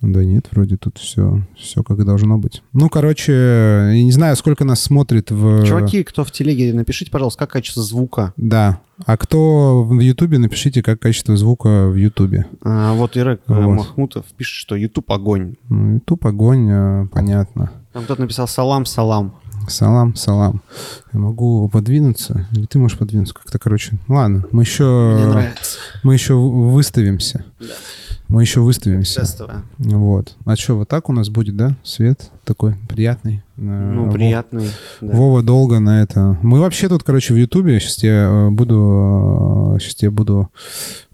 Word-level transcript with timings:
Да 0.00 0.24
нет, 0.24 0.46
вроде 0.52 0.76
тут 0.76 0.98
все, 0.98 1.42
все 1.56 1.82
как 1.82 1.98
и 1.98 2.04
должно 2.04 2.38
быть. 2.38 2.62
Ну, 2.72 2.88
короче, 2.88 3.32
я 3.32 4.02
не 4.02 4.12
знаю, 4.12 4.36
сколько 4.36 4.64
нас 4.64 4.80
смотрит 4.80 5.30
в... 5.30 5.64
Чуваки, 5.64 6.04
кто 6.04 6.24
в 6.24 6.30
телеге, 6.30 6.72
напишите, 6.72 7.10
пожалуйста, 7.10 7.40
как 7.40 7.50
качество 7.50 7.82
звука. 7.82 8.32
Да. 8.36 8.80
А 9.06 9.16
кто 9.16 9.82
в 9.84 9.98
Ютубе, 9.98 10.38
напишите, 10.38 10.82
как 10.82 11.00
качество 11.00 11.36
звука 11.36 11.88
в 11.88 11.96
Ютубе. 11.96 12.46
А, 12.62 12.94
вот 12.94 13.16
Ирек 13.16 13.40
э, 13.48 13.52
Вот. 13.52 13.74
Махмутов 13.74 14.24
пишет, 14.36 14.54
что 14.54 14.76
YouTube 14.76 15.10
огонь. 15.10 15.56
Ну, 15.68 15.94
Ютуб 15.94 16.24
огонь, 16.26 16.68
э, 16.70 17.06
понятно. 17.12 17.72
Там 17.92 18.04
кто-то 18.04 18.20
написал 18.20 18.46
салам, 18.48 18.86
салам. 18.86 19.34
Салам, 19.68 20.14
салам. 20.14 20.62
Я 21.12 21.20
могу 21.20 21.68
подвинуться? 21.68 22.46
Или 22.52 22.66
ты 22.66 22.78
можешь 22.78 22.98
подвинуться 22.98 23.34
как-то, 23.34 23.58
короче. 23.58 23.98
Ладно, 24.08 24.44
мы 24.50 24.62
еще... 24.62 25.14
Мне 25.16 25.26
нравится. 25.26 25.78
Мы 26.02 26.14
еще 26.14 26.34
выставимся. 26.34 27.44
Мы 28.28 28.42
еще 28.42 28.60
выставимся. 28.60 29.20
Тестовое. 29.20 29.62
Вот. 29.78 30.36
А 30.44 30.54
что, 30.56 30.76
вот 30.76 30.88
так 30.88 31.08
у 31.08 31.12
нас 31.14 31.30
будет, 31.30 31.56
да? 31.56 31.76
Свет 31.82 32.30
такой 32.44 32.74
приятный. 32.88 33.42
Э, 33.56 33.92
Ну, 33.94 34.04
Во- 34.06 34.12
приятный. 34.12 34.68
да. 35.00 35.16
Вова 35.16 35.42
долго 35.42 35.80
на 35.80 36.02
это. 36.02 36.38
Мы 36.42 36.60
вообще 36.60 36.88
тут, 36.88 37.02
короче, 37.04 37.32
в 37.32 37.38
Ютубе. 37.38 37.80
Сейчас 37.80 38.02
я 38.02 38.28
э, 38.28 38.50
буду... 38.50 39.78
Сейчас 39.80 40.02
я 40.02 40.10
буду 40.10 40.50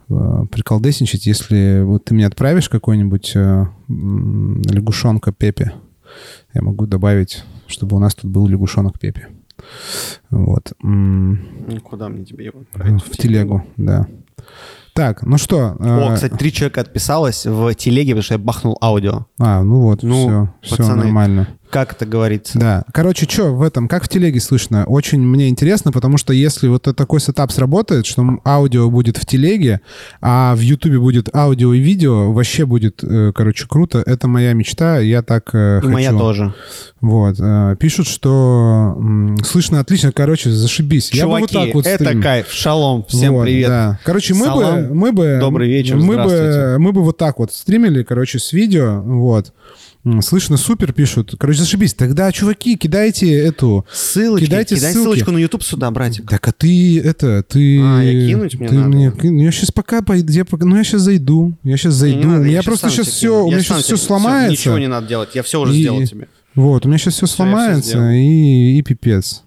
э, 0.09 0.43
приколдесничать, 0.51 1.27
если 1.27 1.83
вот 1.85 2.05
ты 2.05 2.15
мне 2.15 2.27
отправишь 2.27 2.69
какой-нибудь 2.69 3.33
э, 3.37 3.67
лягушонка 3.89 5.31
Пепе. 5.33 5.73
Я 6.53 6.63
могу 6.63 6.87
добавить, 6.87 7.45
чтобы 7.69 7.97
у 7.97 8.01
нас 8.01 8.15
тут 8.17 8.29
был 8.31 8.49
лягушонок 8.49 8.99
Пепе. 8.99 9.29
Вот. 10.31 10.73
Куда 11.85 12.09
мне 12.09 12.25
тебе 12.25 12.47
его 12.47 12.61
отправить? 12.61 13.03
В 13.05 13.11
телегу, 13.17 13.65
да. 13.77 14.09
Так, 14.95 15.23
ну 15.23 15.39
что? 15.39 15.77
О, 15.81 16.13
э, 16.13 16.15
кстати, 16.15 16.35
три 16.35 16.53
человека 16.53 16.81
отписалось 16.81 17.47
в 17.47 17.75
телеге, 17.75 18.13
потому 18.13 18.23
что 18.23 18.35
я 18.35 18.39
бахнул 18.39 18.79
аудио. 18.81 19.27
А, 19.41 19.63
ну 19.63 19.81
вот, 19.81 20.05
Ну, 20.05 20.15
все, 20.15 20.55
все 20.63 20.77
пацаны, 20.77 21.05
нормально. 21.05 21.49
Как 21.71 21.93
это 21.93 22.07
говорится? 22.07 22.59
Да. 22.59 22.85
Короче, 22.93 23.27
что 23.29 23.53
в 23.55 23.63
этом, 23.63 23.89
как 23.89 24.05
в 24.05 24.09
телеге 24.09 24.41
слышно? 24.41 24.85
Очень 24.85 25.21
мне 25.21 25.49
интересно, 25.49 25.91
потому 25.91 26.19
что 26.19 26.33
если 26.33 26.69
вот 26.69 26.83
такой 26.97 27.21
сетап 27.21 27.51
сработает, 27.51 28.07
что 28.07 28.25
аудио 28.45 28.89
будет 28.91 29.17
в 29.17 29.27
телеге, 29.27 29.81
а 30.21 30.55
в 30.55 30.61
Ютубе 30.61 30.99
будет 31.01 31.35
аудио 31.35 31.73
и 31.75 31.81
видео, 31.81 32.33
вообще 32.33 32.65
будет, 32.65 33.03
э, 33.03 33.33
короче, 33.35 33.67
круто. 33.69 34.03
Это 34.07 34.29
моя 34.29 34.53
мечта, 34.53 34.99
я 34.99 35.23
так 35.23 35.51
э, 35.53 35.79
И 35.79 35.81
хочу. 35.81 35.93
моя 35.93 36.13
тоже. 36.13 36.55
Вот. 37.01 37.37
э, 37.41 37.77
Пишут, 37.81 38.07
что 38.07 38.97
слышно 39.45 39.81
отлично, 39.81 40.13
короче, 40.13 40.51
зашибись. 40.51 41.11
я 41.13 41.25
бы 41.27 41.39
вот 41.41 41.51
Чуваки, 41.51 41.67
так 41.67 41.75
вот 41.75 41.87
это 41.87 42.05
стрим. 42.05 42.23
кайф. 42.23 42.51
Шалом. 42.53 43.05
Всем 43.09 43.33
Вот, 43.35 43.45
привет. 43.45 43.69
да. 43.69 43.99
Короче, 44.05 44.35
мы 44.35 44.47
Салам. 44.47 44.89
бы, 44.89 44.95
мы 44.95 45.13
бы, 45.13 45.39
Добрый 45.41 45.69
вечер, 45.69 45.97
мы 45.97 46.23
бы, 46.23 46.77
мы 46.79 46.93
бы 46.93 47.03
вот 47.03 47.17
так 47.19 47.39
вот 47.41 47.53
стримили, 47.53 48.03
короче, 48.05 48.39
с 48.39 48.53
видео, 48.53 49.01
вот. 49.03 49.53
Слышно 50.21 50.57
супер, 50.59 50.93
пишут. 50.93 51.35
Короче, 51.39 51.61
зашибись. 51.61 51.95
Тогда, 51.95 52.31
чуваки, 52.31 52.77
кидайте 52.77 53.33
эту... 53.39 53.87
Ссылочки. 53.91 54.45
Кидайте 54.45 54.75
Кидай 54.77 54.93
ссылки. 54.93 55.05
ссылочку 55.05 55.31
на 55.33 55.39
YouTube 55.39 55.63
сюда, 55.63 55.91
братик. 55.91 56.29
Так, 56.29 56.47
а 56.47 56.53
ты 56.53 57.01
это, 57.01 57.43
ты... 57.43 57.81
А, 57.83 58.03
я 58.03 58.29
кинуть 58.29 58.55
мне 58.59 58.69
ты 58.69 58.75
надо? 58.75 58.89
мне 58.89 59.45
я 59.45 59.51
сейчас 59.51 59.71
пока 59.71 60.03
пойду, 60.03 60.31
я 60.33 60.45
пока, 60.45 60.67
ну 60.67 60.77
я 60.77 60.85
сейчас 60.85 61.01
зайду, 61.03 61.55
я 61.63 61.77
сейчас 61.79 62.03
Не, 62.03 62.09
не 62.09 62.13
зайду. 62.17 62.29
надо, 62.29 62.45
меня 62.45 62.53
я 62.57 62.63
просто 62.63 62.91
сейчас 62.91 63.07
все, 63.09 63.29
кину. 63.29 63.45
у 63.45 63.47
Я 63.51 63.55
меня 63.57 63.63
сейчас 63.65 63.83
все 63.85 63.97
сломается. 63.97 64.51
Ничего 64.53 64.79
не 64.79 64.89
надо 64.89 65.07
делать. 65.09 65.31
Я 65.35 65.43
все 65.43 65.61
уже 65.61 65.75
И- 65.75 65.81
сделал 65.81 66.03
тебе. 66.05 66.29
Вот, 66.55 66.85
у 66.85 66.89
меня 66.89 66.99
сейчас 66.99 67.15
все 67.15 67.23
я 67.25 67.27
всё 67.27 67.37
сломается, 67.37 67.89
сделал. 67.91 68.11
и, 68.11 68.79
и 68.79 68.83
пипец. 68.83 69.43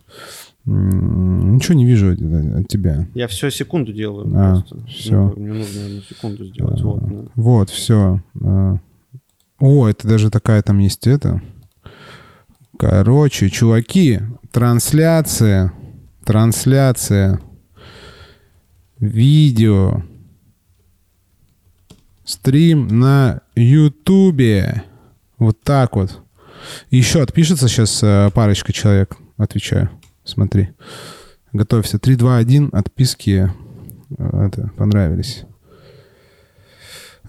Ничего 0.65 1.75
не 1.75 1.85
вижу 1.85 2.11
от, 2.11 2.19
от 2.19 2.67
тебя. 2.67 3.07
Я 3.13 3.27
все 3.27 3.49
секунду 3.49 3.93
делаю. 3.93 4.29
А, 4.35 4.55
просто. 4.55 4.85
всё. 4.87 5.33
Ну, 5.37 5.41
Мне 5.43 5.53
нужно 5.53 5.85
одну 5.85 6.01
секунду 6.01 6.43
сделать. 6.45 6.81
Вот, 6.81 7.07
да. 7.07 7.25
Вот, 7.35 7.69
все. 7.69 8.21
О, 9.59 9.87
это 9.87 10.07
даже 10.07 10.29
такая 10.29 10.61
там 10.61 10.79
есть 10.79 11.07
это. 11.07 11.41
Короче, 12.77 13.49
чуваки, 13.49 14.19
трансляция, 14.51 15.73
трансляция, 16.23 17.41
видео, 18.99 20.03
стрим 22.23 22.87
на 22.87 23.41
Ютубе. 23.55 24.83
Вот 25.39 25.61
так 25.61 25.95
вот. 25.95 26.21
Еще 26.91 27.21
отпишется 27.21 27.67
сейчас 27.67 28.01
э, 28.03 28.29
парочка 28.33 28.73
человек, 28.73 29.15
отвечаю. 29.37 29.89
Смотри. 30.23 30.69
Готовься. 31.53 31.97
3, 31.97 32.15
2, 32.15 32.37
1. 32.37 32.69
Отписки 32.73 33.51
э, 34.17 34.45
это, 34.45 34.71
понравились. 34.75 35.45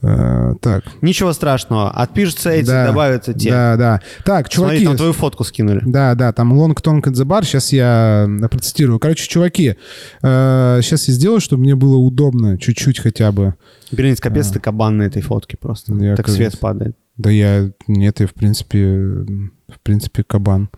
Э, 0.02 0.54
так. 0.60 0.84
Ничего 1.02 1.32
страшного. 1.32 1.90
Отпишутся 1.90 2.50
эти, 2.50 2.66
Да, 2.66 2.86
добавятся 2.86 3.34
те. 3.34 3.50
Да, 3.50 3.76
да. 3.76 4.00
Так, 4.24 4.52
Смотри, 4.52 4.78
чуваки. 4.78 4.84
там 4.86 4.96
твою 4.96 5.12
фотку 5.12 5.44
скинули. 5.44 5.82
Да, 5.84 6.14
да, 6.14 6.32
там 6.32 6.52
long 6.52 6.74
tongue 6.74 7.02
at 7.02 7.12
the 7.12 7.24
bar. 7.24 7.44
Сейчас 7.44 7.72
я 7.72 8.26
э, 8.28 8.48
процитирую. 8.48 8.98
Короче, 8.98 9.28
чуваки, 9.28 9.76
сейчас 10.20 11.08
я 11.08 11.14
сделаю, 11.14 11.40
чтобы 11.40 11.62
мне 11.62 11.74
было 11.74 11.96
удобно 11.96 12.58
чуть-чуть 12.58 12.98
хотя 13.00 13.32
бы. 13.32 13.54
Бернис, 13.90 14.20
капец, 14.20 14.48
ты 14.48 14.60
кабан 14.60 14.98
на 14.98 15.02
этой 15.04 15.22
фотке 15.22 15.56
просто. 15.56 15.94
Я, 15.94 16.16
так 16.16 16.26
кажется. 16.26 16.50
свет 16.50 16.60
падает. 16.60 16.96
Да 17.18 17.30
я... 17.30 17.70
Нет, 17.86 18.20
я 18.20 18.26
в 18.26 18.34
принципе... 18.34 19.26
В 19.68 19.80
принципе, 19.82 20.24
кабан. 20.24 20.70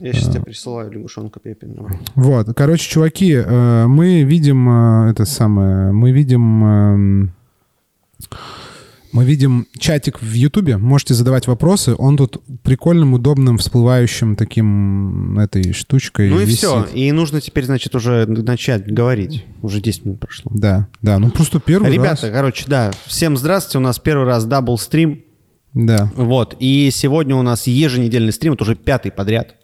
Я 0.00 0.12
сейчас 0.12 0.30
тебе 0.32 0.42
присылаю 0.42 0.90
лягушонка 0.90 1.38
давай. 1.44 1.92
Вот, 2.16 2.48
короче, 2.56 2.90
чуваки, 2.90 3.32
э, 3.32 3.86
мы 3.86 4.24
видим 4.24 4.68
э, 4.68 5.10
это 5.12 5.24
самое, 5.24 5.92
мы 5.92 6.10
видим, 6.10 6.64
эм, 6.64 7.34
мы 9.10 9.24
видим 9.24 9.66
чатик 9.78 10.20
в 10.20 10.32
Ютубе. 10.32 10.76
Можете 10.76 11.14
задавать 11.14 11.46
вопросы. 11.46 11.94
Он 11.96 12.16
тут 12.18 12.42
прикольным, 12.62 13.14
удобным, 13.14 13.56
всплывающим 13.56 14.36
таким 14.36 15.38
этой 15.38 15.72
штучкой. 15.72 16.28
Ну 16.28 16.40
и 16.40 16.44
висит. 16.44 16.58
все. 16.58 16.84
И 16.94 17.10
нужно 17.12 17.40
теперь, 17.40 17.64
значит, 17.64 17.94
уже 17.94 18.26
начать 18.26 18.86
говорить. 18.92 19.46
Уже 19.62 19.80
10 19.80 20.04
минут 20.04 20.20
прошло. 20.20 20.52
Да, 20.54 20.88
да. 21.00 21.18
Ну 21.18 21.30
просто 21.30 21.58
первый 21.58 21.90
Ребята, 21.90 22.26
раз. 22.26 22.32
короче, 22.32 22.64
да. 22.68 22.90
Всем 23.06 23.36
здравствуйте. 23.38 23.78
У 23.78 23.80
нас 23.80 23.98
первый 23.98 24.26
раз 24.26 24.44
double 24.44 24.76
стрим. 24.76 25.24
Да. 25.72 26.12
Вот. 26.14 26.56
И 26.58 26.90
сегодня 26.92 27.34
у 27.34 27.42
нас 27.42 27.66
еженедельный 27.66 28.32
стрим. 28.32 28.52
Это 28.54 28.64
уже 28.64 28.74
пятый 28.76 29.10
подряд. 29.10 29.54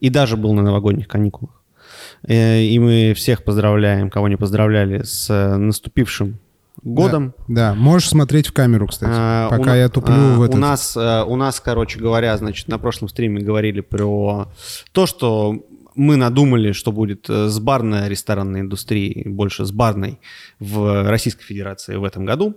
И 0.00 0.08
даже 0.08 0.36
был 0.38 0.54
на 0.54 0.62
новогодних 0.62 1.08
каникулах. 1.08 1.62
Э, 2.26 2.62
И 2.62 2.78
мы 2.78 3.12
всех 3.14 3.44
поздравляем, 3.44 4.08
кого 4.08 4.28
не 4.28 4.36
поздравляли, 4.36 5.02
с 5.02 5.28
э, 5.28 5.56
наступившим 5.56 6.38
годом. 6.82 7.34
Да, 7.48 7.74
можешь 7.74 8.08
смотреть 8.08 8.48
в 8.48 8.52
камеру, 8.52 8.86
кстати. 8.88 9.12
А, 9.14 9.48
пока 9.48 9.72
у 9.72 9.76
я 9.76 9.88
туплю 9.88 10.14
а, 10.14 10.36
в 10.36 10.42
этот. 10.42 10.56
У 10.56 10.58
нас, 10.58 10.96
э, 10.96 11.22
у 11.24 11.36
нас, 11.36 11.60
короче 11.60 11.98
говоря, 11.98 12.36
значит, 12.36 12.68
на 12.68 12.78
прошлом 12.78 13.08
стриме 13.08 13.40
говорили 13.40 13.80
про 13.80 14.48
то, 14.92 15.06
что 15.06 15.64
мы 15.94 16.16
надумали, 16.16 16.72
что 16.72 16.92
будет 16.92 17.28
э, 17.28 17.48
с 17.48 17.58
барной 17.58 18.08
ресторанной 18.08 18.60
индустрией, 18.60 19.28
больше 19.28 19.64
с 19.64 19.72
барной 19.72 20.18
в 20.58 21.08
Российской 21.08 21.44
Федерации 21.44 21.96
в 21.96 22.04
этом 22.04 22.24
году. 22.24 22.56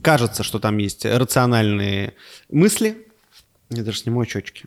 Кажется, 0.00 0.42
что 0.42 0.58
там 0.58 0.78
есть 0.78 1.04
рациональные 1.04 2.14
мысли. 2.50 3.06
Я 3.70 3.82
даже 3.82 3.98
сниму 3.98 4.20
очечки. 4.20 4.66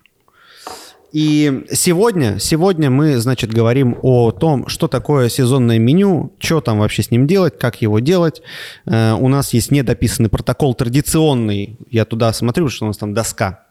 И 1.15 1.63
сегодня, 1.71 2.39
сегодня 2.39 2.89
мы, 2.89 3.15
значит, 3.19 3.49
говорим 3.49 3.97
о 4.01 4.31
том, 4.31 4.67
что 4.67 4.89
такое 4.89 5.29
сезонное 5.29 5.79
меню, 5.79 6.33
что 6.39 6.59
там 6.59 6.79
вообще 6.79 7.03
с 7.03 7.09
ним 7.09 7.25
делать, 7.25 7.57
как 7.57 7.81
его 7.81 7.99
делать. 7.99 8.41
Э, 8.85 9.13
у 9.13 9.29
нас 9.29 9.53
есть 9.53 9.71
недописанный 9.71 10.27
протокол 10.27 10.75
традиционный. 10.75 11.79
Я 11.89 12.03
туда 12.03 12.33
смотрю, 12.33 12.67
что 12.67 12.83
у 12.83 12.87
нас 12.89 12.97
там 12.97 13.13
доска. 13.13 13.63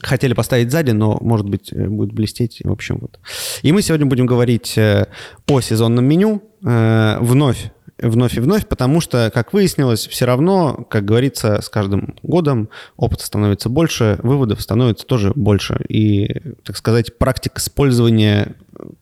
Хотели 0.00 0.32
поставить 0.32 0.70
сзади, 0.70 0.92
но, 0.92 1.18
может 1.20 1.46
быть, 1.46 1.70
э, 1.70 1.86
будет 1.86 2.14
блестеть. 2.14 2.62
В 2.64 2.72
общем, 2.72 2.96
вот. 2.98 3.20
И 3.60 3.70
мы 3.70 3.82
сегодня 3.82 4.06
будем 4.06 4.24
говорить 4.24 4.78
э, 4.78 5.08
о 5.46 5.60
сезонном 5.60 6.06
меню 6.06 6.42
э, 6.64 7.18
вновь 7.20 7.73
вновь 7.98 8.36
и 8.36 8.40
вновь, 8.40 8.66
потому 8.66 9.00
что, 9.00 9.30
как 9.32 9.52
выяснилось, 9.52 10.06
все 10.06 10.24
равно, 10.24 10.86
как 10.90 11.04
говорится, 11.04 11.60
с 11.62 11.68
каждым 11.68 12.16
годом 12.22 12.68
опыта 12.96 13.24
становится 13.24 13.68
больше, 13.68 14.18
выводов 14.22 14.60
становится 14.60 15.06
тоже 15.06 15.32
больше. 15.34 15.84
И, 15.88 16.40
так 16.64 16.76
сказать, 16.76 17.18
практик 17.18 17.58
использования 17.58 18.56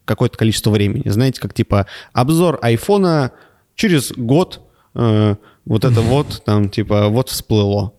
какое-то 0.05 0.37
количество 0.37 0.69
времени. 0.69 1.09
Знаете, 1.09 1.41
как 1.41 1.53
типа 1.53 1.87
обзор 2.13 2.59
айфона 2.61 3.31
через 3.75 4.11
год 4.11 4.61
э, 4.95 5.35
вот 5.65 5.85
это 5.85 6.01
вот 6.01 6.43
там 6.45 6.69
типа 6.69 7.07
вот 7.09 7.29
всплыло. 7.29 7.93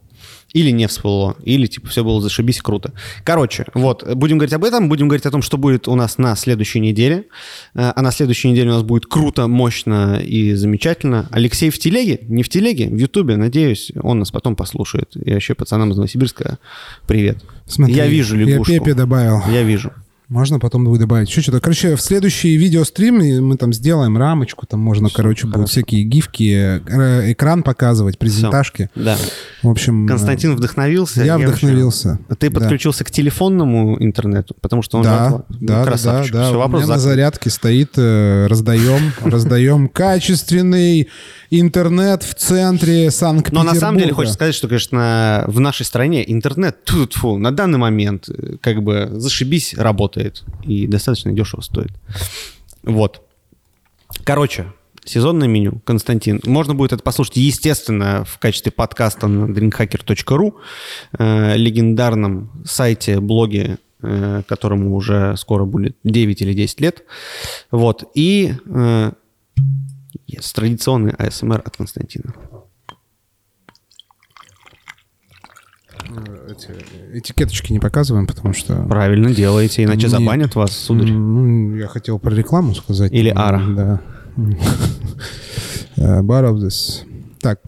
Или 0.55 0.71
не 0.71 0.87
всплыло, 0.89 1.37
или 1.43 1.67
типа 1.67 1.89
все 1.89 2.03
было 2.03 2.21
зашибись 2.23 2.63
круто. 2.63 2.93
Короче, 3.25 3.67
вот, 3.75 4.09
будем 4.15 4.39
говорить 4.39 4.55
об 4.55 4.65
этом, 4.65 4.89
будем 4.89 5.09
говорить 5.09 5.27
о 5.27 5.31
том, 5.31 5.43
что 5.43 5.59
будет 5.59 5.89
у 5.89 5.95
нас 5.97 6.17
на 6.17 6.37
следующей 6.37 6.81
неделе. 6.81 7.27
Э, 7.75 7.93
А 7.95 8.01
на 8.03 8.13
следующей 8.13 8.51
неделе 8.51 8.71
у 8.71 8.75
нас 8.75 8.83
будет 8.85 9.07
круто, 9.07 9.49
мощно 9.49 10.21
и 10.23 10.55
замечательно. 10.55 11.29
Алексей 11.31 11.71
в 11.71 11.79
телеге, 11.79 12.21
не 12.29 12.43
в 12.43 12.49
телеге, 12.49 12.89
в 12.89 12.97
Ютубе, 12.97 13.37
надеюсь, 13.37 13.93
он 14.01 14.21
нас 14.21 14.31
потом 14.31 14.55
послушает. 14.57 15.17
И 15.17 15.33
вообще 15.33 15.55
пацанам 15.55 15.91
из 15.91 15.97
Новосибирска 15.97 16.59
привет. 17.07 17.39
Смотри, 17.67 17.97
я 17.97 18.07
вижу 18.07 18.39
я 18.39 18.47
лягушку. 18.47 18.73
Пепе 18.73 18.95
добавил. 18.95 19.43
Я 19.51 19.65
вижу. 19.65 19.93
Можно 20.29 20.59
потом 20.59 20.85
будет 20.87 21.01
добавить 21.01 21.29
еще 21.29 21.43
что-то. 21.43 21.61
Короче, 21.61 21.97
в 21.97 22.01
следующий 22.01 22.57
видеострим 22.57 23.45
мы 23.47 23.57
там 23.59 23.75
сделаем 23.75 24.17
рамочку, 24.17 24.65
там 24.67 24.81
можно, 24.81 25.09
Всё, 25.09 25.17
короче, 25.17 25.43
будут 25.43 25.55
хорошо. 25.57 25.71
всякие 25.73 26.05
гифки, 26.05 26.81
э, 26.87 27.33
экран 27.33 27.63
показывать, 27.63 28.19
презентажки. 28.19 28.89
Да. 28.95 29.19
В 29.63 29.69
общем, 29.69 30.07
э, 30.07 30.09
Константин 30.09 30.57
вдохновился. 30.57 31.23
я 31.23 31.35
вообще- 31.37 31.49
вдохновился. 31.49 32.19
Ты 32.39 32.49
Да. 32.49 32.59
подключился 32.59 33.05
к 33.05 33.11
телефонному 33.11 34.03
интернету, 34.03 34.57
потому 34.63 34.81
что 34.81 34.97
он 34.99 35.05
Да, 35.05 35.29
отла- 35.29 35.45
да, 35.51 35.85
да, 35.85 35.85
да, 35.85 35.93
да. 35.93 36.23
Все, 36.23 36.65
У 36.65 36.69
меня 36.69 36.79
на 36.81 36.87
закрыт. 36.87 37.01
зарядке 37.03 37.51
стоит, 37.51 37.91
э, 37.99 38.47
раздаем, 38.49 39.13
раздаем 39.25 39.89
качественный 39.89 41.09
интернет 41.51 42.23
в 42.23 42.35
центре 42.35 43.05
Но 43.05 43.11
Санкт-Петербурга. 43.11 43.75
на 43.75 43.79
самом 43.79 43.99
деле 43.99 44.13
хочется 44.15 44.35
сказать, 44.35 44.55
что, 44.55 44.69
конечно, 44.69 45.45
в 45.47 45.61
нашей 45.61 45.85
стране 45.85 46.25
интернет 46.33 46.79
тьфу, 46.85 47.37
на 47.37 47.51
данный 47.53 47.79
момент 47.79 48.29
э, 48.31 48.57
как 48.63 48.83
бы 48.83 49.11
зашибись 49.13 49.75
работает 49.77 50.14
и 50.63 50.87
достаточно 50.87 51.33
дешево 51.33 51.61
стоит. 51.61 51.93
Вот. 52.83 53.23
Короче, 54.25 54.67
сезонное 55.05 55.49
меню, 55.49 55.81
Константин. 55.85 56.41
Можно 56.45 56.75
будет 56.75 56.93
это 56.93 57.03
послушать, 57.03 57.37
естественно, 57.37 58.25
в 58.25 58.39
качестве 58.39 58.73
подкаста 58.73 59.27
на 59.27 59.51
drinkhacker.ru, 59.53 60.55
э, 61.19 61.57
легендарном 61.57 62.51
сайте, 62.65 63.21
блоге, 63.21 63.79
э, 64.03 64.43
которому 64.47 64.95
уже 64.95 65.37
скоро 65.37 65.65
будет 65.65 65.97
9 66.05 66.43
или 66.43 66.53
10 66.55 66.81
лет. 66.81 67.05
Вот. 67.71 68.11
И 68.15 68.55
э, 68.67 69.13
yes, 70.29 70.55
традиционный 70.55 71.13
АСМР 71.13 71.63
от 71.65 71.77
Константина. 71.77 72.35
Эти 76.51 77.19
этикеточки 77.19 77.73
не 77.73 77.79
показываем, 77.81 78.27
потому 78.27 78.53
что... 78.55 78.75
Правильно 78.85 79.31
делаете, 79.35 79.85
иначе 79.85 80.05
Не. 80.07 80.09
забанят 80.09 80.55
вас, 80.55 80.73
сударь. 80.77 81.11
Ну, 81.11 81.75
я 81.77 81.87
хотел 81.89 82.19
про 82.19 82.35
рекламу 82.35 82.75
сказать. 82.75 83.13
Или 83.13 83.31
ара. 83.35 83.63
Да. 83.69 84.01
Э, 85.97 86.21
Bar 86.23 86.51
of 86.53 86.57
this. 86.57 87.03
Так. 87.41 87.61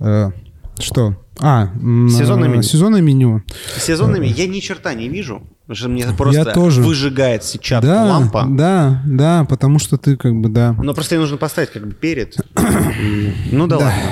э, 0.00 0.30
Что? 0.78 1.16
А, 1.40 1.68
Сезонное 2.08 2.48
э, 2.48 2.52
меню. 2.52 2.62
Сезонное 2.62 3.00
меню. 3.00 3.42
Сезонными 3.78 4.26
я 4.26 4.46
ни 4.48 4.58
черта 4.60 4.92
не 4.94 5.08
вижу, 5.08 5.42
потому 5.62 5.76
что 5.76 5.88
мне 5.88 6.04
просто 6.16 6.52
тоже. 6.52 6.82
выжигает 6.82 7.44
сетчатку 7.44 7.86
Да, 7.86 8.04
лампа. 8.04 8.44
да, 8.48 9.02
да, 9.06 9.44
потому 9.48 9.78
что 9.78 9.96
ты 9.98 10.16
как 10.16 10.34
бы, 10.34 10.48
да. 10.48 10.74
Но 10.82 10.94
просто 10.94 11.14
ее 11.14 11.20
нужно 11.20 11.36
поставить 11.36 11.70
как 11.70 11.86
бы 11.86 11.92
перед. 11.94 12.36
Ну 13.52 13.66
да, 13.68 13.78
Да. 13.78 13.84
ладно. 13.86 14.02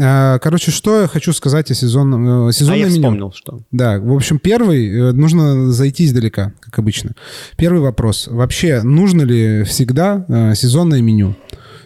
А, 0.00 0.38
Короче, 0.38 0.70
что 0.70 1.02
я 1.02 1.06
хочу 1.06 1.32
сказать 1.32 1.70
о 1.70 1.74
сезонном, 1.74 2.46
э, 2.46 2.48
А 2.48 2.52
сезонное 2.52 2.78
я 2.78 2.84
меню. 2.86 2.94
вспомнил, 2.96 3.32
что. 3.32 3.60
Да, 3.72 3.98
в 3.98 4.12
общем, 4.14 4.38
первый, 4.38 4.88
э, 4.88 5.12
нужно 5.12 5.70
зайти 5.72 6.06
издалека, 6.06 6.52
как 6.60 6.78
обычно. 6.78 7.12
Первый 7.56 7.80
вопрос. 7.80 8.28
Вообще, 8.30 8.82
нужно 8.82 9.22
ли 9.22 9.64
всегда 9.64 10.24
э, 10.28 10.54
сезонное 10.54 11.02
меню? 11.02 11.34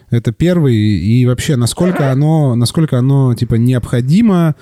Это 0.09 0.31
первый. 0.31 0.75
И 0.75 1.25
вообще, 1.25 1.57
насколько 1.57 2.11
оно, 2.11 2.55
насколько 2.55 2.97
оно 2.97 3.33
типа 3.33 3.55
необходимо, 3.55 4.55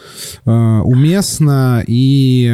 э, 0.43 0.51
уместно 0.51 1.83
и 1.85 2.45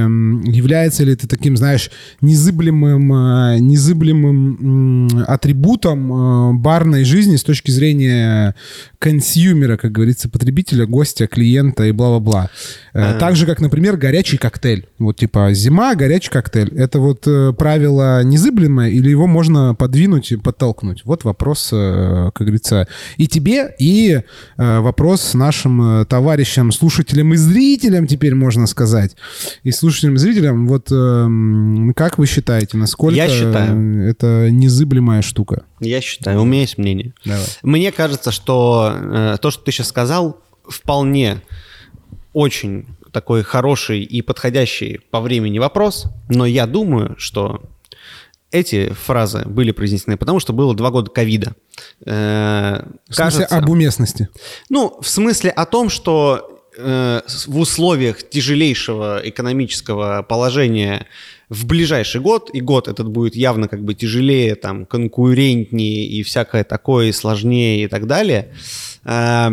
является 0.43 1.05
ли 1.05 1.13
это 1.13 1.27
таким, 1.27 1.55
знаешь, 1.55 1.89
незыблемым, 2.19 3.13
э, 3.13 3.59
незыблемым 3.59 5.07
атрибутом 5.25 6.11
э, 6.11 6.53
барной 6.59 7.05
жизни 7.05 7.37
с 7.37 7.43
точки 7.43 7.71
зрения 7.71 8.55
консюмера, 8.99 9.77
как 9.77 9.93
говорится, 9.93 10.27
потребителя, 10.27 10.85
гостя, 10.85 11.27
клиента 11.27 11.85
и 11.85 11.91
бла-бла-бла. 11.91 12.49
Э, 12.93 13.13
А. 13.15 13.19
Так 13.19 13.35
же, 13.35 13.45
как, 13.45 13.61
например, 13.61 13.97
горячий 13.97 14.37
коктейль. 14.37 14.87
Вот 14.99 15.17
типа 15.17 15.53
зима, 15.53 15.95
горячий 15.95 16.29
коктейль. 16.29 16.73
Это 16.75 16.99
вот 16.99 17.25
э, 17.27 17.53
правило 17.53 18.23
незыблемое 18.23 18.89
или 18.89 19.09
его 19.09 19.27
можно 19.27 19.73
подвинуть 19.75 20.31
и 20.31 20.35
подтолкнуть? 20.37 21.03
Вот 21.05 21.23
вопрос, 21.23 21.69
э, 21.71 22.31
как 22.33 22.47
говорится, 22.47 22.87
и 23.17 23.27
тебе, 23.27 23.73
и 23.79 24.21
э, 24.57 24.79
вопрос 24.79 25.33
нашим 25.33 26.01
э, 26.01 26.05
товарищам, 26.05 26.71
слушателям 26.71 27.33
и 27.33 27.37
зрителям 27.37 28.07
теперь 28.07 28.35
можно 28.35 28.67
сказать. 28.67 29.15
И 29.63 29.71
слушателям 29.71 30.15
и 30.15 30.17
зрителям, 30.17 30.67
вот 30.67 30.91
эм, 30.91 31.93
как 31.95 32.17
вы 32.17 32.27
считаете, 32.27 32.77
насколько 32.77 33.15
Я 33.15 33.27
считаю. 33.29 34.05
это 34.07 34.49
незыблемая 34.51 35.21
штука? 35.21 35.63
Я 35.79 36.01
считаю, 36.01 36.41
у 36.41 36.45
меня 36.45 36.61
есть 36.61 36.77
мнение. 36.77 37.13
Давай. 37.25 37.45
Мне 37.63 37.91
кажется, 37.91 38.31
что 38.31 38.93
э, 38.95 39.37
то, 39.41 39.49
что 39.51 39.63
ты 39.63 39.71
сейчас 39.71 39.87
сказал, 39.87 40.39
вполне 40.67 41.41
очень 42.33 42.87
такой 43.11 43.43
хороший 43.43 44.01
и 44.03 44.21
подходящий 44.21 44.99
по 45.11 45.19
времени 45.19 45.59
вопрос, 45.59 46.05
но 46.29 46.45
я 46.45 46.65
думаю, 46.65 47.15
что 47.17 47.61
эти 48.51 48.89
фразы 48.89 49.43
были 49.45 49.71
произнесены, 49.71 50.17
потому 50.17 50.39
что 50.39 50.53
было 50.53 50.73
два 50.75 50.91
года 50.91 51.09
ковида. 51.09 51.53
Э, 52.05 52.83
В 53.07 53.13
смысле, 53.15 53.45
кажется- 53.45 53.57
об 53.57 53.69
уместности. 53.69 54.27
Ну, 54.69 54.97
в 55.01 55.07
смысле 55.07 55.49
о 55.51 55.65
том, 55.65 55.89
что 55.89 56.47
э, 56.77 57.21
в 57.47 57.57
условиях 57.59 58.29
тяжелейшего 58.29 59.21
экономического 59.23 60.23
положения 60.23 61.05
в 61.49 61.65
ближайший 61.65 62.21
год, 62.21 62.49
и 62.53 62.61
год 62.61 62.87
этот 62.87 63.09
будет 63.09 63.35
явно 63.35 63.67
как 63.67 63.83
бы 63.83 63.93
тяжелее, 63.93 64.55
там, 64.55 64.85
конкурентнее 64.85 66.05
и 66.05 66.23
всякое 66.23 66.63
такое, 66.63 67.07
и 67.07 67.11
сложнее 67.11 67.83
и 67.83 67.87
так 67.87 68.07
далее, 68.07 68.53
э, 69.03 69.49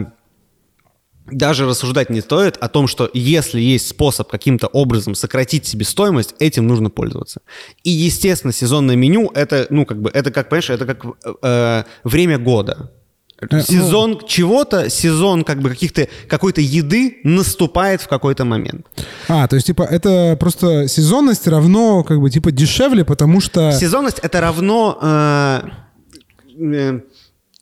даже 1.30 1.66
рассуждать 1.66 2.10
не 2.10 2.20
стоит 2.20 2.56
о 2.56 2.68
том, 2.68 2.86
что 2.86 3.10
если 3.14 3.60
есть 3.60 3.88
способ 3.88 4.28
каким-то 4.28 4.66
образом 4.68 5.14
сократить 5.14 5.66
себестоимость, 5.66 6.34
этим 6.38 6.66
нужно 6.66 6.90
пользоваться. 6.90 7.40
И, 7.84 7.90
естественно, 7.90 8.52
сезонное 8.52 8.96
меню 8.96 9.30
это, 9.34 9.66
ну, 9.70 9.86
как 9.86 10.00
бы, 10.00 10.10
это 10.12 10.30
как, 10.30 10.48
понимаешь, 10.48 10.70
это 10.70 10.86
как 10.86 11.04
э, 11.42 11.84
время 12.04 12.38
года. 12.38 12.92
ну- 13.50 13.60
Сезон 13.60 14.20
чего-то, 14.26 14.90
сезон 14.90 15.44
как 15.44 15.60
бы 15.60 15.70
каких-то 15.70 16.08
какой-то 16.28 16.60
еды 16.60 17.18
наступает 17.24 18.02
в 18.02 18.08
какой-то 18.08 18.44
момент. 18.44 18.86
А, 19.28 19.46
то 19.46 19.56
есть, 19.56 19.66
типа, 19.68 19.82
это 19.82 20.36
просто 20.40 20.88
сезонность 20.88 21.46
равно, 21.46 22.02
как 22.02 22.20
бы, 22.20 22.30
типа, 22.30 22.50
дешевле, 22.50 23.04
потому 23.04 23.40
что... 23.40 23.72
Сезонность 23.72 24.18
это 24.18 24.40
равно 24.40 24.98
э, 25.00 25.60
э, 26.58 27.00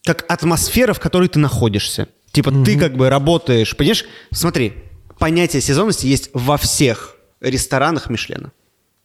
как 0.03 0.25
атмосфера, 0.29 0.93
в 0.93 0.99
которой 0.99 1.27
ты 1.27 1.37
находишься. 1.39 2.07
Типа 2.37 2.51
ты 2.51 2.77
как 2.77 2.95
бы 2.95 3.09
работаешь, 3.09 3.75
понимаешь? 3.75 4.05
Смотри, 4.29 4.73
понятие 5.17 5.59
сезонности 5.59 6.05
есть 6.05 6.29
во 6.33 6.57
всех 6.57 7.15
ресторанах 7.41 8.11
Мишлена. 8.11 8.51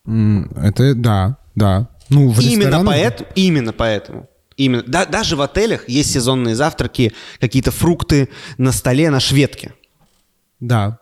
Это, 0.04 0.94
да, 0.94 1.38
да. 1.54 1.88
Ну, 2.10 2.28
в 2.28 2.40
Именно 2.40 2.84
поэтому, 2.84 3.30
именно 3.34 3.72
поэтому. 3.72 4.28
Именно. 4.58 4.82
Да, 4.86 5.06
даже 5.06 5.36
в 5.36 5.40
отелях 5.40 5.88
есть 5.88 6.12
сезонные 6.12 6.54
завтраки, 6.54 7.14
какие-то 7.40 7.70
фрукты 7.70 8.28
на 8.58 8.70
столе, 8.70 9.08
на 9.08 9.18
шведке. 9.18 9.72
Да. 10.60 10.98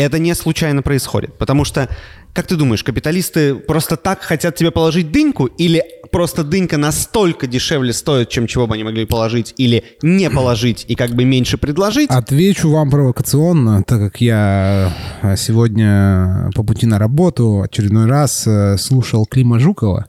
Это 0.00 0.18
не 0.18 0.34
случайно 0.34 0.82
происходит. 0.82 1.36
Потому 1.36 1.64
что, 1.64 1.88
как 2.32 2.46
ты 2.46 2.56
думаешь, 2.56 2.82
капиталисты 2.82 3.54
просто 3.54 3.96
так 3.96 4.22
хотят 4.22 4.56
тебе 4.56 4.70
положить 4.70 5.12
дыньку? 5.12 5.46
Или 5.46 5.84
просто 6.10 6.42
дынька 6.42 6.76
настолько 6.76 7.46
дешевле 7.46 7.92
стоит, 7.92 8.30
чем 8.30 8.46
чего 8.46 8.66
бы 8.66 8.74
они 8.74 8.84
могли 8.84 9.04
положить? 9.04 9.54
Или 9.58 9.84
не 10.02 10.30
положить 10.30 10.84
и 10.88 10.94
как 10.94 11.10
бы 11.10 11.24
меньше 11.24 11.58
предложить? 11.58 12.10
Отвечу 12.10 12.70
вам 12.70 12.90
провокационно, 12.90 13.82
так 13.82 14.00
как 14.00 14.20
я 14.20 14.92
э, 15.22 15.36
сегодня 15.36 16.50
по 16.54 16.62
пути 16.62 16.86
на 16.86 16.98
работу 16.98 17.60
очередной 17.62 18.06
раз 18.06 18.46
э, 18.46 18.76
слушал 18.78 19.26
Клима 19.26 19.58
Жукова. 19.58 20.06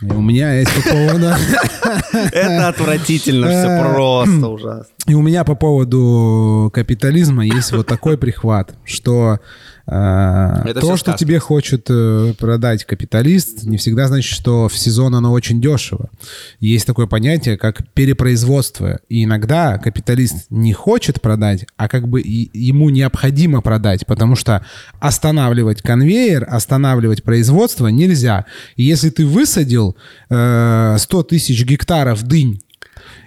И 0.00 0.06
у 0.06 0.20
меня 0.20 0.52
есть 0.52 0.74
по 0.74 0.90
поводу... 0.90 1.26
Это 2.32 2.68
отвратительно, 2.68 3.48
все 3.48 3.94
просто 3.94 4.48
ужасно. 4.48 4.92
И 5.06 5.14
у 5.14 5.22
меня 5.22 5.44
по 5.44 5.54
поводу 5.54 6.70
капитализма 6.72 7.46
есть 7.46 7.72
вот 7.72 7.86
такой 7.86 8.18
прихват, 8.18 8.74
что 8.84 9.34
э, 9.34 9.38
Это 9.86 10.80
то, 10.80 10.96
что 10.96 11.12
сказка. 11.12 11.18
тебе 11.18 11.38
хочет 11.38 11.86
э, 11.88 12.34
продать 12.38 12.84
капиталист, 12.84 13.62
не 13.64 13.76
всегда 13.76 14.08
значит, 14.08 14.34
что 14.34 14.68
в 14.68 14.76
сезон 14.76 15.14
оно 15.14 15.30
очень 15.30 15.60
дешево. 15.60 16.10
Есть 16.58 16.86
такое 16.86 17.06
понятие, 17.06 17.56
как 17.56 17.86
перепроизводство. 17.92 18.98
И 19.08 19.22
иногда 19.22 19.78
капиталист 19.78 20.46
не 20.50 20.72
хочет 20.72 21.20
продать, 21.20 21.66
а 21.76 21.88
как 21.88 22.08
бы 22.08 22.20
ему 22.20 22.90
необходимо 22.90 23.60
продать, 23.60 24.06
потому 24.06 24.34
что 24.34 24.66
останавливать 24.98 25.82
конвейер, 25.82 26.44
останавливать 26.48 27.22
производство 27.22 27.86
нельзя. 27.86 28.46
И 28.74 28.82
если 28.82 29.10
ты 29.10 29.24
высадил 29.24 29.96
э, 30.30 30.96
100 30.98 31.22
тысяч 31.22 31.64
гектаров 31.64 32.24
дынь, 32.24 32.60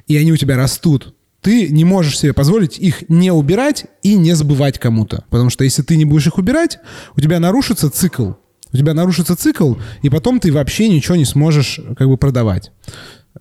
и 0.07 0.17
они 0.17 0.33
у 0.33 0.37
тебя 0.37 0.57
растут, 0.57 1.13
ты 1.41 1.69
не 1.69 1.85
можешь 1.85 2.19
себе 2.19 2.33
позволить 2.33 2.77
их 2.77 3.09
не 3.09 3.31
убирать 3.31 3.85
и 4.03 4.15
не 4.15 4.33
сбывать 4.33 4.77
кому-то. 4.79 5.23
Потому 5.29 5.49
что 5.49 5.63
если 5.63 5.81
ты 5.81 5.95
не 5.95 6.05
будешь 6.05 6.27
их 6.27 6.37
убирать, 6.37 6.79
у 7.15 7.21
тебя 7.21 7.39
нарушится 7.39 7.89
цикл. 7.89 8.31
У 8.71 8.77
тебя 8.77 8.93
нарушится 8.93 9.35
цикл, 9.35 9.75
и 10.03 10.09
потом 10.09 10.39
ты 10.39 10.51
вообще 10.51 10.89
ничего 10.89 11.15
не 11.15 11.25
сможешь 11.25 11.79
как 11.97 12.07
бы 12.07 12.17
продавать. 12.17 12.71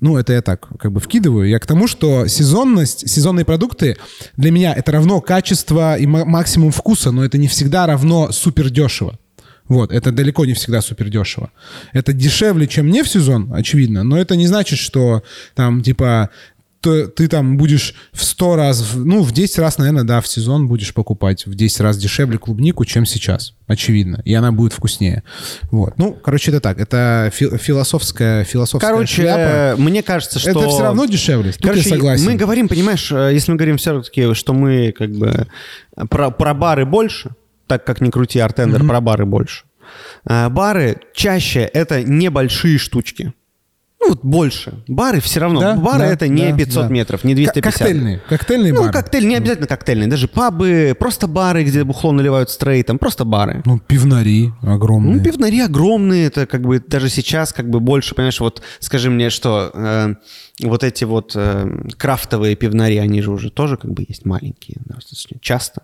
Ну, 0.00 0.16
это 0.16 0.32
я 0.32 0.42
так 0.42 0.68
как 0.78 0.92
бы 0.92 1.00
вкидываю. 1.00 1.48
Я 1.48 1.58
к 1.58 1.66
тому, 1.66 1.86
что 1.86 2.26
сезонность, 2.28 3.08
сезонные 3.10 3.44
продукты 3.44 3.96
для 4.36 4.50
меня 4.50 4.72
это 4.72 4.92
равно 4.92 5.20
качество 5.20 5.98
и 5.98 6.06
ма- 6.06 6.24
максимум 6.24 6.70
вкуса, 6.70 7.10
но 7.10 7.24
это 7.24 7.36
не 7.36 7.48
всегда 7.48 7.86
равно 7.86 8.32
супер 8.32 8.70
дешево. 8.70 9.18
Вот, 9.66 9.92
это 9.92 10.12
далеко 10.12 10.46
не 10.46 10.54
всегда 10.54 10.80
супер 10.80 11.10
дешево. 11.10 11.50
Это 11.92 12.14
дешевле, 12.14 12.66
чем 12.66 12.90
не 12.90 13.02
в 13.02 13.08
сезон, 13.08 13.52
очевидно, 13.52 14.02
но 14.02 14.16
это 14.16 14.34
не 14.34 14.46
значит, 14.46 14.78
что 14.78 15.22
там, 15.54 15.82
типа, 15.82 16.30
то 16.80 17.08
ты 17.08 17.26
там 17.28 17.56
будешь 17.56 17.94
в 18.12 18.22
100 18.24 18.56
раз, 18.56 18.94
ну, 18.94 19.22
в 19.22 19.32
10 19.32 19.58
раз, 19.58 19.78
наверное, 19.78 20.04
да, 20.04 20.20
в 20.20 20.28
сезон 20.28 20.68
будешь 20.68 20.94
покупать 20.94 21.44
в 21.46 21.54
10 21.54 21.80
раз 21.80 21.96
дешевле 21.98 22.38
клубнику, 22.38 22.84
чем 22.84 23.04
сейчас, 23.04 23.54
очевидно. 23.66 24.22
И 24.24 24.32
она 24.34 24.52
будет 24.52 24.72
вкуснее. 24.72 25.24
Вот. 25.70 25.94
Ну, 25.98 26.12
короче, 26.12 26.50
это 26.52 26.60
так. 26.60 26.78
Это 26.80 27.30
фи- 27.34 27.56
философская, 27.58 28.44
философская 28.44 28.90
Короче, 28.92 29.22
шляпа. 29.22 29.40
э, 29.40 29.76
мне 29.76 30.02
кажется, 30.02 30.38
что... 30.38 30.50
Это 30.50 30.68
все 30.68 30.82
равно 30.82 31.06
дешевле. 31.06 31.52
Тут 31.52 31.62
Короче, 31.62 31.88
я 31.88 31.96
согласен. 31.96 32.24
мы 32.26 32.34
говорим, 32.36 32.68
понимаешь, 32.68 33.10
э, 33.10 33.30
если 33.32 33.50
мы 33.50 33.56
говорим 33.58 33.76
все-таки, 33.78 34.32
что 34.34 34.52
мы 34.54 34.92
как 34.92 35.10
бы 35.10 35.48
про, 36.08 36.30
про 36.30 36.54
бары 36.54 36.86
больше, 36.86 37.30
так 37.66 37.84
как 37.84 38.00
не 38.00 38.10
крути 38.10 38.38
артендер, 38.38 38.86
про 38.86 39.00
бары 39.00 39.26
больше. 39.26 39.64
А, 40.24 40.48
Бары 40.50 41.00
чаще 41.14 41.60
это 41.60 42.02
небольшие 42.02 42.78
штучки. 42.78 43.32
Ну, 44.00 44.10
вот 44.10 44.20
больше. 44.22 44.74
Бары 44.86 45.20
все 45.20 45.40
равно. 45.40 45.60
Да, 45.60 45.74
Бары 45.74 45.98
да, 46.00 46.06
это 46.06 46.28
не 46.28 46.52
да, 46.52 46.56
500 46.56 46.86
да. 46.86 46.88
метров, 46.92 47.24
не 47.24 47.32
К- 47.34 47.36
250. 47.36 47.78
Коктейльные. 47.78 48.20
Коктейльные 48.28 48.72
Ну, 48.72 48.80
бары. 48.82 48.92
коктейль, 48.92 49.26
не 49.26 49.34
обязательно 49.36 49.66
коктейльные, 49.66 50.08
даже 50.08 50.28
пабы, 50.28 50.96
просто 50.98 51.26
бары, 51.26 51.64
где 51.64 51.82
бухло 51.82 52.12
наливают 52.12 52.48
стрейтом, 52.50 52.98
просто 52.98 53.24
бары. 53.24 53.62
Ну, 53.66 53.80
пивнари 53.80 54.52
огромные. 54.62 55.16
Ну, 55.16 55.22
пивнари 55.22 55.60
огромные, 55.60 56.26
это 56.26 56.46
как 56.46 56.62
бы 56.62 56.78
даже 56.80 57.08
сейчас 57.08 57.52
как 57.52 57.68
бы 57.68 57.80
больше, 57.80 58.14
понимаешь, 58.14 58.38
вот 58.40 58.62
скажи 58.78 59.10
мне, 59.10 59.30
что 59.30 59.72
э, 59.74 60.14
вот 60.62 60.84
эти 60.84 61.02
вот 61.02 61.32
э, 61.34 61.68
крафтовые 61.96 62.54
пивнари, 62.54 62.98
они 62.98 63.20
же 63.20 63.32
уже 63.32 63.50
тоже 63.50 63.76
как 63.76 63.92
бы 63.92 64.04
есть 64.08 64.24
маленькие, 64.24 64.76
достаточно 64.84 65.38
часто. 65.40 65.82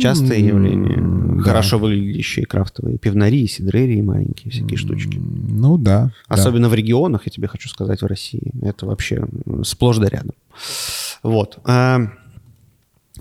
Частое 0.00 0.38
явление. 0.38 1.42
Хорошо 1.42 1.78
выглядящие 1.78 2.46
крафтовые 2.46 2.98
пивнари, 2.98 3.46
сидрерии 3.48 4.00
маленькие 4.02 4.52
всякие 4.52 4.76
штучки. 4.76 5.18
Ну, 5.18 5.78
да. 5.78 6.04
да. 6.04 6.12
Особенно 6.28 6.68
в 6.68 6.74
регионах, 6.74 7.07
я 7.26 7.30
тебе 7.30 7.48
хочу 7.48 7.68
сказать, 7.68 8.02
в 8.02 8.06
России. 8.06 8.52
Это 8.62 8.86
вообще 8.86 9.24
сплошь 9.64 9.98
да 9.98 10.08
рядом. 10.08 10.34
Вот. 11.22 11.58
А, 11.64 12.00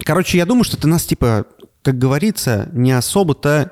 Короче, 0.03 0.37
я 0.37 0.45
думаю, 0.45 0.63
что 0.63 0.77
ты 0.77 0.87
нас, 0.87 1.05
типа, 1.05 1.45
как 1.81 1.97
говорится, 1.97 2.69
не 2.73 2.91
особо-то... 2.91 3.71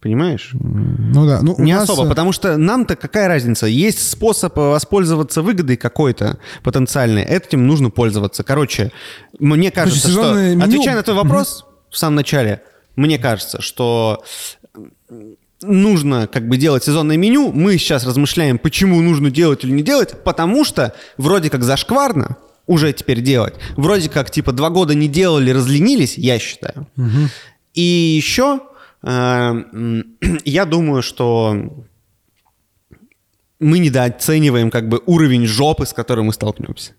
Понимаешь? 0.00 0.50
Ну, 0.52 1.26
да. 1.26 1.40
Ну, 1.42 1.56
Не 1.58 1.72
нас, 1.74 1.90
особо, 1.90 2.06
э, 2.06 2.08
потому 2.08 2.30
что 2.30 2.56
нам-то 2.56 2.94
какая 2.94 3.26
разница? 3.26 3.66
Есть 3.66 4.08
способ 4.08 4.56
э, 4.56 4.60
воспользоваться 4.60 5.42
выгодой 5.42 5.76
какой-то 5.76 6.38
потенциальной. 6.62 7.24
Этим 7.24 7.66
нужно 7.66 7.90
пользоваться. 7.90 8.44
Короче, 8.44 8.92
мне 9.40 9.72
кажется, 9.72 9.98
что... 9.98 10.08
сезонное 10.08 10.54
меню- 10.54 10.64
Отвечая 10.64 10.94
на 10.94 11.02
твой 11.02 11.16
вопрос 11.16 11.66
в 11.90 11.98
самом 11.98 12.14
начале, 12.14 12.62
мне 12.94 13.18
кажется, 13.18 13.60
что 13.60 14.22
нужно 15.62 16.26
как 16.26 16.48
бы 16.48 16.56
делать 16.56 16.84
сезонное 16.84 17.16
меню. 17.16 17.52
Мы 17.52 17.78
сейчас 17.78 18.04
размышляем, 18.04 18.58
почему 18.58 19.00
нужно 19.00 19.30
делать 19.30 19.64
или 19.64 19.72
не 19.72 19.82
делать, 19.82 20.22
потому 20.24 20.64
что 20.64 20.94
вроде 21.16 21.50
как 21.50 21.64
зашкварно 21.64 22.36
уже 22.66 22.92
теперь 22.92 23.20
делать. 23.20 23.54
Вроде 23.76 24.08
как, 24.08 24.30
типа, 24.30 24.52
два 24.52 24.70
года 24.70 24.94
не 24.94 25.08
делали, 25.08 25.50
разленились, 25.50 26.18
я 26.18 26.38
считаю. 26.38 26.86
И 27.74 27.82
еще 27.82 28.60
э, 29.02 29.62
я 30.44 30.64
думаю, 30.64 31.02
что 31.02 31.86
мы 33.58 33.78
недооцениваем 33.78 34.70
как 34.70 34.88
бы 34.88 35.02
уровень 35.06 35.46
жопы, 35.46 35.86
с 35.86 35.92
которым 35.92 36.26
мы 36.26 36.32
столкнемся. 36.32 36.92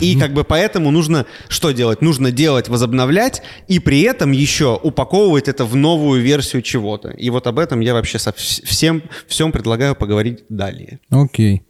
И 0.00 0.18
как 0.18 0.32
бы 0.32 0.44
поэтому 0.44 0.90
нужно 0.90 1.26
что 1.48 1.72
делать? 1.72 2.02
Нужно 2.02 2.30
делать, 2.30 2.68
возобновлять, 2.68 3.42
и 3.68 3.78
при 3.78 4.00
этом 4.02 4.32
еще 4.32 4.78
упаковывать 4.82 5.48
это 5.48 5.64
в 5.64 5.74
новую 5.76 6.22
версию 6.22 6.62
чего-то. 6.62 7.08
И 7.10 7.30
вот 7.30 7.46
об 7.46 7.58
этом 7.58 7.80
я 7.80 7.94
вообще 7.94 8.18
со 8.18 8.30
вс- 8.30 8.64
всем, 8.64 9.02
всем 9.26 9.52
предлагаю 9.52 9.94
поговорить 9.96 10.44
далее. 10.48 11.00
Окей. 11.10 11.62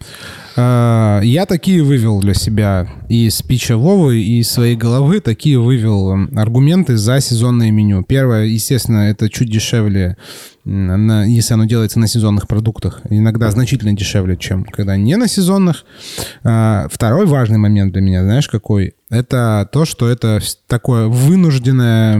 А, 0.57 1.21
Я 1.23 1.47
такие 1.47 1.83
вывел 1.83 2.21
для 2.21 2.35
себя 2.35 2.89
из 3.09 3.37
спича 3.37 3.77
Вовы, 3.77 4.21
и 4.21 4.41
из 4.41 4.51
своей 4.51 4.77
головы 4.77 5.21
такие 5.21 5.59
вывел 5.59 6.11
м, 6.13 6.39
аргументы 6.39 6.97
за 6.97 7.21
сезонное 7.21 7.71
меню. 7.71 8.03
Первое, 8.03 8.45
естественно, 8.45 9.09
это 9.11 9.29
чуть 9.29 9.51
дешевле, 9.51 10.17
если 10.65 11.55
оно 11.55 11.65
делается 11.67 12.01
на 12.01 12.09
сезонных 12.09 12.49
продуктах. 12.49 13.03
Иногда 13.09 13.51
значительно 13.53 13.93
дешевле, 13.93 14.37
чем 14.37 14.65
когда 14.65 14.97
не 14.97 15.17
на 15.17 15.29
сезонных. 15.29 15.85
А, 16.43 16.89
Второй 16.91 17.27
важный 17.27 17.59
момент 17.59 17.86
для 17.91 18.01
меня, 18.01 18.23
знаешь, 18.23 18.49
какой? 18.49 18.95
Это 19.11 19.69
то, 19.73 19.85
что 19.85 20.09
это 20.09 20.41
такое 20.67 21.07
вынужденное, 21.07 22.17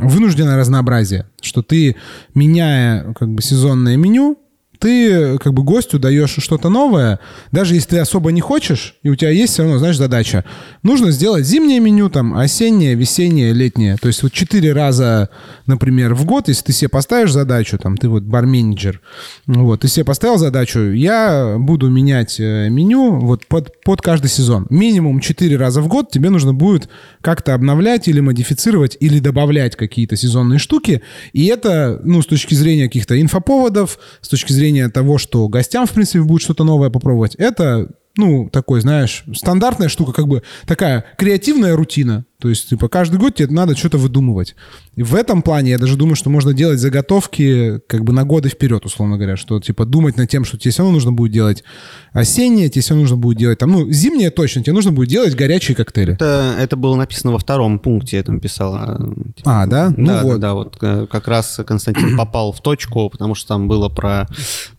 вынужденное 0.00 0.56
разнообразие. 0.56 1.26
Что 1.40 1.62
ты, 1.62 1.96
меняя 2.34 3.12
как 3.14 3.28
бы 3.28 3.42
сезонное 3.42 3.96
меню, 3.96 4.38
ты 4.78 5.38
как 5.38 5.54
бы 5.54 5.62
гостю 5.62 5.98
даешь 5.98 6.36
что-то 6.38 6.68
новое, 6.68 7.18
даже 7.52 7.74
если 7.74 7.90
ты 7.90 7.98
особо 7.98 8.32
не 8.32 8.40
хочешь, 8.40 8.96
и 9.02 9.10
у 9.10 9.16
тебя 9.16 9.30
есть 9.30 9.52
все 9.52 9.62
равно, 9.62 9.78
знаешь, 9.78 9.96
задача. 9.96 10.44
Нужно 10.82 11.10
сделать 11.10 11.44
зимнее 11.44 11.80
меню, 11.80 12.08
там, 12.10 12.36
осеннее, 12.36 12.94
весеннее, 12.94 13.52
летнее. 13.52 13.96
То 13.96 14.08
есть 14.08 14.22
вот 14.22 14.32
четыре 14.32 14.72
раза, 14.72 15.28
например, 15.66 16.14
в 16.14 16.24
год, 16.24 16.48
если 16.48 16.64
ты 16.64 16.72
себе 16.72 16.88
поставишь 16.88 17.32
задачу, 17.32 17.78
там, 17.78 17.96
ты 17.96 18.08
вот 18.08 18.22
бар-менеджер, 18.22 19.00
вот, 19.46 19.80
ты 19.80 19.88
себе 19.88 20.04
поставил 20.04 20.38
задачу, 20.38 20.80
я 20.80 21.56
буду 21.58 21.88
менять 21.90 22.38
э, 22.38 22.68
меню 22.70 23.16
вот 23.16 23.46
под, 23.46 23.82
под 23.82 24.02
каждый 24.02 24.28
сезон. 24.28 24.66
Минимум 24.70 25.20
четыре 25.20 25.56
раза 25.56 25.80
в 25.80 25.88
год 25.88 26.10
тебе 26.10 26.30
нужно 26.30 26.54
будет 26.54 26.88
как-то 27.20 27.54
обновлять 27.54 28.08
или 28.08 28.20
модифицировать, 28.20 28.96
или 29.00 29.18
добавлять 29.18 29.76
какие-то 29.76 30.16
сезонные 30.16 30.58
штуки. 30.58 31.02
И 31.32 31.46
это, 31.46 32.00
ну, 32.04 32.22
с 32.22 32.26
точки 32.26 32.54
зрения 32.54 32.84
каких-то 32.84 33.20
инфоповодов, 33.20 33.98
с 34.20 34.28
точки 34.28 34.52
зрения 34.52 34.67
того, 34.92 35.18
что 35.18 35.48
гостям, 35.48 35.86
в 35.86 35.92
принципе, 35.92 36.22
будет 36.22 36.42
что-то 36.42 36.64
новое 36.64 36.90
попробовать, 36.90 37.34
это, 37.34 37.88
ну, 38.18 38.50
такой, 38.50 38.80
знаешь, 38.80 39.24
стандартная 39.32 39.88
штука, 39.88 40.12
как 40.12 40.26
бы 40.26 40.42
такая 40.66 41.04
креативная 41.16 41.76
рутина. 41.76 42.24
То 42.40 42.48
есть, 42.48 42.68
типа, 42.68 42.88
каждый 42.88 43.18
год 43.18 43.34
тебе 43.34 43.48
надо 43.52 43.76
что-то 43.76 43.98
выдумывать. 43.98 44.54
И 44.94 45.02
в 45.02 45.14
этом 45.14 45.42
плане 45.42 45.72
я 45.72 45.78
даже 45.78 45.96
думаю, 45.96 46.14
что 46.14 46.28
можно 46.30 46.52
делать 46.52 46.78
заготовки 46.78 47.80
как 47.88 48.04
бы 48.04 48.12
на 48.12 48.24
годы 48.24 48.48
вперед, 48.48 48.84
условно 48.84 49.16
говоря, 49.16 49.36
что, 49.36 49.60
типа, 49.60 49.84
думать 49.84 50.16
над 50.16 50.28
тем, 50.28 50.44
что 50.44 50.56
тебе 50.56 50.70
все 50.72 50.82
равно 50.82 50.94
нужно 50.94 51.12
будет 51.12 51.32
делать 51.32 51.64
осеннее, 52.12 52.68
тебе 52.68 52.82
все 52.82 52.90
равно 52.90 53.02
нужно 53.02 53.16
будет 53.16 53.38
делать, 53.38 53.58
там, 53.58 53.72
ну, 53.72 53.90
зимнее 53.90 54.30
точно, 54.30 54.62
тебе 54.62 54.72
нужно 54.72 54.92
будет 54.92 55.08
делать 55.08 55.34
горячие 55.34 55.76
коктейли. 55.76 56.14
Это, 56.14 56.54
это 56.58 56.76
было 56.76 56.96
написано 56.96 57.32
во 57.32 57.38
втором 57.38 57.78
пункте, 57.80 58.18
я 58.18 58.22
там 58.24 58.40
писала. 58.40 59.00
А, 59.44 59.66
да? 59.66 59.92
Ну 59.96 60.06
да, 60.06 60.22
вот. 60.22 60.32
да, 60.32 60.38
да, 60.38 60.54
вот 60.54 60.78
э, 60.80 61.06
как 61.10 61.26
раз 61.28 61.60
Константин 61.66 62.16
попал 62.16 62.52
в 62.52 62.60
точку, 62.60 63.10
потому 63.10 63.34
что 63.34 63.48
там 63.48 63.66
было 63.68 63.88
про 63.88 64.28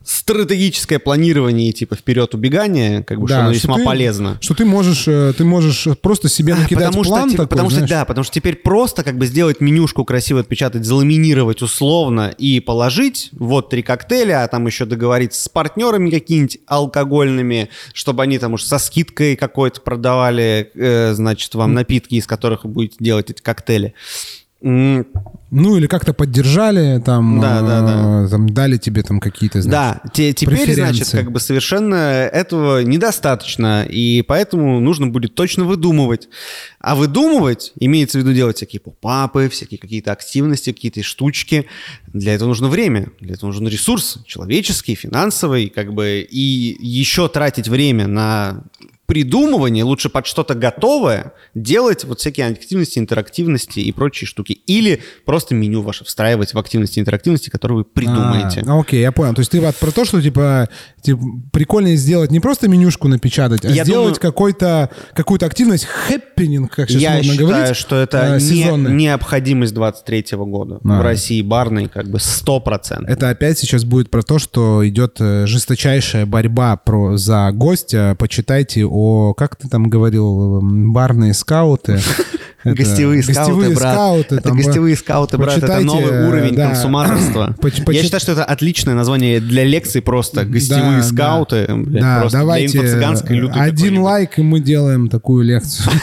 стратегическое 0.10 0.98
планирование 0.98 1.72
типа 1.72 1.96
вперед 1.96 2.34
убегание, 2.34 3.04
как 3.04 3.20
бы 3.22 3.28
что 3.28 3.42
оно 3.42 3.54
что 3.54 3.60
весьма 3.60 3.78
ты- 3.78 3.84
полезно. 3.86 4.38
Что 4.42 4.56
ты 4.56 4.66
можешь, 4.66 5.08
э, 5.08 5.34
ты 5.38 5.46
можешь 5.46 5.88
просто 6.02 6.30
себе 6.30 6.56
накидать 6.56 6.88
потому 6.88 7.04
план 7.04 7.22
что, 7.22 7.30
типа, 7.30 7.44
такой, 7.44 7.50
потому 7.50 7.70
что 7.70 7.78
знаешь. 7.78 7.90
да, 7.92 8.06
потому 8.06 8.24
что 8.24 8.34
теперь 8.34 8.56
просто 8.56 9.04
как 9.04 9.20
бы 9.20 9.28
сделать 9.28 9.62
менюшку 9.62 10.06
красиво 10.06 10.40
отпечатать, 10.40 10.84
заламинировать 10.84 11.62
условно 11.62 12.34
и 12.36 12.60
положить 12.60 13.30
вот 13.34 13.70
три 13.70 13.84
коктейля, 13.84 14.44
а 14.44 14.48
там 14.48 14.66
еще 14.66 14.86
договориться 14.86 15.44
с 15.44 15.48
партнерами 15.48 16.10
какими-нибудь 16.10 16.58
алкогольными, 16.66 17.70
чтобы 17.94 18.24
они 18.24 18.40
там 18.40 18.54
уж 18.54 18.64
со 18.64 18.80
скидкой 18.80 19.36
какой-то 19.36 19.82
продавали, 19.82 20.72
э, 20.74 21.14
значит, 21.14 21.54
вам 21.54 21.76
напитки, 21.76 22.16
из 22.16 22.26
которых 22.26 22.64
вы 22.64 22.72
будете 22.72 22.96
делать 23.00 23.30
эти 23.30 23.42
коктейли. 23.44 23.94
Ну, 24.62 25.78
или 25.78 25.88
как-то 25.88 26.14
поддержали, 26.14 27.02
там, 27.04 27.40
Да, 27.40 27.62
да, 27.62 27.82
да. 27.82 28.26
э, 28.26 28.30
там 28.30 28.50
дали 28.50 28.78
тебе 28.78 29.02
там 29.02 29.20
какие-то, 29.20 29.62
знаешь, 29.62 29.98
Да, 30.04 30.10
те- 30.12 30.32
теперь, 30.34 30.74
значит, 30.76 31.10
как 31.10 31.32
бы 31.32 31.40
совершенно 31.40 31.96
этого 31.96 32.84
недостаточно, 32.84 33.84
и 33.84 34.22
поэтому 34.22 34.80
нужно 34.80 35.08
будет 35.08 35.34
точно 35.34 35.64
выдумывать. 35.64 36.28
А 36.80 36.94
выдумывать, 36.96 37.72
имеется 37.80 38.20
в 38.20 38.22
виду 38.22 38.34
делать 38.34 38.58
всякие 38.58 38.80
попапы, 38.80 39.50
всякие 39.50 39.80
какие-то 39.80 40.12
активности, 40.12 40.72
какие-то 40.72 41.02
штучки. 41.04 41.66
Для 42.08 42.36
этого 42.36 42.50
нужно 42.50 42.68
время, 42.68 43.08
для 43.20 43.34
этого 43.34 43.48
нужен 43.48 43.68
ресурс 43.68 44.20
человеческий, 44.28 44.94
финансовый, 44.94 45.70
как 45.70 45.94
бы, 45.94 46.28
и 46.30 46.78
еще 46.80 47.28
тратить 47.28 47.68
время 47.70 48.06
на 48.08 48.64
придумывание, 49.10 49.84
лучше 49.84 50.08
под 50.08 50.28
что-то 50.28 50.54
готовое 50.54 51.34
делать 51.56 52.04
вот 52.04 52.20
всякие 52.20 52.46
активности, 52.46 53.00
интерактивности 53.00 53.80
и 53.80 53.92
прочие 53.92 54.28
штуки. 54.28 54.52
Или 54.68 55.02
просто 55.26 55.56
меню 55.56 55.82
ваше 55.82 56.06
встраивать 56.06 56.54
в 56.54 56.60
активности, 56.60 57.00
интерактивности, 57.00 57.50
которые 57.50 57.80
вы 57.80 57.84
придумаете. 57.86 58.64
А, 58.68 58.80
окей, 58.80 59.02
я 59.02 59.12
понял. 59.12 59.34
То 59.34 59.40
есть 59.40 59.50
ты 59.50 59.62
вот 59.62 59.76
про 59.78 59.90
то, 59.90 60.06
что 60.06 60.22
типа, 60.22 60.70
типа 61.02 61.24
прикольнее 61.52 61.96
сделать 61.98 62.30
не 62.30 62.40
просто 62.40 62.68
менюшку 62.68 63.08
напечатать, 63.08 63.66
а 63.66 63.70
Я 63.70 63.84
сделать 63.84 64.14
думаю- 64.14 64.22
какой-то 64.22 64.92
какую-то 65.16 65.48
активность, 65.48 65.86
happening, 65.86 66.72
как 66.76 66.92
сейчас 66.92 67.02
Я 67.02 67.10
модно 67.16 67.24
считаю, 67.32 67.48
говорить. 67.50 67.76
что 67.78 67.96
это 67.96 68.38
э, 68.38 68.40
не- 68.40 68.94
необходимость 69.06 69.74
23 69.74 70.26
года. 70.46 70.80
А. 70.84 71.00
В 71.00 71.02
России 71.02 71.42
барной 71.42 71.88
как 71.88 72.08
бы 72.12 72.20
100%. 72.20 73.08
Это 73.08 73.30
опять 73.30 73.58
сейчас 73.58 73.86
будет 73.86 74.12
про 74.12 74.22
то, 74.22 74.38
что 74.38 74.88
идет 74.88 75.16
э, 75.20 75.48
жесточайшая 75.48 76.28
борьба 76.28 76.76
про, 76.78 77.18
за 77.18 77.50
гостя. 77.52 78.16
Почитайте 78.20 78.86
о, 78.86 78.99
как 79.38 79.56
ты 79.56 79.68
там 79.68 79.90
говорил, 79.90 80.60
барные 80.62 81.34
скауты. 81.34 82.00
Это 82.62 82.76
Гостевые 82.76 83.24
скауты, 83.24 83.40
гостевые 83.40 83.76
брат. 83.76 83.94
скауты, 83.94 84.36
это 84.36 84.50
там, 84.50 84.58
гостевые 84.58 84.96
скауты, 84.98 85.38
брат. 85.38 85.58
Это 85.60 85.80
новый 85.80 86.28
уровень 86.28 86.56
да. 86.56 86.68
консуматорства. 86.68 87.56
Поч- 87.62 87.82
Я 87.88 88.04
считаю, 88.04 88.20
что 88.20 88.34
это 88.34 88.44
отличное 88.44 88.96
название 88.96 89.40
для 89.40 89.64
лекций 89.64 90.02
просто. 90.02 90.44
Гостевые 90.44 90.98
Да, 90.98 91.04
скауты. 91.04 91.68
блядь, 91.74 92.02
Да, 92.02 92.20
просто 92.20 92.38
давайте 92.40 92.82
для 92.82 93.14
лютой 93.30 93.62
один 93.62 94.00
лайк, 94.00 94.40
и 94.40 94.42
мы 94.42 94.60
делаем 94.60 95.08
такую 95.08 95.46
лекцию. 95.46 95.90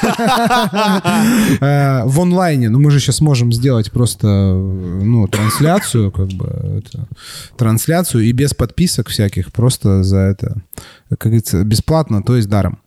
Э, 1.60 2.04
В 2.06 2.20
онлайне. 2.20 2.68
Ну, 2.70 2.78
мы 2.78 2.90
же 2.90 3.00
сейчас 3.00 3.20
можем 3.20 3.52
сделать 3.52 3.90
просто, 3.92 4.26
ну, 4.26 5.26
трансляцию, 5.28 6.10
как 6.10 6.28
бы, 6.28 6.82
трансляцию 7.56 8.24
и 8.24 8.32
без 8.32 8.54
подписок 8.54 9.08
всяких, 9.08 9.52
просто 9.52 10.02
за 10.02 10.18
это, 10.18 10.56
как 11.08 11.18
говорится, 11.22 11.62
бесплатно, 11.64 12.22
то 12.22 12.36
есть 12.36 12.48
даром. 12.48 12.78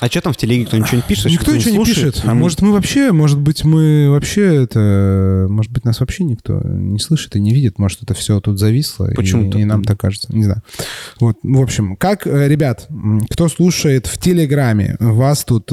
А 0.00 0.06
что 0.06 0.20
там 0.20 0.32
в 0.32 0.36
телеге? 0.36 0.64
Кто 0.64 0.76
ничего 0.76 0.98
не 0.98 1.02
пишет? 1.02 1.26
Никто 1.26 1.52
ничего 1.52 1.70
не 1.70 1.76
слушает? 1.84 2.14
пишет. 2.14 2.28
А 2.28 2.32
может, 2.32 2.62
мы 2.62 2.70
вообще, 2.70 3.10
может 3.10 3.40
быть, 3.40 3.64
мы 3.64 4.08
вообще 4.10 4.62
это... 4.62 5.46
Может 5.50 5.72
быть, 5.72 5.84
нас 5.84 5.98
вообще 5.98 6.22
никто 6.22 6.60
не 6.62 7.00
слышит 7.00 7.34
и 7.34 7.40
не 7.40 7.52
видит. 7.52 7.80
Может, 7.80 8.04
это 8.04 8.14
все 8.14 8.38
тут 8.40 8.60
зависло. 8.60 9.10
и- 9.10 9.14
Почему 9.16 9.48
И, 9.48 9.50
так? 9.50 9.64
нам 9.64 9.82
так 9.82 9.98
кажется. 9.98 10.32
Не 10.32 10.44
знаю. 10.44 10.62
Вот, 11.18 11.38
в 11.42 11.60
общем, 11.60 11.96
как, 11.96 12.28
э, 12.28 12.46
ребят, 12.46 12.86
кто 13.28 13.48
слушает 13.48 14.06
в 14.06 14.18
Телеграме, 14.18 14.96
вас 15.00 15.44
тут 15.44 15.72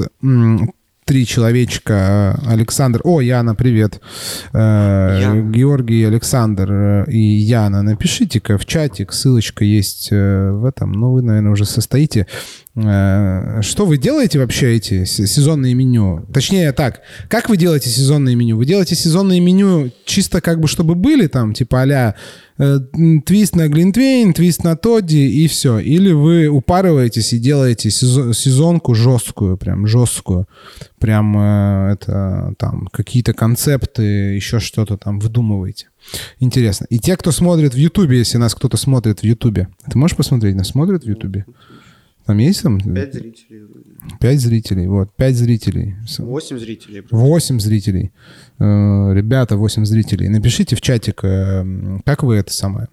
три 1.05 1.25
человечка. 1.25 2.39
э, 2.43 2.51
Александр... 2.51 3.01
О, 3.03 3.21
Яна, 3.21 3.55
привет. 3.55 4.01
Э, 4.53 5.19
Яна. 5.21 5.51
Георгий, 5.51 6.03
Александр 6.03 6.71
э, 6.71 7.05
и 7.11 7.19
Яна. 7.19 7.83
Напишите-ка 7.83 8.57
в 8.57 8.65
чатик. 8.65 9.13
Ссылочка 9.13 9.63
есть 9.63 10.09
в 10.11 10.65
этом. 10.67 10.91
Ну, 10.91 11.11
вы, 11.11 11.21
наверное, 11.21 11.51
уже 11.51 11.65
состоите. 11.65 12.25
Э, 12.75 13.61
Что 13.61 13.85
вы 13.85 13.97
делаете 13.97 14.39
вообще 14.39 14.75
эти 14.75 15.05
сезонные 15.05 15.73
меню? 15.73 16.25
Точнее 16.33 16.71
так, 16.73 17.01
как 17.29 17.47
вы 17.49 17.55
делаете 17.57 17.89
сезонные 17.89 18.35
меню? 18.35 18.57
Вы 18.57 18.65
делаете 18.65 18.95
сезонные 18.95 19.39
меню 19.39 19.91
чисто 20.05 20.41
как 20.41 20.59
бы 20.59 20.67
чтобы 20.67 20.95
были 20.95 21.27
там, 21.27 21.53
типа 21.53 21.83
а-ля 21.83 22.15
э, 22.57 22.79
твист 23.25 23.55
на 23.55 23.69
Глинтвейн, 23.69 24.33
твист 24.33 24.65
на 24.65 24.75
Тодди 24.75 25.15
и 25.15 25.47
все? 25.47 25.79
Или 25.79 26.11
вы 26.11 26.47
упарываетесь 26.47 27.31
и 27.31 27.39
делаете 27.39 27.89
сезон- 27.89 28.33
сезонку 28.33 28.93
жесткую, 28.93 29.57
прям 29.57 29.87
жесткую? 29.87 30.47
Прям 30.99 31.37
э, 31.37 31.93
это 31.93 32.55
там 32.57 32.87
какие-то 32.91 33.31
концепты, 33.33 34.03
еще 34.35 34.59
что-то 34.59 34.97
там 34.97 35.19
выдумываете? 35.19 35.87
Интересно. 36.41 36.87
И 36.89 36.99
те, 36.99 37.15
кто 37.15 37.31
смотрит 37.31 37.73
в 37.73 37.77
Ютубе, 37.77 38.17
если 38.17 38.37
нас 38.37 38.53
кто-то 38.53 38.75
смотрит 38.75 39.21
в 39.21 39.23
Ютубе, 39.23 39.69
ты 39.89 39.97
можешь 39.97 40.17
посмотреть, 40.17 40.55
нас 40.55 40.67
смотрят 40.67 41.05
в 41.05 41.07
Ютубе? 41.07 41.45
Там 42.25 42.39
есть 42.39 42.63
там? 42.63 42.79
зрителей. 42.79 43.35
Пять 44.19 44.39
зрителей, 44.39 44.87
вот, 44.87 45.15
пять 45.15 45.35
зрителей. 45.35 45.95
Восемь 46.17 46.57
зрителей. 46.57 47.03
Восемь 47.11 47.59
зрителей. 47.59 48.11
Э, 48.59 49.13
Ребята, 49.13 49.57
восемь 49.57 49.85
зрителей. 49.85 50.27
Напишите 50.29 50.75
в 50.75 50.81
чатик, 50.81 51.23
э, 51.23 51.99
как 52.03 52.23
вы 52.23 52.35
это 52.37 52.51
самое. 52.51 52.87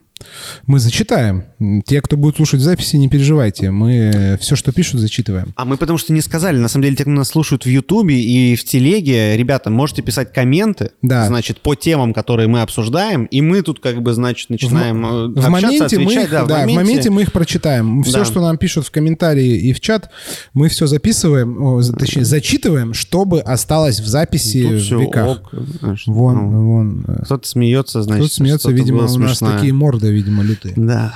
Мы 0.67 0.79
зачитаем. 0.79 1.45
Те, 1.87 2.00
кто 2.00 2.17
будет 2.17 2.37
слушать 2.37 2.61
записи, 2.61 2.97
не 2.97 3.09
переживайте. 3.09 3.71
Мы 3.71 4.38
все, 4.41 4.57
что 4.57 4.73
пишут, 4.73 5.00
зачитываем. 5.00 5.52
А 5.57 5.64
мы 5.64 5.76
потому 5.76 5.99
что 5.99 6.12
не 6.12 6.21
сказали, 6.21 6.59
на 6.59 6.69
самом 6.69 6.85
деле, 6.85 6.97
те, 6.97 7.05
кто 7.05 7.12
нас 7.12 7.29
слушают 7.29 7.64
в 7.64 7.69
Ютубе 7.69 8.21
и 8.21 8.57
в 8.57 8.64
Телеге, 8.64 9.37
ребята, 9.37 9.71
можете 9.71 10.02
писать 10.02 10.33
комменты, 10.33 10.91
Да. 11.02 11.26
значит, 11.26 11.61
по 11.61 11.75
темам, 11.75 12.12
которые 12.14 12.49
мы 12.49 12.62
обсуждаем, 12.62 13.25
и 13.26 13.41
мы 13.41 13.62
тут 13.62 13.81
как 13.81 14.02
бы, 14.02 14.12
значит, 14.12 14.50
начинаем 14.50 15.05
э, 15.05 15.29
В 15.29 15.31
общаться, 15.38 15.50
моменте, 15.50 15.99
мы 15.99 16.05
отвечать, 16.05 16.25
их, 16.25 16.31
да, 16.31 16.45
да, 16.45 16.67
в 16.67 16.71
моменте 16.73 17.11
мы 17.11 17.23
их 17.23 17.33
прочитаем. 17.33 18.02
Все, 18.02 18.19
Да. 18.19 18.25
что 18.25 18.41
нам 18.41 18.57
пишут 18.59 18.87
в 18.87 18.91
комментарии 18.91 19.57
и 19.59 19.73
в 19.73 19.81
чат, 19.81 20.11
мы 20.55 20.69
все 20.69 20.87
записываем, 20.87 21.81
точнее, 21.99 22.25
зачитываем, 22.25 22.95
чтобы 22.95 23.41
осталось 23.41 24.00
в 24.00 24.07
записи 24.07 24.62
Тут 24.62 24.81
в 24.83 25.00
веках. 25.00 25.29
ок, 25.29 25.50
знаешь, 25.81 26.05
Вон, 26.07 26.37
ну, 26.50 26.67
вон. 26.73 27.05
э, 27.09 27.25
Кто-то 27.25 27.49
смеется, 27.49 28.02
значит, 28.02 28.26
Кто 28.26 28.35
смеется, 28.35 28.69
что-то 28.69 28.75
видимо, 28.75 29.07
у 29.07 29.19
нас 29.19 29.38
такие 29.38 29.73
морды, 29.73 30.12
видимо, 30.12 30.42
лютые. 30.42 30.75
Да. 30.76 31.12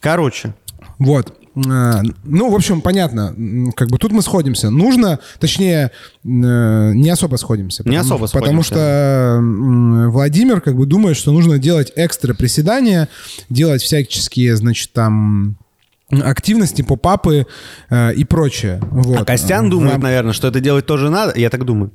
Короче, 0.00 0.54
Вот. 0.98 1.36
Э, 1.56 2.02
Ну, 2.24 2.50
в 2.50 2.54
общем, 2.54 2.80
понятно. 2.82 3.34
Как 3.76 3.88
бы 3.88 3.96
тут 3.98 4.12
мы 4.12 4.20
сходимся. 4.22 4.68
Нужно, 4.70 5.18
точнее, 5.40 5.90
э, 5.90 5.90
не 6.24 7.08
особо 7.10 7.36
сходимся. 7.36 7.82
Не 7.82 7.96
потому- 7.96 8.00
особо 8.14 8.28
Потому 8.28 8.62
сходимся. 8.62 8.74
что 8.74 9.36
м, 9.38 10.10
Владимир 10.10 10.60
как 10.60 10.76
бы 10.76 10.84
думает, 10.86 11.16
что 11.16 11.32
нужно 11.32 11.58
делать 11.58 11.92
экстра 11.96 12.34
приседания, 12.34 13.08
делать 13.48 13.80
всяческие, 13.82 14.54
значит, 14.56 14.92
там 14.92 15.56
активности, 16.10 16.82
поп-апы 16.82 17.46
э, 17.90 18.12
и 18.14 18.24
прочее. 18.24 18.78
Вот. 18.90 19.20
а 19.20 19.24
Костян 19.24 19.66
В 19.68 19.70
думает, 19.70 19.94
рам- 19.94 20.02
наверное, 20.02 20.32
что 20.34 20.48
это 20.48 20.60
делать 20.60 20.84
тоже 20.86 21.08
надо, 21.10 21.38
я 21.38 21.48
так 21.50 21.64
думаю. 21.64 21.90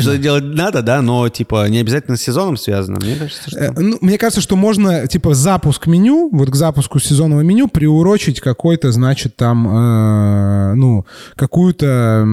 Что 0.00 0.12
это 0.12 0.22
делать 0.22 0.44
надо, 0.44 0.82
да, 0.82 1.02
но, 1.02 1.28
типа, 1.28 1.68
не 1.68 1.78
обязательно 1.78 2.16
с 2.16 2.22
сезоном 2.22 2.56
связано. 2.56 2.98
Мне 3.00 3.16
кажется, 3.16 3.50
что... 3.50 3.58
Э, 3.58 3.72
ну, 3.76 3.98
мне 4.00 4.18
кажется, 4.18 4.40
что 4.40 4.56
можно, 4.56 5.06
типа, 5.06 5.34
запуск 5.34 5.86
меню, 5.86 6.30
вот 6.32 6.50
к 6.50 6.54
запуску 6.54 6.98
сезонного 6.98 7.40
меню 7.42 7.68
приурочить 7.68 8.40
какой-то, 8.40 8.92
значит, 8.92 9.36
там, 9.36 9.68
э, 9.68 10.74
ну, 10.74 11.06
какую-то 11.36 12.26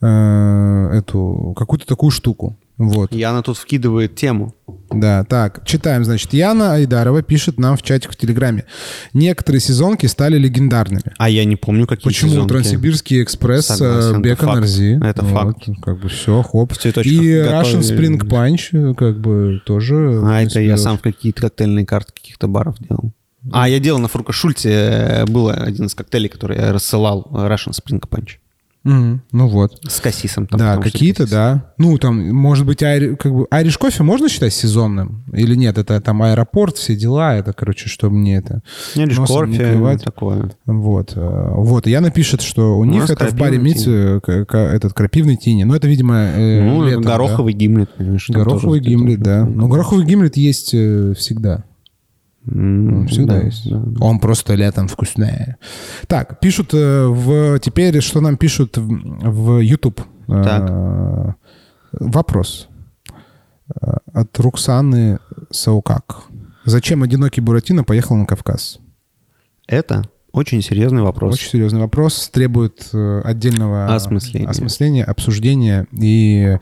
э, 0.00 0.98
эту, 0.98 1.54
какую-то 1.56 1.86
такую 1.86 2.10
штуку. 2.10 2.56
Вот, 2.78 3.12
Яна 3.12 3.42
тут 3.42 3.58
вкидывает 3.58 4.16
тему. 4.16 4.54
Да, 4.94 5.24
так, 5.24 5.64
читаем, 5.64 6.04
значит, 6.04 6.32
Яна 6.32 6.74
Айдарова 6.74 7.22
пишет 7.22 7.58
нам 7.58 7.76
в 7.76 7.82
чатик 7.82 8.12
в 8.12 8.16
Телеграме. 8.16 8.64
Некоторые 9.12 9.60
сезонки 9.60 10.06
стали 10.06 10.38
легендарными. 10.38 11.02
А 11.18 11.28
я 11.28 11.44
не 11.44 11.56
помню, 11.56 11.86
какие 11.86 12.04
Почему 12.04 12.30
сезонки. 12.30 12.48
Транссибирский 12.48 13.22
экспресс, 13.22 13.70
э, 13.70 13.74
Согласен, 13.74 14.10
это 14.10 14.20
Бекон 14.20 14.48
факт. 14.48 14.62
Рзи. 14.64 15.00
Это 15.02 15.24
Вот, 15.24 15.32
факт. 15.32 15.68
Как 15.82 16.00
бы 16.00 16.08
все, 16.08 16.42
хоп. 16.42 16.72
В 16.72 16.78
цветочках 16.78 17.12
И 17.12 17.32
Russian. 17.32 17.80
Spring 17.80 18.18
Punch, 18.20 18.68
э, 18.72 18.94
как 18.94 19.20
бы, 19.20 19.60
тоже. 19.64 20.22
А 20.24 20.42
это 20.42 20.60
я 20.60 20.76
сам 20.76 20.98
в 20.98 21.02
какие-то 21.02 21.42
коктейльные 21.42 21.86
карты 21.86 22.12
каких-то 22.12 22.48
баров 22.48 22.76
делал. 22.78 23.12
А, 23.50 23.68
я 23.68 23.80
делал 23.80 23.98
на 23.98 24.06
Фрука 24.06 24.32
Шульце, 24.32 24.68
э, 24.70 25.24
был 25.26 25.48
один 25.48 25.86
из 25.86 25.94
коктейлей, 25.94 26.28
который 26.28 26.58
я 26.58 26.72
рассылал, 26.72 27.26
Russian 27.32 27.72
Spring 27.72 28.00
Punch. 28.08 28.36
Мгм, 28.84 29.22
Ну 29.30 29.46
вот. 29.48 29.78
С 29.88 30.00
кассисом. 30.00 30.46
Там, 30.48 30.58
да, 30.58 30.76
какие-то, 30.76 31.30
да. 31.30 31.72
Ну, 31.78 31.96
там, 31.98 32.34
может 32.34 32.66
быть, 32.66 32.82
айри- 32.82 33.14
как 33.16 33.32
бы, 33.32 33.46
Irish 33.52 33.78
кофе 33.78 34.02
можно 34.02 34.28
считать 34.28 34.52
сезонным? 34.52 35.24
Или 35.32 35.54
нет? 35.54 35.78
Это 35.78 36.00
там 36.00 36.20
аэропорт, 36.22 36.76
все 36.76 36.96
дела. 36.96 37.36
Это, 37.36 37.52
короче, 37.52 37.88
что 37.88 38.10
мне 38.10 38.36
это... 38.38 38.62
Не, 38.96 39.04
не 39.04 39.10
кофе, 39.14 39.70
клевать. 39.70 40.02
такое. 40.02 40.50
Вот. 40.66 41.12
э, 41.14 41.50
Вот. 41.54 41.86
Яна 41.86 42.10
пишет, 42.10 42.42
что 42.42 42.76
у, 42.76 42.84
них 42.84 43.02
нас 43.02 43.10
это 43.10 43.24
в 43.26 43.28
к- 44.20 44.44
к- 44.46 44.56
этот 44.58 44.92
крапивный 44.94 45.36
тини. 45.36 45.62
Ну, 45.62 45.74
это, 45.74 45.86
видимо, 45.86 46.16
э, 46.16 46.62
Ну, 46.62 46.84
летом, 46.84 47.02
да? 47.04 47.10
гороховый 47.12 47.52
гимлет, 47.52 47.90
понимаешь. 47.96 48.26
там 48.26 48.42
Гороховый 48.42 48.80
гимлет, 48.80 49.20
да. 49.20 49.44
Ну, 49.44 49.68
гороховый 49.68 50.04
гимлет 50.04 50.36
есть 50.36 50.70
э, 50.74 51.14
всегда. 51.16 51.64
Он 52.46 53.06
всегда 53.06 53.38
да, 53.38 53.42
есть. 53.42 53.70
да, 53.70 53.78
да. 53.78 54.04
Он 54.04 54.18
просто 54.18 54.54
летом 54.54 54.88
вкусный. 54.88 55.56
Так, 56.08 56.40
пишут 56.40 56.74
э, 56.74 57.06
в... 57.06 57.58
Теперь, 57.60 58.00
что 58.00 58.20
нам 58.20 58.36
пишут 58.36 58.76
в, 58.76 58.88
в 59.22 59.60
YouTube? 59.60 60.00
Э, 60.28 60.42
Так. 60.42 61.36
Вопрос. 61.92 62.68
Э, 63.80 63.98
От 64.12 64.38
Руксаны 64.40 65.20
Саукак. 65.50 66.22
Зачем 66.64 67.02
одинокий 67.02 67.40
Буратино 67.40 67.84
поехал 67.84 68.16
на 68.16 68.26
Кавказ? 68.26 68.78
Это 69.68 70.02
очень 70.32 70.62
серьезный 70.62 71.02
вопрос. 71.02 71.34
Очень 71.34 71.50
серьезный 71.50 71.80
вопрос. 71.80 72.30
Требует 72.32 72.88
э, 72.92 73.20
отдельного 73.24 73.94
Осмысления. 73.94 74.48
осмысления, 74.48 75.04
обсуждения 75.04 75.86
и 75.92 76.56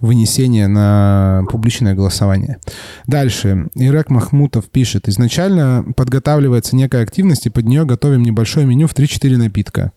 вынесения 0.00 0.68
на 0.68 1.44
публичное 1.50 1.94
голосование. 1.94 2.58
Дальше. 3.06 3.68
Ирак 3.74 4.10
Махмутов 4.10 4.66
пишет. 4.66 5.08
Изначально 5.08 5.84
подготавливается 5.96 6.76
некая 6.76 7.02
активность, 7.02 7.46
и 7.46 7.50
под 7.50 7.64
нее 7.64 7.84
готовим 7.84 8.22
небольшое 8.22 8.66
меню 8.66 8.86
в 8.86 8.94
3-4 8.94 9.36
напитка. 9.36 9.92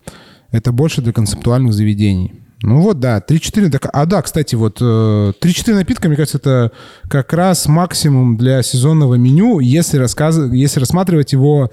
Это 0.50 0.72
больше 0.72 1.02
для 1.02 1.12
концептуальных 1.12 1.74
заведений. 1.74 2.32
Ну 2.62 2.80
вот, 2.80 2.98
да, 2.98 3.20
3-4. 3.20 3.68
так- 3.70 3.90
А 3.92 4.06
да, 4.06 4.22
кстати, 4.22 4.54
вот 4.54 4.78
э, 4.80 5.32
3-4 5.40 5.74
напитка, 5.74 6.08
мне 6.08 6.16
кажется, 6.16 6.38
это 6.38 6.72
как 7.08 7.32
раз 7.32 7.68
максимум 7.68 8.36
для 8.36 8.62
сезонного 8.62 9.14
меню, 9.14 9.60
если, 9.60 9.98
рассказ... 9.98 10.38
если 10.52 10.80
рассматривать 10.80 11.32
его 11.34 11.70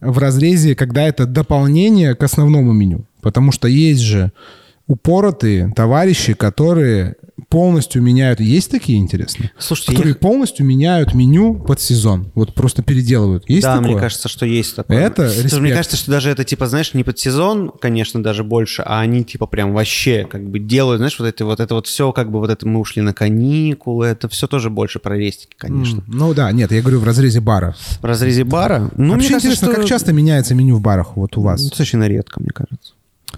в 0.00 0.18
разрезе, 0.18 0.74
когда 0.74 1.02
это 1.02 1.26
дополнение 1.26 2.14
к 2.14 2.22
основному 2.22 2.72
меню. 2.72 3.04
Потому 3.20 3.52
что 3.52 3.68
есть 3.68 4.00
же 4.00 4.32
упоротые 4.86 5.72
товарищи, 5.74 6.34
которые 6.34 7.16
полностью 7.48 8.02
меняют... 8.02 8.40
Есть 8.40 8.70
такие, 8.70 8.98
интересно? 8.98 9.50
Слушайте, 9.58 9.92
которые 9.92 10.12
я- 10.12 10.18
полностью 10.18 10.66
меняют 10.66 11.14
меню 11.14 11.54
под 11.54 11.80
сезон. 11.80 12.30
Вот 12.34 12.54
просто 12.54 12.82
переделывают. 12.82 13.48
Есть 13.48 13.62
да, 13.62 13.76
такое? 13.76 13.90
мне 13.92 13.98
кажется, 14.00 14.28
что 14.28 14.44
есть 14.44 14.76
такое. 14.76 14.98
Это 14.98 15.24
респект. 15.24 15.58
Мне 15.58 15.72
кажется, 15.74 15.96
что 15.96 16.10
даже 16.10 16.30
это, 16.30 16.44
типа, 16.44 16.66
знаешь, 16.66 16.92
не 16.94 17.04
под 17.04 17.18
сезон, 17.18 17.70
конечно, 17.80 18.22
даже 18.22 18.44
больше, 18.44 18.82
а 18.84 19.00
они, 19.00 19.24
типа, 19.24 19.46
прям 19.46 19.72
вообще, 19.72 20.26
как 20.30 20.48
бы, 20.48 20.58
делают, 20.58 20.98
знаешь, 20.98 21.18
вот 21.18 21.26
это 21.26 21.44
вот, 21.46 21.60
это 21.60 21.74
вот 21.74 21.86
все, 21.86 22.12
как 22.12 22.30
бы, 22.30 22.38
вот 22.38 22.50
это 22.50 22.66
мы 22.68 22.80
ушли 22.80 23.00
на 23.02 23.14
каникулы, 23.14 24.06
это 24.06 24.28
все 24.28 24.46
тоже 24.46 24.68
больше 24.70 24.98
про 24.98 25.16
рестики, 25.16 25.54
конечно. 25.56 25.98
М, 25.98 26.04
Ну 26.06 26.34
да, 26.34 26.52
нет, 26.52 26.70
я 26.70 26.80
говорю 26.82 27.00
в 27.00 27.04
разрезе 27.04 27.40
бара. 27.40 27.74
В 28.00 28.04
разрезе 28.04 28.44
бара, 28.44 28.90
ну, 28.96 29.12
Вообще 29.14 29.14
мне 29.14 29.16
кажется, 29.16 29.36
интересно, 29.36 29.68
что... 29.68 29.76
как 29.76 29.84
часто 29.86 30.12
меняется 30.12 30.54
меню 30.54 30.76
в 30.76 30.80
барах 30.80 31.16
вот 31.16 31.36
у 31.36 31.40
вас? 31.40 31.62
Достаточно 31.62 32.06
редко, 32.06 32.40
мне 32.40 32.50
кажется. 32.50 32.92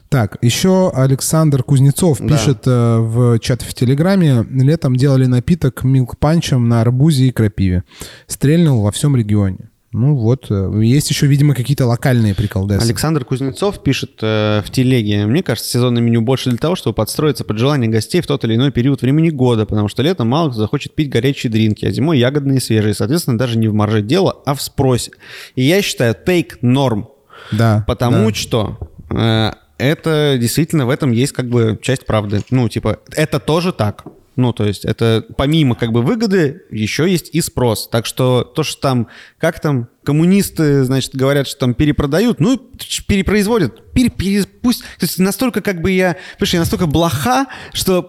Так, 0.08 0.38
еще 0.42 0.90
Александр 0.94 1.62
Кузнецов 1.62 2.18
Да. 2.20 2.26
пишет 2.36 2.62
э, 2.66 2.98
в 2.98 3.38
чат 3.38 3.62
в 3.62 3.74
Телеграме. 3.74 4.44
Летом 4.50 4.96
делали 4.96 5.26
напиток 5.26 5.84
милк 5.84 6.18
панчем 6.18 6.68
на 6.68 6.80
арбузе 6.80 7.26
и 7.26 7.32
крапиве. 7.32 7.84
Стрельнул 8.26 8.82
во 8.82 8.90
всем 8.90 9.16
регионе. 9.16 9.70
Ну 9.92 10.14
вот, 10.14 10.46
э, 10.50 10.80
есть 10.84 11.10
еще, 11.10 11.26
видимо, 11.26 11.54
какие-то 11.54 11.86
локальные 11.86 12.36
приколдесы. 12.36 12.84
Александр 12.84 13.24
Кузнецов 13.24 13.82
пишет 13.82 14.18
э, 14.22 14.62
в 14.64 14.70
телеге. 14.70 15.26
Мне 15.26 15.42
кажется, 15.42 15.68
сезонное 15.68 16.00
меню 16.00 16.22
больше 16.22 16.50
для 16.50 16.58
того, 16.58 16.76
чтобы 16.76 16.94
подстроиться 16.94 17.42
под 17.42 17.58
желание 17.58 17.90
гостей 17.90 18.20
в 18.20 18.26
тот 18.28 18.44
или 18.44 18.54
иной 18.54 18.70
период 18.70 19.02
времени 19.02 19.30
года, 19.30 19.66
потому 19.66 19.88
что 19.88 20.02
летом 20.02 20.28
мало 20.28 20.50
кто 20.50 20.58
захочет 20.58 20.94
пить 20.94 21.10
горячие 21.10 21.50
дринки, 21.50 21.84
а 21.86 21.90
зимой 21.90 22.20
ягодные 22.20 22.58
и 22.58 22.60
свежие. 22.60 22.94
Соответственно, 22.94 23.36
даже 23.36 23.58
не 23.58 23.66
в 23.66 23.74
марже 23.74 24.00
дело, 24.00 24.40
а 24.46 24.54
в 24.54 24.62
спросе. 24.62 25.10
И 25.56 25.62
я 25.62 25.82
считаю, 25.82 26.14
take 26.14 26.58
норм. 26.62 27.08
Да. 27.50 27.84
Потому 27.88 28.28
да. 28.28 28.34
что 28.34 28.78
э, 29.10 29.50
это 29.80 30.36
действительно 30.38 30.86
в 30.86 30.90
этом 30.90 31.12
есть 31.12 31.32
как 31.32 31.48
бы 31.48 31.78
часть 31.82 32.06
правды. 32.06 32.42
Ну, 32.50 32.68
типа, 32.68 33.00
это 33.16 33.40
тоже 33.40 33.72
так. 33.72 34.04
Ну, 34.36 34.52
то 34.52 34.64
есть 34.64 34.84
это 34.84 35.24
помимо 35.36 35.74
как 35.74 35.92
бы 35.92 36.02
выгоды 36.02 36.62
еще 36.70 37.10
есть 37.10 37.30
и 37.34 37.40
спрос. 37.40 37.88
Так 37.88 38.06
что 38.06 38.42
то, 38.42 38.62
что 38.62 38.80
там, 38.80 39.08
как 39.38 39.60
там, 39.60 39.88
коммунисты, 40.04 40.84
значит, 40.84 41.14
говорят, 41.14 41.46
что 41.46 41.60
там 41.60 41.74
перепродают, 41.74 42.40
ну, 42.40 42.58
перепроизводят. 43.06 43.92
Пере, 43.92 44.08
пере- 44.08 44.44
пусть, 44.62 44.80
то 44.82 44.86
есть 45.04 45.18
настолько 45.18 45.60
как 45.60 45.82
бы 45.82 45.90
я, 45.90 46.16
понимаешь, 46.38 46.54
я 46.54 46.60
настолько 46.60 46.86
блоха, 46.86 47.46
что 47.72 48.08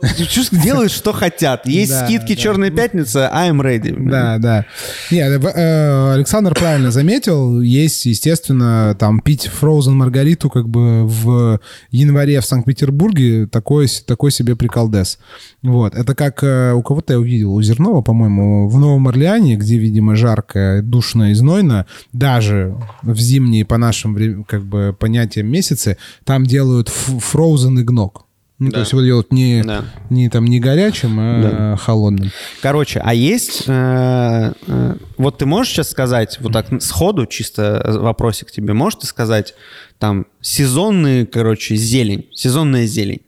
делают, 0.51 0.91
что 0.91 1.12
хотят. 1.12 1.67
Есть 1.67 1.91
Да, 1.91 2.06
скидки 2.06 2.36
да. 2.36 2.41
«Черная 2.41 2.69
пятница», 2.69 3.30
I'm 3.34 3.60
ready. 3.62 3.93
Да, 4.10 4.38
да. 4.38 4.65
Нет, 5.10 5.43
э, 5.43 6.13
Александр 6.13 6.54
правильно 6.54 6.91
заметил. 6.91 7.62
Есть, 7.62 8.06
естественно, 8.06 8.95
там 8.97 9.19
пить 9.21 9.49
Frozen 9.62 9.91
Маргариту 9.91 10.49
как 10.49 10.69
бы 10.69 11.06
в 11.08 11.60
январе 11.89 12.39
в 12.39 12.45
Санкт-Петербурге 12.45 13.47
такой, 13.47 13.88
такой 14.06 14.32
себе 14.32 14.56
приколдес. 14.56 15.17
Вот. 15.63 15.95
Это 15.95 16.15
как 16.15 16.43
э, 16.43 16.73
у 16.73 16.82
кого-то 16.84 17.13
я 17.13 17.19
увидел, 17.19 17.54
у 17.54 17.62
Зернова, 17.62 18.01
по-моему, 18.01 18.69
в 18.69 18.80
Новом 18.80 19.08
Орлеане, 19.08 19.56
где, 19.56 19.77
видимо, 19.77 20.15
жарко, 20.15 20.82
душно 20.84 21.32
и 21.32 21.34
знойно, 21.34 21.81
даже 22.13 22.76
в 23.04 23.17
зимние, 23.20 23.65
по 23.65 23.78
нашим 23.78 24.44
как 24.46 24.63
бы 24.63 24.96
понятиям 24.98 25.48
месяцы, 25.48 25.98
там 26.24 26.46
делают 26.46 26.89
ф- 26.89 27.10
Frozen 27.34 27.80
и 27.80 27.84
гнок. 27.84 28.26
Ну, 28.60 28.67
Да. 28.70 28.74
то 28.76 28.80
есть 28.82 28.91
его 28.91 29.02
делают 29.02 29.34
не, 29.34 29.63
Да. 29.63 29.86
не, 30.12 30.30
там, 30.30 30.46
не 30.46 30.60
горячим, 30.60 31.17
а 31.20 31.76
холодным. 31.78 32.30
Короче, 32.62 33.02
а 33.04 33.12
есть... 33.13 33.63
э, 33.65 34.54
э, 34.67 34.96
вот 35.17 35.39
ты 35.39 35.48
можешь 35.48 35.74
сейчас 35.74 35.89
сказать, 35.89 36.38
вот 36.41 36.54
так 36.54 36.67
сходу, 36.82 37.26
чисто 37.26 37.82
вопросик 38.02 38.52
тебе, 38.52 38.74
можешь 38.74 39.00
ты 39.00 39.08
сказать, 39.08 39.56
там, 39.98 40.28
сезонные, 40.41 41.26
короче, 41.26 41.76
зелень, 41.76 42.28
сезонная 42.36 42.86
зелень? 42.86 43.22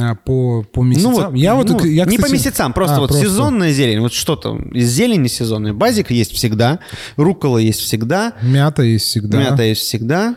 А, 0.00 0.14
по, 0.14 0.62
по 0.62 0.82
месяцам? 0.82 1.12
Ну, 1.12 1.20
вот, 1.20 1.34
я 1.36 1.54
вот, 1.54 1.68
ну, 1.68 1.84
я, 1.84 2.04
не 2.06 2.16
по 2.16 2.22
кстати- 2.24 2.32
месяцам, 2.32 2.72
просто 2.72 2.96
А, 2.96 3.00
вот 3.00 3.12
сезонная 3.12 3.70
зелень, 3.72 4.00
вот 4.00 4.12
что 4.14 4.34
там, 4.36 4.70
из 4.70 4.88
зелени 4.90 5.28
сезонная. 5.28 5.74
Базик 5.74 6.10
есть 6.10 6.32
всегда, 6.32 6.78
рукола 7.16 7.58
есть 7.58 7.80
всегда, 7.80 8.32
Мята 8.42 8.82
есть 8.82 9.04
всегда. 9.06 9.38
мята 9.38 9.62
есть 9.62 9.82
всегда. 9.82 10.36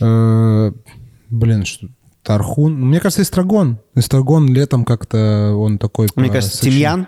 Э, 0.00 0.72
блин, 1.28 1.64
что 1.64 1.86
Тархун. 2.22 2.80
Ну, 2.80 2.86
Мне 2.86 3.00
кажется, 3.00 3.22
эстрагон. 3.22 3.78
Эстрагон 3.94 4.52
летом 4.52 4.84
как-то 4.84 5.54
он 5.56 5.78
такой... 5.78 6.08
Мне 6.16 6.26
по- 6.28 6.34
кажется, 6.34 6.56
сочи- 6.58 6.70
тимьян. 6.70 7.06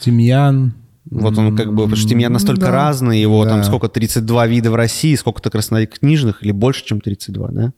Тимьян. 0.00 0.74
Вот 1.10 1.38
он 1.38 1.56
как 1.56 1.68
бы, 1.70 1.84
потому 1.84 1.96
что 1.96 2.08
тимьян 2.08 2.32
настолько 2.32 2.66
Да. 2.66 2.70
разный, 2.70 3.18
его 3.20 3.44
там 3.46 3.60
Да. 3.60 3.64
сколько, 3.64 3.88
32 3.88 4.46
вида 4.46 4.70
в 4.70 4.74
России, 4.74 5.14
сколько-то 5.14 5.48
краснокнижных, 5.50 6.42
или 6.42 6.52
больше, 6.52 6.84
чем 6.84 7.00
32, 7.00 7.48
да? 7.48 7.72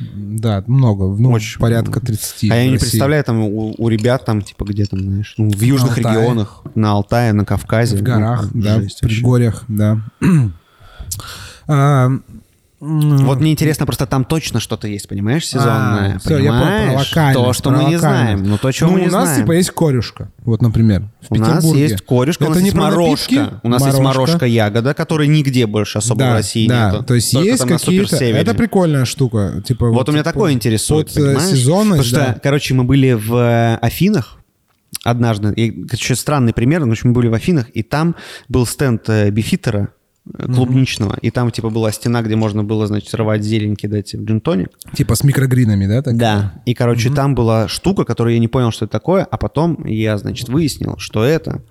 Да, 0.00 0.64
много. 0.66 1.04
Ну, 1.16 1.30
Очень. 1.30 1.60
порядка 1.60 2.00
30 2.00 2.50
а 2.50 2.56
я 2.56 2.70
не 2.70 2.78
представляю 2.78 3.22
там 3.24 3.40
у, 3.40 3.74
у 3.76 3.88
ребят 3.88 4.24
там, 4.24 4.42
типа, 4.42 4.64
где 4.64 4.84
там, 4.86 5.00
знаешь, 5.00 5.34
ну, 5.36 5.50
в 5.50 5.60
южных 5.60 5.96
Алтае. 5.98 6.16
регионах, 6.16 6.62
на 6.74 6.92
Алтае, 6.92 7.32
на 7.32 7.44
Кавказе. 7.44 7.96
В 7.96 8.02
горах, 8.02 8.48
Ну, 8.52 8.62
да, 8.62 8.78
в 8.80 9.00
предгорьях, 9.00 9.64
да. 9.68 9.98
А, 11.68 12.10
Вот 12.84 13.38
мне 13.38 13.52
интересно, 13.52 13.86
просто 13.86 14.06
там 14.08 14.24
точно 14.24 14.58
что-то 14.58 14.88
есть, 14.88 15.08
понимаешь, 15.08 15.46
сезонное. 15.46 16.16
А, 16.16 16.18
всё, 16.18 16.36
я 16.38 16.50
про- 16.50 16.60
понимаешь? 16.60 17.34
То, 17.34 17.52
что 17.52 17.70
про 17.70 17.78
мы 17.78 17.84
не 17.90 17.96
знаем. 17.96 18.42
Ну, 18.42 18.58
то, 18.58 18.72
чего 18.72 18.88
ну, 18.90 18.94
мы 18.96 19.02
не 19.02 19.06
у 19.08 19.12
нас 19.12 19.28
знаем. 19.28 19.42
типа 19.44 19.52
есть 19.52 19.70
корюшка, 19.70 20.32
вот, 20.40 20.62
например, 20.62 21.04
в 21.20 21.32
У 21.32 21.36
нас 21.36 21.48
Петербурге. 21.58 21.82
есть 21.82 22.00
корешка, 22.04 22.42
у 22.42 22.46
Это 22.46 22.54
нас 22.54 22.58
не 22.58 22.64
есть 22.66 22.76
морожка. 22.76 23.34
напитки, 23.34 23.60
У 23.62 23.68
нас 23.68 23.86
есть 23.86 23.98
морожка 24.00 24.46
ягода, 24.46 24.94
которой 24.94 25.28
нигде 25.28 25.66
больше 25.68 25.98
особо 25.98 26.18
да, 26.18 26.30
в 26.32 26.34
России 26.34 26.66
да, 26.66 26.90
нету. 26.90 27.04
то 27.04 27.14
есть 27.14 27.30
Только 27.32 27.48
есть 27.50 27.64
какие-то... 27.64 28.16
Это 28.24 28.54
прикольная 28.54 29.04
штука. 29.04 29.62
Типа, 29.64 29.88
Вот, 29.90 30.08
у 30.08 30.12
меня 30.12 30.24
по- 30.24 30.30
такое 30.32 30.52
интересует, 30.52 31.06
под, 31.06 31.16
э, 31.18 31.20
понимаешь? 31.20 31.50
сезонность, 31.50 32.10
Потому 32.10 32.26
да. 32.26 32.32
что, 32.32 32.40
короче, 32.42 32.74
мы 32.74 32.82
были 32.82 33.12
в 33.12 33.32
э, 33.36 33.76
Афинах 33.76 34.38
однажды. 35.04 35.52
И, 35.52 35.84
короче, 35.86 36.16
странный 36.16 36.52
пример. 36.52 36.82
Общем, 36.82 37.10
мы 37.10 37.14
были 37.14 37.28
в 37.28 37.34
Афинах, 37.34 37.66
и 37.74 37.84
там 37.84 38.16
был 38.48 38.66
стенд 38.66 39.08
э, 39.08 39.30
бифитера 39.30 39.90
клубничного. 40.24 41.18
И 41.20 41.30
там, 41.30 41.50
типа, 41.50 41.70
была 41.70 41.90
стена, 41.92 42.22
где 42.22 42.36
можно 42.36 42.62
было, 42.64 42.86
значит, 42.86 43.12
рвать 43.14 43.42
зелень, 43.42 43.76
кидать 43.76 44.14
в 44.14 44.24
джинтоник. 44.24 44.68
Типа 44.94 45.14
с 45.14 45.24
микрогринами, 45.24 45.86
да? 45.86 46.02
так? 46.02 46.16
Да. 46.16 46.54
И, 46.64 46.74
короче, 46.74 47.10
там 47.10 47.34
была 47.34 47.68
штука, 47.68 48.04
которую 48.04 48.34
я 48.34 48.40
не 48.40 48.48
понял, 48.48 48.70
что 48.70 48.84
это 48.84 48.92
такое, 48.92 49.24
а 49.24 49.36
потом 49.36 49.84
я, 49.86 50.16
значит, 50.18 50.48
выяснил, 50.48 50.96
что 50.98 51.24
это 51.24 51.62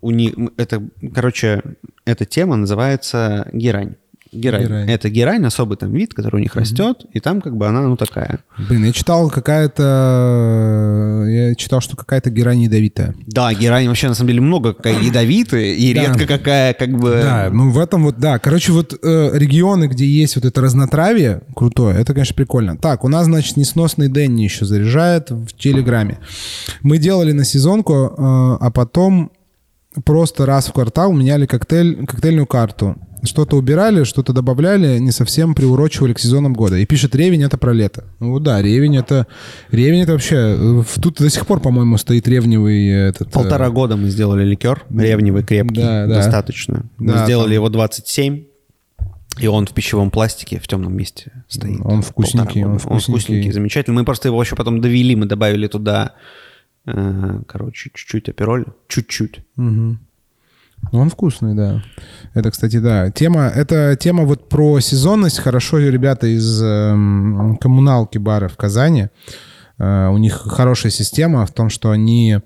у 0.00 0.10
них, 0.10 0.34
это, 0.56 0.82
короче, 1.14 1.62
эта 2.04 2.24
тема 2.24 2.56
называется 2.56 3.48
герань. 3.52 3.96
Герань. 4.32 4.62
Герань. 4.64 4.90
Это 4.90 5.08
герань, 5.08 5.44
особый 5.46 5.76
там 5.76 5.92
вид, 5.92 6.14
который 6.14 6.36
у 6.36 6.38
них 6.38 6.54
растет, 6.56 7.06
и 7.12 7.20
там 7.20 7.40
как 7.40 7.56
бы 7.56 7.66
она, 7.66 7.82
ну, 7.82 7.96
такая. 7.96 8.40
Блин, 8.68 8.84
я 8.84 8.92
читал 8.92 9.30
какая-то... 9.30 11.24
Я 11.28 11.54
читал, 11.54 11.80
что 11.80 11.96
какая-то 11.96 12.30
герань 12.30 12.62
ядовитая. 12.62 13.14
Да, 13.26 13.52
герань 13.54 13.88
вообще, 13.88 14.08
на 14.08 14.14
самом 14.14 14.28
деле, 14.28 14.40
много 14.40 14.74
какая 14.74 15.00
ядовитая, 15.00 15.72
и 15.74 15.94
Да. 15.94 16.02
редко 16.02 16.26
какая, 16.26 16.74
как 16.74 16.90
бы... 16.90 17.20
Да, 17.22 17.50
ну 17.52 17.70
в 17.70 17.78
этом 17.78 18.04
вот, 18.04 18.18
да. 18.18 18.38
Короче, 18.38 18.72
вот 18.72 18.98
э, 19.02 19.30
регионы, 19.34 19.86
где 19.86 20.06
есть 20.06 20.36
вот 20.36 20.44
это 20.44 20.60
разнотравие 20.60 21.42
крутое, 21.54 21.98
это, 21.98 22.12
конечно, 22.12 22.34
прикольно. 22.34 22.76
Так, 22.76 23.04
у 23.04 23.08
нас, 23.08 23.26
значит, 23.26 23.56
несносный 23.56 24.08
Дэнни 24.08 24.42
еще 24.42 24.64
заряжает 24.64 25.30
в 25.30 25.48
Телеграме. 25.56 26.18
Мы 26.82 26.98
делали 26.98 27.32
на 27.32 27.44
сезонку, 27.44 27.92
э, 27.94 28.12
а 28.18 28.70
потом 28.70 29.30
просто 30.04 30.44
раз 30.46 30.66
в 30.66 30.72
квартал 30.72 31.12
меняли 31.12 31.46
коктейль, 31.46 32.04
коктейльную 32.06 32.46
карту. 32.46 32.96
Что-то 33.22 33.56
убирали, 33.56 34.04
что-то 34.04 34.32
добавляли, 34.32 34.98
не 34.98 35.10
совсем 35.10 35.54
приурочивали 35.54 36.12
к 36.12 36.18
сезонам 36.18 36.52
года. 36.52 36.76
И 36.76 36.86
пишет 36.86 37.14
Ревень 37.14 37.42
это 37.42 37.56
про 37.58 37.72
лето. 37.72 38.04
Ну 38.20 38.38
да, 38.40 38.60
Ревень 38.62 38.96
это... 38.96 39.26
Ревень 39.70 40.02
это 40.02 40.12
вообще... 40.12 40.84
Тут 41.00 41.16
до 41.18 41.30
сих 41.30 41.46
пор, 41.46 41.60
по-моему, 41.60 41.96
стоит 41.98 42.28
ревневый 42.28 42.86
этот... 42.88 43.28
э, 43.28 43.30
Полтора 43.30 43.70
года 43.70 43.96
мы 43.96 44.10
сделали 44.10 44.44
ликер, 44.44 44.84
ревневый, 44.90 45.42
крепкий, 45.42 45.80
Да, 45.80 46.06
да. 46.06 46.14
достаточно. 46.16 46.84
Мы 46.98 47.14
Да, 47.14 47.24
сделали 47.24 47.46
там- 47.48 47.54
его 47.54 47.68
27, 47.70 48.44
и 49.40 49.46
он 49.48 49.66
в 49.66 49.72
пищевом 49.72 50.10
пластике 50.10 50.58
в 50.60 50.68
темном 50.68 50.94
месте 50.96 51.32
стоит. 51.48 51.80
Он 51.84 52.02
вкусненький, 52.02 52.64
он 52.64 52.72
года. 52.72 52.72
Он 52.74 52.78
вкусненький. 53.00 53.22
вкусненький, 53.22 53.52
замечательный. 53.52 53.94
Мы 53.94 54.04
просто 54.04 54.28
его 54.28 54.42
еще 54.42 54.56
потом 54.56 54.80
довели, 54.80 55.16
мы 55.16 55.26
добавили 55.26 55.66
туда, 55.66 56.12
э, 56.86 57.40
короче, 57.46 57.90
чуть-чуть 57.94 58.28
апероль, 58.28 58.66
чуть-чуть. 58.88 59.40
Мгм. 59.56 60.00
Ну, 60.92 61.00
он 61.00 61.10
вкусный, 61.10 61.54
да. 61.54 61.82
Это, 62.34 62.50
кстати, 62.50 62.78
да. 62.78 63.10
Тема, 63.10 63.46
это 63.54 63.96
тема 63.96 64.24
вот 64.24 64.48
про 64.48 64.80
сезонность. 64.80 65.38
Хорошо 65.38 65.78
ребята 65.78 66.26
из 66.26 66.62
эм, 66.62 67.56
коммуналки 67.60 68.18
бара 68.18 68.48
в 68.48 68.56
Казани. 68.56 69.08
Э, 69.78 70.08
у 70.08 70.18
них 70.18 70.34
хорошая 70.34 70.92
система 70.92 71.44
в 71.46 71.52
том, 71.52 71.70
что 71.70 71.90
они... 71.90 72.38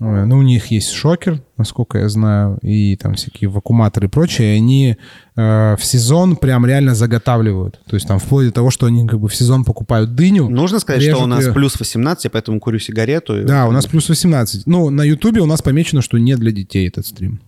э, 0.00 0.24
Ну, 0.24 0.38
у 0.38 0.42
них 0.42 0.66
есть 0.70 0.90
шокер, 0.90 1.42
насколько 1.58 1.98
я 1.98 2.08
знаю, 2.08 2.58
и 2.62 2.96
там 2.96 3.14
всякие 3.14 3.50
вакууматоры 3.50 4.06
и 4.06 4.10
прочее. 4.10 4.54
И 4.54 4.56
они 4.58 4.96
э, 5.36 5.76
в 5.78 5.84
сезон 5.84 6.36
прям 6.36 6.64
реально 6.66 6.94
заготавливают. 6.94 7.80
То 7.86 7.96
есть 7.96 8.06
там 8.08 8.18
вплоть 8.18 8.46
до 8.46 8.52
того, 8.52 8.70
что 8.70 8.86
они 8.86 9.06
как 9.06 9.20
бы 9.20 9.28
в 9.28 9.34
сезон 9.34 9.64
покупают 9.64 10.14
дыню. 10.14 10.48
Нужно 10.48 10.80
сказать, 10.80 11.02
что 11.02 11.22
у 11.24 11.26
нас 11.26 11.44
её. 11.44 11.52
плюс 11.52 11.78
18, 11.78 12.24
я 12.24 12.30
поэтому 12.30 12.60
курю 12.60 12.78
сигарету. 12.78 13.40
и- 13.40 13.44
Да, 13.44 13.66
у 13.66 13.72
нас 13.72 13.84
плюс 13.86 14.08
18. 14.08 14.66
Ну, 14.66 14.88
на 14.90 15.02
Ютубе 15.02 15.40
у 15.42 15.46
нас 15.46 15.60
помечено, 15.60 16.00
что 16.02 16.16
не 16.18 16.34
для 16.36 16.50
детей 16.52 16.88
этот 16.88 17.04
стрим. 17.06 17.40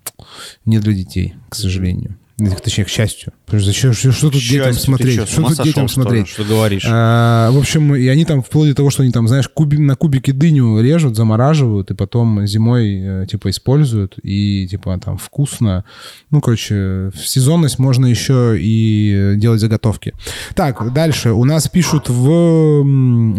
Не 0.65 0.79
для 0.79 0.93
детей, 0.93 1.35
к 1.49 1.55
сожалению. 1.55 2.17
Точнее, 2.65 2.85
к 2.87 2.89
счастью. 2.89 3.33
Что 3.47 3.61
зачем- 3.61 3.93
что, 3.93 4.11
что 4.11 4.31
тут 4.31 4.41
Счастье, 4.41 4.59
детям 4.59 4.73
смотреть? 4.73 5.29
что 5.29 5.41
ума 5.43 5.51
тут 5.51 5.65
детям 5.65 5.87
что 5.87 6.01
смотреть? 6.01 6.29
Что 6.29 6.45
говоришь? 6.45 6.85
А, 6.89 7.51
в 7.53 7.59
общем, 7.59 7.95
и 7.95 8.09
они 8.09 8.25
там 8.25 8.43
вплоть 8.43 8.71
до 8.71 8.75
того, 8.75 8.91
что 8.91 9.03
они 9.05 9.13
там, 9.13 9.29
знаешь, 9.29 9.49
куби, 9.49 9.79
на 9.79 9.95
кубики 9.95 10.33
дыню 10.33 10.81
режут, 10.81 11.15
замораживают, 11.15 11.91
и 11.93 11.95
потом 11.95 12.45
зимой, 12.47 12.99
э, 13.01 13.27
типа, 13.31 13.51
используют, 13.51 14.17
и, 14.25 14.67
типа, 14.67 14.99
там 15.05 15.19
вкусно. 15.19 15.85
Ну, 16.31 16.41
короче, 16.41 17.11
в 17.15 17.19
сезонность 17.29 17.79
можно 17.79 18.07
еще 18.07 18.57
и 18.59 19.13
э, 19.15 19.37
делать 19.37 19.61
заготовки. 19.61 20.13
Так, 20.57 20.93
дальше. 20.93 21.33
У 21.33 21.45
нас 21.45 21.69
пишут 21.69 22.09
в 22.09 22.85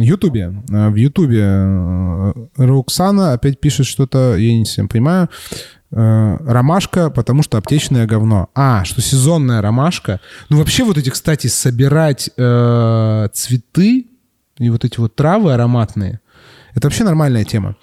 Ютубе. 0.02 0.54
Э, 0.72 0.90
В 0.90 0.96
Ютубе 0.96 2.32
Роксана 2.58 3.34
опять 3.34 3.60
пишет 3.60 3.86
что-то, 3.86 4.38
я 4.38 4.56
не 4.56 4.66
совсем 4.66 4.88
понимаю. 4.88 5.30
Э, 5.96 6.38
ромашка, 6.40 7.12
потому 7.12 7.44
что 7.44 7.60
аптечное 7.60 8.08
говно. 8.08 8.50
А, 8.56 8.84
что 8.84 9.00
сезонная 9.00 9.62
ромашка. 9.62 10.20
Ну, 10.50 10.58
вообще 10.58 10.84
вот 10.84 10.98
эти, 10.98 11.12
кстати, 11.12 11.46
собирать 11.46 12.32
э, 12.36 13.28
цветы 13.32 14.08
и 14.58 14.70
вот 14.72 14.86
эти 14.86 15.00
вот 15.00 15.16
травы 15.16 15.54
ароматные, 15.54 16.20
это 16.74 16.88
вообще 16.88 17.04
нормальная 17.04 17.44
тема. 17.44 17.76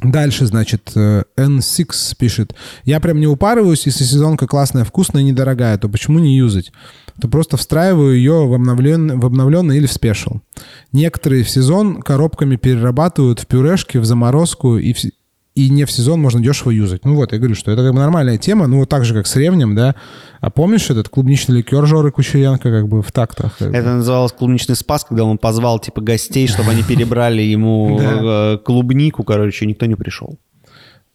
Дальше, 0.00 0.46
значит, 0.46 0.92
э, 0.94 1.24
N6 1.36 2.16
пишет. 2.16 2.54
Я 2.84 3.00
прям 3.00 3.18
не 3.18 3.26
упарываюсь, 3.26 3.86
если 3.86 4.04
сезонка 4.04 4.46
классная, 4.46 4.84
вкусная 4.84 5.24
недорогая, 5.24 5.76
то 5.76 5.88
почему 5.88 6.20
не 6.20 6.36
юзать? 6.36 6.72
То 7.20 7.26
просто 7.26 7.56
встраиваю 7.56 8.16
ее 8.16 8.46
в 8.46 8.54
обновленный, 8.54 9.16
в 9.16 9.26
обновленный 9.26 9.78
или 9.78 9.86
в 9.86 9.92
спешл. 9.92 10.40
Некоторые 10.92 11.42
в 11.42 11.50
сезон 11.50 12.00
коробками 12.00 12.54
перерабатывают 12.54 13.40
в 13.40 13.46
пюрешки, 13.48 13.98
в 13.98 14.04
заморозку 14.04 14.76
и 14.76 14.92
в, 14.92 14.98
и 15.54 15.70
не 15.70 15.84
в 15.84 15.90
сезон 15.90 16.20
можно 16.20 16.40
дешево 16.40 16.70
юзать. 16.70 17.04
Ну 17.04 17.14
вот, 17.14 17.32
я 17.32 17.38
говорю, 17.38 17.54
что 17.54 17.70
это 17.70 17.82
как 17.82 17.92
бы 17.92 18.00
нормальная 18.00 18.38
тема, 18.38 18.66
ну 18.66 18.78
вот 18.78 18.88
так 18.88 19.04
же, 19.04 19.14
как 19.14 19.26
с 19.26 19.36
ревнем, 19.36 19.74
да. 19.76 19.94
А 20.40 20.50
помнишь 20.50 20.90
этот 20.90 21.08
клубничный 21.08 21.58
ликер 21.58 21.86
Жоры 21.86 22.10
Кучеренко 22.10 22.70
как 22.70 22.88
бы 22.88 23.02
в 23.02 23.12
тактах? 23.12 23.62
Это 23.62 23.70
бы. 23.70 23.94
называлось 23.94 24.32
клубничный 24.32 24.74
спас, 24.74 25.04
когда 25.04 25.24
он 25.24 25.38
позвал 25.38 25.78
типа 25.78 26.00
гостей, 26.00 26.48
чтобы 26.48 26.72
они 26.72 26.82
перебрали 26.82 27.42
ему 27.42 27.98
э, 28.02 28.58
клубнику, 28.64 29.22
короче, 29.22 29.66
никто 29.66 29.86
не 29.86 29.94
пришел. 29.94 30.38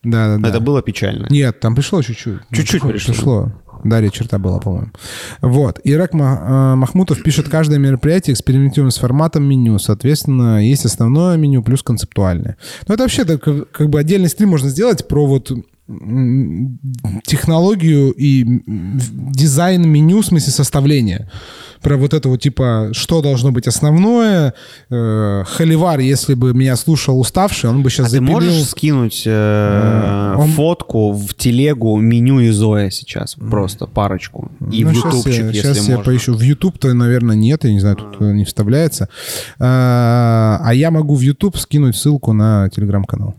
Да, 0.03 0.35
да, 0.35 0.37
да. 0.37 0.49
Это 0.49 0.59
было 0.61 0.81
печально. 0.81 1.27
Нет, 1.29 1.59
там 1.59 1.75
пришло 1.75 2.01
чуть-чуть. 2.01 2.39
Чуть-чуть 2.53 2.81
пришло. 2.81 3.13
пришло. 3.13 3.51
Дарья 3.83 4.09
черта 4.09 4.37
была, 4.39 4.59
по-моему. 4.59 4.91
Вот. 5.41 5.79
Ирак 5.83 6.13
э, 6.13 6.75
Махмутов 6.75 7.23
пишет, 7.23 7.49
каждое 7.49 7.79
мероприятие 7.79 8.33
экспериментируем 8.33 8.91
с 8.91 8.97
форматом 8.97 9.43
меню. 9.43 9.79
Соответственно, 9.79 10.65
есть 10.65 10.85
основное 10.85 11.37
меню 11.37 11.63
плюс 11.63 11.83
концептуальное. 11.83 12.57
Но 12.87 12.93
это 12.93 13.03
вообще 13.03 13.25
так, 13.25 13.41
как 13.41 13.89
бы 13.89 13.99
отдельный 13.99 14.29
стрим 14.29 14.49
можно 14.49 14.69
сделать 14.69 15.07
про 15.07 15.25
вот 15.25 15.51
технологию 17.25 18.11
и 18.11 18.45
дизайн 18.65 19.89
меню, 19.89 20.21
в 20.21 20.25
смысле 20.25 20.53
составления. 20.53 21.31
Про 21.81 21.95
вот 21.95 22.13
это 22.13 22.27
вот 22.29 22.41
типа, 22.41 22.89
что 22.91 23.21
должно 23.21 23.51
быть 23.51 23.65
основное. 23.65 24.53
Э, 24.89 25.43
Холивар, 25.47 25.99
если 25.99 26.33
бы 26.33 26.53
меня 26.53 26.75
слушал 26.75 27.19
уставший, 27.19 27.69
он 27.69 27.83
бы 27.83 27.89
сейчас 27.89 28.07
а 28.07 28.09
запилил... 28.09 28.27
ты 28.27 28.33
можешь 28.33 28.63
скинуть 28.65 29.23
э, 29.25 29.31
э, 29.31 30.35
он... 30.37 30.49
фотку 30.49 31.13
в 31.13 31.33
телегу 31.35 31.97
меню 31.97 32.41
из 32.41 32.55
Зоя 32.55 32.89
сейчас? 32.89 33.35
Просто 33.35 33.87
парочку. 33.87 34.51
И 34.71 34.83
ну, 34.83 34.91
в 34.91 34.93
ютубчик, 34.93 35.33
я, 35.33 35.47
если 35.47 35.61
Сейчас 35.61 35.77
можно. 35.77 35.91
я 35.93 35.97
поищу. 35.99 36.35
В 36.35 36.41
YouTube-то, 36.41 36.93
наверное, 36.93 37.37
нет, 37.37 37.63
я 37.63 37.71
не 37.71 37.79
знаю, 37.79 37.95
тут 37.95 38.19
не 38.19 38.43
вставляется. 38.43 39.07
А 39.57 40.71
я 40.73 40.91
могу 40.91 41.15
в 41.15 41.21
YouTube 41.21 41.57
скинуть 41.57 41.95
ссылку 41.95 42.33
на 42.33 42.69
телеграм-канал. 42.69 43.35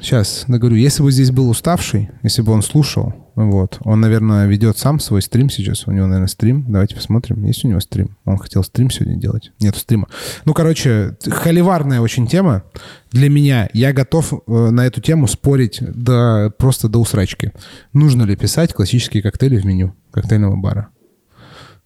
Сейчас, 0.00 0.44
да 0.48 0.58
говорю, 0.58 0.76
если 0.76 1.02
бы 1.02 1.10
здесь 1.10 1.30
был 1.30 1.50
уставший, 1.50 2.10
если 2.22 2.42
бы 2.42 2.52
он 2.52 2.62
слушал, 2.62 3.14
вот, 3.34 3.78
он, 3.84 4.00
наверное, 4.00 4.46
ведет 4.46 4.78
сам 4.78 4.98
свой 4.98 5.22
стрим 5.22 5.48
сейчас. 5.48 5.86
У 5.86 5.92
него, 5.92 6.06
наверное, 6.06 6.28
стрим. 6.28 6.64
Давайте 6.68 6.96
посмотрим, 6.96 7.44
есть 7.44 7.64
у 7.64 7.68
него 7.68 7.78
стрим. 7.80 8.16
Он 8.24 8.36
хотел 8.36 8.64
стрим 8.64 8.90
сегодня 8.90 9.16
делать. 9.16 9.52
Нет 9.60 9.76
стрима. 9.76 10.08
Ну, 10.44 10.54
короче, 10.54 11.16
холиварная 11.24 12.00
очень 12.00 12.26
тема 12.26 12.64
для 13.12 13.28
меня. 13.28 13.68
Я 13.72 13.92
готов 13.92 14.32
э, 14.32 14.70
на 14.70 14.86
эту 14.86 15.00
тему 15.00 15.28
спорить 15.28 15.78
до, 15.80 16.52
просто 16.58 16.88
до 16.88 16.98
усрачки. 16.98 17.52
Нужно 17.92 18.24
ли 18.24 18.34
писать 18.36 18.74
классические 18.74 19.22
коктейли 19.22 19.58
в 19.58 19.64
меню 19.64 19.94
коктейльного 20.10 20.56
бара? 20.56 20.88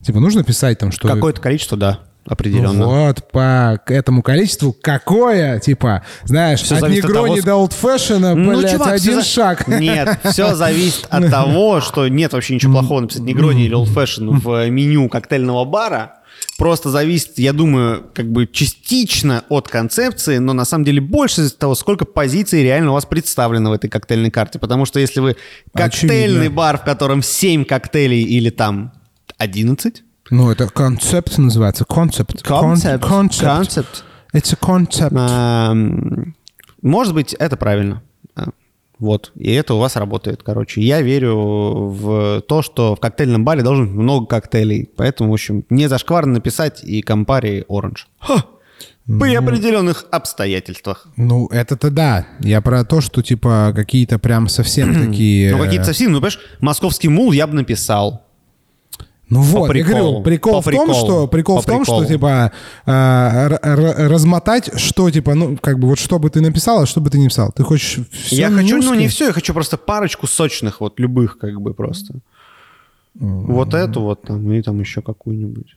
Типа, 0.03 0.20
нужно 0.20 0.44
писать 0.44 0.79
там, 0.79 0.90
что... 0.90 1.07
Какое-то 1.07 1.40
количество, 1.40 1.77
да 1.77 2.01
определенно. 2.26 2.87
Вот, 2.87 3.30
по 3.30 3.80
этому 3.87 4.22
количеству 4.22 4.72
какое, 4.72 5.58
типа, 5.58 6.04
знаешь, 6.24 6.61
все 6.61 6.76
от 6.76 6.88
негрони 6.88 7.40
от 7.40 7.44
до 7.44 7.54
олдфэшена, 7.56 8.35
ну, 8.35 8.58
блядь, 8.58 8.72
чувак, 8.72 8.92
один 8.92 9.14
за... 9.14 9.24
шаг. 9.24 9.68
Нет, 9.68 10.18
все 10.24 10.54
зависит 10.54 11.06
от 11.11 11.30
того, 11.30 11.80
что 11.80 12.08
нет 12.08 12.32
вообще 12.32 12.54
ничего 12.54 12.72
плохого 12.72 13.00
написать 13.00 13.22
негрони 13.22 13.64
или 13.64 13.74
олдфэшен 13.74 14.38
в 14.38 14.68
меню 14.68 15.08
коктейльного 15.08 15.64
бара. 15.64 16.18
Просто 16.58 16.90
зависит, 16.90 17.38
я 17.38 17.52
думаю, 17.52 18.04
как 18.14 18.30
бы 18.30 18.46
частично 18.46 19.44
от 19.48 19.68
концепции, 19.68 20.38
но 20.38 20.52
на 20.52 20.64
самом 20.64 20.85
деле 20.85 21.00
больше 21.00 21.42
из 21.42 21.54
того, 21.54 21.74
сколько 21.74 22.04
позиций 22.04 22.62
реально 22.62 22.90
у 22.90 22.94
вас 22.94 23.06
представлено 23.06 23.70
в 23.70 23.72
этой 23.72 23.88
коктейльной 23.88 24.30
карте. 24.30 24.58
Потому 24.58 24.85
что 24.85 25.00
если 25.00 25.20
вы 25.20 25.37
коктейльный 25.74 26.40
Очевидно. 26.40 26.56
бар, 26.56 26.78
в 26.78 26.85
котором 26.85 27.22
7 27.22 27.64
коктейлей 27.64 28.22
или 28.22 28.50
там 28.50 28.92
11, 29.38 30.04
ну, 30.30 30.50
это 30.50 30.68
концепт 30.68 31.38
называется. 31.38 31.85
Концепт. 31.85 32.42
Концепт. 32.42 33.04
Концепт. 33.04 34.04
Это 34.32 34.56
концепт. 34.56 35.14
Может 36.82 37.14
быть, 37.14 37.35
это 37.35 37.56
правильно. 37.56 38.02
А, 38.35 38.48
вот. 38.98 39.32
И 39.37 39.52
это 39.52 39.74
у 39.74 39.78
вас 39.78 39.96
работает, 39.96 40.42
короче. 40.42 40.80
Я 40.80 41.00
верю 41.00 41.37
в 41.37 42.42
то, 42.48 42.62
что 42.62 42.96
в 42.96 43.00
коктейльном 43.00 43.44
баре 43.44 43.62
должен 43.62 43.87
быть 43.87 43.94
много 43.94 44.26
коктейлей. 44.26 44.88
Поэтому, 44.96 45.30
в 45.30 45.35
общем, 45.35 45.64
не 45.70 45.88
зашкварно 45.88 46.35
написать 46.35 46.82
и 46.82 47.02
компари 47.02 47.64
оранж. 47.68 48.08
При 49.06 49.35
ну, 49.35 49.38
определенных 49.38 50.06
обстоятельствах. 50.12 51.08
Ну, 51.16 51.48
это-то 51.48 51.90
да. 51.90 52.26
Я 52.38 52.61
про 52.61 52.85
то, 52.85 53.00
что, 53.00 53.20
типа, 53.20 53.72
какие-то 53.74 54.18
прям 54.20 54.48
совсем 54.48 54.94
такие... 55.08 55.54
Ну, 55.54 55.62
какие-то 55.62 55.87
совсем, 55.87 56.12
ну, 56.12 56.18
понимаешь, 56.18 56.38
московский 56.61 57.08
мул 57.08 57.32
я 57.32 57.46
бы 57.46 57.54
написал. 57.54 58.24
Ну 59.32 59.40
вот, 59.40 59.68
по 59.68 59.72
я 59.72 59.82
говорю, 59.82 60.22
прикол 60.22 60.62
по 60.62 60.70
в 60.70 60.74
том, 60.74 60.92
что 60.92 61.26
прикол 61.26 61.56
по 61.56 61.62
в 61.62 61.64
том, 61.64 61.78
приколу. 61.78 62.04
что 62.04 62.12
типа 62.12 62.52
э, 62.84 64.06
размотать, 64.08 64.78
что 64.78 65.10
типа, 65.10 65.34
ну 65.34 65.56
как 65.56 65.78
бы 65.78 65.88
вот 65.88 65.98
что 65.98 66.18
бы 66.18 66.28
ты 66.28 66.42
написал, 66.42 66.82
а 66.82 66.86
что 66.86 67.00
бы 67.00 67.08
ты 67.08 67.18
не 67.18 67.28
писал. 67.28 67.50
Ты 67.50 67.62
хочешь 67.62 68.06
все 68.10 68.36
Я 68.36 68.50
хочу, 68.50 68.82
ну 68.82 68.92
не 68.92 69.08
все, 69.08 69.28
я 69.28 69.32
хочу 69.32 69.54
просто 69.54 69.78
парочку 69.78 70.26
сочных, 70.26 70.82
вот 70.82 71.00
любых 71.00 71.38
как 71.38 71.58
бы 71.62 71.72
просто. 71.72 72.12
Mm-hmm. 73.18 73.52
Вот 73.52 73.72
эту 73.72 74.02
вот 74.02 74.20
там 74.20 74.52
и 74.52 74.60
там 74.60 74.78
еще 74.80 75.00
какую-нибудь. 75.00 75.76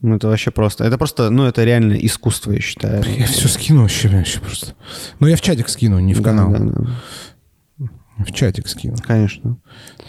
Ну, 0.00 0.16
это 0.16 0.26
вообще 0.26 0.50
просто. 0.50 0.84
Это 0.84 0.98
просто, 0.98 1.30
ну, 1.30 1.44
это 1.44 1.62
реально 1.62 1.94
искусство, 1.94 2.50
я 2.50 2.60
считаю. 2.60 3.04
Я 3.16 3.26
все 3.26 3.46
скину 3.46 3.82
вообще, 3.82 4.08
вообще 4.08 4.40
просто. 4.40 4.74
Ну, 5.20 5.28
я 5.28 5.36
в 5.36 5.40
чатик 5.40 5.68
скину, 5.68 6.00
не 6.00 6.14
в 6.14 6.20
да, 6.20 6.30
канал. 6.30 6.50
Да, 6.50 6.58
да. 6.58 6.90
В 8.18 8.32
чатик 8.32 8.68
скину. 8.68 8.96
Конечно. 9.06 9.58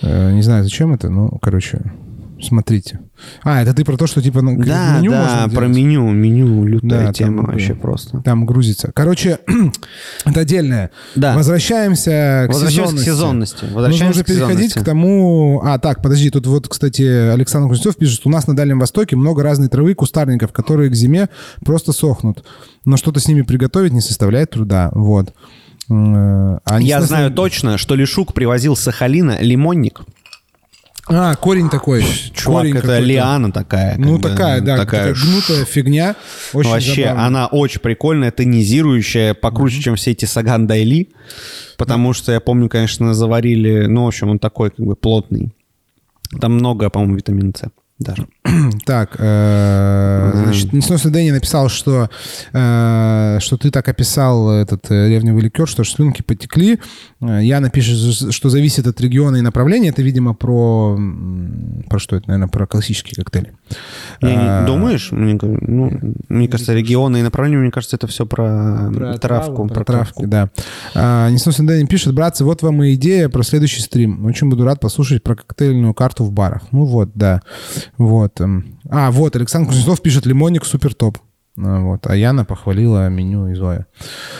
Э, 0.01 0.31
не 0.31 0.41
знаю, 0.41 0.63
зачем 0.63 0.93
это, 0.93 1.09
но, 1.09 1.29
короче, 1.41 1.93
смотрите. 2.41 2.99
А, 3.43 3.61
это 3.61 3.73
ты 3.73 3.83
про 3.83 3.97
то, 3.97 4.07
что 4.07 4.21
типа 4.21 4.41
да, 4.41 4.97
меню 4.99 5.11
да, 5.11 5.41
можно 5.41 5.55
про 5.55 5.67
меню, 5.67 6.09
меню 6.09 6.65
лютая 6.65 7.07
да, 7.07 7.13
тема 7.13 7.43
там, 7.43 7.51
вообще 7.51 7.75
просто. 7.75 8.21
Там 8.21 8.45
грузится. 8.45 8.91
Короче, 8.93 9.39
это 10.25 10.39
отдельное. 10.39 10.91
Да. 11.15 11.35
Возвращаемся 11.35 12.47
к 12.49 12.53
сезонности. 12.53 13.05
к 13.05 13.11
сезонности. 13.11 13.65
Возвращаемся 13.65 14.05
Нужно 14.05 14.09
уже 14.09 14.23
переходить 14.23 14.73
к 14.73 14.83
тому... 14.83 15.61
А, 15.63 15.77
так, 15.79 16.01
подожди, 16.01 16.29
тут 16.29 16.47
вот, 16.47 16.67
кстати, 16.67 17.01
Александр 17.01 17.67
Кузнецов 17.67 17.97
пишет, 17.97 18.21
у 18.25 18.29
нас 18.29 18.47
на 18.47 18.55
Дальнем 18.55 18.79
Востоке 18.79 19.15
много 19.15 19.43
разной 19.43 19.67
травы 19.67 19.93
кустарников, 19.93 20.53
которые 20.53 20.89
к 20.89 20.95
зиме 20.95 21.29
просто 21.65 21.91
сохнут. 21.91 22.43
Но 22.85 22.97
что-то 22.97 23.19
с 23.19 23.27
ними 23.27 23.41
приготовить 23.41 23.91
не 23.91 24.01
составляет 24.01 24.51
труда. 24.51 24.89
Вот. 24.93 25.33
Э, 25.89 26.59
они 26.65 26.87
Я 26.87 27.01
знаю 27.01 27.31
точно, 27.31 27.77
что 27.77 27.95
Лешук 27.95 28.33
привозил 28.33 28.75
с 28.75 28.81
Сахалина 28.81 29.37
лимонник. 29.41 30.01
А, 31.11 31.35
корень 31.35 31.69
такой. 31.69 32.05
Чувак, 32.35 32.61
корень 32.61 32.77
это 32.77 32.99
лиана 32.99 33.51
такая. 33.51 33.97
Ну, 33.97 34.19
такая, 34.19 34.61
да, 34.61 34.77
такая, 34.77 35.13
такая 35.13 35.15
гнутая 35.15 35.65
фигня. 35.65 36.15
Очень 36.53 36.69
Вообще, 36.69 37.03
забавно. 37.03 37.25
она 37.25 37.47
очень 37.47 37.81
прикольная, 37.81 38.29
тонизирующая, 38.29 39.33
покруче, 39.33 39.79
mm-hmm. 39.79 39.81
чем 39.81 39.95
все 39.95 40.11
эти 40.11 40.25
Саган 40.25 40.67
Дайли. 40.67 41.09
Потому 41.77 42.13
что, 42.13 42.31
я 42.31 42.39
помню, 42.39 42.69
конечно, 42.69 43.15
заварили... 43.15 43.87
Ну, 43.87 44.03
в 44.03 44.07
общем, 44.07 44.29
он 44.29 44.37
такой, 44.37 44.69
как 44.69 44.85
бы, 44.85 44.95
плотный. 44.95 45.51
Там 46.39 46.53
много, 46.53 46.91
по-моему, 46.91 47.15
витамина 47.15 47.53
С 47.55 47.63
даже. 47.99 48.27
Так, 48.85 49.15
э, 49.19 50.31
значит, 50.33 50.73
несносный 50.73 51.11
Дэнни 51.11 51.31
написал, 51.31 51.69
что, 51.69 52.09
э, 52.53 53.37
что 53.39 53.57
ты 53.57 53.71
так 53.71 53.87
описал 53.87 54.51
этот 54.51 54.89
э, 54.89 55.09
ревневый 55.09 55.43
ликер, 55.43 55.67
что 55.67 55.83
слюнки 55.83 56.21
потекли. 56.21 56.79
Я 57.21 57.59
напишу, 57.59 58.31
что 58.31 58.49
зависит 58.49 58.87
от 58.87 58.99
региона 59.01 59.37
и 59.37 59.41
направления. 59.41 59.89
Это, 59.89 60.01
видимо, 60.01 60.33
про... 60.33 60.97
Про 61.89 61.99
что 61.99 62.15
это, 62.15 62.29
наверное, 62.29 62.49
про 62.49 62.65
классические 62.67 63.15
коктейли. 63.15 63.53
Не, 64.21 64.65
думаешь? 64.65 65.11
Мне, 65.11 65.37
ну, 65.41 65.91
мне 66.29 66.47
кажется, 66.47 66.73
регионы 66.73 67.17
и 67.17 67.21
направления, 67.21 67.57
мне 67.57 67.71
кажется, 67.71 67.95
это 67.95 68.07
все 68.07 68.25
про, 68.25 68.91
про 68.93 69.17
травку. 69.17 69.67
Про, 69.67 69.75
про 69.75 69.83
травку, 69.83 70.27
да. 70.27 70.49
А, 70.95 71.29
несносный 71.29 71.67
Дэнни 71.67 71.85
пишет, 71.85 72.13
братцы, 72.13 72.43
вот 72.43 72.61
вам 72.61 72.83
и 72.83 72.93
идея 72.95 73.29
про 73.29 73.43
следующий 73.43 73.81
стрим. 73.81 74.25
Очень 74.25 74.49
буду 74.49 74.63
рад 74.65 74.79
послушать 74.79 75.23
про 75.23 75.35
коктейльную 75.35 75.93
карту 75.93 76.23
в 76.23 76.31
барах. 76.31 76.63
Ну 76.71 76.85
вот, 76.85 77.11
да. 77.13 77.41
Вот. 77.97 78.39
Эм. 78.41 78.79
А, 78.89 79.11
вот, 79.11 79.35
Александр 79.35 79.69
Кузнецов 79.69 80.01
пишет, 80.01 80.25
лимонник 80.25 80.65
супер 80.65 80.93
топ. 80.93 81.17
А, 81.61 81.79
Вот. 81.81 82.07
А 82.07 82.15
Яна 82.15 82.45
похвалила 82.45 83.09
меню 83.09 83.47
из 83.51 83.61
Оя. 83.61 83.85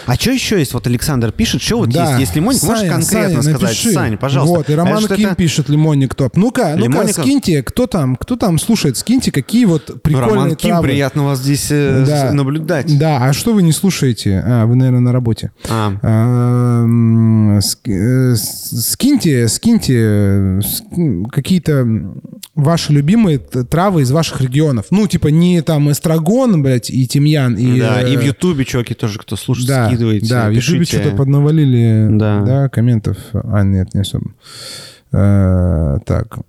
А 0.05 0.15
что 0.15 0.31
еще 0.31 0.57
есть? 0.59 0.73
Вот 0.73 0.87
Александр 0.87 1.31
пишет, 1.31 1.61
что 1.61 1.79
вот 1.79 1.89
Да. 1.89 2.09
есть, 2.11 2.19
есть 2.21 2.35
лимонник. 2.35 2.63
Можешь 2.63 2.79
Саня, 2.79 2.91
конкретно 2.93 3.29
Саня, 3.29 3.41
сказать? 3.57 3.61
напиши. 3.61 3.91
Сань, 3.91 4.17
пожалуйста. 4.17 4.57
Вот, 4.57 4.69
и 4.69 4.75
Роман 4.75 5.05
А 5.09 5.15
Ким 5.15 5.27
это? 5.27 5.35
пишет 5.35 5.69
лимонник 5.69 6.15
топ. 6.15 6.35
Ну-ка, 6.37 6.75
ну-ка, 6.75 6.81
Лимонник? 6.81 7.13
скиньте, 7.13 7.63
кто 7.63 7.87
там, 7.87 8.15
кто 8.15 8.35
там 8.35 8.57
слушает, 8.59 8.97
скиньте, 8.97 9.31
какие 9.31 9.65
вот 9.65 9.89
Ну, 9.89 9.95
прикольные 9.99 10.29
Роман 10.33 10.55
Ким, 10.55 10.69
травы. 10.71 10.87
приятно 10.87 11.23
вас 11.25 11.39
здесь 11.39 11.67
э, 11.71 12.03
Да. 12.07 12.31
наблюдать. 12.33 12.97
Да, 12.97 13.17
а 13.25 13.33
что 13.33 13.53
вы 13.53 13.63
не 13.63 13.71
слушаете? 13.71 14.41
А, 14.45 14.65
вы, 14.65 14.75
наверное, 14.75 15.01
на 15.01 15.11
работе. 15.11 15.51
А, 15.69 15.93
А, 16.01 17.59
э, 17.85 18.35
Скиньте, 18.35 19.47
скиньте 19.47 19.95
э, 19.97 20.61
какие-то 21.31 21.87
ваши 22.55 22.93
любимые 22.93 23.39
травы 23.39 24.01
из 24.01 24.11
ваших 24.11 24.41
регионов. 24.41 24.85
Ну, 24.91 25.07
типа 25.07 25.27
не 25.27 25.61
там 25.61 25.91
эстрагон, 25.91 26.61
блядь, 26.61 26.89
и 26.89 27.07
тимьян, 27.09 27.55
и... 27.55 27.79
да, 27.79 28.01
и 28.01 28.15
в 28.15 28.21
э, 28.21 28.27
Ютубе, 28.27 28.63
чуваки, 28.63 28.93
тоже, 28.93 29.19
кто 29.19 29.35
слушает, 29.35 29.67
да, 29.67 29.87
скидывайте, 29.87 30.29
да, 30.29 30.47
в 30.49 30.51
Ютубе 30.51 30.85
что-то 30.85 31.11
поднавалили, 31.11 32.07
Да. 32.11 32.41
да. 32.41 32.69
комментов. 32.69 33.17
А, 33.33 33.63
нет, 33.63 33.93
не 33.93 34.01
особо. 34.01 34.31
Э, 35.11 35.97
так. 36.05 36.39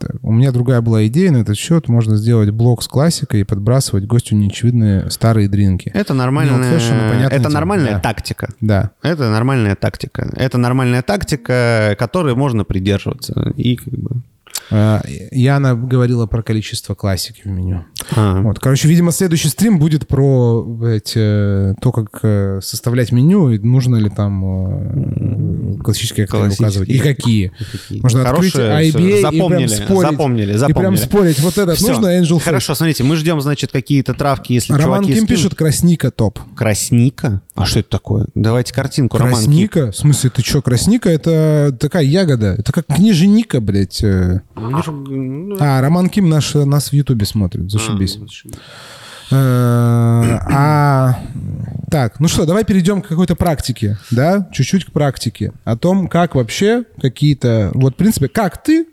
Так, 0.00 0.12
У 0.22 0.32
меня 0.32 0.50
другая 0.50 0.80
была 0.80 1.06
идея 1.08 1.30
на 1.30 1.38
этот 1.38 1.58
счет. 1.58 1.88
Можно 1.88 2.16
сделать 2.16 2.50
блок 2.50 2.82
с 2.82 2.88
классикой 2.88 3.40
и 3.40 3.44
подбрасывать 3.44 4.06
гостю 4.06 4.34
неочевидные 4.34 5.10
старые 5.10 5.46
drink 5.46 5.77
и. 5.77 5.90
Это 5.92 6.14
нормальная, 6.14 6.62
fashion, 6.62 6.94
ну, 6.94 7.10
понятное 7.10 7.38
это 7.38 7.48
нормальная 7.50 7.92
да. 7.94 8.00
тактика. 8.00 8.48
Да. 8.62 8.90
Это 9.02 9.30
нормальная 9.30 9.76
тактика. 9.76 10.32
Это 10.36 10.56
нормальная 10.56 11.02
тактика, 11.02 11.94
которой 11.98 12.34
можно 12.34 12.64
придерживаться. 12.64 13.52
И 13.56 13.76
как 13.76 13.92
бы... 13.92 14.22
Э, 14.70 15.00
Яна 15.32 15.74
говорила 15.74 16.26
про 16.26 16.42
количество 16.42 16.94
классики 16.94 17.42
в 17.44 17.46
меню. 17.48 17.84
А. 18.16 18.40
Вот, 18.42 18.58
короче, 18.58 18.88
видимо, 18.88 19.12
следующий 19.12 19.48
стрим 19.48 19.78
будет 19.78 20.06
про 20.08 20.62
блядь, 20.64 21.12
э, 21.16 21.74
то, 21.80 21.92
как 21.92 22.20
э, 22.22 22.60
составлять 22.62 23.12
меню, 23.12 23.50
и 23.50 23.58
нужно 23.58 23.96
ли 23.96 24.10
там 24.10 25.76
э, 25.78 25.82
классические 25.82 26.26
коктейли 26.26 26.52
указывать, 26.52 26.88
и 26.88 26.98
какие. 26.98 27.52
Какие? 27.72 28.00
Можно 28.02 28.28
открыть 28.28 28.52
Хорошие, 28.52 28.90
IBA 28.90 29.18
и 29.18 29.22
запомнили, 29.22 29.66
прям 29.68 29.68
спорить. 29.86 30.10
запомнили, 30.10 30.42
И 30.42 30.46
прям 30.46 30.58
запомнили. 30.58 30.96
спорить, 30.96 31.40
вот 31.40 31.58
этот 31.58 31.80
нужно, 31.80 32.06
Angel 32.20 32.36
Face. 32.38 32.40
Хорошо, 32.40 32.74
смотрите, 32.74 33.04
мы 33.04 33.16
ждем, 33.16 33.40
значит, 33.40 33.70
какие-то 33.72 34.14
травки, 34.14 34.52
если 34.52 34.72
Роман 34.72 35.02
чуваки 35.02 35.06
Ким 35.14 35.24
скинут. 35.24 35.28
пишет 35.28 35.54
красника 35.54 36.10
топ. 36.10 36.38
Красника? 36.56 37.42
А 37.54 37.66
что 37.66 37.80
это 37.80 37.90
такое? 37.90 38.26
Давайте 38.34 38.72
картинку, 38.74 39.18
Роман. 39.18 39.34
Красника? 39.34 39.90
В 39.92 39.96
смысле, 39.96 40.30
ты 40.30 40.42
что, 40.42 40.62
красника? 40.62 41.10
Это 41.10 41.76
такая 41.78 42.04
ягода. 42.04 42.54
Это 42.58 42.72
как 42.72 42.86
книженика, 42.86 43.60
блядь. 43.60 44.02
э. 44.02 44.40
Ну, 44.56 44.82
ну, 45.08 45.56
А, 45.60 45.80
Роман 45.80 46.08
Ким 46.08 46.28
наш, 46.28 46.54
нас 46.54 46.88
в 46.90 46.92
Ютубе 46.94 47.26
смотрит. 47.26 47.70
Зашибись. 47.70 47.89
А, 47.90 47.96
зашибись. 47.98 48.18
Э, 49.30 50.38
А 50.50 51.20
так, 51.90 52.20
ну 52.20 52.28
что, 52.28 52.46
давай 52.46 52.64
перейдем 52.64 53.02
к 53.02 53.08
какой-то 53.08 53.36
практике, 53.36 53.98
да, 54.10 54.48
чуть-чуть 54.52 54.84
к 54.84 54.92
практике 54.92 55.52
о 55.64 55.76
том, 55.76 56.08
как 56.08 56.34
вообще 56.34 56.84
какие-то, 57.00 57.70
вот 57.74 57.94
в 57.94 57.96
принципе, 57.96 58.28
как 58.28 58.62
ты, 58.62 58.86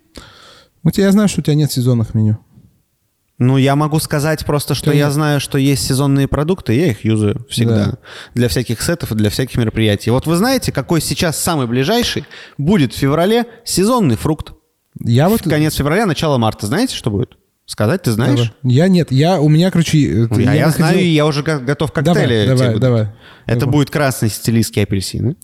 у 0.83 0.91
тебя 0.91 1.05
я 1.05 1.11
знаю, 1.11 1.27
что 1.27 1.41
у 1.41 1.43
тебя 1.43 1.55
нет 1.55 1.71
сезонных 1.71 2.13
меню. 2.13 2.39
Ну, 3.39 3.57
я 3.57 3.75
могу 3.75 3.99
сказать 3.99 4.45
просто, 4.45 4.73
что 4.73 4.85
Конечно. 4.85 5.05
я 5.05 5.11
знаю, 5.11 5.39
что 5.39 5.59
есть 5.59 5.85
сезонные 5.85 6.27
продукты, 6.27 6.73
я 6.73 6.87
их 6.87 7.05
юзаю 7.05 7.45
всегда. 7.49 7.85
Да. 7.85 7.97
Для 8.33 8.47
всяких 8.47 8.81
сетов 8.81 9.11
и 9.11 9.15
для 9.15 9.29
всяких 9.29 9.55
мероприятий. 9.57 10.09
Вот 10.09 10.25
вы 10.25 10.35
знаете, 10.37 10.71
какой 10.71 11.01
сейчас 11.01 11.37
самый 11.39 11.67
ближайший 11.67 12.25
будет 12.57 12.93
в 12.93 12.97
феврале 12.97 13.45
сезонный 13.63 14.15
фрукт? 14.15 14.53
Я 15.03 15.29
вот 15.29 15.43
конец 15.43 15.75
февраля, 15.75 16.07
начало 16.07 16.39
марта. 16.39 16.65
Знаете, 16.65 16.95
что 16.95 17.11
будет? 17.11 17.37
Сказать 17.67 18.01
ты 18.03 18.11
знаешь? 18.13 18.35
Давай. 18.39 18.51
Я 18.63 18.87
нет, 18.87 19.11
я 19.11 19.39
у 19.41 19.49
меня, 19.49 19.69
короче, 19.71 20.27
Ну, 20.31 20.39
Я, 20.39 20.53
я 20.53 20.65
находил- 20.67 20.77
знаю, 20.87 21.11
я 21.11 21.25
уже 21.25 21.43
го- 21.43 21.59
готов 21.59 21.91
коктейли. 21.91 22.45
Давай, 22.45 22.47
давай, 22.47 22.67
буду- 22.69 22.79
давай. 22.79 23.01
Это 23.45 23.59
Давай. 23.61 23.73
будет 23.73 23.89
красный 23.91 24.29
сицилийский 24.29 24.81
апельсин. 24.83 25.35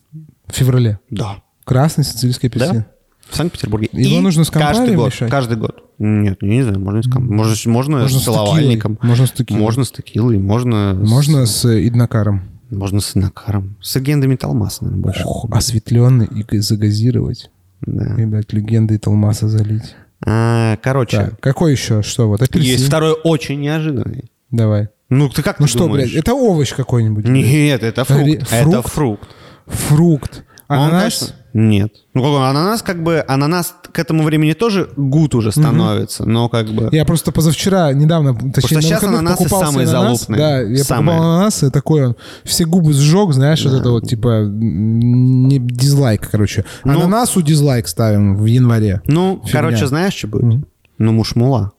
в 0.47 0.53
феврале. 0.55 0.99
Да. 1.09 1.41
Красный 1.65 2.03
сицилийский 2.05 2.47
апельсин. 2.49 2.73
Да? 2.75 2.85
В 3.29 3.35
Санкт-Петербурге. 3.35 3.89
Его 3.91 4.17
И 4.17 4.21
нужно 4.21 4.43
с 4.45 4.49
каждый 4.49 4.95
год. 4.95 5.07
мешать? 5.07 5.29
Каждый 5.29 5.57
год. 5.57 5.83
Нет, 5.99 6.37
я 6.41 6.47
не 6.47 6.63
знаю, 6.63 6.79
можно 6.79 7.01
с 7.03 7.07
ком- 7.09 7.25
Можно, 7.33 7.55
с- 7.55 7.65
можно, 7.65 7.99
Можно 7.99 8.19
с 8.19 8.21
с 8.21 8.25
целовальником. 8.25 8.97
Можно 9.01 9.27
с 9.27 9.31
текилой. 9.31 9.61
Можно 9.61 9.83
с 9.83 9.91
текилой. 9.91 10.37
Можно, 10.37 10.93
с- 11.05 11.09
Можно 11.09 11.45
с 11.45 11.65
э, 11.65 11.87
иднокаром. 11.87 12.41
можно 12.69 12.99
с 13.01 13.15
накаром. 13.15 13.75
С 13.81 13.95
легендами 13.95 14.35
Талмаса, 14.35 14.83
наверное, 14.85 15.03
больше. 15.03 15.23
Ох, 15.25 15.47
осветленный 15.51 16.27
и 16.27 16.57
загазировать. 16.59 17.49
Да. 17.81 18.15
Блядь, 18.17 18.53
легенды 18.53 18.97
Талмаса 18.97 19.47
залить. 19.49 19.95
А, 20.25 20.77
короче, 20.81 21.17
Так, 21.17 21.39
какой 21.39 21.71
еще? 21.73 22.01
Что 22.01 22.27
вот? 22.27 22.41
Апельсин. 22.41 22.71
есть 22.71 22.87
второй 22.87 23.13
очень 23.23 23.59
неожиданный. 23.59 24.31
Давай. 24.51 24.89
Ну, 25.09 25.29
ты 25.29 25.43
как 25.43 25.59
Ну 25.59 25.65
ты 25.65 25.69
что, 25.71 25.79
думаешь? 25.79 26.11
блядь, 26.11 26.23
это 26.23 26.33
овощ 26.33 26.73
какой-нибудь. 26.73 27.25
Нет, 27.25 27.83
это 27.83 28.03
фрукт. 28.05 28.23
Ре- 28.25 28.33
Это 28.35 28.45
фрукт? 28.81 28.89
фрукт. 28.89 29.27
Фрукт. 29.67 30.43
Ананас? 30.67 31.33
Нет. 31.53 31.93
Ну, 32.15 32.23
как 32.23 32.31
бы 32.31 32.47
ананас, 32.47 32.81
как 32.81 33.03
бы, 33.03 33.23
ананас 33.27 33.75
к 33.91 33.99
этому 33.99 34.23
времени 34.23 34.53
тоже 34.53 34.89
гуд 34.97 35.35
уже 35.35 35.51
становится, 35.51 36.25
но 36.25 36.49
как 36.49 36.67
бы... 36.69 36.89
Я 36.91 37.05
просто 37.05 37.31
позавчера, 37.31 37.93
недавно, 37.93 38.33
точнее, 38.33 38.61
что 38.61 38.75
на 38.75 38.81
сейчас 38.81 39.03
ананасы 39.03 39.47
самые 39.49 39.87
ананас. 39.87 40.19
залупные. 40.19 40.37
Да, 40.39 40.61
я 40.61 40.83
Самые. 40.83 41.15
покупал 41.17 41.31
ананас, 41.35 41.63
и 41.63 41.69
такой 41.69 42.07
он, 42.07 42.15
все 42.43 42.65
губы 42.65 42.93
сжег, 42.93 43.33
знаешь, 43.33 43.63
вот 43.65 43.73
это 43.79 43.91
вот, 43.91 44.07
типа, 44.07 44.45
не 44.47 45.59
дизлайк, 45.59 46.27
короче. 46.31 46.65
Ну- 46.83 46.93
Ананасу 46.93 47.41
дизлайк 47.43 47.87
ставим 47.87 48.35
в 48.35 48.45
январе. 48.45 49.01
Ну, 49.05 49.39
Фигня. 49.45 49.51
короче, 49.61 49.85
знаешь, 49.87 50.13
что 50.15 50.27
будет? 50.27 50.67
Ну, 50.97 51.11
мушмула. 51.11 51.71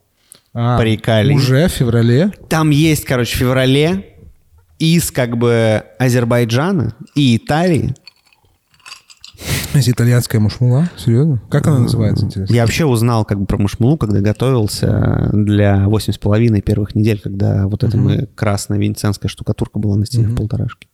А, 0.55 0.79
приколи. 0.79 1.35
Уже 1.35 1.67
в 1.67 1.73
феврале? 1.73 2.31
Там 2.49 2.71
есть, 2.71 3.05
короче, 3.05 3.35
в 3.35 3.39
феврале 3.41 4.07
из 4.79 5.11
как 5.11 5.37
бы 5.37 5.83
Азербайджана 5.99 6.95
и 7.17 7.37
Италии. 7.37 7.95
Есть 9.75 9.89
итальянская 9.89 10.41
мушмула? 10.41 10.89
Серьезно? 10.97 11.43
Как 11.51 11.67
она 11.67 11.81
называется, 11.81 12.25
интересно? 12.27 12.55
Я 12.55 12.63
вообще 12.63 12.85
узнал 12.85 13.25
как 13.25 13.41
бы 13.41 13.47
про 13.47 13.59
мушмулу, 13.59 13.97
когда 13.99 14.21
готовился 14.21 15.29
для 15.33 15.85
8,5 15.85 16.61
первых 16.61 16.95
недель, 16.95 17.21
когда 17.23 17.67
вот 17.67 17.83
эта 17.85 17.97
мы 17.97 18.29
красная 18.35 18.79
венецианская 18.79 19.29
штукатурка 19.29 19.79
была 19.79 19.97
на 19.97 20.07
стенах 20.07 20.37
полторашки, 20.37 20.89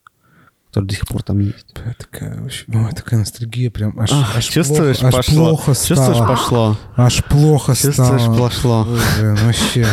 которая 0.68 0.88
до 0.88 0.94
сих 0.94 1.06
пор 1.06 1.22
там 1.22 1.38
есть. 1.40 1.66
Бля, 1.74 1.94
Такая, 1.98 2.40
вообще, 2.40 2.64
ой, 2.72 2.90
такая 2.94 3.20
ностальгия 3.20 3.70
прям 3.70 3.98
аж, 4.00 4.10
Ах, 4.12 4.36
аж 4.36 4.44
чувствуешь, 4.46 4.98
плохо, 4.98 5.08
аж 5.18 5.26
пошло. 5.26 5.48
плохо 5.48 5.66
Чувствуешь, 5.74 5.98
стало. 6.16 6.26
пошло. 6.26 6.76
Аж 6.96 7.24
плохо 7.24 7.74
Чувствуешь, 7.76 8.22
стало. 8.22 8.38
пошло. 8.38 8.86
Ой, 8.88 8.98
блин, 9.18 9.36
вообще. 9.44 9.86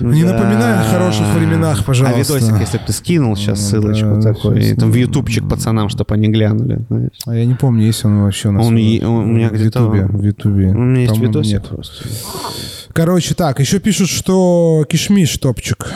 Не 0.00 0.24
напоминай 0.24 0.80
о 0.80 0.84
хороших 0.84 1.26
временах, 1.34 1.84
пожалуйста. 1.84 2.34
А 2.34 2.38
видосик, 2.38 2.60
если 2.60 2.78
бы 2.78 2.84
ты 2.86 2.92
скинул 2.92 3.36
сейчас 3.36 3.60
Ну, 3.60 3.66
ссылочку 3.68 4.16
да, 4.16 4.32
такой, 4.34 4.60
сейчас, 4.62 4.78
там 4.78 4.90
в 4.90 4.94
ну, 4.94 5.00
ютубчик 5.00 5.48
пацанам, 5.48 5.88
чтобы 5.88 6.14
они 6.14 6.28
глянули, 6.28 6.84
знаешь. 6.88 7.10
А 7.26 7.34
я 7.34 7.44
не 7.44 7.54
помню, 7.54 7.84
есть 7.86 8.04
он 8.04 8.22
вообще 8.22 8.48
у 8.48 8.52
нас. 8.52 8.66
Он 8.66 8.74
в- 8.74 8.78
и- 8.78 9.02
у 9.04 9.22
меня 9.22 9.48
в 9.50 9.54
Ютубе. 9.54 10.06
В 10.06 10.22
Ютубе. 10.22 10.68
У 10.68 10.78
меня 10.78 11.02
есть 11.02 11.18
видосик 11.18 11.52
нет. 11.52 11.68
просто. 11.68 12.08
Короче, 12.92 13.34
так, 13.34 13.60
еще 13.60 13.78
пишут, 13.80 14.08
что 14.08 14.84
кишмиш 14.88 15.36
топчик. 15.38 15.92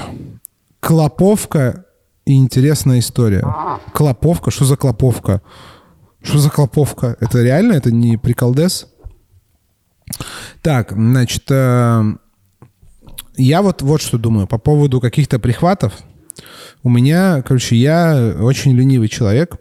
Клоповка 0.81 1.85
и 2.25 2.35
интересная 2.37 2.99
история. 2.99 3.45
Клоповка? 3.93 4.51
Что 4.51 4.65
за 4.65 4.77
клоповка? 4.77 5.43
Что 6.23 6.39
за 6.39 6.51
клоповка? 6.51 7.17
Это 7.21 7.43
реально? 7.43 7.73
Это 7.73 7.91
не 7.93 8.17
приколдес? 8.17 8.87
Так, 10.61 10.93
значит, 10.93 11.45
э, 11.51 12.03
я 13.37 13.63
вот, 13.63 13.83
вот 13.83 14.01
что 14.03 14.19
думаю 14.19 14.47
по 14.47 14.59
поводу 14.59 15.01
каких-то 15.01 15.39
прихватов. 15.39 15.93
У 16.83 16.91
меня, 16.91 17.43
короче, 17.43 17.77
я 17.77 18.35
очень 18.41 18.73
ленивый 18.77 19.09
человек. 19.09 19.57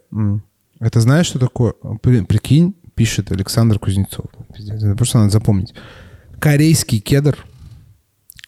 Это 0.79 0.99
знаешь, 0.99 1.27
что 1.27 1.37
такое? 1.39 1.73
При- 2.01 2.21
Прикинь, 2.21 2.75
пишет 2.95 3.31
Александр 3.31 3.77
Кузнецов. 3.77 4.25
Это 4.57 4.95
просто 4.95 5.19
надо 5.19 5.29
запомнить. 5.31 5.73
Корейский 6.39 6.99
кедр. 6.99 7.37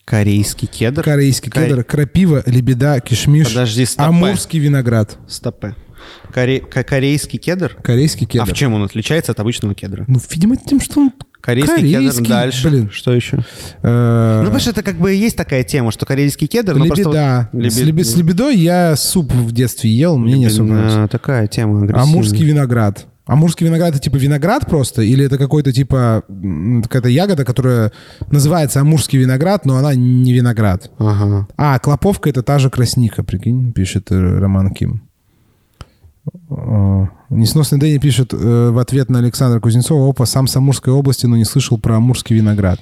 Корейский 0.05 0.67
кедр. 0.67 1.03
Корейский 1.03 1.49
Коре- 1.51 1.67
кедр. 1.69 1.83
Крапива, 1.83 2.43
лебеда, 2.45 2.99
кишмиш. 2.99 3.49
Подожди, 3.49 3.86
стопэ. 3.86 4.07
Амурский 4.09 4.59
виноград. 4.59 5.17
Стопе. 5.27 5.75
Коре- 6.33 6.59
ко- 6.59 6.83
Корейский 6.83 7.39
кедр? 7.39 7.75
Корейский 7.81 8.25
кедр. 8.27 8.43
А 8.49 8.53
в 8.53 8.57
чем 8.57 8.73
он 8.73 8.83
отличается 8.83 9.31
от 9.31 9.39
обычного 9.39 9.75
кедра? 9.75 10.03
Ну, 10.07 10.19
видимо, 10.29 10.57
тем, 10.57 10.81
что 10.81 10.99
он 11.01 11.12
Корейский, 11.43 11.75
корейский, 11.75 12.23
кедр 12.23 12.29
дальше. 12.29 12.69
блин. 12.69 12.89
Что 12.89 13.13
еще? 13.13 13.38
Э, 13.82 14.38
Ну, 14.39 14.45
потому 14.45 14.60
что 14.62 14.69
это 14.71 14.82
как 14.82 14.95
бы 14.95 15.13
и 15.13 15.17
есть 15.17 15.36
такая 15.36 15.63
тема, 15.63 15.91
что 15.91 16.06
корейский 16.06 16.47
кедр... 16.47 16.75
но 16.75 16.86
просто 16.86 17.03
Лебеда. 17.03 17.49
вот- 17.51 17.65
С, 17.71 17.77
Лебе- 17.77 17.86
лебе- 17.91 18.03
с 18.06 18.15
лебедой 18.15 18.56
я 18.58 18.95
суп 18.95 19.34
в 19.34 19.51
детстве 19.51 19.89
ел, 19.91 20.17
мне 20.17 20.38
не 20.38 20.45
особо 20.45 20.69
нравится. 20.73 21.08
Такая 21.12 21.47
тема. 21.47 21.86
Амурский 21.93 22.45
виноград. 22.45 23.06
Амурский 23.25 23.65
виноград 23.67 23.91
это 23.91 23.99
типа 23.99 24.17
виноград 24.17 24.65
просто? 24.67 25.01
Или 25.01 25.25
это 25.25 25.38
какой-то 25.38 25.71
типа 25.73 26.23
какая-то 26.84 27.08
ягода, 27.10 27.45
которая 27.45 27.91
называется 28.32 28.82
амурский 28.82 29.17
виноград, 29.19 29.65
но 29.65 29.77
она 29.77 29.95
не 29.95 30.34
виноград? 30.34 30.91
Ага. 30.97 31.47
А, 31.58 31.79
клоповка 31.79 32.29
это 32.29 32.41
та 32.43 32.60
же 32.60 32.69
красника, 32.69 33.23
прикинь, 33.23 33.71
пишет 33.73 34.12
э, 34.12 34.39
Роман 34.39 34.71
Ким. 34.73 35.03
Э, 36.49 37.05
Несносный 37.29 37.79
Дэнни 37.79 37.97
пишет 37.97 38.33
э, 38.33 38.69
в 38.69 38.77
ответ 38.77 39.09
на 39.09 39.19
Александра 39.19 39.59
Кузнецова, 39.59 40.09
опа, 40.09 40.25
сам 40.25 40.47
с 40.47 40.55
Амурской 40.55 40.93
области, 40.93 41.25
но 41.25 41.36
не 41.36 41.45
слышал 41.45 41.77
про 41.77 41.97
амурский 41.97 42.36
виноград. 42.36 42.79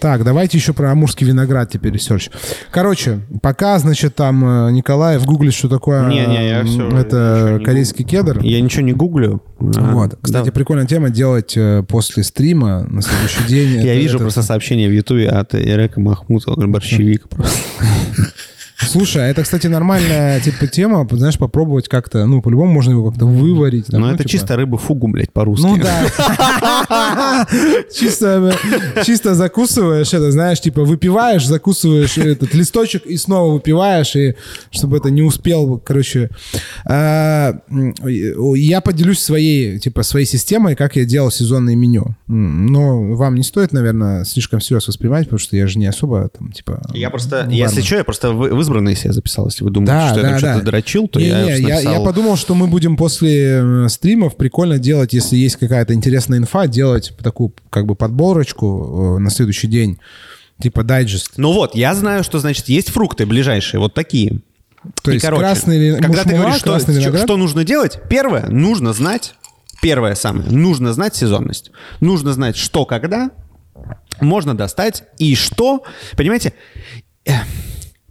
Так, 0.00 0.24
давайте 0.24 0.58
еще 0.58 0.72
про 0.72 0.90
амурский 0.90 1.24
виноград 1.26 1.70
теперь 1.70 1.92
research. 1.92 2.28
Короче, 2.72 3.20
пока, 3.40 3.78
значит, 3.78 4.16
там 4.16 4.44
э, 4.44 4.72
Николаев 4.72 5.24
гуглит, 5.24 5.54
что 5.54 5.68
такое 5.68 6.08
Не-не, 6.08 6.48
я 6.48 6.64
всё, 6.64 6.88
это 6.88 7.58
не 7.60 7.64
корейский 7.64 8.04
кедр. 8.04 8.40
Я 8.42 8.60
ничего 8.60 8.82
не 8.82 8.92
гуглю. 8.94 9.42
Вот. 9.58 10.18
Кстати, 10.20 10.46
да. 10.46 10.52
прикольная 10.52 10.86
тема 10.86 11.10
делать 11.10 11.56
после 11.88 12.24
стрима 12.24 12.82
на 12.88 13.00
следующий 13.02 13.44
день. 13.46 13.68
Я 13.84 13.92
Это- 13.92 14.00
вижу 14.00 14.16
это- 14.16 14.24
просто 14.24 14.42
сообщение 14.42 14.88
в 14.88 14.92
Ютубе 14.92 15.28
от 15.28 15.54
Ирека 15.54 16.00
Махмутова, 16.00 16.66
борщевик. 16.66 17.28
просто. 17.28 17.60
Слушай, 18.78 19.22
а 19.22 19.26
это, 19.28 19.42
кстати, 19.42 19.66
нормальная 19.68 20.40
типа 20.40 20.66
тема, 20.66 21.06
знаешь, 21.10 21.38
попробовать 21.38 21.88
как-то, 21.88 22.26
ну, 22.26 22.42
по-любому 22.42 22.72
можно 22.72 22.90
его 22.92 23.10
как-то 23.10 23.26
выварить. 23.26 23.86
там, 23.86 24.00
Ну, 24.00 24.08
это 24.08 24.18
типа- 24.18 24.28
чисто 24.30 24.56
рыба 24.56 24.76
фугу, 24.78 25.08
блядь, 25.08 25.32
по-русски. 25.32 25.66
Ну 25.66 25.76
да. 25.78 27.46
Чисто, 27.94 28.54
чисто 29.04 29.34
закусываешь 29.34 30.12
это, 30.12 30.30
знаешь, 30.32 30.60
типа 30.60 30.82
выпиваешь, 30.84 31.46
закусываешь 31.46 32.18
этот 32.18 32.54
листочек 32.54 33.06
и 33.06 33.16
снова 33.16 33.52
выпиваешь, 33.54 34.16
и 34.16 34.34
чтобы 34.70 34.96
это 34.96 35.10
не 35.10 35.22
успел, 35.22 35.78
короче. 35.78 36.30
А, 36.84 37.54
Я 37.70 38.80
поделюсь 38.80 39.20
своей, 39.20 39.78
типа, 39.78 40.02
своей 40.02 40.26
системой, 40.26 40.74
как 40.74 40.96
я 40.96 41.04
делал 41.04 41.30
сезонное 41.30 41.76
меню. 41.76 42.16
Но 42.26 43.14
вам 43.14 43.34
не 43.36 43.42
стоит, 43.42 43.72
наверное, 43.72 44.24
слишком 44.24 44.60
всерьез 44.60 44.88
воспринимать, 44.88 45.24
потому 45.24 45.38
что 45.38 45.56
я 45.56 45.66
же 45.66 45.78
не 45.78 45.86
особо 45.86 46.28
там, 46.28 46.52
типа... 46.52 46.82
Я 46.94 47.10
просто, 47.10 47.44
ну, 47.46 47.52
если 47.52 47.80
что, 47.82 47.96
я 47.96 48.04
просто 48.04 48.32
в, 48.32 48.54
в 48.62 48.64
избранные 48.64 48.96
себе 48.96 49.12
записал. 49.12 49.46
Если 49.46 49.64
вы 49.64 49.70
думаете, 49.70 49.92
Да, 49.92 50.08
что 50.10 50.20
я 50.20 50.22
да, 50.22 50.28
там 50.30 50.40
да. 50.40 50.52
что-то 50.52 50.66
дрочил, 50.66 51.08
то 51.08 51.18
Не, 51.20 51.26
я, 51.26 51.58
не, 51.58 51.68
я, 51.68 51.80
я 51.80 52.00
подумал, 52.00 52.36
что 52.36 52.54
мы 52.54 52.66
будем 52.66 52.96
после 52.96 53.60
э, 53.62 53.88
стримов 53.88 54.36
прикольно 54.36 54.78
делать, 54.78 55.12
если 55.12 55.36
есть 55.36 55.56
какая-то 55.56 55.94
интересная 55.94 56.38
инфа, 56.38 56.66
делать 56.66 57.12
такую 57.22 57.52
как 57.70 57.86
бы 57.86 57.94
подборочку 57.94 59.16
э, 59.16 59.18
на 59.18 59.30
следующий 59.30 59.66
день, 59.66 59.98
типа 60.60 60.82
дайджест. 60.82 61.32
Ну 61.36 61.52
вот, 61.52 61.74
я 61.74 61.94
знаю, 61.94 62.24
что 62.24 62.38
значит 62.38 62.68
есть 62.68 62.90
фрукты 62.90 63.26
ближайшие, 63.26 63.80
вот 63.80 63.94
такие. 63.94 64.40
То 65.02 65.10
И, 65.10 65.14
есть 65.14 65.24
короче, 65.24 65.42
красный 65.42 65.96
когда 66.00 66.22
ты 66.24 66.36
мушмула, 66.36 66.42
говоришь, 66.42 66.60
что, 66.60 66.78
что, 66.78 67.18
что 67.18 67.36
нужно 67.36 67.64
делать, 67.64 68.00
первое, 68.08 68.46
нужно 68.48 68.92
знать, 68.92 69.34
первое 69.80 70.14
самое, 70.14 70.50
нужно 70.50 70.92
знать 70.92 71.14
сезонность. 71.14 71.70
Нужно 72.00 72.32
знать, 72.32 72.56
что 72.56 72.84
когда 72.84 73.30
можно 74.20 74.56
достать 74.56 75.04
и 75.18 75.34
что. 75.34 75.84
Понимаете? 76.16 76.52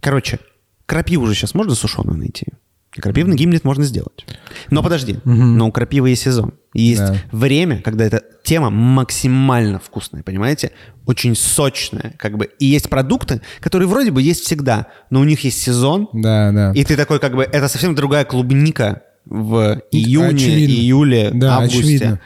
Короче, 0.02 0.40
крапиву 0.84 1.24
уже 1.24 1.34
сейчас 1.34 1.54
можно 1.54 1.74
сушеную 1.74 2.18
найти. 2.18 2.46
Крапивный 2.90 3.36
гимлет 3.36 3.64
можно 3.64 3.84
сделать. 3.84 4.26
Но 4.68 4.82
подожди, 4.82 5.18
но 5.24 5.68
у 5.68 5.72
крапивы 5.72 6.10
есть 6.10 6.22
сезон. 6.22 6.52
Есть 6.74 7.00
Да. 7.00 7.16
время, 7.30 7.80
когда 7.80 8.04
эта 8.04 8.22
тема 8.44 8.68
максимально 8.68 9.78
вкусная, 9.78 10.22
понимаете? 10.22 10.72
Очень 11.06 11.34
сочная, 11.36 12.14
как 12.18 12.36
бы. 12.36 12.50
И 12.58 12.66
есть 12.66 12.90
продукты, 12.90 13.40
которые 13.60 13.88
вроде 13.88 14.10
бы 14.10 14.20
есть 14.20 14.42
всегда, 14.44 14.88
но 15.08 15.20
у 15.20 15.24
них 15.24 15.42
есть 15.44 15.62
сезон, 15.62 16.08
Да, 16.12 16.50
да. 16.52 16.72
и 16.74 16.84
ты 16.84 16.96
такой, 16.96 17.18
как 17.18 17.34
бы, 17.34 17.44
это 17.44 17.68
совсем 17.68 17.94
другая 17.94 18.24
клубника 18.26 19.02
в 19.24 19.80
июне, 19.92 20.28
Очевидно. 20.28 20.72
июле, 20.74 21.30
Да, 21.32 21.56
августе. 21.58 21.78
очевидно. 21.78 22.20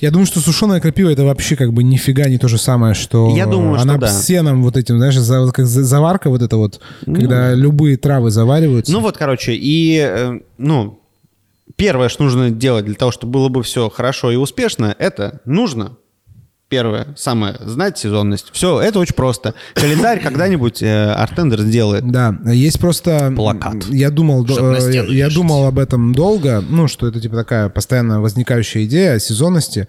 Я 0.00 0.10
думаю, 0.10 0.26
что 0.26 0.40
сушеная 0.40 0.80
крапива 0.80 1.10
это 1.10 1.24
вообще 1.24 1.56
как 1.56 1.72
бы 1.72 1.82
нифига 1.82 2.24
не 2.28 2.38
то 2.38 2.48
же 2.48 2.56
самое, 2.58 2.94
что 2.94 3.34
Я 3.36 3.46
думаю, 3.46 3.74
что 3.74 3.82
она 3.82 3.98
да. 3.98 4.08
с 4.08 4.24
сеном 4.26 4.62
вот 4.62 4.76
этим, 4.76 4.96
знаешь, 4.98 5.16
за- 5.16 5.50
как 5.52 5.66
за- 5.66 5.84
заварка 5.84 6.30
вот 6.30 6.40
это 6.42 6.56
вот, 6.56 6.80
когда 7.04 7.54
любые 7.54 7.96
травы 7.96 8.30
завариваются. 8.30 8.92
Ну 8.92 9.00
вот, 9.00 9.16
короче, 9.18 9.52
и, 9.54 9.98
э, 9.98 10.40
ну, 10.58 11.00
первое, 11.76 12.08
что 12.08 12.24
нужно 12.24 12.50
делать 12.50 12.86
для 12.86 12.94
того, 12.94 13.12
чтобы 13.12 13.32
было 13.34 13.48
бы 13.48 13.62
все 13.62 13.88
хорошо 13.90 14.30
и 14.30 14.36
успешно, 14.36 14.94
это 14.98 15.40
нужно, 15.44 15.96
первое, 16.72 17.08
самое, 17.16 17.54
знать 17.60 17.98
сезонность. 17.98 18.46
Все, 18.52 18.80
это 18.80 18.98
очень 18.98 19.14
просто. 19.14 19.52
Календарь 19.74 20.20
когда-нибудь 20.22 20.82
э, 20.82 21.12
Артендер 21.12 21.60
сделает. 21.60 22.10
Да, 22.10 22.34
есть 22.46 22.80
просто... 22.80 23.30
Плакат. 23.36 23.84
Я 23.90 24.08
думал, 24.08 24.46
э, 24.46 25.04
я 25.10 25.28
думал 25.28 25.66
об 25.66 25.78
этом 25.78 26.14
долго, 26.14 26.64
ну, 26.66 26.88
что 26.88 27.06
это 27.06 27.20
типа 27.20 27.36
такая 27.36 27.68
постоянно 27.68 28.22
возникающая 28.22 28.84
идея 28.84 29.16
о 29.16 29.18
сезонности. 29.18 29.86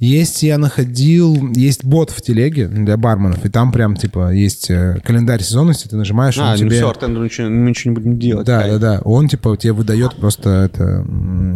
Есть, 0.00 0.42
я 0.42 0.58
находил, 0.58 1.52
есть 1.52 1.84
бот 1.84 2.10
в 2.10 2.20
телеге 2.20 2.66
для 2.66 2.96
барменов, 2.96 3.44
и 3.44 3.48
там 3.48 3.70
прям 3.70 3.94
типа 3.94 4.32
есть 4.32 4.68
э, 4.70 4.98
календарь 5.04 5.40
сезонности, 5.40 5.86
ты 5.86 5.94
нажимаешь, 5.94 6.36
А, 6.38 6.46
он 6.46 6.50
ну 6.50 6.56
тебе... 6.56 6.70
все, 6.70 6.90
Артендер 6.90 7.22
ничего, 7.22 7.48
мы 7.48 7.70
ничего 7.70 7.92
не 7.92 7.94
будем 7.94 8.18
делать. 8.18 8.44
Да, 8.44 8.62
Кайф. 8.62 8.72
да, 8.72 8.78
да. 8.78 9.00
Он 9.04 9.28
типа 9.28 9.56
тебе 9.56 9.72
выдает 9.72 10.16
просто 10.16 10.50
это 10.50 11.06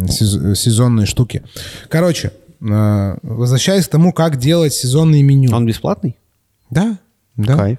сезонные 0.07 1.05
штуки. 1.05 1.43
Короче, 1.89 2.31
возвращаясь 2.61 3.87
к 3.87 3.91
тому, 3.91 4.13
как 4.13 4.37
делать 4.37 4.73
сезонные 4.73 5.23
меню. 5.23 5.55
Он 5.55 5.65
бесплатный? 5.65 6.17
Да, 6.69 6.97
да. 7.35 7.55
Кайф. 7.55 7.77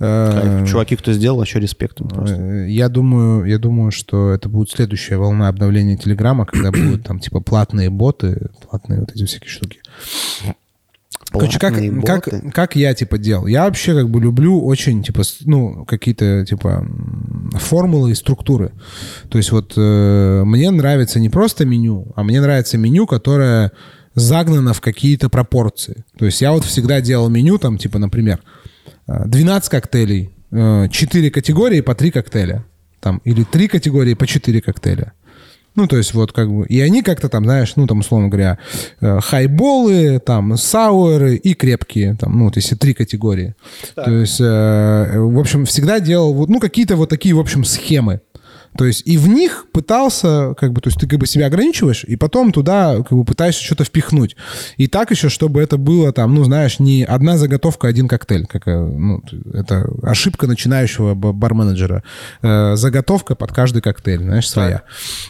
Э, 0.00 0.40
Кайф. 0.58 0.70
Чуваки, 0.70 0.96
кто 0.96 1.12
сделал, 1.12 1.38
вообще 1.38 1.60
респект 1.60 1.98
просто. 1.98 2.36
Э, 2.36 2.70
Я 2.70 2.88
думаю, 2.88 3.44
я 3.44 3.58
думаю, 3.58 3.90
что 3.90 4.30
это 4.30 4.48
будет 4.48 4.70
следующая 4.70 5.18
волна 5.18 5.48
обновления 5.48 5.96
Телеграма, 5.98 6.46
когда 6.46 6.70
будут 6.72 7.04
там 7.04 7.20
типа 7.20 7.40
платные 7.40 7.90
боты, 7.90 8.48
платные 8.68 9.00
вот 9.00 9.12
эти 9.14 9.24
всякие 9.26 9.50
штуки. 9.50 9.80
Короче, 11.30 11.58
как, 11.58 11.72
Платные 11.74 12.02
как, 12.02 12.24
боты. 12.24 12.50
как 12.52 12.74
я, 12.76 12.94
типа, 12.94 13.18
делал? 13.18 13.46
Я 13.46 13.64
вообще, 13.66 13.92
как 13.92 14.08
бы, 14.08 14.18
люблю 14.18 14.64
очень, 14.64 15.02
типа, 15.02 15.22
ну, 15.44 15.84
какие-то, 15.84 16.46
типа, 16.46 16.86
формулы 17.58 18.12
и 18.12 18.14
структуры. 18.14 18.72
То 19.28 19.36
есть 19.36 19.52
вот 19.52 19.74
э, 19.76 20.42
мне 20.46 20.70
нравится 20.70 21.20
не 21.20 21.28
просто 21.28 21.66
меню, 21.66 22.06
а 22.16 22.22
мне 22.24 22.40
нравится 22.40 22.78
меню, 22.78 23.06
которое 23.06 23.72
загнано 24.18 24.72
в 24.72 24.80
какие-то 24.80 25.28
пропорции. 25.28 26.04
То 26.18 26.26
есть 26.26 26.40
я 26.40 26.52
вот 26.52 26.64
всегда 26.64 27.00
делал 27.00 27.28
меню, 27.28 27.58
там, 27.58 27.78
типа, 27.78 27.98
например, 27.98 28.40
э, 29.06 29.24
12 29.26 29.70
коктейлей, 29.70 30.30
4 30.50 31.30
категории 31.30 31.82
по 31.82 31.94
3 31.94 32.10
коктейля. 32.10 32.64
Там, 33.00 33.20
или 33.24 33.44
3 33.44 33.68
категории 33.68 34.14
по 34.14 34.26
4 34.26 34.60
коктейля. 34.60 35.12
Ну, 35.78 35.86
то 35.86 35.96
есть 35.96 36.12
вот 36.12 36.32
как 36.32 36.50
бы... 36.50 36.66
И 36.66 36.80
они 36.80 37.02
как-то 37.02 37.28
там, 37.28 37.44
знаешь, 37.44 37.74
ну, 37.76 37.86
там, 37.86 38.00
условно 38.00 38.28
говоря, 38.28 38.58
э, 39.00 39.20
хайболы, 39.20 40.18
там, 40.18 40.56
сауэры 40.56 41.36
и 41.36 41.54
крепкие. 41.54 42.16
Там, 42.16 42.36
ну, 42.36 42.44
вот 42.46 42.56
если 42.56 42.74
три 42.74 42.94
категории. 42.94 43.54
То 43.94 44.10
есть, 44.10 44.40
э, 44.40 45.20
в 45.20 45.38
общем, 45.38 45.66
всегда 45.66 46.00
делал, 46.00 46.34
вот, 46.34 46.48
ну, 46.48 46.58
какие-то 46.58 46.96
вот 46.96 47.08
такие, 47.08 47.32
в 47.32 47.38
общем, 47.38 47.62
схемы. 47.64 48.20
То 48.76 48.84
есть 48.84 49.02
и 49.06 49.16
в 49.16 49.28
них 49.28 49.66
пытался, 49.72 50.54
как 50.54 50.72
бы, 50.72 50.80
то 50.80 50.88
есть 50.88 51.00
ты 51.00 51.06
как 51.06 51.18
бы 51.18 51.26
себя 51.26 51.46
ограничиваешь, 51.46 52.04
и 52.04 52.16
потом 52.16 52.52
туда 52.52 52.96
как 52.96 53.12
бы 53.12 53.24
пытаешься 53.24 53.64
что-то 53.64 53.84
впихнуть. 53.84 54.36
И 54.76 54.86
так 54.86 55.10
еще, 55.10 55.28
чтобы 55.28 55.60
это 55.60 55.76
было 55.78 56.12
там, 56.12 56.34
ну, 56.34 56.44
знаешь, 56.44 56.78
не 56.78 57.04
одна 57.04 57.38
заготовка, 57.38 57.88
один 57.88 58.08
коктейль. 58.08 58.46
Как, 58.46 58.68
э, 58.68 58.78
ну, 58.78 59.22
это 59.52 59.88
ошибка 60.02 60.46
начинающего 60.46 61.14
барменеджера. 61.14 62.02
Э, 62.42 62.76
заготовка 62.76 63.34
под 63.34 63.52
каждый 63.52 63.82
коктейль, 63.82 64.22
знаешь, 64.22 64.48
своя. 64.48 64.82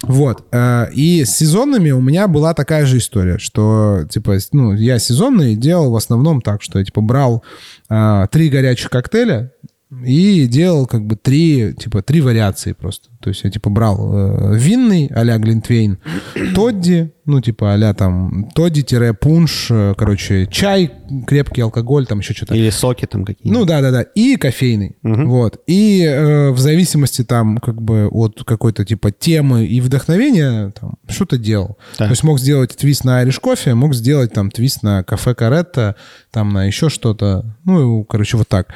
Вот. 0.02 0.44
Э, 0.52 0.86
и 0.92 1.24
с 1.24 1.36
сезонными 1.36 1.90
у 1.90 2.00
меня 2.00 2.28
была 2.28 2.54
такая 2.54 2.86
же 2.86 2.98
история, 2.98 3.38
что, 3.38 4.04
типа, 4.10 4.38
ну, 4.52 4.74
я 4.74 4.98
сезонные 4.98 5.56
делал 5.56 5.90
в 5.90 5.96
основном 5.96 6.40
так, 6.40 6.62
что 6.62 6.78
я, 6.78 6.84
типа, 6.84 7.00
брал 7.00 7.42
э, 7.88 8.26
три 8.30 8.48
горячих 8.48 8.90
коктейля, 8.90 9.52
и 9.90 10.46
делал 10.46 10.86
как 10.86 11.06
бы 11.06 11.16
три, 11.16 11.72
типа, 11.72 12.02
три 12.02 12.20
вариации 12.20 12.72
просто. 12.72 13.08
То 13.20 13.30
есть 13.30 13.42
я, 13.44 13.50
типа, 13.50 13.70
брал 13.70 14.52
э, 14.52 14.58
винный 14.58 15.10
а-ля 15.14 15.38
Глинтвейн, 15.38 15.98
Тодди, 16.54 17.12
ну, 17.24 17.40
типа, 17.40 17.72
а-ля 17.72 17.94
там 17.94 18.50
Тодди-пунш, 18.54 19.68
э, 19.70 19.94
короче, 19.96 20.46
чай, 20.46 20.92
крепкий 21.26 21.62
алкоголь, 21.62 22.06
там 22.06 22.18
еще 22.18 22.34
что-то. 22.34 22.54
Или 22.54 22.68
соки 22.68 23.06
там 23.06 23.24
какие-то. 23.24 23.58
Ну 23.58 23.64
да, 23.64 23.80
да, 23.80 23.90
да. 23.90 24.02
И 24.02 24.36
кофейный. 24.36 24.96
Вот. 25.02 25.62
И 25.66 26.04
э, 26.04 26.50
в 26.50 26.58
зависимости 26.58 27.24
там 27.24 27.56
как 27.56 27.80
бы 27.80 28.08
от 28.10 28.44
какой-то 28.44 28.84
типа 28.84 29.10
темы 29.10 29.64
и 29.64 29.80
вдохновения 29.80 30.70
там 30.78 30.96
что-то 31.08 31.38
делал. 31.38 31.78
Так. 31.96 32.08
То 32.08 32.12
есть 32.12 32.24
мог 32.24 32.38
сделать 32.38 32.76
твист 32.76 33.04
на 33.04 33.22
Irish 33.24 33.40
кофе, 33.40 33.74
мог 33.74 33.94
сделать 33.94 34.34
там 34.34 34.50
твист 34.50 34.82
на 34.82 35.02
кафе 35.02 35.34
Каретта, 35.34 35.96
там 36.30 36.50
на 36.50 36.64
еще 36.64 36.90
что-то. 36.90 37.56
Ну, 37.64 38.04
короче, 38.04 38.36
вот 38.36 38.48
так. 38.48 38.68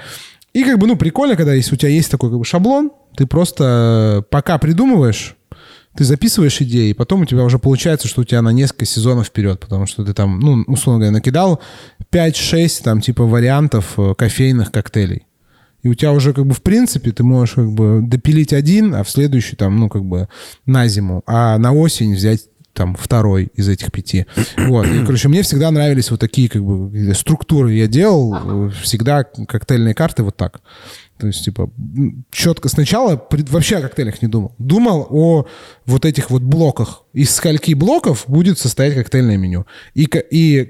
И 0.53 0.65
как 0.65 0.79
бы, 0.79 0.87
ну, 0.87 0.97
прикольно, 0.97 1.37
когда 1.37 1.55
если 1.55 1.75
у 1.75 1.79
тебя 1.79 1.91
есть 1.91 2.11
такой 2.11 2.31
как 2.31 2.39
бы 2.39 2.45
шаблон, 2.45 2.91
ты 3.17 3.27
просто 3.27 4.21
э, 4.21 4.23
пока 4.31 4.59
придумываешь, 4.59 5.37
ты 5.97 6.05
записываешь 6.05 6.61
идеи, 6.61 6.91
и 6.91 6.95
потом 6.95 7.23
у 7.23 7.25
тебя 7.25 7.43
уже 7.43 7.59
получается, 7.59 8.09
что 8.09 8.23
у 8.23 8.25
тебя 8.25 8.43
на 8.43 8.51
несколько 8.51 8.85
сезонов 8.85 9.27
вперед, 9.27 9.61
потому 9.61 9.87
что 9.87 10.05
ты 10.05 10.15
там, 10.15 10.41
ну, 10.41 10.65
условно 10.67 11.01
говоря, 11.01 11.13
накидал 11.13 11.61
5-6 12.11 12.83
там 12.83 13.01
типа 13.01 13.25
вариантов 13.25 13.95
э, 13.99 14.15
кофейных 14.17 14.73
коктейлей. 14.73 15.27
И 15.83 15.89
у 15.89 15.95
тебя 15.95 16.13
уже 16.13 16.33
как 16.33 16.47
бы 16.47 16.55
в 16.55 16.63
принципе 16.63 17.11
ты 17.11 17.25
можешь 17.25 17.57
как 17.57 17.73
бы 17.73 18.01
допилить 18.03 18.53
один, 18.53 18.95
а 18.95 19.03
в 19.03 19.11
следующий 19.11 19.57
там, 19.57 19.79
ну, 19.79 19.89
как 19.89 20.05
бы 20.05 20.29
на 20.65 20.87
зиму, 20.87 21.23
а 21.27 21.59
на 21.59 21.73
осень 21.73 22.15
взять 22.15 22.43
там 22.73 22.97
второй 22.97 23.51
из 23.55 23.69
этих 23.69 23.93
пяти. 23.93 24.27
Вот. 24.57 24.87
И, 24.87 25.05
короче, 25.05 25.29
мне 25.29 25.43
всегда 25.43 25.71
нравились 25.71 26.11
вот 26.11 26.21
такие 26.21 26.49
как 26.49 26.65
бы 26.65 27.15
структуры. 27.15 27.75
Я 27.75 27.87
делал 27.87 28.69
э, 28.69 28.71
всегда 28.83 29.25
коктейльные 29.25 29.95
карты 29.95 30.23
вот 30.23 30.37
так. 30.37 30.61
То 31.19 31.29
есть, 31.29 31.45
типа, 31.45 31.71
четко 32.33 32.69
сначала 32.69 33.29
вообще 33.31 33.77
о 33.77 33.83
коктейлях 33.83 34.23
не 34.23 34.29
думал. 34.29 34.55
Думал 34.59 35.07
о 35.11 35.47
вот 35.87 36.05
этих 36.05 36.31
вот 36.31 36.43
блоках. 36.43 37.05
Из 37.13 37.31
скольки 37.31 37.75
блоков 37.75 38.25
будет 38.27 38.59
состоять 38.59 38.95
коктейльное 38.95 39.37
меню. 39.37 39.67
И, 39.95 40.09
и 40.31 40.69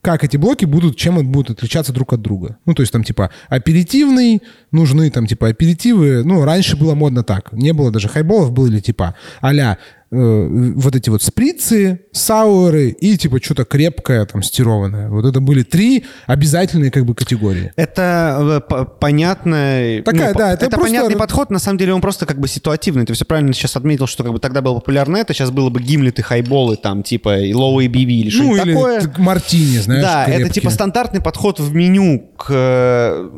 как 0.00 0.24
эти 0.24 0.36
блоки 0.36 0.64
будут, 0.64 0.96
чем 0.96 1.18
они 1.18 1.28
будут 1.28 1.58
отличаться 1.58 1.92
друг 1.92 2.12
от 2.12 2.22
друга. 2.22 2.58
Ну, 2.64 2.74
то 2.74 2.82
есть 2.82 2.92
там 2.92 3.04
типа 3.04 3.30
аперитивный, 3.48 4.42
нужны 4.72 5.10
там 5.10 5.26
типа 5.26 5.48
аперитивы. 5.48 6.22
Ну, 6.24 6.44
раньше 6.44 6.76
было 6.76 6.94
модно 6.94 7.22
так. 7.22 7.52
Не 7.52 7.72
было 7.72 7.90
даже 7.90 8.08
хайболов, 8.08 8.52
были 8.52 8.80
типа 8.80 9.14
а 9.40 9.78
э, 10.16 10.72
вот 10.76 10.96
эти 10.96 11.10
вот 11.10 11.22
сприцы, 11.22 12.00
сауры 12.12 12.90
и 12.90 13.16
типа 13.16 13.42
что-то 13.42 13.64
крепкое, 13.64 14.24
там, 14.26 14.42
стированное. 14.42 15.08
Вот 15.08 15.24
это 15.24 15.40
были 15.40 15.62
три 15.62 16.04
обязательные 16.26 16.90
как 16.90 17.04
бы 17.04 17.14
категории. 17.14 17.72
Это 17.76 18.60
э, 18.70 18.84
понятное... 19.00 20.02
Такая, 20.02 20.32
ну, 20.32 20.38
да, 20.38 20.52
это, 20.52 20.66
это 20.66 20.76
просто... 20.76 20.94
понятный 20.94 21.16
подход, 21.16 21.50
на 21.50 21.58
самом 21.58 21.78
деле 21.78 21.94
он 21.94 22.00
просто 22.00 22.26
как 22.26 22.38
бы 22.40 22.48
ситуативный. 22.48 23.04
Ты 23.04 23.12
все 23.12 23.24
правильно 23.24 23.52
сейчас 23.52 23.76
отметил, 23.76 24.06
что 24.06 24.24
как 24.24 24.32
бы 24.32 24.38
тогда 24.38 24.62
было 24.62 24.74
популярно 24.74 25.16
это, 25.18 25.34
сейчас 25.34 25.50
было 25.50 25.70
бы 25.70 25.82
гимлеты, 25.82 26.22
хайболы, 26.22 26.76
там, 26.76 27.02
типа, 27.02 27.40
и 27.40 27.52
low 27.52 27.80
ABV 27.80 28.20
или 28.20 28.30
что-нибудь 28.30 28.64
ну, 28.66 28.72
такое. 28.72 29.12
мартини, 29.18 29.78
знаешь, 29.78 30.02
Да, 30.02 30.24
крепкие. 30.24 30.46
это 30.46 30.54
типа 30.54 30.70
стандартный 30.70 31.20
подход 31.20 31.60
в 31.60 31.74
меню 31.74 32.30
к 32.36 33.30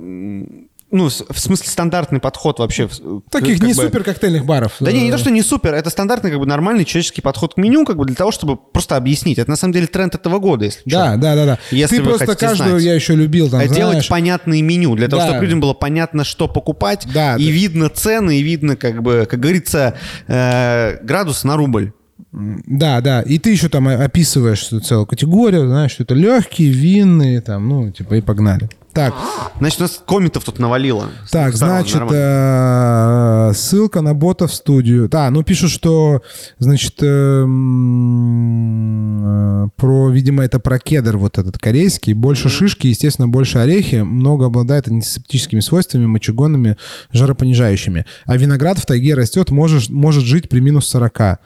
ну, 0.91 1.09
в 1.09 1.39
смысле 1.39 1.69
стандартный 1.69 2.19
подход 2.19 2.59
вообще. 2.59 2.89
Таких 3.31 3.61
не 3.63 3.75
бы... 3.75 3.83
супер 3.83 4.03
коктейльных 4.03 4.47
баров. 4.47 4.77
Да 4.81 4.91
не, 4.91 5.03
не 5.03 5.11
то, 5.11 5.19
что 5.19 5.31
не 5.31 5.43
супер, 5.43 5.75
это 5.75 5.91
стандартный 5.91 6.31
как 6.31 6.41
бы 6.41 6.47
нормальный 6.47 6.85
человеческий 6.85 7.21
подход 7.21 7.55
к 7.55 7.57
меню, 7.59 7.85
как 7.85 7.97
бы 7.97 8.07
для 8.07 8.17
того, 8.17 8.31
чтобы 8.31 8.57
просто 8.57 8.97
объяснить. 8.97 9.39
Это 9.39 9.51
на 9.51 9.57
самом 9.57 9.75
деле 9.75 9.87
тренд 9.87 10.15
этого 10.15 10.39
года, 10.39 10.65
если 10.65 10.81
Да, 10.87 11.13
что. 11.13 11.21
да, 11.21 11.35
да, 11.35 11.47
да. 11.47 11.59
Если 11.71 11.99
Ты 11.99 12.05
просто 12.05 12.35
каждую 12.35 12.71
знать. 12.71 12.83
я 12.83 12.95
еще 12.95 13.15
любил 13.15 13.51
там, 13.51 13.61
Делать 13.61 13.75
знаешь... 13.77 14.09
понятные 14.09 14.63
меню, 14.63 14.97
для 14.97 15.09
того, 15.09 15.23
да. 15.23 15.29
чтобы 15.29 15.45
людям 15.45 15.61
было 15.61 15.75
понятно, 15.75 16.25
что 16.25 16.49
покупать, 16.49 17.07
да, 17.13 17.37
и 17.37 17.47
да. 17.47 17.51
видно 17.53 17.89
цены, 17.91 18.39
и 18.39 18.43
видно, 18.43 18.77
как 18.77 19.03
бы, 19.03 19.27
как 19.29 19.41
говорится, 19.41 19.95
э, 20.27 21.05
градус 21.05 21.45
на 21.45 21.57
рубль. 21.57 21.93
Да, 22.33 23.01
да. 23.01 23.23
И 23.23 23.39
ты 23.39 23.51
еще 23.51 23.69
там 23.69 23.89
описываешь 23.89 24.69
целую 24.85 25.07
категорию, 25.07 25.69
знаешь, 25.69 25.93
что 25.93 26.03
это 26.03 26.15
легкие, 26.15 26.71
винные, 26.71 27.41
там, 27.41 27.69
ну, 27.69 27.91
типа, 27.91 28.15
и 28.15 28.21
погнали. 28.21 28.69
Так. 28.93 29.15
Значит, 29.59 29.81
у 29.81 29.83
нас 29.83 30.03
комментов 30.07 30.45
тут 30.45 30.59
навалило. 30.59 31.09
Так, 31.31 31.55
значит, 31.55 32.03
э, 32.11 33.53
ссылка 33.55 34.01
на 34.01 34.15
бота 34.15 34.47
в 34.47 34.55
студию. 34.55 35.09
Да, 35.09 35.31
ну 35.31 35.43
пишут, 35.43 35.71
что, 35.71 36.23
значит, 36.59 36.95
э, 37.03 37.45
э, 37.45 37.47
про, 39.77 40.11
видимо, 40.11 40.45
это 40.45 40.59
про 40.59 40.79
кедр 40.79 41.17
вот 41.17 41.39
этот 41.39 41.59
корейский. 41.59 42.13
Больше 42.13 42.49
шишки, 42.49 42.89
естественно, 42.89 43.29
больше 43.29 43.59
орехи. 43.59 43.97
Много 43.97 44.47
обладает 44.47 44.89
антисептическими 44.89 45.61
свойствами, 45.61 46.07
мочегонными, 46.07 46.77
жаропонижающими. 47.13 48.07
А 48.27 48.37
виноград 48.37 48.79
в 48.79 48.87
тайге 48.87 49.15
растет, 49.15 49.51
может, 49.51 49.91
может 49.91 50.25
жить 50.25 50.49
при 50.49 50.61
минус 50.61 50.87
40. 50.89 51.39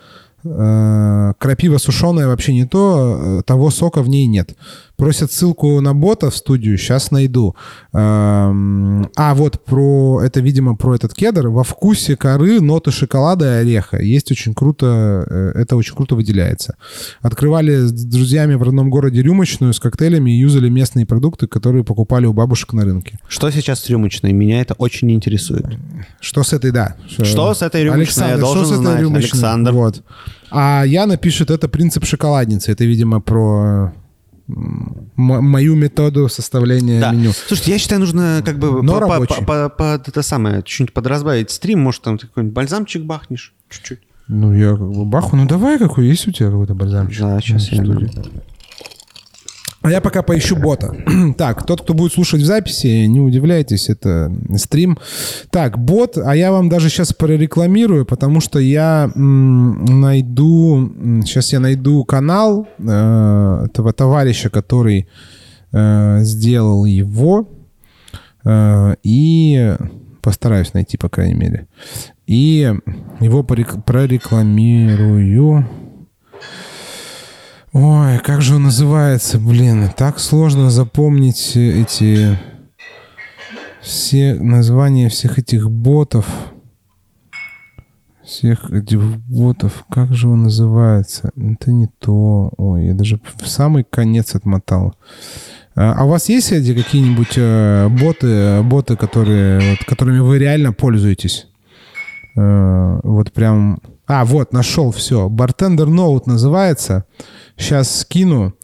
Э, 0.44 1.32
крапива 1.38 1.78
сушеная 1.78 2.26
вообще 2.26 2.52
не 2.52 2.66
то, 2.66 3.42
того 3.46 3.70
сока 3.70 4.02
в 4.02 4.08
ней 4.08 4.26
нет. 4.26 4.56
Просят 5.02 5.32
ссылку 5.32 5.80
на 5.80 5.94
бота 5.94 6.30
в 6.30 6.36
студию, 6.36 6.78
сейчас 6.78 7.10
найду. 7.10 7.56
Эм, 7.92 9.10
а, 9.16 9.34
вот 9.34 9.64
про, 9.64 10.22
это, 10.22 10.38
видимо, 10.38 10.76
про 10.76 10.94
этот 10.94 11.12
кедр. 11.12 11.48
Во 11.48 11.64
вкусе 11.64 12.14
коры, 12.14 12.60
ноты 12.60 12.92
шоколада 12.92 13.46
и 13.46 13.62
ореха. 13.62 14.00
Есть 14.00 14.30
очень 14.30 14.54
круто, 14.54 15.26
э, 15.28 15.52
это 15.56 15.74
очень 15.74 15.96
круто 15.96 16.14
выделяется. 16.14 16.76
Открывали 17.20 17.78
с 17.78 17.90
друзьями 17.90 18.54
в 18.54 18.62
родном 18.62 18.90
городе 18.90 19.22
рюмочную 19.22 19.74
с 19.74 19.80
коктейлями 19.80 20.30
и 20.30 20.38
юзали 20.38 20.68
местные 20.68 21.04
продукты, 21.04 21.48
которые 21.48 21.82
покупали 21.82 22.26
у 22.26 22.32
бабушек 22.32 22.72
на 22.72 22.84
рынке. 22.84 23.18
Что 23.26 23.50
сейчас 23.50 23.80
с 23.80 23.90
рюмочной? 23.90 24.32
Меня 24.32 24.60
это 24.60 24.74
очень 24.74 25.10
интересует. 25.10 25.66
Что 26.20 26.44
с 26.44 26.52
этой, 26.52 26.70
да. 26.70 26.94
Что 27.08 27.52
с 27.54 27.62
этой 27.62 27.82
рюмочной? 27.82 28.04
Александр, 28.04 28.34
Я 28.34 28.40
должен 28.40 28.64
что 28.66 28.74
с 28.74 28.78
этой 28.78 28.84
знать, 28.84 29.00
рюмочной? 29.00 29.30
Александр. 29.30 29.72
Вот. 29.72 30.02
А 30.52 30.84
Яна 30.86 31.16
пишет, 31.16 31.50
это 31.50 31.66
принцип 31.66 32.04
шоколадницы. 32.04 32.70
Это, 32.70 32.84
видимо, 32.84 33.20
про 33.20 33.92
мою 35.16 35.76
методу 35.76 36.28
составления 36.28 37.00
да. 37.00 37.12
меню. 37.12 37.32
Слушайте, 37.32 37.72
я 37.72 37.78
считаю, 37.78 38.00
нужно 38.00 38.42
как 38.44 38.58
бы 38.58 38.82
Но 38.82 39.00
по, 39.00 39.26
по, 39.26 39.44
по, 39.44 39.68
по, 39.68 40.02
это 40.06 40.22
самое, 40.22 40.62
чуть-чуть 40.62 40.92
подразбавить 40.92 41.50
стрим, 41.50 41.80
может, 41.80 42.02
там 42.02 42.18
какой-нибудь 42.18 42.54
бальзамчик 42.54 43.02
бахнешь, 43.02 43.54
чуть-чуть. 43.68 44.00
Ну, 44.28 44.54
я 44.54 44.70
как 44.70 44.90
бы 44.90 45.04
баху, 45.04 45.36
ну 45.36 45.46
давай, 45.46 45.78
какой 45.78 46.06
есть 46.06 46.26
у 46.28 46.32
тебя 46.32 46.50
какой-то 46.50 46.74
бальзамчик? 46.74 47.20
Да, 47.20 47.40
сейчас 47.40 47.68
я... 47.70 47.82
А 49.82 49.90
я 49.90 50.00
пока 50.00 50.22
поищу 50.22 50.56
бота. 50.56 50.94
так, 51.36 51.66
тот, 51.66 51.82
кто 51.82 51.94
будет 51.94 52.12
слушать 52.12 52.40
в 52.40 52.44
записи, 52.44 53.06
не 53.06 53.20
удивляйтесь, 53.20 53.90
это 53.90 54.32
стрим. 54.56 54.98
Так, 55.50 55.78
бот, 55.78 56.16
а 56.16 56.36
я 56.36 56.52
вам 56.52 56.68
даже 56.68 56.88
сейчас 56.88 57.12
прорекламирую, 57.12 58.06
потому 58.06 58.40
что 58.40 58.60
я 58.60 59.10
м, 59.14 60.00
найду, 60.00 60.92
сейчас 61.24 61.52
я 61.52 61.60
найду 61.60 62.04
канал 62.04 62.68
э, 62.78 63.66
этого 63.66 63.92
товарища, 63.92 64.50
который 64.50 65.08
э, 65.72 66.18
сделал 66.22 66.84
его, 66.84 67.48
э, 68.44 68.94
и 69.02 69.74
постараюсь 70.20 70.74
найти, 70.74 70.96
по 70.96 71.08
крайней 71.08 71.34
мере. 71.34 71.66
И 72.26 72.72
его 73.20 73.42
прорекламирую. 73.42 75.66
Ой, 77.72 78.18
как 78.18 78.42
же 78.42 78.56
он 78.56 78.64
называется, 78.64 79.38
блин, 79.38 79.88
так 79.96 80.18
сложно 80.18 80.70
запомнить 80.70 81.56
эти 81.56 82.38
все 83.80 84.34
названия 84.34 85.08
всех 85.08 85.38
этих 85.38 85.70
ботов. 85.70 86.26
Всех 88.22 88.70
этих 88.70 89.00
ботов. 89.26 89.86
Как 89.90 90.12
же 90.12 90.28
он 90.28 90.42
называется? 90.42 91.30
Это 91.34 91.72
не 91.72 91.88
то. 91.98 92.52
Ой, 92.58 92.88
я 92.88 92.94
даже 92.94 93.18
в 93.38 93.48
самый 93.48 93.84
конец 93.84 94.34
отмотал. 94.34 94.94
А, 95.74 95.94
а 95.94 96.04
у 96.04 96.08
вас 96.08 96.28
есть 96.28 96.52
эти 96.52 96.74
какие-нибудь 96.74 97.34
э, 97.36 97.88
боты, 97.88 98.60
боты, 98.62 98.96
которые, 98.96 99.70
вот, 99.70 99.84
которыми 99.86 100.18
вы 100.18 100.38
реально 100.38 100.74
пользуетесь? 100.74 101.46
Э, 102.36 103.00
вот 103.02 103.32
прям... 103.32 103.80
А, 104.06 104.26
вот, 104.26 104.52
нашел, 104.52 104.92
все. 104.92 105.28
Bartender 105.30 105.86
Note 105.86 106.24
называется. 106.26 107.06
Сейчас 107.62 108.00
скину. 108.00 108.54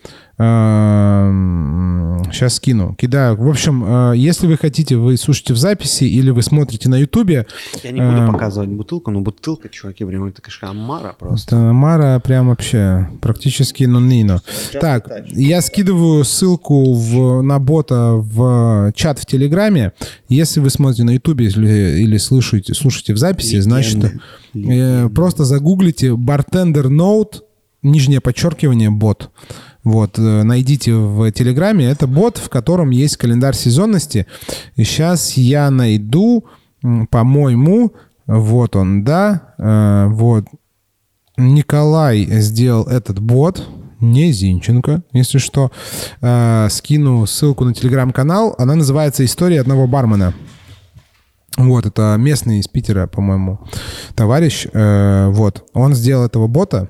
Сейчас 2.31 2.55
скину. 2.55 2.95
Кидаю. 2.95 3.37
В 3.37 3.49
общем, 3.49 4.13
э, 4.13 4.17
если 4.17 4.47
вы 4.47 4.57
хотите, 4.57 4.97
вы 4.97 5.17
слушаете 5.17 5.53
в 5.53 5.57
записи 5.57 6.05
или 6.05 6.31
вы 6.31 6.43
смотрите 6.43 6.89
на 6.89 6.95
Ютубе. 6.97 7.45
Я 7.83 7.91
не 7.91 8.01
буду 8.01 8.23
э, 8.23 8.27
показывать 8.29 8.69
бутылку, 8.69 9.11
но 9.11 9.21
бутылка, 9.21 9.69
чуваки, 9.69 10.05
прям 10.05 10.27
это, 10.27 10.41
конечно, 10.41 10.71
Амара 10.71 11.17
просто. 11.19 11.57
Это 11.57 11.71
Амара 11.71 12.21
прям 12.21 12.49
вообще 12.49 13.09
практически 13.21 13.83
ноннино. 13.83 14.41
Так, 14.81 15.11
я 15.27 15.61
скидываю 15.61 16.25
ссылку 16.25 16.95
в, 16.95 17.43
на 17.43 17.59
бота 17.59 18.13
в 18.13 18.93
чат 18.95 19.19
в 19.19 19.27
Телеграме. 19.27 19.93
Если 20.29 20.61
вы 20.61 20.71
смотрите 20.71 21.03
на 21.03 21.11
Ютубе 21.15 21.47
или, 21.47 22.01
или 22.01 22.17
слушаете, 22.17 22.75
слушаете 22.75 23.13
в 23.13 23.19
записи, 23.19 23.57
Легенды. 23.57 23.63
значит, 23.65 24.05
э, 24.05 24.11
Легенды. 24.55 25.15
просто 25.15 25.45
загуглите 25.45 26.11
Bartender 26.11 26.87
Note 26.87 27.41
нижнее 27.83 28.21
подчеркивание 28.21 28.91
бот. 28.91 29.31
Вот, 29.85 30.19
э, 30.19 30.43
найдите 30.43 30.95
в 30.95 31.31
Телеграме. 31.33 31.87
Это 31.87 32.07
бот, 32.07 32.37
в 32.39 32.49
котором 32.49 32.91
есть 32.91 33.17
календарь 33.17 33.55
сезонности. 33.55 34.27
И 34.77 34.85
сейчас 34.85 35.33
я 35.33 35.71
найду, 35.71 36.45
по-моему, 37.11 37.93
вот 38.27 38.77
он, 38.77 39.05
да, 39.05 39.55
э, 39.59 40.07
вот. 40.09 40.47
Николай 41.37 42.25
сделал 42.41 42.87
этот 42.89 43.21
бот, 43.21 43.67
не 44.01 44.33
Зинченко, 44.33 45.03
если 45.13 45.39
что. 45.39 45.71
Э, 46.21 46.67
скину 46.69 47.25
ссылку 47.27 47.65
на 47.65 47.73
телеграм-канал. 47.73 48.57
Она 48.59 48.75
называется 48.75 49.25
«История 49.25 49.61
одного 49.61 49.87
бармена». 49.87 50.35
Вот, 51.57 51.87
это 51.87 52.17
местный 52.19 52.59
из 52.59 52.69
Питера, 52.69 53.07
по-моему, 53.07 53.61
товарищ. 54.15 54.67
Вот, 54.73 55.69
он 55.73 55.95
сделал 55.95 56.25
этого 56.25 56.47
бота. 56.47 56.89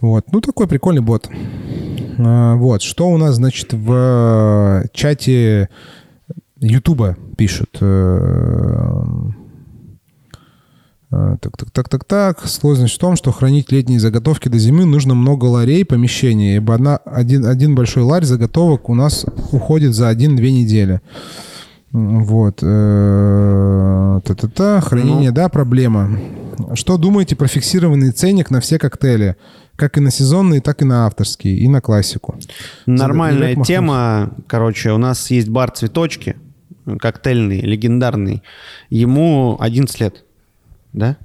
Вот. 0.00 0.26
Ну, 0.32 0.40
такой 0.40 0.66
прикольный 0.66 1.02
бот. 1.02 1.28
А, 2.18 2.54
вот. 2.56 2.82
Что 2.82 3.08
у 3.08 3.16
нас, 3.16 3.36
значит, 3.36 3.72
в 3.72 4.84
чате 4.92 5.68
Ютуба 6.60 7.16
пишут? 7.36 7.78
Э, 7.80 9.02
а, 11.10 11.36
так, 11.38 11.56
так, 11.56 11.70
так, 11.70 11.88
так, 11.88 12.04
так. 12.04 12.46
Сложность 12.46 12.94
в 12.94 12.98
том, 12.98 13.16
что 13.16 13.32
хранить 13.32 13.72
летние 13.72 14.00
заготовки 14.00 14.48
до 14.48 14.58
зимы 14.58 14.84
нужно 14.84 15.14
много 15.14 15.46
ларей, 15.46 15.84
помещений, 15.84 16.56
ибо 16.56 16.74
одна, 16.74 16.96
один, 16.98 17.46
один 17.46 17.74
большой 17.74 18.02
ларь 18.02 18.24
заготовок 18.24 18.88
у 18.88 18.94
нас 18.94 19.24
уходит 19.52 19.94
за 19.94 20.08
один-две 20.08 20.52
недели. 20.52 21.00
Вот. 21.92 22.58
Э, 22.62 24.20
та-та-та. 24.24 24.80
Хранение, 24.80 25.30
ну... 25.30 25.36
да, 25.36 25.48
проблема. 25.48 26.18
Что 26.74 26.96
думаете 26.96 27.36
про 27.36 27.46
фиксированный 27.46 28.10
ценник 28.10 28.50
на 28.50 28.60
все 28.60 28.78
коктейли? 28.78 29.36
Как 29.76 29.98
и 29.98 30.00
на 30.00 30.10
сезонные, 30.10 30.60
так 30.60 30.82
и 30.82 30.84
на 30.84 31.06
авторские, 31.06 31.56
и 31.58 31.68
на 31.68 31.80
классику. 31.80 32.36
Нормальная 32.86 33.48
Олег 33.48 33.66
тема. 33.66 34.32
Короче, 34.46 34.92
у 34.92 34.98
нас 34.98 35.30
есть 35.30 35.48
бар 35.48 35.70
«Цветочки», 35.70 36.36
коктейльный, 36.98 37.60
легендарный. 37.60 38.42
Ему 38.90 39.56
11 39.60 40.00
лет, 40.00 40.24
да? 40.92 41.16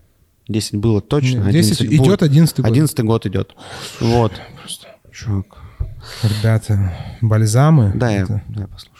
10 0.48 0.76
было 0.76 1.02
точно. 1.02 1.44
Нет, 1.46 1.52
10 1.54 1.82
11 1.82 1.82
идет 1.94 2.08
будет. 2.08 2.24
11 2.24 2.58
год. 2.58 2.66
11 2.66 3.00
год 3.02 3.26
идет. 3.26 3.56
Вот. 4.02 4.34
Чувак. 5.12 5.46
Ребята, 6.24 6.94
бальзамы. 7.22 7.92
Да, 7.96 8.10
я, 8.10 8.24
это 8.24 8.44
да, 8.50 8.62
я 8.62 8.68
послушаю. 8.68 8.92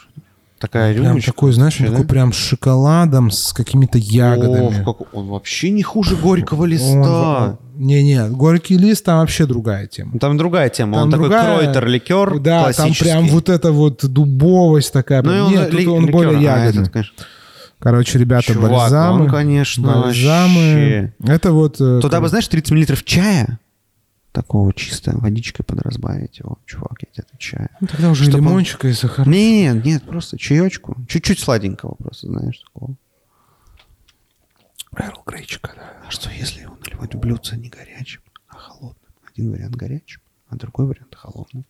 Такая 0.58 0.94
Прям 0.94 1.06
рюмочка. 1.06 1.32
такой, 1.32 1.52
знаешь, 1.52 1.80
он 1.80 1.86
вообще, 1.86 1.92
такой 1.96 2.06
да? 2.06 2.08
прям 2.14 2.32
с 2.32 2.36
шоколадом, 2.36 3.30
с 3.32 3.52
какими-то 3.52 3.98
ягодами. 3.98 4.84
Ох, 4.84 4.98
как 4.98 5.14
он 5.14 5.26
вообще 5.26 5.70
не 5.70 5.82
хуже 5.82 6.14
горького 6.14 6.62
Он- 6.62 6.68
листа. 6.68 7.58
Не-не, 7.82 8.28
горький 8.28 8.78
лист 8.78 9.04
там 9.04 9.18
вообще 9.20 9.46
другая 9.46 9.86
тема. 9.86 10.18
Там 10.18 10.36
другая 10.38 10.68
тема. 10.68 10.94
Там 10.94 11.02
он 11.04 11.10
такой 11.10 11.28
другая- 11.28 11.58
кройтер, 11.58 11.86
ликер 11.88 12.38
Да, 12.40 12.72
там 12.72 12.92
прям 12.94 13.26
вот 13.28 13.48
эта 13.48 13.72
вот 13.72 14.04
дубовость 14.04 14.92
такая. 14.92 15.22
Ну, 15.22 15.30
прям. 15.30 15.46
он, 15.46 15.52
Нет, 15.52 15.70
тут 15.70 15.80
ли- 15.80 15.86
он 15.86 16.00
ликер, 16.02 16.12
более 16.12 16.38
а 16.38 16.40
ягодный. 16.58 16.82
этот, 16.82 16.92
конечно. 16.92 17.14
Короче, 17.78 18.18
ребята, 18.18 18.52
Чувак, 18.52 18.70
бальзамы. 18.70 19.24
он, 19.24 19.30
конечно, 19.30 20.02
бальзамы. 20.02 21.12
Это 21.26 21.50
вот... 21.52 21.80
э, 21.80 21.98
Туда 22.00 22.08
как- 22.16 22.22
бы, 22.22 22.28
знаешь, 22.28 22.46
30 22.46 22.70
миллилитров 22.70 23.02
чая, 23.04 23.58
такого 24.30 24.72
чисто, 24.72 25.12
водичкой 25.18 25.64
подразбавить 25.66 26.38
его. 26.38 26.58
Чувак, 26.64 26.98
я 27.00 27.08
тебе 27.12 27.24
отвечаю. 27.28 27.68
Ну, 27.80 27.86
тогда 27.88 28.10
уже 28.10 28.22
Чтобы 28.24 28.38
он- 28.38 28.44
лимончика 28.44 28.86
и 28.88 28.92
сахар. 28.92 29.26
Нет, 29.28 29.84
нет, 29.84 30.04
просто 30.04 30.38
чаечку. 30.38 30.96
Чуть-чуть 31.08 31.40
сладенького 31.40 31.94
просто, 31.98 32.28
знаешь, 32.28 32.62
такого. 32.72 32.94
Эрл 34.96 35.22
Грейчика, 35.24 35.72
да. 35.74 36.02
А 36.06 36.10
что, 36.10 36.30
если 36.30 36.62
его 36.62 36.76
наливать 36.84 37.14
в 37.14 37.18
блюдце 37.18 37.56
не 37.56 37.68
горячим, 37.68 38.20
а 38.48 38.56
холодным? 38.56 39.12
Один 39.28 39.50
вариант 39.50 39.76
горячим, 39.76 40.20
а 40.48 40.56
другой 40.56 40.86
вариант 40.86 41.14
холодным. 41.14 41.64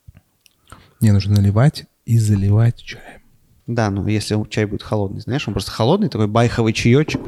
Не, 1.00 1.12
нужно 1.12 1.36
наливать 1.36 1.86
и 2.04 2.18
заливать 2.18 2.82
чаем. 2.82 3.22
Да, 3.66 3.90
ну 3.90 4.06
если 4.08 4.36
чай 4.48 4.64
будет 4.64 4.82
холодный, 4.82 5.20
знаешь, 5.20 5.46
он 5.46 5.54
просто 5.54 5.70
холодный, 5.70 6.08
такой 6.08 6.26
байховый 6.26 6.72
чаечек 6.72 7.20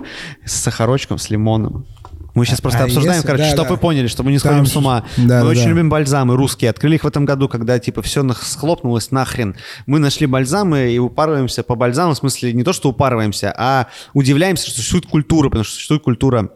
с 0.45 0.53
сахарочком, 0.53 1.19
с 1.19 1.31
лимоном. 1.31 1.87
Мы 2.35 2.45
сейчас 2.45 2.61
просто 2.61 2.81
а 2.81 2.85
обсуждаем, 2.85 3.17
если- 3.19 3.27
короче, 3.27 3.45
да, 3.45 3.51
чтобы 3.51 3.69
да. 3.69 3.75
вы 3.75 3.77
поняли, 3.81 4.07
чтобы 4.09 4.27
мы 4.27 4.33
не 4.33 4.39
Там 4.39 4.51
сходим 4.53 4.65
же- 4.67 4.73
с 4.73 4.77
ума. 4.77 5.05
да, 5.17 5.23
мы 5.23 5.45
да, 5.45 5.45
очень 5.47 5.63
да. 5.65 5.69
любим 5.71 5.89
бальзамы 5.89 6.37
русские. 6.37 6.71
Открыли 6.71 6.97
их 6.97 7.05
в 7.05 7.07
этом 7.07 7.25
году, 7.25 7.49
когда 7.49 7.79
типа 7.79 8.03
все 8.03 8.29
схлопнулось 8.33 9.11
нахрен. 9.13 9.55
Мы 9.87 10.01
нашли 10.01 10.27
бальзамы 10.27 10.91
и 10.93 10.99
упарываемся 10.99 11.63
по 11.63 11.77
бальзаму. 11.77 12.15
В 12.15 12.17
смысле, 12.19 12.53
не 12.53 12.65
то, 12.65 12.73
что 12.73 12.89
упарываемся, 12.91 13.55
а 13.57 13.87
удивляемся, 14.15 14.67
что 14.67 14.77
существует 14.77 15.07
культура, 15.07 15.49
потому 15.49 15.65
что 15.65 15.75
существует 15.75 16.03
культура 16.03 16.51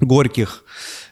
горьких, 0.00 0.64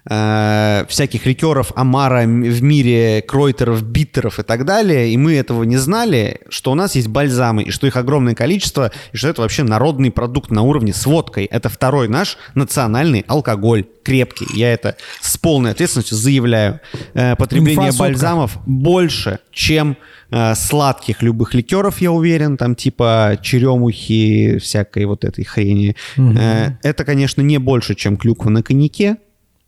э, 0.09 0.85
всяких 0.89 1.27
ликеров, 1.27 1.73
амара 1.75 2.23
в 2.23 2.63
мире, 2.63 3.23
кройтеров, 3.23 3.83
биттеров 3.83 4.39
и 4.39 4.43
так 4.43 4.65
далее, 4.65 5.11
и 5.11 5.17
мы 5.17 5.35
этого 5.35 5.65
не 5.65 5.77
знали, 5.77 6.41
что 6.49 6.73
у 6.73 6.75
нас 6.75 6.95
есть 6.95 7.09
бальзамы, 7.09 7.65
и 7.65 7.71
что 7.71 7.87
их 7.87 7.97
огромное 7.97 8.35
количество, 8.35 8.93
и 9.13 9.17
что 9.17 9.29
это 9.29 9.43
вообще 9.43 9.63
народный 9.63 10.11
продукт 10.11 10.51
на 10.51 10.63
уровне 10.63 10.93
с 10.93 11.07
водкой. 11.07 11.45
Это 11.45 11.69
второй 11.69 12.09
наш 12.09 12.37
национальный 12.55 13.25
алкоголь, 13.27 13.85
крепкий. 14.03 14.47
Я 14.55 14.73
это 14.73 14.97
с 15.21 15.37
полной 15.37 15.73
ответственностью 15.73 16.17
заявляю. 16.17 16.81
Э, 17.15 17.37
потребление 17.37 17.89
Инфа 17.89 17.93
сотка. 17.93 18.05
бальзамов 18.05 18.59
больше, 18.67 19.39
чем 19.53 19.97
э, 20.31 20.55
сладких 20.55 21.23
любых 21.23 21.55
ликеров, 21.55 22.01
я 22.01 22.13
уверен, 22.13 22.57
там 22.57 22.75
типа 22.75 23.39
черемухи, 23.43 24.59
всякой 24.59 25.05
вот 25.07 25.25
этой 25.25 25.45
хрени. 25.45 25.97
Э, 26.17 26.73
это, 26.83 27.05
конечно, 27.05 27.43
не 27.43 27.59
больше, 27.59 27.95
чем 27.95 28.17
клюква 28.17 28.51
на 28.51 28.63
коньяке, 28.63 29.17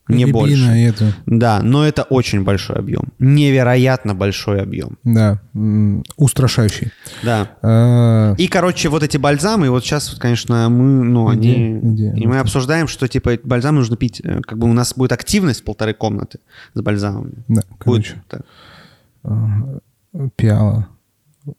не 0.09 0.25
Рябина 0.25 0.33
больше. 0.33 0.79
и 0.79 0.83
это. 0.83 1.15
Да, 1.27 1.61
но 1.63 1.87
это 1.87 2.03
очень 2.03 2.43
большой 2.45 2.77
объем. 2.77 3.09
Невероятно 3.19 4.15
большой 4.15 4.61
объем. 4.63 4.99
Да, 5.05 5.41
устрашающий. 6.17 6.91
Да. 7.23 7.51
А, 7.63 8.35
И, 8.37 8.49
короче, 8.49 8.89
вот 8.89 9.03
эти 9.03 9.17
бальзамы, 9.17 9.71
вот 9.71 9.85
сейчас, 9.85 10.11
конечно, 10.19 10.69
мы, 10.69 11.05
ну, 11.05 11.33
Идея, 11.37 11.55
они... 11.79 11.95
идея. 11.95 12.15
И 12.15 12.27
мы 12.27 12.39
обсуждаем, 12.41 12.89
что, 12.89 13.07
типа, 13.09 13.31
эти 13.31 13.47
бальзамы 13.47 13.79
нужно 13.79 13.97
пить. 13.97 14.21
э, 14.25 14.41
Как 14.43 14.59
бы 14.59 14.69
у 14.69 14.73
нас 14.73 14.93
будет 14.95 15.13
активность 15.13 15.65
полторы 15.65 15.95
комнаты 15.95 16.41
с 16.75 16.81
бальзамами. 16.81 17.35
Да, 17.49 17.63
Будет 17.63 17.79
короче, 17.79 18.23
так. 18.29 18.43
а, 19.25 19.79
пиала 20.37 20.89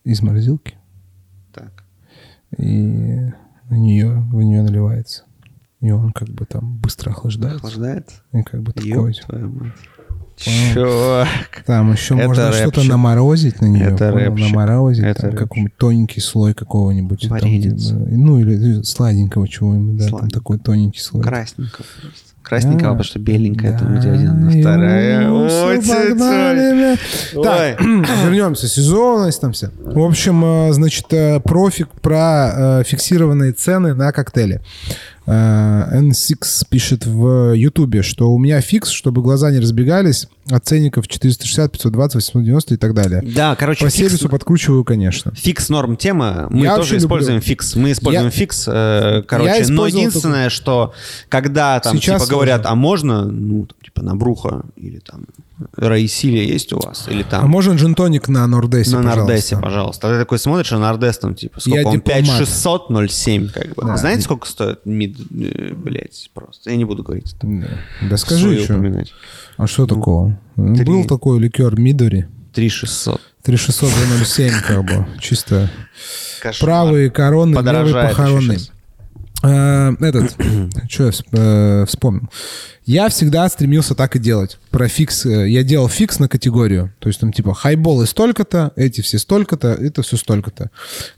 из 0.04 0.22
морозилки, 0.22 0.76
так. 1.54 1.84
и 2.58 3.32
в 3.70 3.74
нее, 3.74 4.12
в 4.32 4.42
нее 4.42 4.62
наливается. 4.62 5.24
И 5.84 5.92
он 5.92 6.14
как 6.14 6.30
бы 6.30 6.46
там 6.46 6.78
быстро 6.78 7.12
охлаждается. 7.12 7.58
Охлаждает? 7.58 8.10
И 8.32 8.42
как 8.42 8.64
бы 8.64 8.72
такой... 8.72 9.14
Чувак. 10.38 11.28
Там 11.66 11.92
еще 11.92 12.16
Это 12.18 12.28
можно 12.28 12.54
что-то 12.54 12.84
наморозить 12.84 13.60
на 13.60 13.66
нее. 13.66 13.88
Это 13.88 14.12
понял? 14.14 14.34
наморозить, 14.34 15.04
Это 15.04 15.24
там 15.24 15.36
какой-нибудь 15.36 15.76
тоненький 15.78 16.22
слой 16.22 16.54
какого-нибудь. 16.54 17.28
там, 17.28 17.40
ну, 17.42 18.40
или 18.40 18.82
сладенького 18.82 19.48
чего-нибудь, 19.48 19.98
да, 19.98 20.18
там 20.18 20.30
такой 20.30 20.58
тоненький 20.58 21.02
слой. 21.02 21.22
Красненького 21.22 21.86
просто. 22.02 22.34
Красненького, 22.44 22.82
Да. 22.82 22.88
потому 22.90 23.04
что 23.04 23.20
беленькая 23.20 23.78
там 23.78 23.94
Да, 23.94 24.00
где 24.00 24.10
один, 24.10 24.48
а 24.48 24.52
вторая. 24.52 25.32
Ой, 25.32 25.82
погнали. 25.82 26.98
Так, 27.42 27.82
вернемся. 28.26 28.68
Сезонность 28.68 29.40
там 29.40 29.54
все. 29.54 29.70
В 29.80 30.00
общем, 30.00 30.44
э, 30.44 30.74
значит, 30.74 31.06
э, 31.12 31.40
профик 31.40 31.90
про 32.02 32.80
э, 32.80 32.84
фиксированные 32.86 33.54
цены 33.54 33.94
на 33.94 34.12
коктейли. 34.12 34.62
Э, 35.26 36.00
N6 36.02 36.66
пишет 36.70 37.06
в 37.06 37.54
Ютубе, 37.54 38.02
что 38.04 38.32
у 38.32 38.38
меня 38.38 38.60
фикс, 38.62 38.90
чтобы 38.90 39.22
глаза 39.22 39.52
не 39.52 39.60
разбегались 39.60 40.28
от 40.50 40.66
ценников 40.66 41.08
460, 41.08 41.72
520, 41.72 42.16
890 42.16 42.74
и 42.74 42.78
так 42.78 42.94
далее. 42.94 43.22
Да, 43.34 43.56
короче, 43.56 43.86
По 43.86 43.90
фикс, 43.90 43.96
сервису 43.98 44.28
подкручиваю, 44.30 44.84
конечно. 44.84 45.32
фикс 45.34 45.70
норм 45.70 45.96
тема. 45.96 46.48
Мы 46.50 46.66
Я 46.66 46.76
тоже 46.76 46.98
используем 46.98 47.38
люблю. 47.38 47.48
фикс. 47.48 47.76
Мы 47.76 47.92
используем 47.94 48.26
Я- 48.26 48.32
фикс, 48.32 48.66
э, 48.68 49.24
короче. 49.26 49.60
Я 49.64 49.68
Но 49.70 49.88
единственное, 49.88 50.50
что 50.50 50.94
когда 51.30 51.80
там 51.80 51.96
Сейчас 51.98 52.24
типа 52.24 52.32
говорят, 52.36 52.66
а 52.66 52.76
можно, 52.76 53.24
ну, 53.26 53.66
там, 53.66 53.78
типа 53.84 54.02
на 54.04 54.16
Bruxo 54.16 54.64
или 54.76 55.00
там 55.00 55.26
Раисилья 55.78 56.44
есть 56.44 56.74
у 56.74 56.80
вас? 56.80 57.08
Или 57.10 57.22
А 57.24 57.26
там 57.26 57.50
можно 57.50 57.74
джин-тоник 57.74 58.28
на 58.28 58.46
Нордесе, 58.48 58.98
на 58.98 59.02
Нордесе, 59.02 59.56
пожалуйста? 59.56 59.62
пожалуйста. 59.62 60.08
Ты 60.10 60.20
такой 60.20 60.40
смотришь, 60.40 60.72
а 60.74 60.80
Нордес 60.80 61.18
там 61.20 61.36
типа 61.36 61.60
сколько 61.60 61.80
Я 61.80 61.88
он? 61.88 61.94
дипломат. 61.96 62.24
5600, 62.24 62.90
0,7 62.90 63.50
как 63.52 63.76
бы. 63.76 63.84
Да. 63.86 63.98
Знаете, 63.98 64.22
сколько 64.24 64.48
стоит 64.48 64.80
мид, 64.86 65.18
э, 65.20 65.74
блядь, 65.76 66.30
просто? 66.34 66.70
Я 66.72 66.76
не 66.78 66.86
буду 66.86 67.04
говорить. 67.04 67.36
там, 67.40 67.62
Да, 67.62 67.68
Да 68.10 68.18
скажи, 68.18 68.64
что. 68.64 68.74
упоминать. 68.74 69.14
А 69.58 69.68
что 69.68 69.86
такого? 69.86 70.38
три. 70.56 70.84
Был 70.86 71.06
такой 71.06 71.40
ликер 71.40 71.80
Мидори. 71.80 72.28
3600. 72.54 73.22
3600 73.44 73.90
за 73.90 74.24
0,7 74.24 74.62
как 74.68 74.84
бы. 74.86 75.08
Чисто 75.20 75.70
Кошмар. 76.42 76.68
правые 76.70 77.10
короны, 77.12 77.56
левые 77.56 77.84
еще 77.86 77.94
похороны. 77.94 78.54
щас. 78.58 78.72
Э, 79.44 79.92
Этот, 80.00 80.36
что 80.90 81.04
я 81.06 81.12
э, 81.34 81.86
вспомнил. 81.88 82.30
Я 82.86 83.10
всегда 83.10 83.48
стремился 83.50 83.96
так 83.96 84.16
и 84.16 84.20
делать. 84.20 84.58
Про 84.72 84.88
фикс. 84.88 85.26
э, 85.26 85.50
Я 85.50 85.64
делал 85.64 85.88
фикс 85.90 86.20
на 86.20 86.28
категорию. 86.30 86.94
То 87.00 87.10
есть 87.10 87.20
там 87.20 87.32
типа 87.34 87.54
хайболы 87.54 88.06
столько-то, 88.08 88.72
эти 88.76 89.02
все 89.02 89.20
столько-то, 89.20 89.70
это 89.70 90.02
все 90.02 90.18
столько-то. 90.18 90.70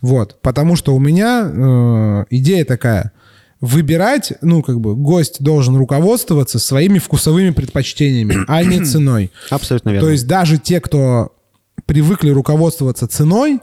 Вот. 0.01 0.41
Потому 0.41 0.75
что 0.75 0.95
у 0.95 0.99
меня 0.99 1.49
э, 1.51 2.25
идея 2.31 2.65
такая. 2.65 3.11
Выбирать, 3.61 4.33
ну, 4.41 4.61
как 4.61 4.79
бы, 4.81 4.95
гость 4.95 5.41
должен 5.41 5.75
руководствоваться 5.77 6.59
своими 6.59 6.99
вкусовыми 6.99 7.51
предпочтениями, 7.51 8.37
а 8.47 8.63
не 8.63 8.83
ценой. 8.83 9.31
Абсолютно 9.49 9.91
верно. 9.91 10.05
То 10.07 10.11
есть 10.11 10.27
даже 10.27 10.57
те, 10.57 10.79
кто 10.81 11.31
привыкли 11.85 12.29
руководствоваться 12.29 13.07
ценой, 13.07 13.59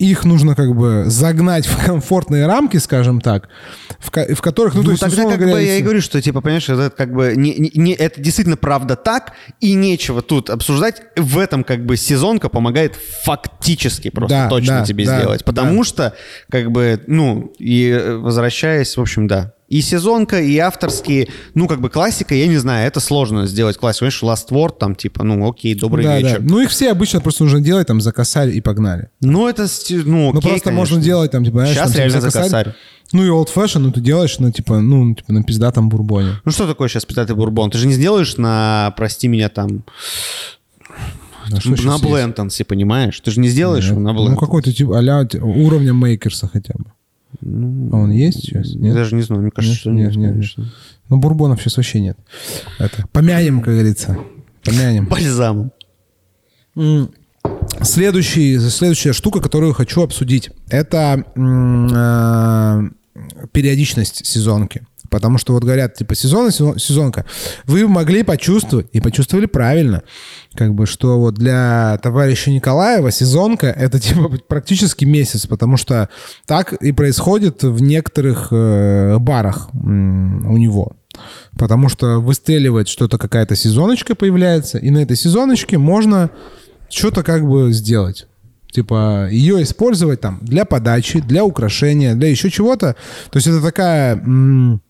их 0.00 0.24
нужно 0.24 0.54
как 0.54 0.74
бы 0.74 1.04
загнать 1.06 1.66
в 1.66 1.84
комфортные 1.84 2.46
рамки, 2.46 2.78
скажем 2.78 3.20
так, 3.20 3.48
в, 3.98 4.10
ко- 4.10 4.34
в 4.34 4.40
которых, 4.40 4.74
ну, 4.74 4.80
Ну, 4.80 4.84
то 4.86 4.90
есть, 4.92 5.00
тогда 5.02 5.24
как 5.30 5.38
бы 5.38 5.44
говоря, 5.46 5.60
я 5.60 5.76
и 5.76 5.82
говорю, 5.82 6.00
что, 6.00 6.20
типа, 6.22 6.40
понимаешь, 6.40 6.68
это 6.68 6.90
как 6.90 7.12
бы 7.12 7.34
не, 7.36 7.54
не- 7.56 7.70
не- 7.74 7.92
это 7.92 8.20
действительно 8.20 8.56
правда 8.56 8.96
так, 8.96 9.32
и 9.60 9.74
нечего 9.74 10.22
тут 10.22 10.48
обсуждать. 10.50 11.02
В 11.16 11.38
этом 11.38 11.64
как 11.64 11.84
бы 11.84 11.96
сезонка 11.98 12.48
помогает 12.48 12.96
фактически 13.24 14.10
просто 14.10 14.34
Да, 14.36 14.48
точно 14.48 14.78
да, 14.80 14.84
тебе 14.84 15.04
да, 15.04 15.18
сделать. 15.18 15.44
Потому 15.44 15.78
да. 15.78 15.84
что, 15.84 16.14
как 16.50 16.70
бы, 16.72 17.00
ну, 17.06 17.52
и 17.58 17.88
э, 17.90 18.16
возвращаясь, 18.16 18.96
в 18.96 19.00
общем, 19.00 19.26
да. 19.26 19.52
И 19.70 19.80
сезонка, 19.82 20.40
и 20.40 20.58
авторские, 20.58 21.28
ну, 21.54 21.68
как 21.68 21.80
бы 21.80 21.88
классика, 21.90 22.34
я 22.34 22.48
не 22.48 22.56
знаю, 22.58 22.86
это 22.88 22.98
сложно 23.00 23.46
сделать 23.46 23.76
классику. 23.78 24.06
Понимаешь, 24.10 24.22
Last 24.22 24.50
Word, 24.50 24.76
там, 24.78 24.96
типа, 24.96 25.22
ну, 25.24 25.48
окей, 25.48 25.74
добрый 25.76 26.04
Да, 26.04 26.10
да. 26.10 26.18
вечер. 26.18 26.42
Ну, 26.42 26.60
их 26.60 26.70
все 26.70 26.90
обычно 26.90 27.20
просто 27.20 27.44
нужно 27.44 27.60
делать 27.60 27.86
там 27.86 28.00
за 28.00 28.10
косарь 28.12 28.50
и 28.50 28.60
погнали. 28.60 29.10
Ну, 29.20 29.48
это, 29.48 29.66
ну, 29.90 30.02
ну, 30.04 30.28
окей, 30.30 30.40
просто 30.42 30.60
конечно. 30.64 30.72
можно 30.72 31.00
делать 31.00 31.30
там, 31.30 31.44
типа, 31.44 31.58
знаешь, 31.60 31.74
Сейчас 31.76 31.82
там, 31.84 31.92
типа, 31.92 31.98
реально 32.02 32.20
за 32.20 32.30
за 32.30 32.42
косарь. 32.42 32.74
Ну, 33.12 33.24
и 33.24 33.28
old 33.28 33.48
fashion, 33.54 33.78
ну, 33.78 33.92
ты 33.92 34.00
делаешь, 34.00 34.38
ну, 34.40 34.50
типа, 34.50 34.80
ну, 34.80 35.14
типа, 35.14 35.32
на 35.32 35.42
пиздатом 35.44 35.88
бурбоне. 35.88 36.40
Ну, 36.44 36.50
что 36.52 36.66
такое 36.66 36.88
сейчас 36.88 37.04
пятый 37.04 37.36
бурбон? 37.36 37.70
Ты 37.70 37.78
же 37.78 37.86
не 37.86 37.92
сделаешь 37.94 38.36
на, 38.38 38.92
прости 38.96 39.28
меня, 39.28 39.48
там, 39.48 39.84
Да, 41.48 41.58
на 41.64 41.70
есть? 41.70 42.02
Блентонсе, 42.04 42.64
понимаешь? 42.64 43.18
Ты 43.20 43.30
же 43.30 43.40
не 43.40 43.48
сделаешь 43.48 43.86
его 43.88 44.00
на 44.00 44.12
Ну, 44.12 44.18
Блентонсе. 44.18 44.40
какой-то 44.40 44.72
типа 44.72 44.98
а-ля 44.98 45.24
т- 45.24 45.38
уровня 45.40 45.92
мейкерса 45.92 46.48
хотя 46.52 46.74
бы. 46.76 46.86
Ну, 47.40 47.90
А 47.92 47.96
он 47.96 48.10
есть 48.10 48.40
сейчас? 48.40 48.68
Я 48.68 48.80
Нет? 48.80 48.94
даже 48.94 49.14
не 49.14 49.22
знаю, 49.22 49.42
мне 49.42 49.50
кажется, 49.50 49.90
Нет, 49.90 50.12
что 50.12 50.20
нет, 50.20 50.36
нет, 50.36 50.56
нет. 50.58 50.66
Ну, 51.08 51.18
бурбонов 51.18 51.60
сейчас 51.60 51.76
вообще 51.76 52.00
нет. 52.00 52.18
Это, 52.78 53.04
помянем, 53.12 53.60
как 53.60 53.74
говорится. 53.74 54.18
Помянем. 54.64 55.06
Бальзамом. 55.06 55.72
Следующий, 57.82 58.58
следующая 58.58 59.12
штука, 59.12 59.40
которую 59.40 59.72
хочу 59.72 60.02
обсудить, 60.02 60.50
это 60.68 61.24
э, 61.34 62.90
периодичность 63.52 64.26
сезонки. 64.26 64.86
Потому 65.10 65.38
что 65.38 65.52
вот 65.52 65.64
говорят, 65.64 65.94
типа, 65.94 66.14
сезон 66.14 66.48
сезон- 66.50 66.78
сезонка. 66.78 67.24
Вы 67.66 67.86
могли 67.88 68.22
почувствовать, 68.22 68.86
и 68.92 69.00
почувствовали 69.00 69.46
правильно, 69.46 70.02
как 70.54 70.72
бы, 70.74 70.86
что 70.86 71.18
вот 71.18 71.34
для 71.34 71.98
товарища 72.02 72.50
Николаева 72.50 73.10
сезонка— 73.10 73.66
это, 73.78 73.98
типа, 73.98 74.30
практически 74.48 75.04
месяц, 75.04 75.46
потому 75.46 75.76
что 75.76 76.08
так 76.46 76.72
и 76.74 76.92
происходит 76.92 77.62
в 77.64 77.82
некоторых 77.82 78.48
э, 78.52 79.18
барах 79.18 79.68
м, 79.74 80.46
у 80.50 80.56
него. 80.56 80.92
Потому 81.58 81.88
что 81.88 82.20
выстреливает 82.20 82.88
что-то, 82.88 83.18
какая-то 83.18 83.56
сезоночка 83.56 84.14
появляется, 84.14 84.78
и 84.78 84.90
на 84.90 84.98
этой 84.98 85.16
сезоночке 85.16 85.76
можно 85.76 86.30
что-то 86.88 87.22
как 87.22 87.44
бы 87.46 87.72
сделать. 87.72 88.26
Типа 88.72 89.28
ее 89.28 89.60
использовать 89.64 90.20
там 90.20 90.38
для 90.42 90.64
подачи, 90.64 91.20
для 91.20 91.44
украшения, 91.44 92.14
для 92.14 92.28
еще 92.28 92.50
чего-то. 92.50 92.94
То 93.32 93.36
есть 93.36 93.48
это 93.48 93.60
такая... 93.60 94.14
м, 94.14 94.80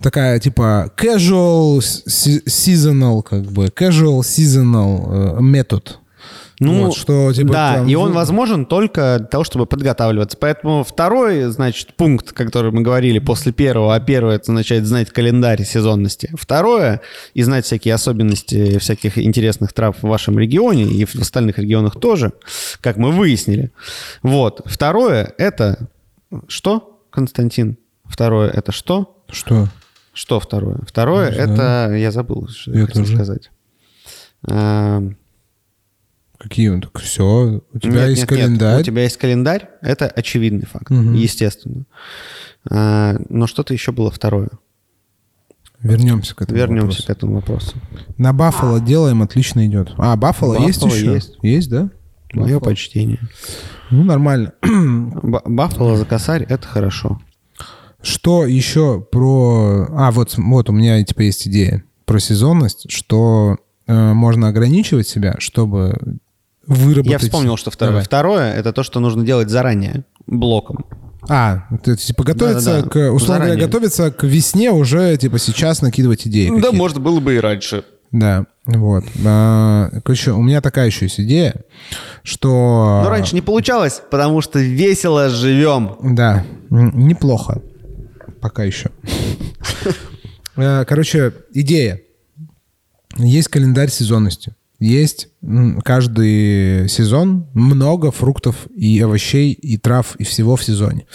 такая 0.00 0.38
типа 0.40 0.90
casual 0.96 1.78
se- 1.78 2.44
seasonal 2.46 3.22
как 3.22 3.42
бы 3.44 3.66
casual 3.66 4.20
seasonal 4.20 5.38
э, 5.38 5.40
метод 5.42 5.98
Ну, 6.60 6.86
Вот, 6.86 6.96
что, 6.96 7.32
типа, 7.32 7.52
да, 7.52 7.74
там 7.76 7.88
и 7.88 7.94
он 7.94 8.08
вы- 8.08 8.14
возможен 8.16 8.66
только 8.66 9.16
для 9.18 9.28
того, 9.28 9.44
чтобы 9.44 9.66
подготавливаться. 9.66 10.36
Поэтому 10.40 10.82
второй, 10.82 11.44
значит, 11.52 11.94
пункт, 11.94 12.32
который 12.32 12.72
мы 12.72 12.82
говорили 12.82 13.20
после 13.20 13.52
первого, 13.52 13.94
а 13.94 14.00
первое, 14.00 14.36
это 14.36 14.50
означает 14.50 14.84
знать 14.84 15.10
календарь 15.10 15.62
сезонности. 15.64 16.30
Второе, 16.36 17.00
и 17.34 17.44
знать 17.44 17.64
всякие 17.64 17.94
особенности 17.94 18.78
всяких 18.78 19.18
интересных 19.18 19.72
трав 19.72 19.94
в 20.02 20.08
вашем 20.08 20.36
регионе 20.36 20.82
и 20.84 21.04
в 21.04 21.14
остальных 21.14 21.58
регионах 21.58 21.94
тоже, 22.00 22.32
как 22.80 22.96
мы 22.96 23.12
выяснили. 23.12 23.70
Вот. 24.24 24.60
Второе, 24.64 25.32
это 25.38 25.88
что, 26.48 27.00
Константин? 27.10 27.76
Второе, 28.04 28.50
это 28.50 28.72
что? 28.72 29.14
Что 29.30 29.68
Что 30.12 30.40
второе? 30.40 30.78
Второе, 30.86 31.28
это... 31.30 31.94
Я 31.94 32.10
забыл, 32.10 32.48
что 32.48 32.72
я, 32.72 32.80
Я 32.80 32.86
хотел 32.86 33.02
тоже. 33.04 33.14
сказать. 33.16 33.50
Эм, 34.48 35.16
какие 36.38 36.80
так 36.80 36.98
все 37.00 37.60
у 37.72 37.78
тебя 37.78 38.06
Нет, 38.06 38.08
есть 38.10 38.22
нет, 38.22 38.30
нет. 38.30 38.40
календарь 38.40 38.80
У 38.80 38.84
тебя 38.84 39.02
есть 39.02 39.16
календарь, 39.16 39.68
это 39.82 40.06
очевидный 40.08 40.66
факт, 40.66 40.90
Мгм. 40.90 41.14
естественно. 41.14 41.84
А, 42.70 43.16
но 43.28 43.46
что-то 43.46 43.72
еще 43.74 43.92
было 43.92 44.10
второе. 44.10 44.50
вернемся 45.80 46.34
к 46.34 46.42
этому 46.42 46.58
Вернемся 46.58 46.86
вопросу. 46.86 47.06
к 47.06 47.10
этому 47.10 47.34
вопросу. 47.36 47.76
на 48.16 48.32
Баффало 48.32 48.80
делаем 48.80 49.22
отлично 49.22 49.64
идет 49.66 49.92
а 49.96 50.16
Баффало 50.16 50.66
есть 50.66 50.82
еще 50.84 51.14
есть. 51.14 51.36
есть 51.42 51.70
да 51.70 51.90
Мое 52.32 52.54
Баффало. 52.56 52.70
почтение. 52.70 53.20
ну 53.90 54.02
нормально 54.02 54.52
Ба- 54.62 55.42
Баффало 55.44 55.96
за 55.96 56.04
косарь— 56.04 56.42
это 56.48 56.66
хорошо. 56.66 57.20
Что 58.08 58.46
еще 58.46 59.00
про... 59.00 59.86
А, 59.92 60.10
вот, 60.12 60.34
вот 60.38 60.70
у 60.70 60.72
меня 60.72 61.04
типа 61.04 61.20
есть 61.20 61.46
идея 61.46 61.84
про 62.06 62.18
сезонность, 62.18 62.90
что 62.90 63.58
э, 63.86 64.12
можно 64.14 64.48
ограничивать 64.48 65.06
себя, 65.06 65.36
чтобы 65.40 65.94
выработать... 66.66 67.12
Я 67.12 67.18
вспомнил, 67.18 67.58
что 67.58 67.70
второе. 67.70 67.92
Давай. 67.92 68.04
Второе— 68.04 68.54
это 68.54 68.72
то, 68.72 68.82
что 68.82 69.00
нужно 69.00 69.26
делать 69.26 69.50
заранее, 69.50 70.06
блоком. 70.26 70.86
А, 71.28 71.64
ты, 71.84 71.96
типа 71.96 72.24
готовиться 72.24 72.82
к... 72.82 73.12
Условно 73.12 73.44
говоря, 73.44 73.60
готовиться 73.60 74.10
к 74.10 74.22
весне 74.24 74.70
уже 74.70 75.14
типа 75.18 75.38
сейчас 75.38 75.82
накидывать 75.82 76.26
идеи. 76.26 76.46
какие-то. 76.48 76.72
может, 76.72 77.02
было 77.02 77.20
бы 77.20 77.34
и 77.34 77.38
раньше. 77.38 77.84
Да, 78.10 78.46
вот. 78.64 79.04
А, 79.26 79.90
Короче, 80.02 80.30
у 80.30 80.40
меня 80.40 80.62
такая 80.62 80.86
еще 80.86 81.04
есть 81.04 81.20
идея, 81.20 81.62
что... 82.22 83.02
Но 83.04 83.10
раньше 83.10 83.34
не 83.34 83.42
получалось, 83.42 84.00
потому 84.10 84.40
что 84.40 84.60
весело 84.60 85.28
живем. 85.28 85.96
Да, 86.02 86.46
неплохо. 86.70 87.60
Пока 88.40 88.64
еще. 88.64 88.90
Э, 90.56 90.84
Короче, 90.84 91.32
идея. 91.54 92.00
Есть 93.16 93.48
календарь 93.48 93.90
сезонности. 93.90 94.54
Есть 94.80 95.28
каждый 95.84 96.88
сезон 96.88 97.48
много 97.52 98.12
фруктов 98.12 98.68
и 98.76 99.00
овощей, 99.00 99.52
и 99.52 99.76
трав, 99.76 100.14
и 100.16 100.24
всего 100.24 100.54
в 100.54 100.62
сезоне. 100.62 101.06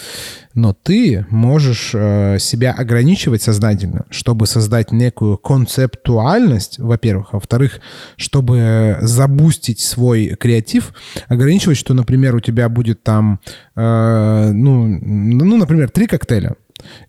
Но 0.52 0.74
ты 0.74 1.26
можешь 1.30 1.92
э, 1.94 2.38
себя 2.38 2.72
ограничивать 2.72 3.40
сознательно, 3.40 4.04
чтобы 4.10 4.46
создать 4.46 4.92
некую 4.92 5.38
концептуальность, 5.38 6.78
во-первых. 6.78 7.28
А 7.32 7.36
во-вторых, 7.36 7.80
чтобы 8.16 8.98
забустить 9.00 9.80
свой 9.80 10.36
креатив, 10.38 10.92
ограничивать, 11.28 11.78
что, 11.78 11.94
например, 11.94 12.34
у 12.36 12.40
тебя 12.40 12.68
будет 12.68 13.02
там, 13.02 13.40
э, 13.76 14.50
ну, 14.52 14.86
ну, 14.86 15.56
например, 15.56 15.88
три 15.88 16.06
коктейля. 16.06 16.54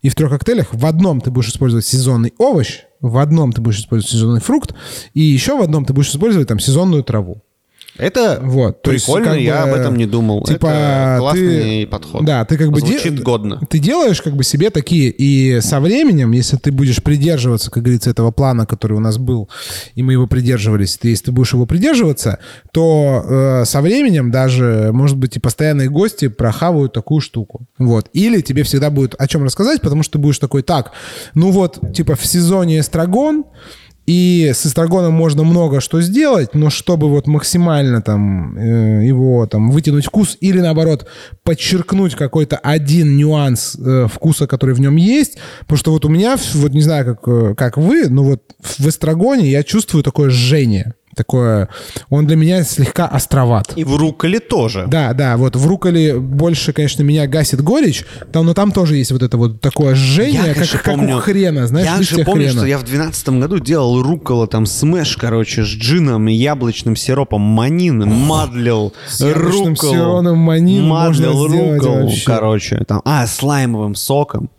И 0.02 0.08
в 0.08 0.14
трех 0.14 0.30
коктейлях 0.30 0.72
в 0.72 0.86
одном 0.86 1.20
ты 1.20 1.30
будешь 1.30 1.48
использовать 1.48 1.86
сезонный 1.86 2.32
овощ, 2.38 2.82
в 3.00 3.18
одном 3.18 3.52
ты 3.52 3.60
будешь 3.60 3.80
использовать 3.80 4.10
сезонный 4.10 4.40
фрукт, 4.40 4.74
и 5.14 5.20
еще 5.20 5.56
в 5.56 5.62
одном 5.62 5.84
ты 5.84 5.92
будешь 5.92 6.10
использовать 6.10 6.48
там 6.48 6.58
сезонную 6.58 7.02
траву. 7.02 7.42
Это 7.98 8.40
Вот, 8.42 8.82
то 8.82 8.92
есть, 8.92 9.06
прикольно, 9.06 9.30
как 9.32 9.40
я 9.40 9.64
бы, 9.64 9.70
об 9.70 9.76
этом 9.76 9.96
не 9.96 10.06
думал. 10.06 10.44
Типа 10.44 10.66
Это 10.66 11.16
классный 11.18 11.84
ты, 11.84 11.86
подход. 11.86 12.24
Да, 12.24 12.44
ты 12.44 12.56
как 12.56 12.70
бы 12.70 12.80
де- 12.80 12.98
Звучит 12.98 13.22
годно. 13.22 13.60
Ты 13.68 13.78
делаешь 13.78 14.20
как 14.22 14.34
бы 14.34 14.44
себе 14.44 14.70
такие, 14.70 15.10
и 15.10 15.60
со 15.60 15.80
временем, 15.80 16.32
если 16.32 16.56
ты 16.56 16.72
будешь 16.72 17.02
придерживаться, 17.02 17.70
как 17.70 17.82
говорится, 17.82 18.10
этого 18.10 18.30
плана, 18.30 18.66
который 18.66 18.96
у 18.96 19.00
нас 19.00 19.18
был, 19.18 19.48
и 19.94 20.02
мы 20.02 20.12
его 20.12 20.26
придерживались, 20.26 20.96
ты, 20.96 21.08
если 21.08 21.26
ты 21.26 21.32
будешь 21.32 21.52
его 21.52 21.66
придерживаться, 21.66 22.38
то 22.72 23.24
э, 23.24 23.64
со 23.64 23.80
временем 23.80 24.30
даже, 24.30 24.90
может 24.92 25.16
быть, 25.16 25.36
и 25.36 25.40
постоянные 25.40 25.88
гости 25.88 26.28
прохавают 26.28 26.92
такую 26.92 27.20
штуку. 27.20 27.66
Вот. 27.78 28.08
Или 28.12 28.40
тебе 28.40 28.62
всегда 28.62 28.90
будет 28.90 29.14
о 29.18 29.26
чем 29.26 29.44
рассказать, 29.44 29.80
потому 29.80 30.02
что 30.02 30.14
ты 30.14 30.18
будешь 30.18 30.38
такой, 30.38 30.62
так, 30.62 30.92
ну 31.34 31.50
вот, 31.50 31.80
типа 31.94 32.14
в 32.14 32.26
сезоне 32.26 32.80
эстрагон, 32.80 33.44
и 34.06 34.52
с 34.54 34.64
эстрагоном 34.64 35.12
можно 35.12 35.42
много 35.42 35.80
что 35.80 36.00
сделать, 36.00 36.54
но 36.54 36.70
чтобы 36.70 37.08
вот 37.08 37.26
максимально 37.26 38.00
там 38.02 38.56
э, 38.56 39.04
его 39.04 39.46
там 39.46 39.70
вытянуть 39.70 40.06
вкус 40.06 40.36
или 40.40 40.60
наоборот 40.60 41.06
подчеркнуть 41.42 42.14
какой-то 42.14 42.56
один 42.56 43.16
нюанс 43.16 43.76
э, 43.76 44.06
вкуса, 44.12 44.46
который 44.46 44.74
в 44.74 44.80
нем 44.80 44.96
есть, 44.96 45.38
потому 45.60 45.78
что 45.78 45.90
вот 45.90 46.04
у 46.04 46.08
меня, 46.08 46.36
вот 46.54 46.72
не 46.72 46.82
знаю, 46.82 47.04
как, 47.04 47.28
э, 47.28 47.54
как 47.56 47.76
вы, 47.76 48.08
но 48.08 48.22
вот 48.22 48.42
в 48.60 48.88
эстрагоне 48.88 49.50
я 49.50 49.64
чувствую 49.64 50.04
такое 50.04 50.30
жжение. 50.30 50.94
Такое, 51.16 51.70
он 52.10 52.26
для 52.26 52.36
меня 52.36 52.62
слегка 52.62 53.06
островат. 53.06 53.72
И 53.74 53.84
в 53.84 53.96
руколе 53.96 54.38
тоже. 54.38 54.84
Да, 54.86 55.14
да, 55.14 55.38
вот 55.38 55.56
в 55.56 55.66
руколе 55.66 56.18
больше, 56.18 56.74
конечно, 56.74 57.02
меня 57.02 57.26
гасит 57.26 57.62
горечь, 57.62 58.04
там, 58.32 58.44
но 58.44 58.52
там 58.52 58.70
тоже 58.70 58.96
есть 58.96 59.12
вот 59.12 59.22
это 59.22 59.38
вот 59.38 59.62
такое 59.62 59.94
жжение, 59.94 60.42
как, 60.44 60.54
конечно, 60.54 60.78
как 60.80 60.98
у 60.98 61.18
хрена, 61.20 61.66
знаешь, 61.66 61.86
я 61.86 62.02
же 62.02 62.22
помню, 62.24 62.44
хрена. 62.48 62.58
что 62.58 62.66
я 62.66 62.76
в 62.76 62.82
2012 62.84 63.28
году 63.40 63.58
делал 63.58 64.02
рукола, 64.02 64.46
там, 64.46 64.66
смеш, 64.66 65.16
короче, 65.16 65.64
с 65.64 65.68
джином 65.68 66.28
и 66.28 66.34
яблочным 66.34 66.96
сиропом 66.96 67.40
манин, 67.40 68.06
мадлил 68.06 68.92
С 69.08 69.22
руколу. 69.22 69.74
сиропом 69.76 70.36
манин 70.38 70.86
мадлил 70.86 71.32
вообще. 71.34 72.24
короче. 72.26 72.84
Там, 72.86 73.00
а, 73.06 73.26
с 73.26 73.42
лаймовым 73.42 73.94
соком. 73.94 74.50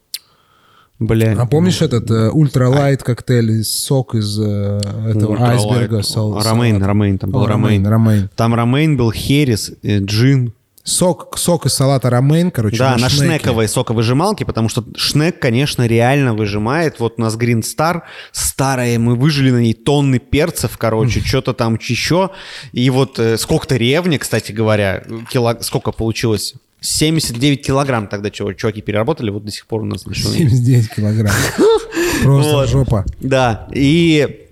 Бля. 0.99 1.35
А 1.37 1.45
помнишь 1.45 1.81
этот 1.83 2.09
э, 2.09 2.29
ультралайт 2.29 3.03
коктейль, 3.03 3.63
сок 3.63 4.15
из 4.15 4.39
э, 4.39 4.79
этого 5.09 5.31
Ultralight. 5.33 5.59
айсберга? 5.59 6.01
сол- 6.01 6.41
Ромейн, 6.41 6.75
салата? 6.75 6.87
ромейн, 6.87 7.17
там 7.19 7.29
был 7.31 7.43
О, 7.43 7.47
ромейн. 7.47 7.85
ромейн. 7.85 8.29
Там 8.35 8.55
ромейн 8.55 8.97
был, 8.97 9.11
херес, 9.11 9.71
э, 9.83 9.99
джин. 9.99 10.53
Сок, 10.83 11.37
сок 11.37 11.65
из 11.65 11.73
салата 11.73 12.09
ромейн, 12.09 12.49
короче, 12.49 12.77
Да, 12.77 12.95
на 12.97 13.09
шнеке. 13.09 13.25
шнековой 13.39 13.67
соковыжималке, 13.67 14.45
потому 14.45 14.69
что 14.69 14.85
шнек, 14.95 15.37
конечно, 15.37 15.85
реально 15.85 16.33
выжимает. 16.33 16.99
Вот 17.01 17.15
у 17.17 17.21
нас 17.21 17.35
Green 17.37 17.59
Star 17.61 18.03
старая, 18.31 18.97
мы 18.97 19.15
выжили 19.15 19.51
на 19.51 19.57
ней 19.57 19.73
тонны 19.73 20.17
перцев, 20.19 20.77
короче, 20.77 21.19
что-то 21.19 21.53
там 21.53 21.77
еще. 21.79 22.29
И 22.71 22.89
вот 22.89 23.19
э, 23.19 23.37
сколько-то 23.37 23.75
ревни, 23.75 24.15
кстати 24.17 24.53
говоря, 24.53 25.03
кило... 25.29 25.57
сколько 25.59 25.91
получилось? 25.91 26.53
79 26.87 27.65
килограмм 27.65 28.07
тогда 28.07 28.29
чего- 28.29 28.53
чуваки 28.53 28.81
переработали, 28.81 29.29
вот 29.29 29.43
до 29.43 29.51
сих 29.51 29.67
пор 29.67 29.81
у 29.81 29.85
нас 29.85 30.05
еще... 30.07 30.23
79 30.23 30.89
килограмм. 30.95 31.35
Просто 32.23 32.67
жопа. 32.67 33.05
Да, 33.19 33.67
и 33.73 34.43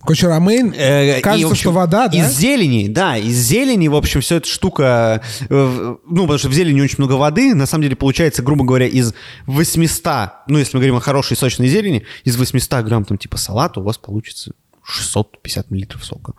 Короче, 0.00 0.28
ромейн, 0.28 0.72
Э, 0.74 1.18
и, 1.18 1.20
кажется, 1.20 1.48
в 1.48 1.50
общем, 1.50 1.60
что 1.60 1.72
вода, 1.72 2.08
да? 2.08 2.16
Из 2.16 2.34
зелени, 2.34 2.88
да, 2.88 3.18
из 3.18 3.36
зелени, 3.36 3.88
в 3.88 3.94
общем, 3.94 4.22
вся 4.22 4.36
эта 4.36 4.48
штука, 4.48 5.22
э, 5.50 5.96
ну, 6.06 6.22
потому 6.22 6.38
что 6.38 6.48
в 6.48 6.54
зелени 6.54 6.80
очень 6.80 6.96
много 6.96 7.12
воды, 7.12 7.54
на 7.54 7.66
самом 7.66 7.82
деле 7.82 7.96
получается, 7.96 8.42
грубо 8.42 8.64
говоря, 8.64 8.86
из 8.86 9.12
800, 9.44 10.30
ну, 10.48 10.56
если 10.58 10.78
мы 10.78 10.80
говорим 10.80 10.96
о 10.96 11.00
хорошей 11.00 11.36
сочной 11.36 11.68
зелени, 11.68 12.06
из 12.24 12.38
800 12.38 12.82
грамм 12.86 13.04
там 13.04 13.18
типа 13.18 13.36
салата 13.36 13.80
у 13.80 13.82
вас 13.82 13.98
получится 13.98 14.52
650 14.84 15.70
миллилитров 15.70 16.02
сока. 16.02 16.32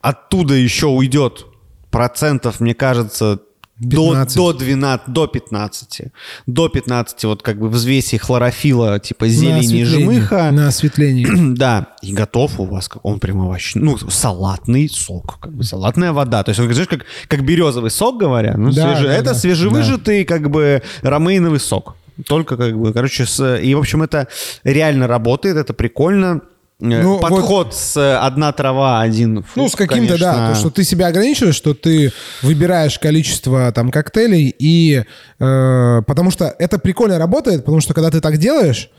Оттуда 0.00 0.54
еще 0.54 0.86
уйдет 0.86 1.46
процентов, 1.92 2.58
мне 2.58 2.74
кажется, 2.74 3.38
15. 3.80 4.36
до 4.36 4.52
12, 4.52 5.08
до 5.08 5.26
15. 5.26 6.00
До 6.46 6.68
15 6.68 7.24
вот 7.24 7.42
как 7.42 7.58
бы 7.58 7.68
взвеси 7.68 8.18
хлорофила, 8.18 9.00
типа 9.00 9.26
зелени 9.28 9.78
и 9.78 9.82
осветление. 9.82 10.20
жмыха. 10.20 10.50
На 10.52 10.68
осветлении. 10.68 11.54
Да, 11.54 11.88
и 12.02 12.12
готов 12.12 12.60
у 12.60 12.64
вас, 12.64 12.88
он 13.02 13.18
прямо 13.20 13.48
вообще, 13.48 13.78
ну, 13.78 13.96
салатный 13.98 14.88
сок, 14.88 15.38
как 15.40 15.52
бы 15.52 15.64
салатная 15.64 16.12
вода. 16.12 16.42
То 16.42 16.50
есть 16.50 16.60
он, 16.60 16.70
знаешь, 16.72 16.88
как, 16.88 17.04
как 17.28 17.44
березовый 17.44 17.90
сок, 17.90 18.18
говоря, 18.18 18.56
ну, 18.56 18.70
Да, 18.72 18.94
свеже- 18.94 19.04
да, 19.04 19.14
это 19.14 19.24
да, 19.24 19.34
свежевыжатый, 19.34 20.24
как 20.24 20.50
бы, 20.50 20.82
ромейновый 21.02 21.60
сок. 21.60 21.96
Только, 22.26 22.56
как 22.56 22.78
бы, 22.78 22.92
короче, 22.92 23.26
с, 23.26 23.56
и, 23.58 23.74
в 23.74 23.78
общем, 23.78 24.02
это 24.02 24.28
реально 24.62 25.06
работает, 25.08 25.56
это 25.56 25.74
прикольно. 25.74 26.42
Э, 26.80 27.02
Ну, 27.02 27.20
Подход 27.20 27.74
с 27.74 27.96
э, 27.96 28.16
одна 28.16 28.52
трава, 28.52 29.00
один 29.00 29.42
фрукт, 29.42 29.56
Ну, 29.56 29.68
с 29.68 29.76
каким-то, 29.76 30.18
да, 30.18 30.50
то, 30.50 30.54
что 30.58 30.70
ты 30.70 30.84
себя 30.84 31.06
ограничиваешь, 31.06 31.54
что 31.54 31.72
ты 31.72 32.12
выбираешь 32.42 32.98
количество 32.98 33.70
там 33.72 33.90
коктейлей, 33.90 34.54
и 34.58 35.04
э, 35.38 36.02
потому 36.06 36.30
что 36.30 36.54
это 36.58 36.78
прикольно 36.78 37.18
работает, 37.18 37.64
потому 37.64 37.80
что 37.80 37.94
когда 37.94 38.10
ты 38.10 38.20
так 38.20 38.38
делаешь, 38.38 38.90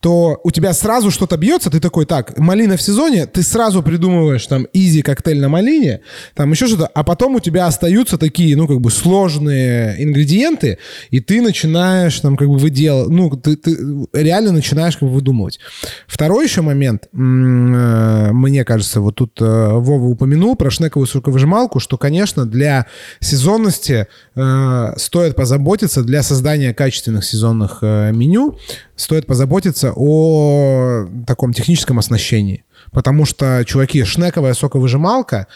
то 0.00 0.40
у 0.44 0.50
тебя 0.50 0.72
сразу 0.72 1.10
что-то 1.10 1.36
бьется, 1.36 1.70
ты 1.70 1.78
такой, 1.78 2.06
так, 2.06 2.38
малина 2.38 2.78
в 2.78 2.82
сезоне, 2.82 3.26
ты 3.26 3.42
сразу 3.42 3.82
придумываешь 3.82 4.46
там 4.46 4.66
изи 4.72 5.02
коктейль 5.02 5.40
на 5.40 5.50
малине, 5.50 6.00
там 6.34 6.50
еще 6.50 6.66
что-то, 6.66 6.86
а 6.86 7.04
потом 7.04 7.34
у 7.34 7.40
тебя 7.40 7.66
остаются 7.66 8.16
такие, 8.16 8.56
ну, 8.56 8.66
как 8.66 8.80
бы 8.80 8.90
сложные 8.90 10.02
ингредиенты, 10.02 10.78
и 11.10 11.20
ты 11.20 11.42
начинаешь 11.42 12.18
там 12.20 12.38
как 12.38 12.48
бы 12.48 12.56
выделывать, 12.56 13.10
ну, 13.10 13.30
ты, 13.30 13.56
ты 13.56 13.76
реально 14.14 14.52
начинаешь 14.52 14.96
как 14.96 15.08
бы 15.08 15.14
выдумывать. 15.14 15.60
Второй 16.06 16.44
еще 16.46 16.62
момент, 16.62 17.08
э, 17.12 17.16
мне 17.16 18.64
кажется, 18.64 19.02
вот 19.02 19.16
тут 19.16 19.38
э, 19.40 19.44
Вова 19.44 20.06
упомянул 20.06 20.56
про 20.56 20.70
шнековую 20.70 21.06
соковыжималку, 21.08 21.78
что, 21.78 21.98
конечно, 21.98 22.46
для 22.46 22.86
сезонности 23.20 24.06
э, 24.34 24.92
стоит 24.96 25.36
позаботиться, 25.36 26.02
для 26.02 26.22
создания 26.22 26.72
качественных 26.72 27.24
сезонных 27.24 27.82
меню, 27.82 28.56
стоит 29.00 29.26
позаботиться 29.26 29.92
о 29.96 31.06
таком 31.26 31.52
техническом 31.52 31.98
оснащении. 31.98 32.64
Потому 32.92 33.24
что, 33.24 33.64
чуваки, 33.66 34.04
шнековая 34.04 34.52
соковыжималка 34.54 35.46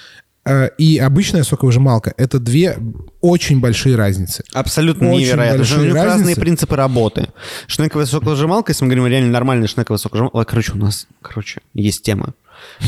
э, 0.44 0.70
и 0.78 0.98
обычная 0.98 1.42
соковыжималка— 1.42 2.14
это 2.16 2.38
две 2.38 2.78
очень 3.20 3.60
большие 3.60 3.96
разницы. 3.96 4.44
Абсолютно 4.52 5.10
Очень 5.10 5.26
невероятно. 5.26 5.58
большие 5.58 5.80
У 5.80 5.84
них 5.84 5.94
разные 5.94 6.18
разницы. 6.20 6.40
принципы 6.40 6.76
работы. 6.76 7.28
Шнековая 7.66 8.06
соковыжималка, 8.06 8.70
если 8.72 8.84
мы 8.84 8.90
говорим 8.94 9.06
реально 9.06 9.30
нормальная 9.30 9.68
шнековая 9.68 9.98
соковыжималка. 9.98 10.44
Короче, 10.44 10.72
у 10.72 10.76
нас, 10.76 11.06
короче, 11.20 11.60
есть 11.74 12.02
тема. 12.02 12.34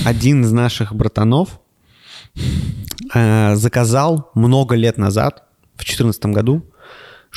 Один 0.04 0.42
из 0.44 0.52
наших 0.52 0.94
братанов 0.94 1.60
э, 3.14 3.56
заказал 3.56 4.30
много 4.34 4.74
лет 4.74 4.96
назад, 4.96 5.42
в 5.74 5.78
2014 5.78 6.26
году, 6.26 6.62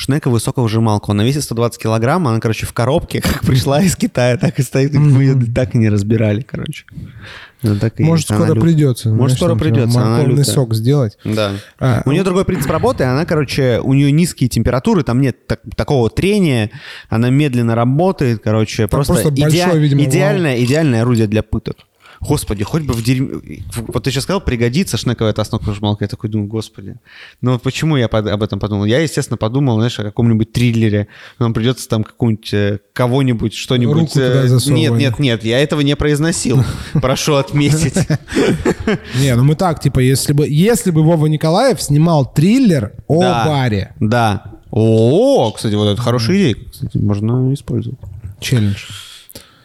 шнековую 0.00 0.40
соковыжималку. 0.40 1.12
Она 1.12 1.24
весит 1.24 1.42
120 1.42 1.80
килограмм, 1.80 2.26
она, 2.26 2.40
короче, 2.40 2.66
в 2.66 2.72
коробке, 2.72 3.20
как 3.22 3.42
пришла 3.42 3.82
из 3.82 3.96
Китая, 3.96 4.36
так 4.36 4.58
и 4.58 4.62
стоит. 4.62 4.94
Мы 4.94 5.22
ее 5.24 5.34
так 5.54 5.74
и 5.74 5.78
не 5.78 5.88
разбирали, 5.88 6.40
короче. 6.42 6.84
Ну, 7.62 7.78
так 7.78 8.00
и 8.00 8.04
Может, 8.04 8.24
скоро 8.24 8.54
лют- 8.54 8.62
придется. 8.62 9.10
Может, 9.10 9.38
знаешь, 9.38 9.52
скоро 9.52 9.54
придется. 9.54 9.98
Морковный 9.98 10.44
сок 10.46 10.74
сделать. 10.74 11.18
Да. 11.24 11.52
А, 11.78 12.02
у 12.06 12.12
нее 12.12 12.22
другой 12.22 12.46
принцип 12.46 12.70
работы, 12.70 13.04
она, 13.04 13.26
короче, 13.26 13.80
у 13.82 13.92
нее 13.92 14.10
низкие 14.10 14.48
температуры, 14.48 15.02
там 15.02 15.20
нет 15.20 15.46
так- 15.46 15.60
такого 15.76 16.08
трения, 16.08 16.70
она 17.10 17.28
медленно 17.28 17.74
работает, 17.74 18.40
короче, 18.42 18.88
просто, 18.88 19.12
просто 19.12 19.30
большой, 19.30 19.78
видимо, 19.78 20.02
идеальное, 20.04 20.64
идеальное 20.64 21.02
орудие 21.02 21.26
для 21.26 21.42
пыток. 21.42 21.76
Господи, 22.20 22.64
хоть 22.64 22.82
бы 22.82 22.92
в 22.92 23.02
дерьме... 23.02 23.62
Вот 23.88 24.04
ты 24.04 24.10
сейчас 24.10 24.24
сказал, 24.24 24.42
пригодится 24.42 24.98
шнековая 24.98 25.32
эта 25.32 25.72
жмалка. 25.72 26.04
Я 26.04 26.08
такой 26.08 26.28
думаю, 26.28 26.48
господи. 26.48 26.96
Ну 27.40 27.52
вот 27.52 27.62
почему 27.62 27.96
я 27.96 28.06
об 28.06 28.42
этом 28.42 28.60
подумал? 28.60 28.84
Я, 28.84 28.98
естественно, 29.00 29.38
подумал, 29.38 29.76
знаешь, 29.76 29.98
о 29.98 30.02
каком-нибудь 30.02 30.52
триллере. 30.52 31.08
Нам 31.38 31.54
придется 31.54 31.88
там 31.88 32.04
какую-нибудь, 32.04 32.52
э, 32.52 32.78
кого-нибудь, 32.92 33.54
что-нибудь... 33.54 33.96
Руку 33.96 34.12
туда 34.12 34.44
э. 34.44 34.58
Нет, 34.66 34.92
нет, 34.92 35.18
нет, 35.18 35.44
я 35.44 35.60
этого 35.60 35.80
не 35.80 35.96
произносил. 35.96 36.62
Прошу 36.92 37.34
отметить. 37.36 37.96
Не, 39.18 39.34
ну 39.34 39.44
мы 39.44 39.54
так, 39.54 39.80
типа, 39.80 40.00
если 40.00 40.34
бы, 40.34 40.46
если 40.46 40.90
бы 40.90 41.02
Вова 41.02 41.26
Николаев 41.26 41.80
снимал 41.80 42.30
триллер 42.30 42.92
о 43.08 43.46
баре, 43.46 43.94
Да. 43.98 44.60
О, 44.70 45.50
кстати, 45.50 45.74
вот 45.74 45.86
это 45.86 46.00
хорошая 46.00 46.36
идея. 46.36 46.56
Кстати, 46.70 46.96
можно 46.98 47.52
использовать. 47.54 47.98
челлендж. 48.40 49.09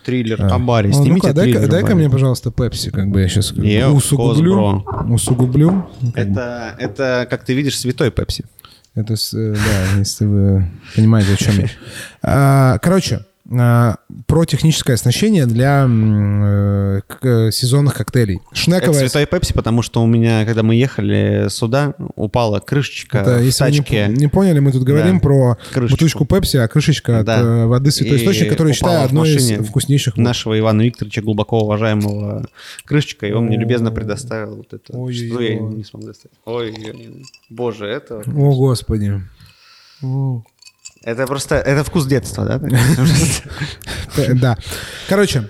Триллер 0.05 0.43
о 0.45 0.59
баре. 0.59 0.89
О, 0.91 0.93
Снимите 0.93 1.27
ну-ка, 1.27 1.33
дай-ка, 1.33 1.67
баре. 1.67 1.95
мне, 1.95 2.09
пожалуйста, 2.09 2.51
пепси, 2.51 2.91
как 2.91 3.09
бы 3.09 3.21
я 3.21 3.27
сейчас 3.27 3.51
Е, 3.51 3.87
усугублю. 3.87 4.85
Усугублю. 5.09 5.87
Это, 6.13 6.75
это, 6.77 7.27
как 7.29 7.43
ты 7.43 7.53
видишь, 7.53 7.79
святой 7.79 8.11
Пепси. 8.11 8.45
Это, 8.93 9.13
э, 9.13 9.55
да, 9.55 9.97
если 9.99 10.25
вы 10.25 10.67
понимаете, 10.95 11.33
о 11.33 11.35
чем 11.35 11.59
я. 11.59 11.67
А, 12.21 12.77
Короче, 12.77 13.15
а, 13.15 13.25
про 13.47 14.45
техническое 14.45 14.93
оснащение 14.93 15.45
для 15.45 15.85
э, 15.87 17.01
э, 17.21 17.51
сезонных 17.51 17.93
коктейлей. 17.93 18.41
Это 18.51 18.55
Шнековая... 18.55 19.07
святой 19.07 19.27
Пепси, 19.27 19.53
потому 19.53 19.83
что 19.83 20.01
у 20.01 20.07
меня, 20.07 20.45
когда 20.45 20.63
мы 20.63 20.73
ехали 20.75 21.45
сюда, 21.49 21.93
упала 22.15 22.59
крышечка 22.59 23.19
Это, 23.19 23.37
в 23.37 23.43
если 23.43 23.63
вы 23.65 23.71
не, 23.71 23.77
тачке. 23.79 24.07
не 24.07 24.27
поняли, 24.27 24.59
мы 24.59 24.71
тут 24.71 24.83
говорим 24.83 25.15
Да. 25.17 25.21
про 25.21 25.57
Крышечку. 25.73 25.93
бутылочку 25.93 26.25
Пепси, 26.25 26.57
а 26.57 26.67
крышечка 26.67 27.19
от 27.19 27.25
Да. 27.27 27.39
э, 27.39 27.65
воды 27.67 27.91
Святой 27.91 28.17
И 28.17 28.21
Источник, 28.21 28.49
которую 28.49 28.73
считаю 28.73 29.03
одной 29.05 29.29
из 29.29 29.67
вкуснейших. 29.67 30.17
нашего 30.17 30.57
Ивана 30.57 30.81
Викторовича, 30.81 31.21
глубоко 31.21 31.59
уважаемого 31.61 32.47
крышечка, 32.85 33.27
и 33.27 33.31
он 33.31 33.45
мне 33.45 33.57
любезно 33.57 33.91
предоставил 33.91 34.55
вот 34.55 34.73
это. 34.73 34.97
Ой-ой-ой. 34.97 35.29
Что 35.29 35.41
я 35.41 35.59
не 35.59 35.83
смог 35.83 36.03
достать. 36.05 36.31
Ой, 36.45 37.25
боже, 37.49 37.85
это... 37.85 38.23
О, 38.25 38.55
Господи. 38.55 39.21
О. 40.01 40.43
Это 41.05 41.27
просто... 41.27 41.55
Это 41.55 41.83
вкус 41.83 42.07
детства, 42.07 42.45
да? 42.45 42.59
Да. 44.33 44.57
Короче, 45.07 45.49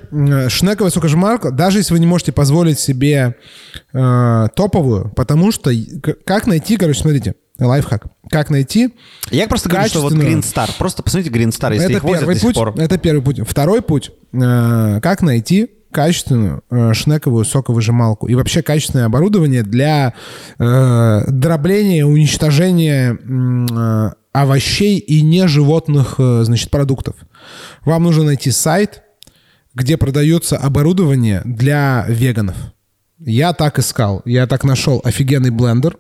шнековая 0.50 0.92
сокожмарка, 0.92 1.52
даже 1.52 1.78
если 1.80 1.94
вы 1.94 2.00
не 2.00 2.06
можете 2.06 2.34
позволить 2.34 2.78
себе 2.80 3.36
э, 3.94 4.48
топовую, 4.56 5.12
потому 5.16 5.52
что 5.54 5.72
как 6.26 6.48
найти, 6.48 6.76
короче, 6.76 7.00
смотрите, 7.00 7.36
лайфхак. 7.58 8.08
Как 8.30 8.50
найти? 8.50 8.96
Я 9.32 9.48
просто 9.48 9.70
говорю, 9.70 9.88
что 9.88 10.02
вот. 10.02 10.14
Green 10.14 10.42
Star. 10.42 10.70
Просто 10.78 11.04
посмотрите 11.04 11.34
Green 11.34 11.50
Star, 11.50 11.74
если 11.74 11.86
это 11.86 11.98
их 11.98 12.04
возят 12.04 12.20
первый 12.22 12.34
до 12.34 12.40
сих 12.40 12.48
путь. 12.50 12.56
пор. 12.56 12.74
Это 12.78 12.98
первый 12.98 13.22
путь. 13.22 13.40
Второй 13.48 13.82
путь. 13.82 14.12
э, 14.34 15.00
как 15.02 15.22
найти 15.22 15.70
качественную 15.92 16.64
э, 16.70 16.94
шнековую 16.94 17.46
соковыжималку 17.46 18.28
и 18.28 18.36
вообще 18.36 18.62
качественное 18.62 19.06
оборудование 19.06 19.64
для 19.64 20.14
э, 20.60 21.22
дробления, 21.30 22.06
уничтожения 22.06 23.14
э, 23.18 24.25
овощей 24.42 24.98
и 24.98 25.22
неживотных, 25.22 26.16
э, 26.20 26.44
значит, 26.44 26.70
продуктов. 26.70 27.16
Вам 27.86 28.04
нужно 28.04 28.24
найти 28.26 28.52
сайт, 28.52 29.02
где 29.74 29.98
продается 29.98 30.58
оборудование 30.58 31.42
для 31.46 32.06
веганов. 32.08 32.56
Я 33.20 33.54
так 33.54 33.80
искал. 33.80 34.22
Я 34.26 34.46
так 34.48 34.64
нашел 34.64 35.02
офигенный 35.04 35.50
блендер. 35.52 35.98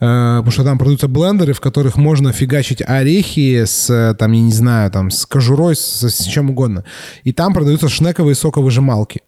э, 0.00 0.38
Потому 0.38 0.50
что 0.50 0.64
там 0.64 0.78
продаются 0.78 1.08
блендеры, 1.08 1.52
в 1.52 1.60
которых 1.60 1.96
можно 1.96 2.32
фигачить 2.32 2.82
орехи 2.84 3.64
с, 3.64 3.90
э, 3.90 4.14
там, 4.14 4.32
я 4.32 4.40
не 4.40 4.52
знаю, 4.52 4.90
там, 4.90 5.10
с 5.10 5.26
кожурой, 5.26 5.76
с, 5.76 6.02
с 6.02 6.24
чем 6.24 6.50
угодно. 6.50 6.84
И 7.22 7.32
там 7.32 7.52
продаются 7.54 7.88
шнековые 7.88 8.34
соковыжималки. 8.34 9.20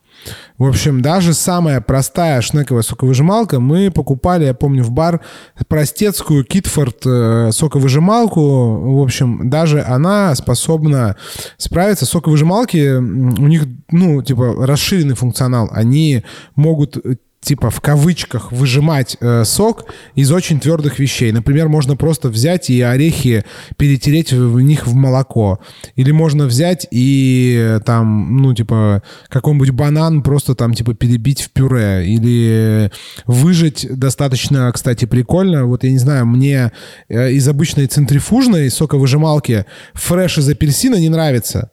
В 0.59 0.65
общем, 0.67 1.03
даже 1.03 1.35
самая 1.35 1.81
простая 1.81 2.41
шнековая 2.41 2.83
соковыжималка 2.83 3.59
мы 3.59 3.91
покупали, 3.91 4.45
я 4.45 4.55
помню, 4.55 4.85
в 4.85 4.91
бар 4.91 5.21
простецкую 5.69 6.45
Китфорд 6.45 7.05
э, 7.05 7.51
соковыжималку. 7.53 8.41
В 8.41 9.03
общем, 9.03 9.51
даже 9.51 9.83
она 9.83 10.35
способна 10.35 11.17
справиться. 11.57 12.07
Соковыжималки, 12.07 12.95
у 12.97 13.47
них, 13.47 13.65
ну, 13.91 14.23
типа, 14.23 14.67
расширенный 14.67 15.15
функционал. 15.15 15.69
Они 15.73 16.23
могут 16.55 16.99
типа 17.43 17.71
в 17.71 17.81
кавычках 17.81 18.53
выжимать 18.53 19.17
э, 19.21 19.45
сок 19.45 19.87
из 20.15 20.31
очень 20.31 20.61
твердых 20.61 20.99
вещей. 20.99 21.33
Например, 21.33 21.69
можно 21.69 21.97
просто 21.97 22.29
взять 22.29 22.71
и 22.71 22.81
орехи 22.81 23.45
перетереть 23.77 24.33
в, 24.33 24.61
них 24.61 24.87
в 24.87 24.95
молоко. 24.95 25.59
Или 25.97 26.13
можно 26.13 26.47
взять 26.47 26.87
и 26.91 27.57
э, 27.59 27.81
там, 27.85 28.37
ну, 28.37 28.55
типа, 28.55 29.03
какой-нибудь 29.29 29.71
банан 29.71 30.23
просто 30.23 30.55
там, 30.55 30.73
типа, 30.73 30.95
перебить 30.95 31.43
в 31.43 31.51
пюре. 31.51 32.07
Или 32.07 32.93
выжать 33.27 33.87
достаточно, 33.91 34.71
кстати, 34.73 35.05
прикольно. 35.05 35.67
Вот, 35.67 35.83
я 35.83 35.91
не 35.91 35.99
знаю, 35.99 36.27
мне 36.27 36.71
э, 37.09 37.33
из 37.33 37.49
обычной 37.49 37.89
центрифужной 37.89 38.71
соковыжималки 38.71 39.67
фреш 39.95 40.39
из 40.39 40.49
апельсина 40.49 40.95
не 40.95 41.09
нравится. 41.09 41.72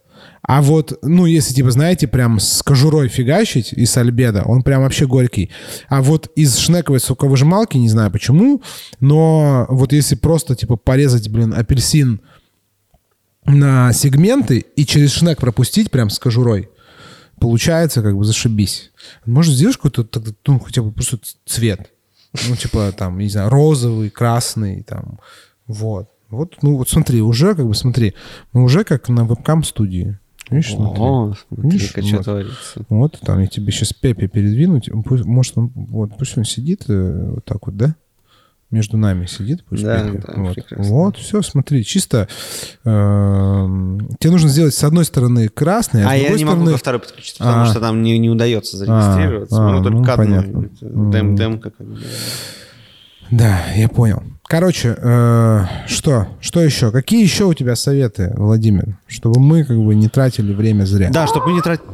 А 0.50 0.62
вот, 0.62 0.98
ну, 1.02 1.26
если, 1.26 1.54
типа, 1.54 1.70
знаете, 1.70 2.08
прям 2.08 2.40
с 2.40 2.60
кожурой 2.64 3.06
фигачить 3.06 3.72
и 3.72 3.86
с 3.86 3.96
альбедо, 3.96 4.42
он 4.42 4.64
прям 4.64 4.82
вообще 4.82 5.06
горький. 5.06 5.48
А 5.88 6.02
вот 6.02 6.26
из 6.34 6.56
шнековой 6.58 6.98
соковыжималки, 6.98 7.76
не 7.76 7.88
знаю 7.88 8.10
почему, 8.10 8.60
но 8.98 9.66
вот 9.68 9.92
если 9.92 10.16
просто, 10.16 10.56
типа, 10.56 10.74
порезать, 10.74 11.28
блин, 11.28 11.54
апельсин 11.54 12.20
на 13.44 13.92
сегменты 13.92 14.66
и 14.74 14.84
через 14.84 15.12
шнек 15.12 15.38
пропустить 15.38 15.92
прям 15.92 16.10
с 16.10 16.18
кожурой, 16.18 16.68
получается 17.38 18.02
как 18.02 18.16
бы 18.16 18.24
зашибись. 18.24 18.90
Может, 19.26 19.54
сделаешь 19.54 19.76
какой-то, 19.76 20.20
ну, 20.48 20.58
хотя 20.58 20.82
бы 20.82 20.90
просто 20.90 21.20
цвет? 21.46 21.92
Ну, 22.48 22.56
типа, 22.56 22.90
там, 22.90 23.18
не 23.18 23.28
знаю, 23.28 23.50
розовый, 23.50 24.10
красный, 24.10 24.82
там, 24.82 25.20
Вот. 25.68 26.08
Вот, 26.28 26.58
ну 26.62 26.76
вот 26.76 26.88
смотри, 26.88 27.20
уже 27.20 27.56
как 27.56 27.66
бы 27.66 27.74
смотри, 27.74 28.14
мы 28.52 28.62
уже 28.62 28.84
как 28.84 29.08
на 29.08 29.24
вебкам-студии. 29.24 30.19
Видишь, 30.50 30.72
смотри. 30.74 31.02
О, 31.02 31.34
Видишь, 31.50 31.90
смотри-ка, 31.90 32.02
что 32.02 32.16
вот. 32.16 32.24
творится. 32.24 32.84
Вот, 32.88 33.20
там 33.20 33.40
я 33.40 33.46
тебе 33.46 33.72
сейчас 33.72 33.92
Пепе 33.92 34.28
передвинуть. 34.28 34.90
Пусть- 35.04 35.24
может, 35.24 35.56
он, 35.58 35.70
вот, 35.74 36.16
пусть 36.18 36.36
он 36.36 36.44
сидит 36.44 36.84
э, 36.88 37.30
вот 37.34 37.44
так 37.44 37.66
вот, 37.66 37.76
да? 37.76 37.94
Между 38.70 38.96
нами 38.96 39.26
сидит, 39.26 39.64
пусть 39.68 39.82
Да, 39.82 39.98
Пепе. 40.04 40.22
да, 40.26 40.32
вот. 40.42 40.54
прекрасно. 40.54 40.94
вот, 40.94 41.16
все, 41.16 41.42
смотри, 41.42 41.84
чисто 41.84 42.28
эм, 42.84 44.08
тебе 44.20 44.30
нужно 44.30 44.48
сделать 44.48 44.74
с 44.74 44.84
одной 44.84 45.04
стороны 45.04 45.48
красный, 45.48 46.04
а, 46.04 46.10
А 46.10 46.10
с 46.10 46.14
я 46.14 46.20
другой 46.28 46.38
не 46.38 46.44
могу 46.44 46.56
стороны... 46.58 46.72
ко 46.72 46.78
второй 46.78 47.00
подключиться, 47.00 47.38
потому 47.38 47.62
А. 47.62 47.66
что 47.66 47.80
там 47.80 48.02
не, 48.02 48.16
не 48.18 48.30
удается 48.30 48.76
зарегистрироваться. 48.76 49.56
А, 49.56 49.66
Могу 49.72 49.80
а, 49.80 49.82
только 49.82 49.98
ну, 49.98 50.04
к 50.04 50.08
одной. 50.08 50.70
Дэм, 50.80 51.36
демка 51.36 51.70
как 51.70 51.86
бы. 51.86 51.98
Да, 53.30 53.60
я 53.74 53.88
понял. 53.88 54.22
Короче, 54.50 54.96
э, 54.98 55.64
что? 55.86 56.26
Что 56.40 56.60
еще? 56.60 56.90
Какие 56.90 57.22
еще 57.22 57.44
у 57.44 57.54
тебя 57.54 57.76
советы, 57.76 58.32
Владимир? 58.36 58.98
Чтобы 59.06 59.40
мы 59.40 59.62
как 59.64 59.78
бы 59.78 59.94
не 59.94 60.08
тратили 60.08 60.52
время 60.52 60.84
зря. 60.84 61.10
Да, 61.10 61.28
чтобы 61.28 61.52
не 61.52 61.60
тратить... 61.60 61.84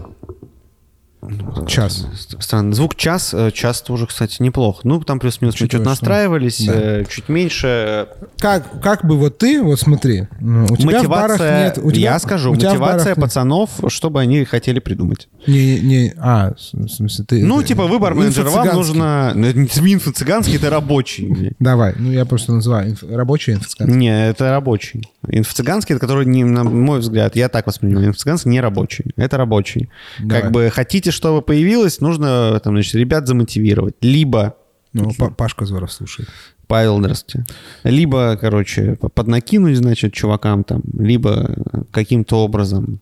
Час. 1.67 2.07
Странно. 2.41 2.75
Звук 2.75 2.95
час. 2.97 3.33
э, 3.35 3.51
Час 3.51 3.83
тоже, 3.83 4.07
кстати, 4.07 4.41
неплохо. 4.43 4.81
Ну, 4.85 5.01
там 5.03 5.19
плюс-минус 5.19 5.55
что-то 5.57 5.79
что- 5.79 5.85
настраивались, 5.87 6.65
Да. 6.67 6.73
э, 6.75 7.05
чуть 7.09 7.29
меньше. 7.29 8.09
Как, 8.39 8.81
как 8.81 9.05
бы 9.05 9.17
вот 9.17 9.39
ты, 9.39 9.63
вот 9.63 9.81
смотри, 9.81 10.29
у 10.41 10.77
тебя 10.77 11.03
в 11.03 11.09
барах 11.09 11.31
мотивация, 11.39 11.65
нет... 11.65 11.79
У 11.83 11.91
тебя, 11.91 12.01
я 12.13 12.19
скажу, 12.19 12.53
у 12.53 12.57
тебя 12.57 12.71
в 12.75 12.79
мотивация 12.79 13.11
нет- 13.11 13.21
пацанов, 13.21 13.71
чтобы 13.89 14.21
они 14.21 14.45
хотели 14.45 14.79
придумать. 14.79 15.29
Не, 15.47 15.81
не, 15.81 16.15
а, 16.19 16.55
в 16.55 16.89
смысле, 16.89 17.25
ты... 17.27 17.45
Ну, 17.45 17.61
ты- 17.61 17.69
типа, 17.69 17.87
выбор 17.87 18.15
менеджера 18.15 18.51
вам 18.51 18.69
нужно... 18.75 19.33
Ну, 19.35 19.47
это 19.47 19.59
не 19.81 19.95
инфо-цыганский, 19.95 20.57
это 20.57 20.71
рабочий. 20.71 21.55
Давай, 21.59 21.95
ну 21.99 22.11
я 22.13 22.25
просто 22.25 22.53
называю 22.53 22.93
инф- 22.93 23.15
рабочий 23.15 23.53
инфо-цыганский. 23.55 23.97
Не, 23.97 24.29
это 24.29 24.51
рабочий. 24.51 25.09
Инфо-цыганский, 25.27 25.95
это 25.95 26.01
который, 26.01 26.27
не, 26.27 26.45
на 26.45 26.65
мой 26.65 27.01
взгляд, 27.01 27.37
я 27.37 27.49
так 27.49 27.67
воспринимаю, 27.67 28.09
инфо-цыганский 28.11 28.51
не 28.51 28.61
рабочий. 28.61 29.05
Это 29.17 29.37
рабочий. 29.37 29.89
Давай. 30.19 30.43
Как 30.43 30.51
бы 30.53 30.71
хотите, 30.73 31.11
чтобы 31.17 31.43
появилось, 31.43 32.01
нужно 32.01 32.61
там, 32.63 32.75
значит, 32.75 32.95
ребят 32.95 33.27
замотивировать. 33.27 33.97
Либо 34.03 34.57
Ну, 34.93 35.11
Па- 35.19 35.31
Пашка 35.31 35.67
Зоров 35.67 35.93
слушает. 35.93 36.29
Павел, 36.67 36.99
здравствуйте. 36.99 37.47
Либо, 37.85 38.37
короче, 38.41 38.97
поднакинуть, 39.15 39.77
значит, 39.77 40.13
чувакам 40.13 40.65
там, 40.65 40.83
либо 40.99 41.55
каким-то 41.93 42.37
образом 42.45 43.01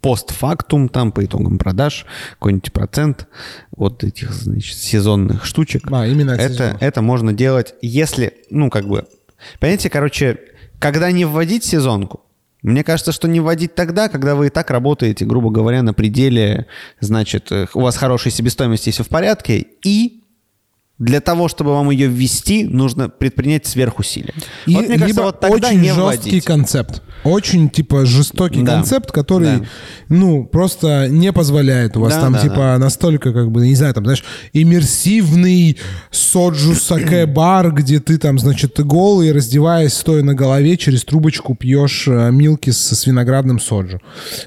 постфактум 0.00 0.88
там 0.90 1.12
по 1.12 1.24
итогам 1.24 1.56
продаж 1.58 2.04
какой-нибудь 2.34 2.72
процент 2.72 3.26
от 3.74 4.04
этих, 4.04 4.32
значит, 4.32 4.76
сезонных 4.76 5.44
штучек. 5.46 5.90
А, 5.90 6.06
именно 6.06 6.32
это, 6.32 6.76
это 6.80 7.00
можно 7.00 7.32
делать, 7.32 7.74
если, 7.80 8.34
ну, 8.50 8.68
как 8.68 8.86
бы, 8.86 9.06
понимаете, 9.60 9.88
короче, 9.88 10.38
когда 10.78 11.10
не 11.10 11.24
вводить 11.24 11.64
сезонку, 11.64 12.23
мне 12.64 12.82
кажется, 12.82 13.12
что 13.12 13.28
не 13.28 13.40
вводить 13.40 13.74
тогда, 13.74 14.08
когда 14.08 14.34
вы 14.34 14.46
и 14.46 14.50
так 14.50 14.70
работаете, 14.70 15.26
грубо 15.26 15.50
говоря, 15.50 15.82
на 15.82 15.92
пределе, 15.92 16.66
значит, 16.98 17.52
э, 17.52 17.66
у 17.74 17.80
вас 17.80 17.96
хорошая 17.96 18.32
себестоимость, 18.32 18.86
если 18.86 19.02
все 19.02 19.04
в 19.04 19.10
порядке, 19.10 19.66
и 19.84 20.23
для 20.98 21.20
того, 21.20 21.48
чтобы 21.48 21.70
вам 21.72 21.90
ее 21.90 22.06
ввести, 22.06 22.62
нужно 22.64 23.08
предпринять 23.08 23.66
сверхусилия. 23.66 24.32
И 24.66 24.74
вот 24.74 24.80
мне 24.88 24.98
кажется, 24.98 25.06
либо 25.06 25.20
вот 25.22 25.40
тогда 25.40 25.68
очень 25.68 25.80
не 25.80 25.88
жесткий 25.92 26.30
вводить. 26.30 26.44
концепт. 26.44 27.02
Очень, 27.24 27.68
типа, 27.68 28.06
жестокий 28.06 28.62
Да. 28.62 28.76
концепт, 28.76 29.10
который, 29.10 29.58
Да. 29.58 29.64
ну, 30.08 30.44
просто 30.44 31.08
не 31.08 31.32
позволяет 31.32 31.96
у 31.96 32.00
вас 32.00 32.14
Да, 32.14 32.20
там, 32.20 32.32
да, 32.34 32.38
типа, 32.40 32.54
да. 32.56 32.78
настолько, 32.78 33.32
как 33.32 33.50
бы, 33.50 33.66
не 33.66 33.74
знаю, 33.74 33.92
там, 33.94 34.04
знаешь, 34.04 34.22
иммерсивный 34.52 35.78
соджу 36.10 36.74
саке 36.74 37.26
бар, 37.26 37.72
где 37.72 37.98
ты 37.98 38.18
там, 38.18 38.38
значит, 38.38 38.78
голый, 38.84 39.32
раздеваясь, 39.32 39.94
стоя 39.94 40.22
на 40.22 40.34
голове, 40.34 40.76
через 40.76 41.04
трубочку 41.04 41.54
пьешь 41.54 42.06
э, 42.06 42.30
милки 42.30 42.70
с, 42.70 42.78
с 42.94 43.06
виноградным 43.06 43.58
соджу. 43.58 44.00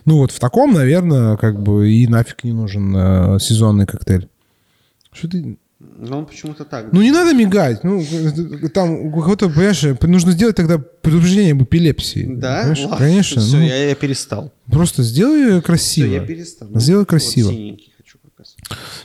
Ну, 0.06 0.18
вот 0.20 0.32
в 0.32 0.40
таком, 0.40 0.74
наверное, 0.74 1.36
как 1.38 1.62
бы 1.62 1.92
и 1.92 2.08
нафиг 2.08 2.44
не 2.44 2.54
нужен 2.54 2.96
э, 2.96 3.38
сезонный 3.40 3.86
коктейль. 3.86 4.30
Что 5.12 5.28
ты... 5.30 5.58
Ну, 5.80 6.26
почему-то 6.26 6.66
так. 6.66 6.92
Ну, 6.92 7.02
не 7.04 7.12
надо 7.12 7.34
мигать. 7.36 7.84
Ну, 7.84 8.04
там 8.74 9.12
кого-то, 9.12 9.48
понимаешь, 9.50 9.84
нужно 10.02 10.32
сделать 10.32 10.56
тогда 10.56 10.80
предупреждение 10.80 11.52
об 11.54 11.62
эпилепсии. 11.64 12.26
да? 12.28 12.62
Понимаешь? 12.62 12.80
Ладно, 12.84 12.98
Конечно. 12.98 13.42
Все, 13.42 13.58
ну, 13.58 13.64
я, 13.64 13.90
я 13.90 13.96
перестал. 13.96 14.52
Просто 14.72 15.04
сделай 15.04 15.52
Все, 15.52 15.62
красиво. 15.62 16.08
я 16.14 16.20
перестал. 16.22 16.68
Ну, 16.72 16.80
Сделай 16.80 17.00
вот 17.02 17.10
красиво. 17.10 17.52
синенький 17.52 17.94
хочу 17.96 18.18
как 18.24 18.32
раз. 18.40 18.56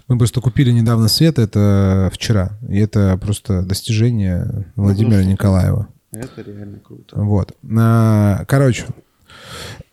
Мы 0.08 0.16
просто 0.16 0.40
купили 0.40 0.70
недавно 0.72 1.08
свет, 1.08 1.38
это 1.38 2.10
вчера. 2.12 2.58
И 2.70 2.78
это 2.78 3.18
просто 3.18 3.62
достижение 3.62 4.66
Владимира 4.74 5.20
Ну, 5.22 5.30
Николаева. 5.30 5.88
Это 6.12 6.40
реально 6.42 6.78
круто. 6.78 7.18
Вот. 7.20 7.52
А, 7.78 8.44
Короче, 8.46 8.86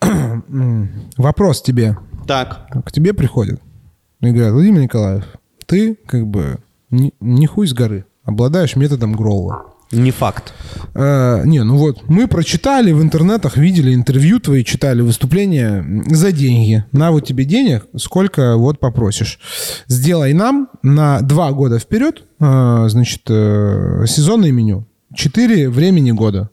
вопрос 1.18 1.62
тебе. 1.62 1.96
Так, 2.26 2.68
К 2.84 2.92
тебе 2.92 3.12
приходят 3.12 3.60
и 4.20 4.30
говорят, 4.30 4.52
Владимир 4.52 4.82
Николаев, 4.82 5.24
ты 5.66 5.94
как 6.06 6.26
бы 6.26 6.58
не, 6.90 7.12
не 7.20 7.46
хуй 7.46 7.66
с 7.66 7.72
горы, 7.72 8.04
обладаешь 8.24 8.76
методом 8.76 9.12
Гроула. 9.14 9.64
не 9.92 10.10
факт. 10.10 10.52
Э, 10.94 11.42
не, 11.44 11.62
ну 11.64 11.76
вот, 11.76 12.08
мы 12.08 12.28
прочитали 12.28 12.92
в 12.92 13.02
интернетах, 13.02 13.56
видели 13.56 13.94
интервью 13.94 14.38
твои, 14.40 14.64
читали 14.64 15.00
выступления 15.00 15.84
за 16.06 16.32
деньги. 16.32 16.84
На 16.92 17.10
вот 17.10 17.26
тебе 17.26 17.44
денег, 17.44 17.86
сколько 17.96 18.56
вот 18.56 18.78
попросишь. 18.78 19.40
Сделай 19.88 20.32
нам 20.32 20.68
на 20.82 21.20
два 21.20 21.52
года 21.52 21.78
вперед, 21.78 22.22
э, 22.38 22.84
значит, 22.88 23.22
э, 23.28 24.04
сезонное 24.06 24.52
меню. 24.52 24.86
Четыре 25.14 25.68
времени 25.68 26.12
года. 26.12 26.50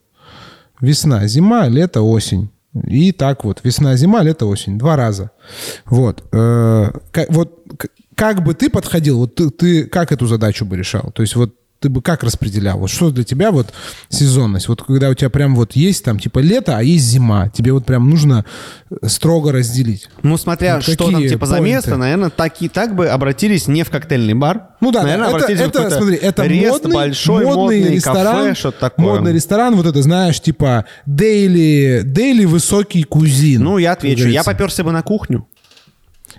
Весна, 0.81 1.27
зима, 1.27 1.67
лето, 1.67 2.01
осень. 2.01 2.49
И 2.85 3.11
так 3.11 3.43
вот, 3.43 3.61
весна, 3.63 3.95
зима, 3.95 4.21
лето, 4.23 4.45
осень. 4.47 4.77
Два 4.77 4.95
раза. 4.95 5.31
Вот. 5.85 6.23
Э, 6.31 6.91
вот 7.29 7.59
как 8.17 8.43
бы 8.43 8.55
ты 8.55 8.69
подходил, 8.71 9.19
вот 9.19 9.35
ты, 9.35 9.51
ты 9.51 9.83
как 9.85 10.11
эту 10.11 10.25
задачу 10.25 10.65
бы 10.65 10.75
решал? 10.75 11.11
То 11.13 11.21
есть 11.21 11.35
вот 11.35 11.53
ты 11.79 11.89
бы 11.89 12.01
как 12.01 12.23
распределял? 12.23 12.79
Вот 12.79 12.89
что 12.89 13.11
для 13.11 13.23
тебя 13.23 13.51
вот 13.51 13.67
сезонность? 14.09 14.67
Вот 14.67 14.81
когда 14.81 15.09
у 15.09 15.13
тебя 15.13 15.29
прям 15.29 15.55
вот 15.55 15.73
есть 15.73 16.03
там 16.03 16.19
типа 16.19 16.39
лето, 16.39 16.75
а 16.75 16.81
есть 16.81 17.05
зима, 17.05 17.49
тебе 17.49 17.71
вот 17.71 17.85
прям 17.85 18.09
нужно 18.09 18.43
э, 18.89 19.07
строго 19.07 19.51
разделить. 19.51 20.09
Ну, 20.23 20.35
смотря 20.37 20.77
Ну, 20.77 20.81
что 20.81 21.11
там 21.11 21.27
типа 21.27 21.45
за 21.45 21.59
место, 21.59 21.95
наверное, 21.95 22.31
так 22.31 22.59
и 22.63 22.69
так 22.69 22.95
бы 22.95 23.07
обратились 23.07 23.67
не 23.67 23.83
в 23.83 23.91
коктейльный 23.91 24.33
бар. 24.33 24.69
Ну 24.81 24.91
да, 24.91 25.03
наверное, 25.03 25.35
это, 25.35 25.51
это, 25.51 25.89
смотри, 25.91 26.15
это 26.15 26.43
рест 26.47 26.71
модный, 26.71 26.93
большой, 26.93 27.45
модный 27.45 27.79
модный 27.81 27.95
ресторан, 27.95 28.47
кафе, 28.47 28.55
что-то 28.55 28.79
такое. 28.79 29.05
модный 29.05 29.33
ресторан, 29.33 29.75
вот 29.75 29.85
это, 29.85 30.01
знаешь, 30.01 30.41
типа 30.41 30.85
дейли, 31.05 32.01
дейли 32.03 32.45
высокий 32.45 33.03
кузин. 33.03 33.63
Ну, 33.63 33.77
я 33.77 33.91
отвечу. 33.91 34.27
Я 34.27 34.43
поперся 34.43 34.83
бы 34.83 34.91
на 34.91 35.03
кухню. 35.03 35.47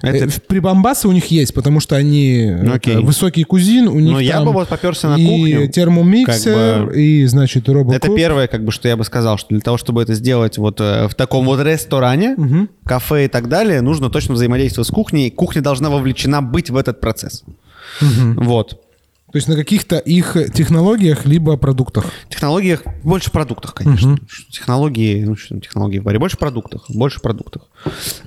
Э, 0.03 0.09
Это... 0.11 0.28
в- 0.30 0.42
Прибамбасы 0.42 1.09
у 1.09 1.12
них 1.12 1.26
есть, 1.26 1.55
потому 1.55 1.80
что 1.80 1.96
они 1.96 2.36
это, 2.38 2.72
Окей. 2.74 2.96
высокий 2.96 3.44
кузин, 3.44 3.88
у 3.88 3.99
них 4.01 4.12
Ну, 4.12 4.18
я 4.20 4.40
бы 4.42 4.53
вот 4.53 4.68
поперся 4.68 5.09
на 5.11 5.16
и 5.16 5.26
кухню, 5.26 5.68
термомиксер, 5.68 6.55
как 6.55 6.86
бы- 6.86 7.01
и, 7.01 7.26
значит, 7.26 7.68
робокоп. 7.68 7.94
Это 7.94 8.14
первое, 8.14 8.46
как 8.46 8.64
бы, 8.64 8.72
что 8.72 8.88
я 8.88 8.96
бы 8.96 9.05
сказал, 9.05 9.38
что 9.38 9.49
для 9.51 9.61
того, 9.61 9.76
чтобы 9.76 10.03
это 10.03 10.14
сделать 10.14 10.59
вот 10.59 10.80
э, 10.80 11.09
в 11.09 11.14
таком 11.14 11.44
вот 11.46 11.61
ресторане, 11.62 12.36
кафе 12.84 13.26
и 13.26 13.28
так 13.28 13.49
далее, 13.49 13.80
нужно 13.80 14.11
точно 14.11 14.34
взаимодействовать 14.34 14.88
с 14.88 14.90
кухней. 14.90 15.30
Кухня 15.30 15.62
должна 15.62 15.90
вовлечена 15.90 16.42
быть 16.42 16.70
в 16.70 16.76
этот 16.76 17.01
процесс. 17.01 17.44
Вот. 18.01 18.80
То 19.31 19.37
есть 19.37 19.47
на 19.47 19.57
каких-то 19.57 19.99
их 19.99 20.39
технологиях 20.55 21.26
либо 21.26 21.59
продуктах. 21.59 22.07
технологиях 22.31 22.83
больше 23.05 23.31
продуктах, 23.31 23.74
конечно. 23.74 24.16
Технологии, 24.51 25.22
ну 25.22 25.37
что 25.37 25.51
там 25.51 25.61
технологии 25.61 25.99
в 25.99 26.03
баре, 26.03 26.18
больше 26.18 26.39
продуктах, 26.39 26.87
больше 26.89 27.20
продуктах. 27.20 27.64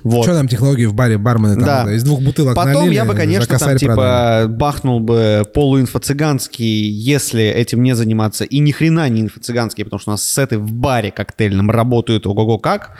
Вот. 0.04 0.22
Что 0.22 0.34
там 0.34 0.46
технологии 0.46 0.84
в 0.86 0.94
баре, 0.94 1.18
бармены 1.18 1.56
там 1.56 1.86
Да. 1.86 1.92
из 1.92 2.04
двух 2.04 2.20
бутылок 2.20 2.54
Потом 2.54 2.74
налили, 2.74 2.94
я 2.94 3.04
бы, 3.04 3.14
конечно, 3.14 3.58
там 3.58 3.76
типа 3.76 3.94
продали. 3.94 4.46
бахнул 4.52 5.00
бы 5.00 5.44
полуинфо-цыганский, 5.52 6.88
если 6.88 7.42
этим 7.42 7.82
не 7.82 7.96
заниматься, 7.96 8.44
и 8.44 8.60
ни 8.60 8.70
хрена 8.70 9.08
не 9.08 9.22
инфо-цыганский, 9.22 9.82
потому 9.82 9.98
что 9.98 10.10
у 10.10 10.12
нас 10.12 10.22
сеты 10.22 10.58
в 10.58 10.70
баре 10.72 11.10
коктейльном 11.10 11.68
работают 11.70 12.28
ого-го 12.28 12.58
как. 12.58 12.96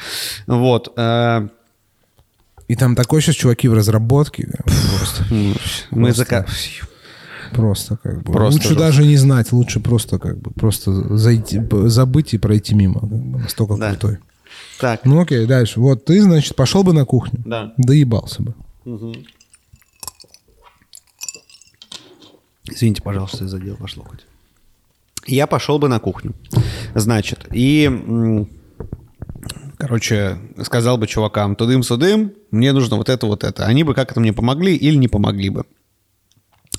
Вот. 0.49 0.93
э, 0.97 1.49
И 2.67 2.75
там 2.75 2.97
такой 2.97 3.23
сейчас 3.23 3.37
чуваки 3.37 3.69
в 3.69 3.75
разработке. 3.75 4.49
Просто, 4.99 5.25
Мы 5.93 6.13
зака... 6.13 6.47
просто 7.53 7.97
как 7.97 8.23
бы. 8.23 8.33
Просто 8.33 8.55
лучше 8.55 8.69
жестко. 8.69 8.85
даже 8.85 9.05
не 9.07 9.17
знать, 9.17 9.53
лучше 9.53 9.81
просто 9.81 10.19
как 10.19 10.39
бы 10.39 10.51
просто 10.51 11.17
зайти, 11.17 11.61
забыть 11.89 12.35
и 12.35 12.39
пройти 12.39 12.75
мимо. 12.75 13.01
как 13.01 13.09
бы, 13.11 13.39
Настолько 13.41 13.77
Да. 13.77 13.91
крутой. 13.91 14.19
Так, 14.81 15.05
Ну 15.05 15.21
окей, 15.21 15.47
дальше. 15.47 15.81
Вот 15.81 16.05
ты, 16.05 16.21
значит, 16.23 16.57
пошел 16.57 16.83
бы 16.83 16.93
на 16.93 17.05
кухню. 17.05 17.41
да. 17.45 17.73
Доебался 17.79 18.43
бы. 18.43 18.55
Извините, 22.65 23.03
пожалуйста, 23.03 23.45
я 23.45 23.49
задел 23.49 23.77
ваш 23.79 23.97
локоть. 23.97 24.25
Я 25.27 25.47
пошел 25.47 25.79
бы 25.79 25.89
на 25.89 25.99
кухню. 25.99 26.33
Значит, 26.95 27.47
и... 27.53 28.47
Короче, 29.79 30.39
сказал 30.63 30.97
бы 30.97 31.09
чувакам, 31.09 31.57
тудым-судым, 31.57 32.33
мне 32.53 32.73
нужно 32.73 32.97
вот 32.97 33.09
это, 33.09 33.27
вот 33.27 33.43
это. 33.43 33.67
Они 33.67 33.83
бы 33.83 33.95
как-то 33.95 34.21
мне 34.21 34.33
помогли 34.33 34.77
или 34.77 34.95
не 34.95 35.09
помогли 35.09 35.49
бы. 35.51 35.65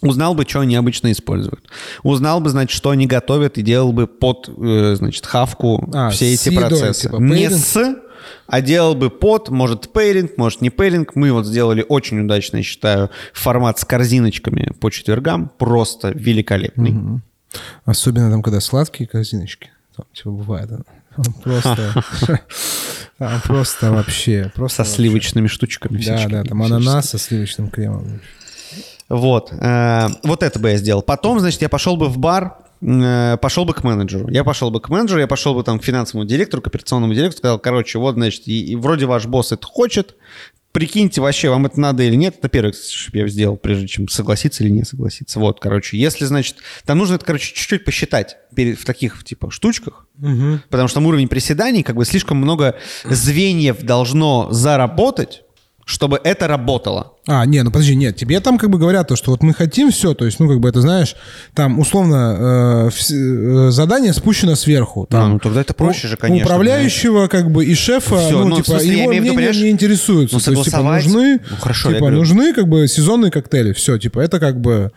Узнал 0.08 0.36
бы, 0.36 0.46
что 0.48 0.60
они 0.62 0.76
обычно 0.76 1.12
используют. 1.12 1.68
Узнал 2.04 2.40
бы, 2.42 2.50
значит, 2.50 2.76
что 2.76 2.90
они 2.90 3.08
готовят 3.08 3.58
и 3.58 3.62
делал 3.62 3.92
бы 3.94 4.08
под, 4.08 4.50
э, 4.58 4.96
значит, 4.98 5.26
хавку 5.26 5.90
А, 5.94 6.10
все 6.10 6.34
эти 6.34 6.50
едой, 6.50 6.70
процессы. 6.70 7.04
типа, 7.04 7.18
Не 7.18 7.50
с, 7.50 7.96
а 8.48 8.62
делал 8.62 8.96
бы 8.96 9.10
под, 9.10 9.50
может, 9.50 9.92
pairing, 9.92 10.38
может, 10.38 10.62
не 10.62 10.70
pairing. 10.70 11.16
Мы 11.16 11.32
вот 11.32 11.46
сделали 11.46 11.86
очень 11.88 12.20
удачно, 12.20 12.58
я 12.58 12.64
считаю, 12.64 13.10
формат 13.34 13.80
с 13.80 13.86
корзиночками 13.86 14.72
по 14.80 14.90
четвергам. 14.90 15.52
Просто 15.58 16.10
великолепный. 16.10 17.22
Особенно 17.86 18.32
там, 18.32 18.42
когда 18.42 18.60
сладкие 18.60 19.08
корзиночки. 19.08 19.72
Там, 19.96 20.06
типа, 20.14 20.32
бывает. 20.32 20.70
Там 20.70 20.84
Просто, 21.44 22.04
там 23.20 23.42
просто 23.42 23.92
вообще. 23.92 24.52
Просто 24.56 24.78
Со 24.78 24.82
вообще. 24.84 24.96
сливочными 24.96 25.48
штучками. 25.48 26.02
Да, 26.04 26.28
да, 26.28 26.44
там 26.44 26.64
ананас 26.64 27.10
со 27.12 27.20
сливочным 27.20 27.70
кремом. 27.70 28.20
Вот. 29.10 29.52
э, 29.52 30.08
Вот 30.24 30.44
это 30.44 30.60
бы 30.60 30.72
я 30.72 30.78
сделал. 30.78 31.02
Потом, 31.02 31.40
значит, 31.40 31.62
я 31.62 31.70
пошел 31.70 31.98
бы 31.98 32.08
в 32.08 32.18
бар, 32.18 32.58
э, 32.82 33.38
пошел 33.42 33.66
бы 33.66 33.74
к 33.74 33.84
менеджеру. 33.84 34.30
Я 34.30 34.44
пошел 34.44 34.72
бы 34.72 34.80
к 34.80 34.90
менеджеру, 34.90 35.20
я 35.20 35.28
пошел 35.28 35.54
бы 35.54 35.64
там 35.64 35.80
к 35.80 35.84
финансовому 35.84 36.26
директору, 36.26 36.62
к 36.62 36.68
операционному 36.68 37.14
директору, 37.14 37.38
сказал, 37.38 37.60
короче, 37.60 38.00
вот, 38.00 38.16
значит, 38.16 38.48
и, 38.48 38.66
и 38.66 38.76
вроде 38.76 39.06
ваш 39.06 39.26
босс 39.26 39.52
это 39.52 39.66
хочет, 39.66 40.16
прикиньте 40.72 41.22
вообще, 41.22 41.50
вам 41.50 41.68
это 41.68 41.80
надо 41.80 42.04
или 42.04 42.16
нет. 42.16 42.36
Это 42.40 42.50
первое, 42.50 42.74
что 42.74 43.16
я 43.18 43.28
сделал, 43.28 43.56
прежде 43.58 43.88
чем 43.88 44.08
согласиться 44.10 44.64
или 44.64 44.72
не 44.72 44.84
согласиться. 44.84 45.40
Вот, 45.40 45.60
короче, 45.60 45.98
если, 45.98 46.26
значит, 46.26 46.58
там 46.84 46.98
нужно 46.98 47.16
это, 47.16 47.26
короче, 47.26 47.54
чуть-чуть 47.54 47.86
посчитать 47.86 48.38
перед, 48.56 48.80
в 48.80 48.84
таких, 48.86 49.24
типа, 49.24 49.52
штучках, 49.52 50.08
потому 50.70 50.88
что 50.88 50.96
там 50.96 51.06
уровень 51.06 51.28
приседаний, 51.28 51.84
как 51.84 51.96
бы 51.96 52.06
слишком 52.06 52.38
много 52.38 52.76
звеньев 53.06 53.84
должно 53.84 54.52
заработать, 54.52 55.43
чтобы 55.86 56.20
это 56.24 56.48
работало. 56.48 57.14
А, 57.28 57.46
не, 57.46 57.62
ну 57.64 57.72
подожди, 57.72 57.96
нет, 57.96 58.16
тебе 58.16 58.40
там 58.40 58.58
как 58.58 58.70
бы 58.70 58.78
говорят 58.78 59.08
то, 59.08 59.16
что 59.16 59.32
вот 59.32 59.44
мы 59.44 59.54
хотим 59.54 59.92
все, 59.92 60.14
то 60.14 60.26
есть, 60.26 60.40
ну 60.40 60.48
как 60.48 60.60
бы 60.60 60.70
это, 60.70 60.82
знаешь, 60.82 61.16
там 61.54 61.80
условно 61.80 62.38
э, 62.38 62.88
вс- 62.90 63.68
э, 63.68 63.72
задание 63.72 64.14
спущено 64.14 64.56
сверху. 64.56 65.06
Там, 65.10 65.24
А, 65.24 65.28
ну 65.28 65.40
тогда 65.40 65.62
это 65.62 65.74
проще 65.74 66.08
у- 66.08 66.10
же, 66.12 66.18
конечно, 66.18 66.46
управляющего 66.46 67.28
как 67.28 67.52
бы 67.52 67.66
и 67.66 67.74
шефа, 67.76 68.18
Всё, 68.18 68.40
ну, 68.40 68.48
ну, 68.50 68.56
в 68.56 68.58
типа, 68.64 68.80
смысле, 68.80 68.88
его 68.98 69.10
в 69.10 69.14
виду, 69.14 69.22
мнение 69.22 69.36
понимаешь, 69.38 69.58
не 69.58 69.70
интересуется. 69.70 70.36
ну, 70.36 70.42
то 70.42 70.52
есть, 70.52 70.64
типа, 70.66 70.78
нужны, 70.84 71.40
ну, 71.50 71.58
хорошо, 71.60 71.94
типа, 71.94 72.10
нужны 72.12 72.54
как 72.54 72.68
бы 72.68 72.88
сезонные 72.88 73.32
коктейли, 73.32 73.74
все, 73.74 73.98
типа, 73.98 74.20
это 74.20 74.40
как 74.40 74.60
бы 74.62 74.92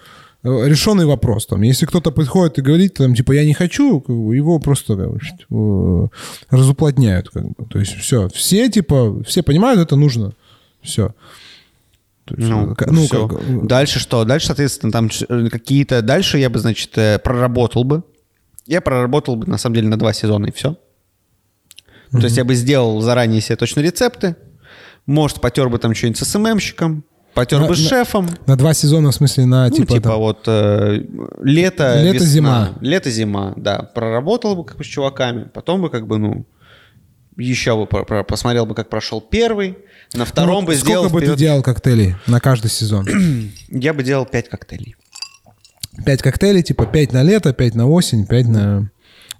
э, 0.45 0.69
решенный 0.69 1.07
вопрос. 1.07 1.47
Там, 1.47 1.63
если 1.63 1.87
кто-то 1.87 2.11
подходит 2.13 2.59
и 2.59 2.63
говорит, 2.63 2.95
там, 2.95 3.15
типа, 3.15 3.33
я 3.33 3.45
не 3.45 3.55
хочу, 3.55 4.01
как 4.01 4.15
бы, 4.17 4.37
его 4.37 4.59
просто 4.61 4.97
как 4.97 5.11
бы, 5.13 5.19
э, 5.51 6.09
разуплотняют. 6.57 7.29
Как 7.31 7.45
бы. 7.45 7.55
То 7.71 7.79
есть 7.79 7.95
все, 7.97 8.29
все, 8.29 8.69
типа, 8.69 9.23
все 9.25 9.43
понимают, 9.43 9.81
это 9.81 9.97
нужно. 9.97 10.33
Все. 10.87 11.15
Ну, 12.29 12.75
как- 12.75 12.93
всё. 12.93 13.29
как, 13.29 13.41
э, 13.43 13.61
Дальше 13.63 13.99
что? 14.01 14.25
Дальше, 14.25 14.47
соответственно, 14.49 14.91
там 14.93 15.09
э, 15.29 15.49
какие-то... 15.49 16.03
Дальше 16.03 16.39
я 16.39 16.51
бы, 16.51 16.59
значит, 16.59 16.97
э, 16.99 17.19
проработал 17.21 17.85
бы. 17.85 18.03
Я 18.67 18.81
проработал 18.81 19.37
бы, 19.37 19.47
на 19.47 19.59
самом 19.59 19.77
деле, 19.77 19.89
на 19.89 19.97
два 19.97 20.13
сезона, 20.13 20.47
и 20.47 20.53
все. 20.53 20.77
То 22.11 22.19
есть 22.23 22.37
я 22.37 22.45
бы 22.45 22.55
сделал 22.55 23.01
заранее 23.01 23.41
себе 23.41 23.57
точно 23.57 23.81
рецепты. 23.81 24.35
Может, 25.07 25.41
потер 25.41 25.69
бы 25.69 25.79
там 25.79 25.95
что-нибудь 25.95 26.19
с 26.19 26.25
СММщиком. 26.25 27.05
Потер 27.35 27.61
На- 27.61 27.69
бы 27.69 27.77
с 27.77 27.83
на- 27.83 27.89
шефом. 27.89 28.29
На 28.47 28.57
два 28.57 28.73
сезона, 28.75 29.11
в 29.11 29.15
смысле, 29.15 29.45
на 29.45 29.69
Ну, 29.69 29.71
типа, 29.77 29.93
типа, 29.95 30.09
там- 30.09 30.19
вот 30.19 30.45
э, 30.47 31.03
лето, 31.43 32.01
Лето, 32.03 32.15
весна. 32.15 32.27
зима. 32.27 32.71
Лето-зима, 32.81 33.53
да. 33.57 33.79
Проработал 33.95 34.57
бы 34.57 34.65
как 34.65 34.79
бы 34.79 34.85
с 34.85 34.87
чуваками. 34.87 35.45
Потом 35.53 35.83
бы 35.83 35.91
как 35.91 36.07
бы, 36.07 36.19
ну, 36.19 36.47
еще 37.37 37.77
бы 37.77 37.87
посмотрел 38.25 38.67
бы, 38.67 38.75
как 38.75 38.89
прошел 38.89 39.21
первый. 39.21 39.79
На 40.15 40.25
втором 40.25 40.63
Ну, 40.63 40.67
бы 40.69 40.75
сколько 40.75 40.87
сделал 40.87 41.09
бы 41.11 41.21
ты 41.21 41.27
вперед- 41.27 41.37
делал 41.39 41.63
коктейлей 41.63 42.15
на 42.27 42.41
каждый 42.41 42.71
сезон? 42.71 43.07
Я 43.69 43.93
бы 43.93 44.03
делал 44.03 44.25
пять 44.27 44.49
коктейлей. 44.49 44.97
Пять 46.05 46.23
коктейлей, 46.23 46.63
типа 46.63 46.87
пять 46.87 47.13
на 47.13 47.23
лето, 47.23 47.53
пять 47.53 47.75
на 47.75 47.89
осень, 47.89 48.27
пять 48.27 48.47
на... 48.47 48.91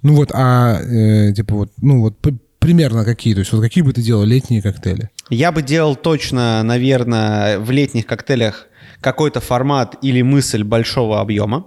Ну 0.03 0.15
вот, 0.15 0.31
а 0.33 0.81
э, 0.81 1.33
типа 1.33 1.55
вот, 1.55 1.73
ну 1.81 2.01
вот 2.01 2.17
примерно 2.59 3.05
какие? 3.05 3.35
То 3.35 3.41
есть 3.41 3.53
вот 3.53 3.61
какие 3.63 3.83
бы 3.85 3.93
ты 3.93 4.03
делал 4.03 4.25
летние 4.25 4.63
коктейли? 4.63 5.11
Я 5.31 5.53
бы 5.53 5.63
делал 5.63 5.97
точно, 5.97 6.63
наверное, 6.63 7.59
в 7.59 7.71
летних 7.71 8.07
коктейлях 8.07 8.67
какой-то 9.01 9.41
формат 9.41 9.97
или 10.03 10.23
мысль 10.23 10.65
большого 10.65 11.21
объема 11.21 11.67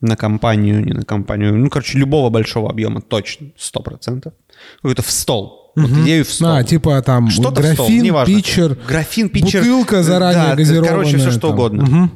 на 0.00 0.16
компанию, 0.16 0.84
не 0.84 0.92
на 0.92 1.02
компанию, 1.04 1.54
ну, 1.56 1.70
короче, 1.70 1.98
любого 1.98 2.28
большого 2.30 2.68
объема 2.70 3.00
точно, 3.00 3.48
сто 3.56 3.80
процентов. 3.80 4.34
Какой-то 4.76 5.02
в 5.02 5.10
стол. 5.10 5.63
Вот 5.76 5.90
идею 5.90 6.24
в 6.24 6.30
стол. 6.30 6.50
А, 6.52 6.62
типа 6.64 7.02
там 7.02 7.30
Что-то 7.30 7.60
в 7.62 7.64
стол, 7.72 7.86
графин, 7.86 8.02
неважно. 8.02 8.34
питчер, 8.34 8.78
Графин, 8.88 9.28
питчер. 9.28 9.60
бутылка 9.60 10.02
заранее 10.02 10.50
да, 10.50 10.56
газированная. 10.56 10.90
короче, 10.90 11.18
все 11.18 11.30
что 11.30 11.40
там. 11.40 11.50
угодно. 11.50 11.82
Мгм. 11.84 12.10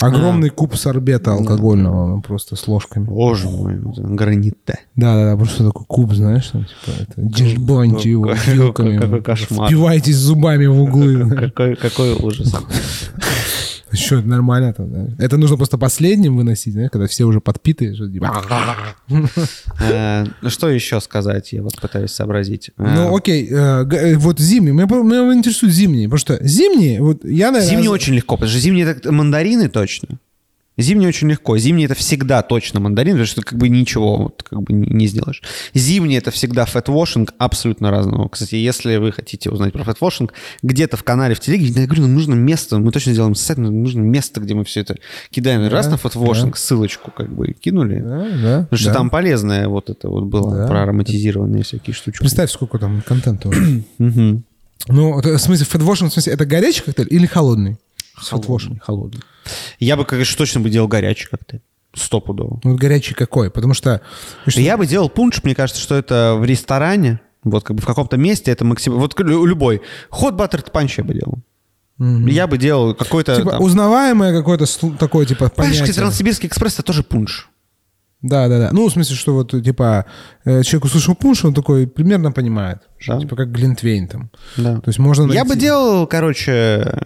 Огромный 0.00 0.50
куб 0.50 0.76
сорбета 0.76 1.32
алкогольного, 1.32 2.06
ну, 2.06 2.22
просто 2.22 2.54
с 2.54 2.68
ложками. 2.68 3.04
Боже 3.04 3.48
мой, 3.48 3.80
вот 3.80 3.98
это 3.98 4.06
граните. 4.06 4.54
Да-да-да, 4.94 5.36
просто 5.36 5.66
такой 5.66 5.84
куб, 5.86 6.12
знаешь, 6.14 6.46
там, 6.52 6.66
типа, 6.66 6.96
это, 7.00 7.12
дешбоньте 7.16 8.10
его 8.10 8.28
какой- 8.28 8.54
вилками. 8.54 8.98
какой 8.98 9.22
кошмар. 9.22 9.66
Впивайтесь 9.66 10.14
зубами 10.16 10.66
в 10.66 10.80
углы. 10.80 11.28
Какой, 11.30 11.74
какой 11.74 12.12
ужас. 12.14 12.54
Это 13.92 14.22
нормально 14.22 14.72
там, 14.72 14.92
да? 14.92 15.24
Это 15.24 15.36
нужно 15.36 15.56
просто 15.56 15.78
последним 15.78 16.36
выносить, 16.36 16.72
знаешь, 16.72 16.90
когда 16.90 17.06
все 17.06 17.24
уже 17.24 17.40
подпитые. 17.40 17.94
что 17.94 18.10
типа, 18.10 18.26
Э, 19.80 20.24
ну, 20.42 20.50
Что 20.50 20.68
еще 20.68 21.00
сказать, 21.00 21.52
я 21.52 21.62
вот 21.62 21.80
пытаюсь 21.80 22.10
сообразить. 22.10 22.70
Ну, 22.76 23.16
окей, 23.16 23.48
э, 23.50 23.84
г- 23.84 23.96
э, 23.96 24.16
вот 24.16 24.38
зимний. 24.38 24.72
Меня, 24.72 25.32
интересует 25.34 25.72
зимние, 25.72 26.08
потому 26.08 26.18
что 26.18 26.38
зимние, 26.46 27.00
вот 27.00 27.24
я, 27.24 27.50
наверное... 27.50 27.70
Зимний 27.70 27.88
очень 27.88 28.14
легко, 28.14 28.36
потому 28.36 28.50
что 28.50 28.60
зимние 28.60 28.86
это 28.86 29.12
мандарины 29.12 29.68
точно. 29.68 30.18
Зимний 30.78 31.06
очень 31.08 31.28
легко. 31.28 31.58
Зимний 31.58 31.84
это 31.84 31.94
всегда 31.94 32.42
точно 32.42 32.80
мандарин, 32.80 33.12
потому 33.14 33.26
что 33.26 33.42
как 33.42 33.58
бы 33.58 33.68
ничего 33.68 34.16
вот, 34.16 34.44
как 34.48 34.62
бы 34.62 34.72
не 34.72 35.06
сделаешь. 35.08 35.42
Зимний 35.74 36.16
это 36.16 36.30
всегда 36.30 36.64
фэтвошинг 36.64 37.34
абсолютно 37.38 37.90
разного. 37.90 38.28
Кстати, 38.28 38.54
если 38.54 38.96
вы 38.96 39.12
хотите 39.12 39.50
узнать 39.50 39.72
про 39.72 39.82
фэтвошинг, 39.84 40.32
где-то 40.62 40.96
в 40.96 41.02
канале 41.02 41.34
в 41.34 41.40
телеге, 41.40 41.66
я 41.66 41.86
говорю, 41.86 42.02
нам 42.02 42.14
нужно 42.14 42.34
место, 42.34 42.78
мы 42.78 42.92
точно 42.92 43.12
сделаем 43.12 43.34
сайт, 43.34 43.58
нам 43.58 43.82
нужно 43.82 44.00
место, 44.00 44.40
где 44.40 44.54
мы 44.54 44.64
все 44.64 44.80
это 44.80 44.96
кидаем. 45.30 45.68
Раз 45.68 45.88
на 45.88 45.96
фэтвошинг, 45.96 46.56
ссылочку 46.56 47.10
как 47.10 47.34
бы 47.34 47.52
кинули. 47.52 48.00
Да, 48.00 48.28
да, 48.42 48.60
Потому 48.62 48.78
что 48.78 48.88
да. 48.88 48.94
там 48.94 49.10
полезное 49.10 49.68
вот 49.68 49.90
это 49.90 50.08
вот 50.08 50.24
было, 50.24 50.56
Да. 50.56 50.66
про 50.68 50.82
ароматизированные 50.84 51.64
всякие 51.64 51.92
штучки. 51.94 52.20
Представь, 52.20 52.50
сколько 52.50 52.78
там 52.78 53.02
контента 53.02 53.48
уже. 53.48 53.82
Ну, 53.98 55.12
вот, 55.12 55.24
в 55.26 55.38
смысле, 55.38 55.66
фэтвошинг, 55.66 56.10
в 56.10 56.14
смысле, 56.14 56.32
это 56.34 56.46
горячий 56.46 56.82
коктейль 56.82 57.08
или 57.10 57.26
холодный? 57.26 57.78
Фэтвошинг. 58.20 58.82
Холодный. 58.84 59.20
Я 59.78 59.96
бы, 59.96 60.04
конечно, 60.04 60.36
точно 60.36 60.60
бы 60.60 60.70
делал 60.70 60.88
горячий 60.88 61.28
коктейль. 61.28 61.60
Стопудово. 61.94 62.60
Ну, 62.64 62.76
горячий 62.76 63.14
какой? 63.14 63.50
Потому 63.50 63.74
что... 63.74 64.02
потому 64.40 64.50
что- 64.52 64.60
Я 64.60 64.76
бы 64.76 64.86
делал 64.86 65.08
пунш, 65.08 65.42
мне 65.42 65.54
кажется, 65.54 65.80
что 65.82 65.94
это 65.94 66.36
в 66.38 66.44
ресторане, 66.44 67.20
вот 67.44 67.64
как 67.64 67.76
бы 67.76 67.82
в 67.82 67.86
каком-то 67.86 68.16
месте 68.16 68.50
это 68.50 68.64
максимально... 68.64 69.00
Вот 69.02 69.18
лю- 69.20 69.44
любой. 69.46 69.80
Хот 70.10 70.34
баттерт 70.34 70.70
панч 70.70 70.98
я 70.98 71.04
бы 71.04 71.14
делал. 71.14 71.38
Я 71.98 72.46
бы 72.46 72.58
делал 72.58 72.94
какой-то... 72.94 73.36
Типа 73.36 73.50
там- 73.52 73.62
узнаваемое 73.62 74.36
какое-то 74.36 74.66
такое, 74.98 75.26
типа, 75.26 75.48
понятие. 75.48 75.92
Транссибирский 75.94 76.46
экспресс 76.48 76.74
это 76.74 76.82
тоже 76.84 77.02
пунш. 77.02 77.48
Да, 78.20 78.48
да, 78.48 78.58
да. 78.58 78.70
Ну, 78.72 78.88
в 78.88 78.92
смысле, 78.92 79.14
что 79.14 79.32
вот, 79.32 79.50
типа, 79.50 80.04
э, 80.44 80.62
человек 80.64 80.86
услышал 80.86 81.14
пунш, 81.14 81.44
он 81.44 81.54
такой 81.54 81.86
примерно 81.86 82.32
понимает. 82.32 82.78
Что, 82.98 83.14
Да. 83.14 83.20
Типа, 83.20 83.36
как 83.36 83.52
Глинтвейн 83.52 84.08
там. 84.08 84.30
Да. 84.56 84.80
То 84.80 84.88
есть 84.88 84.98
можно 84.98 85.30
Я 85.32 85.44
бы 85.44 85.50
найти- 85.50 85.60
делал, 85.60 86.06
короче, 86.08 86.98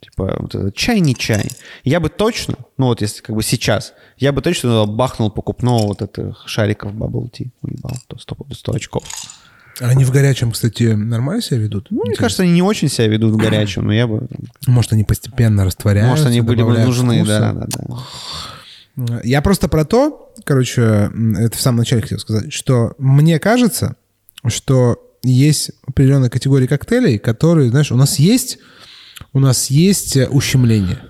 типа, 0.00 0.36
вот 0.40 0.54
это, 0.54 0.72
чай 0.72 1.00
не 1.00 1.14
чай. 1.14 1.50
Я 1.84 2.00
бы 2.00 2.08
точно, 2.08 2.54
ну 2.78 2.86
вот 2.86 3.02
если 3.02 3.20
как 3.20 3.36
бы 3.36 3.42
сейчас, 3.42 3.92
я 4.16 4.32
бы 4.32 4.40
точно 4.40 4.86
бахнул 4.86 5.30
покупного 5.30 5.86
вот 5.86 6.00
этих 6.00 6.42
шариков 6.46 6.92
Bubble 6.92 7.30
Tea. 7.30 7.50
Уебал, 7.60 7.96
то 8.06 8.16
100, 8.18 8.34
100 8.54 8.72
очков. 8.72 9.04
Они 9.80 10.04
в 10.04 10.12
горячем, 10.12 10.52
кстати, 10.52 10.84
нормально 10.94 11.42
себя 11.42 11.58
ведут? 11.58 11.88
Ну, 11.90 12.04
мне 12.06 12.14
кажется, 12.14 12.44
они 12.44 12.52
не 12.52 12.62
очень 12.62 12.88
себя 12.88 13.08
ведут 13.08 13.32
в 13.34 13.36
горячем, 13.36 13.84
но 13.86 13.92
я 13.92 14.06
бы... 14.06 14.28
Может, 14.68 14.92
они 14.92 15.02
постепенно 15.04 15.64
растворяются, 15.64 16.10
Может, 16.10 16.26
они 16.26 16.40
были 16.42 16.62
бы 16.62 16.78
нужны, 16.78 17.16
вкуса. 17.18 17.38
да, 17.40 17.52
да, 17.52 17.66
да. 17.66 17.96
Я 19.24 19.42
просто 19.42 19.68
про 19.68 19.84
то, 19.84 20.32
короче, 20.44 21.10
это 21.38 21.56
в 21.56 21.60
самом 21.60 21.78
начале 21.78 22.02
хотел 22.02 22.18
сказать, 22.18 22.52
что 22.52 22.94
мне 22.98 23.38
кажется, 23.38 23.96
что 24.46 25.16
есть 25.22 25.72
определенная 25.86 26.30
категория 26.30 26.68
коктейлей, 26.68 27.18
которые, 27.18 27.70
знаешь, 27.70 27.90
у 27.90 27.96
нас 27.96 28.18
есть, 28.18 28.58
у 29.32 29.40
нас 29.40 29.70
есть 29.70 30.16
э, 30.16 30.28
ущемление. 30.28 31.00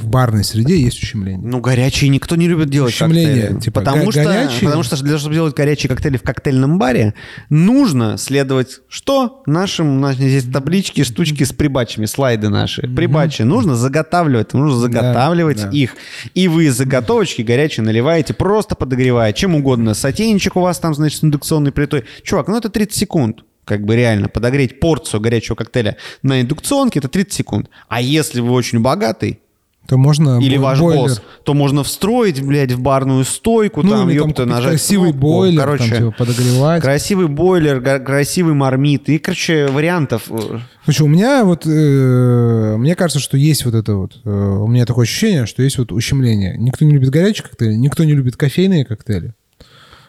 В 0.00 0.08
барной 0.08 0.44
среде 0.44 0.80
есть 0.80 1.02
ущемление. 1.02 1.46
Ну, 1.46 1.60
горячие 1.60 2.08
никто 2.08 2.34
не 2.36 2.48
любит 2.48 2.70
делать 2.70 2.94
Ущемление, 2.94 3.42
коктейли. 3.42 3.60
типа, 3.60 3.80
потому, 3.80 4.06
го- 4.06 4.12
что, 4.12 4.22
горячие- 4.22 4.64
потому 4.64 4.82
что 4.82 4.96
для 4.96 5.08
того, 5.08 5.18
чтобы 5.18 5.34
делать 5.34 5.54
горячие 5.54 5.88
коктейли 5.90 6.16
в 6.16 6.22
коктейльном 6.22 6.78
баре, 6.78 7.14
нужно 7.50 8.16
следовать 8.16 8.80
что? 8.88 9.42
Нашим, 9.44 9.98
у 9.98 10.00
нас 10.00 10.16
здесь 10.16 10.44
таблички, 10.44 11.04
штучки 11.04 11.44
с 11.44 11.52
прибачами, 11.52 12.06
слайды 12.06 12.48
наши. 12.48 12.82
Прибачи. 12.82 13.42
Нужно 13.42 13.76
заготавливать, 13.76 14.54
нужно 14.54 14.78
заготавливать 14.78 15.62
да. 15.62 15.68
их. 15.70 15.96
И 16.34 16.48
вы 16.48 16.70
заготовочки 16.70 17.42
горячие 17.42 17.84
наливаете, 17.84 18.32
просто 18.32 18.74
подогревая. 18.74 19.32
Чем 19.34 19.54
угодно. 19.54 19.92
Сотейничек 19.94 20.56
у 20.56 20.60
вас 20.60 20.78
там, 20.78 20.94
значит, 20.94 21.20
с 21.20 21.24
индукционной 21.24 21.72
плитой. 21.72 22.04
Чувак, 22.22 22.48
ну 22.48 22.56
это 22.56 22.70
30 22.70 22.94
секунд 22.96 23.44
как 23.70 23.84
бы 23.84 23.94
реально 23.94 24.28
подогреть 24.28 24.80
порцию 24.80 25.20
горячего 25.20 25.54
коктейля 25.54 25.96
на 26.22 26.40
индукционке, 26.40 26.98
это 26.98 27.08
30 27.08 27.32
секунд. 27.32 27.70
А 27.88 28.00
если 28.00 28.40
вы 28.40 28.50
очень 28.50 28.80
богатый, 28.80 29.38
То 29.90 29.98
можно 29.98 30.40
или 30.40 30.56
ваш 30.56 30.78
бойлер. 30.80 31.00
босс, 31.00 31.22
то 31.44 31.52
можно 31.52 31.82
встроить, 31.82 32.40
блядь, 32.42 32.72
в 32.72 32.80
барную 32.80 33.24
стойку, 33.24 33.82
Ну, 33.82 33.90
там, 33.90 34.08
ёпта, 34.08 34.46
нажать 34.46 34.70
красивый 34.70 35.10
кнопку. 35.10 35.20
бойлер, 35.28 35.60
короче, 35.60 35.88
там, 35.88 35.98
типа, 35.98 36.14
подогревать. 36.16 36.80
красивый 36.82 37.26
бойлер, 37.26 37.80
красивый 38.02 38.54
мармит, 38.54 39.08
и, 39.08 39.18
короче, 39.18 39.66
вариантов. 39.66 40.22
э, 40.30 40.58
Слушай, 40.84 41.02
у 41.02 41.08
меня 41.08 41.44
вот, 41.44 41.66
э, 41.66 42.76
мне 42.78 42.94
кажется, 42.94 43.20
что 43.20 43.36
есть 43.36 43.64
вот 43.64 43.74
это 43.74 43.96
вот, 43.96 44.12
э, 44.24 44.30
у 44.30 44.66
меня 44.68 44.86
такое 44.86 45.02
ощущение, 45.04 45.46
что 45.46 45.62
есть 45.62 45.76
вот 45.78 45.92
ущемление. 45.92 46.56
Никто 46.56 46.84
не 46.84 46.92
любит 46.92 47.10
горячие 47.10 47.44
коктейли, 47.46 47.74
никто 47.74 48.04
не 48.04 48.14
любит 48.14 48.36
кофейные 48.36 48.84
коктейли. 48.84 49.34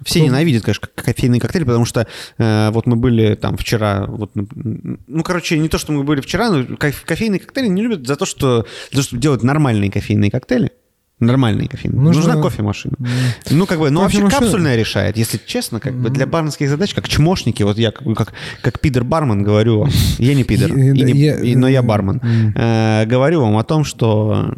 Все 0.03 0.19
ненавидят, 0.26 0.64
конечно, 0.64 0.88
кофейные 0.95 1.40
коктейли, 1.41 1.65
потому 1.65 1.86
что 1.86 2.07
э, 2.38 2.69
вот 2.72 2.86
мы 2.88 2.95
были 2.95 3.36
там 3.36 3.57
вчера, 3.57 4.06
вот, 4.07 4.32
ну, 4.36 5.23
короче, 5.23 5.57
не 5.60 5.69
то, 5.69 5.78
что 5.78 5.91
мы 5.91 6.03
были 6.03 6.22
вчера, 6.22 6.49
но 6.49 6.64
коф- 6.76 7.03
кофейные 7.06 7.40
коктейли 7.40 7.68
не 7.68 7.82
любят 7.82 8.07
за 8.07 8.15
то, 8.15 8.26
что, 8.26 8.65
за 8.91 8.98
то, 8.98 9.03
чтобы 9.03 9.22
делать 9.22 9.44
нормальные 9.44 9.91
кофейные 9.91 10.32
коктейли. 10.32 10.72
Нормальные 11.19 11.68
кофейные. 11.69 12.02
Нужно- 12.02 12.23
Нужна 12.23 12.41
кофемашина. 12.41 12.95
Ну, 13.52 13.68
как 13.68 13.78
бы, 13.78 13.91
ну, 13.91 13.99
вообще 14.02 14.18
капсульная 14.40 14.76
решает, 14.76 15.18
если 15.18 15.40
честно, 15.45 15.80
как 15.80 15.94
бы 15.94 16.10
для 16.10 16.26
барменских 16.26 16.68
задач, 16.68 16.95
как 16.95 17.07
чмошники, 17.07 17.61
вот 17.61 17.78
я 17.78 17.91
как, 17.91 18.07
как, 18.18 18.34
как 18.64 18.80
пидор-бармен 18.80 19.44
говорю 19.44 19.82
вам, 19.82 19.90
я 20.18 20.34
не 20.34 20.44
пидор, 20.44 20.76
Я- 20.76 20.86
и 20.91 21.03
не- 21.03 21.14
я- 21.14 21.40
и- 21.40 21.56
но 21.56 21.68
я 21.69 21.84
бармен, 21.84 22.19
Э, 22.56 23.06
говорю 23.06 23.41
вам 23.41 23.57
о 23.57 23.64
том, 23.64 23.84
что 23.84 24.52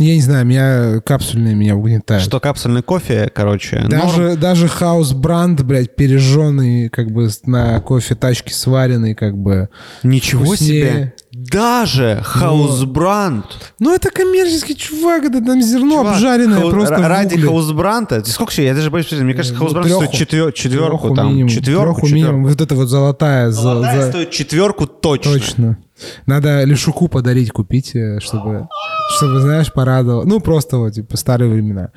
Я 0.00 0.14
не 0.14 0.22
знаю, 0.22 0.46
меня 0.46 1.00
капсульные 1.02 1.54
меня 1.54 1.76
угнетают. 1.76 2.24
что 2.24 2.40
капсульный 2.40 2.82
кофе, 2.82 3.30
короче, 3.34 3.80
норм. 3.80 3.90
Даже, 3.90 4.36
даже 4.36 4.66
Hausbrandt, 4.66 5.60
блядь, 5.62 5.94
пережженный, 5.94 6.88
как 6.88 7.10
бы 7.10 7.28
на 7.44 7.78
кофе 7.80 8.14
тачке 8.14 8.54
сваренный, 8.54 9.14
как 9.14 9.36
бы. 9.36 9.68
Ничего 10.02 10.46
вкуснее. 10.46 10.82
себе! 10.82 11.14
Даже 11.48 12.20
Hausbrandt. 12.24 13.44
Ну, 13.78 13.94
это 13.94 14.10
коммерческий 14.10 14.76
чувак, 14.76 15.24
это 15.24 15.40
там 15.44 15.62
зерно 15.62 15.96
Чувак, 16.00 16.14
обжаренное 16.14 16.58
хау- 16.60 16.70
просто 16.70 16.96
Ради. 17.08 17.36
Ты 17.36 18.26
Сколько? 18.30 18.60
Я 18.60 18.74
даже 18.74 18.90
боюсь, 18.90 19.10
мне 19.12 19.32
кажется, 19.32 19.54
Ну, 19.54 19.60
Hausbrandt 19.60 19.86
трёху. 19.86 20.04
стоит 20.04 20.18
четвер- 20.18 20.52
четверку, 20.52 20.98
Трёху 20.98 21.14
там. 21.16 21.28
минимум, 21.28 21.48
Четверку, 21.48 22.06
минимум. 22.06 22.20
четверку. 22.20 22.48
Вот 22.48 22.60
это 22.60 22.74
вот 22.74 22.88
золотая. 22.88 23.50
Золотая 23.50 24.02
за- 24.02 24.08
стоит 24.10 24.30
четверку 24.30 24.86
точно. 24.86 25.32
Точно. 25.32 25.78
Надо 26.26 26.64
Лешуку 26.64 27.08
подарить, 27.08 27.50
купить, 27.52 27.94
э, 27.94 28.20
чтобы, 28.20 28.68
чтобы, 29.16 29.40
знаешь, 29.40 29.72
порадовал. 29.72 30.24
Ну, 30.24 30.40
просто 30.40 30.76
вот, 30.78 30.92
типа, 30.94 31.16
старые 31.16 31.50
времена. 31.50 31.88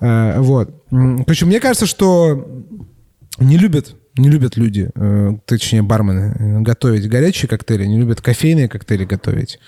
Э, 0.00 0.40
Вот. 0.40 0.70
Короче, 0.90 1.44
мне 1.46 1.60
кажется, 1.60 1.86
что 1.86 2.46
не 3.38 3.58
любят, 3.58 3.94
не 4.18 4.28
любят 4.28 4.56
люди, 4.56 4.90
э, 4.94 5.38
точнее, 5.46 5.82
бармены, 5.82 6.36
э, 6.38 6.60
готовить 6.60 7.08
горячие 7.08 7.48
коктейли, 7.48 7.86
не 7.86 7.98
любят 7.98 8.20
кофейные 8.20 8.68
коктейли 8.68 9.04
готовить. 9.04 9.58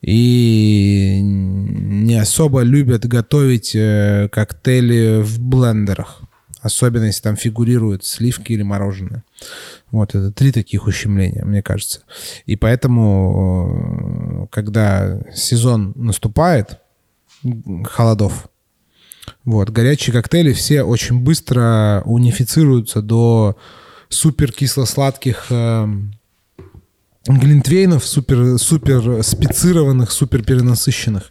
И 0.00 1.20
не 1.22 2.16
особо 2.16 2.62
любят 2.62 3.06
готовить 3.06 3.74
э, 3.74 4.28
коктейли 4.32 5.22
в 5.22 5.40
блендерах. 5.40 6.22
Особенно, 6.62 7.04
если 7.04 7.22
там 7.22 7.36
фигурируют 7.36 8.04
сливки 8.04 8.52
или 8.52 8.62
мороженое. 8.62 9.24
Вот, 9.90 10.14
это 10.14 10.30
три 10.30 10.52
таких 10.52 10.86
ущемления, 10.86 11.44
мне 11.44 11.62
кажется. 11.62 12.02
И 12.44 12.56
поэтому, 12.56 14.46
когда 14.52 15.20
сезон 15.34 15.94
наступает, 15.96 16.78
холодов, 17.84 18.50
вот, 19.44 19.70
горячие 19.70 20.12
коктейли 20.12 20.52
все 20.52 20.82
очень 20.82 21.20
быстро 21.20 22.02
унифицируются 22.04 23.00
до 23.00 23.56
супер 24.10 24.52
кисло-сладких 24.52 25.46
эм, 25.50 26.12
глинтвейнов, 27.26 28.04
супер, 28.06 28.58
супер 28.58 29.22
спецированных, 29.22 30.10
супер 30.10 30.42
перенасыщенных. 30.42 31.30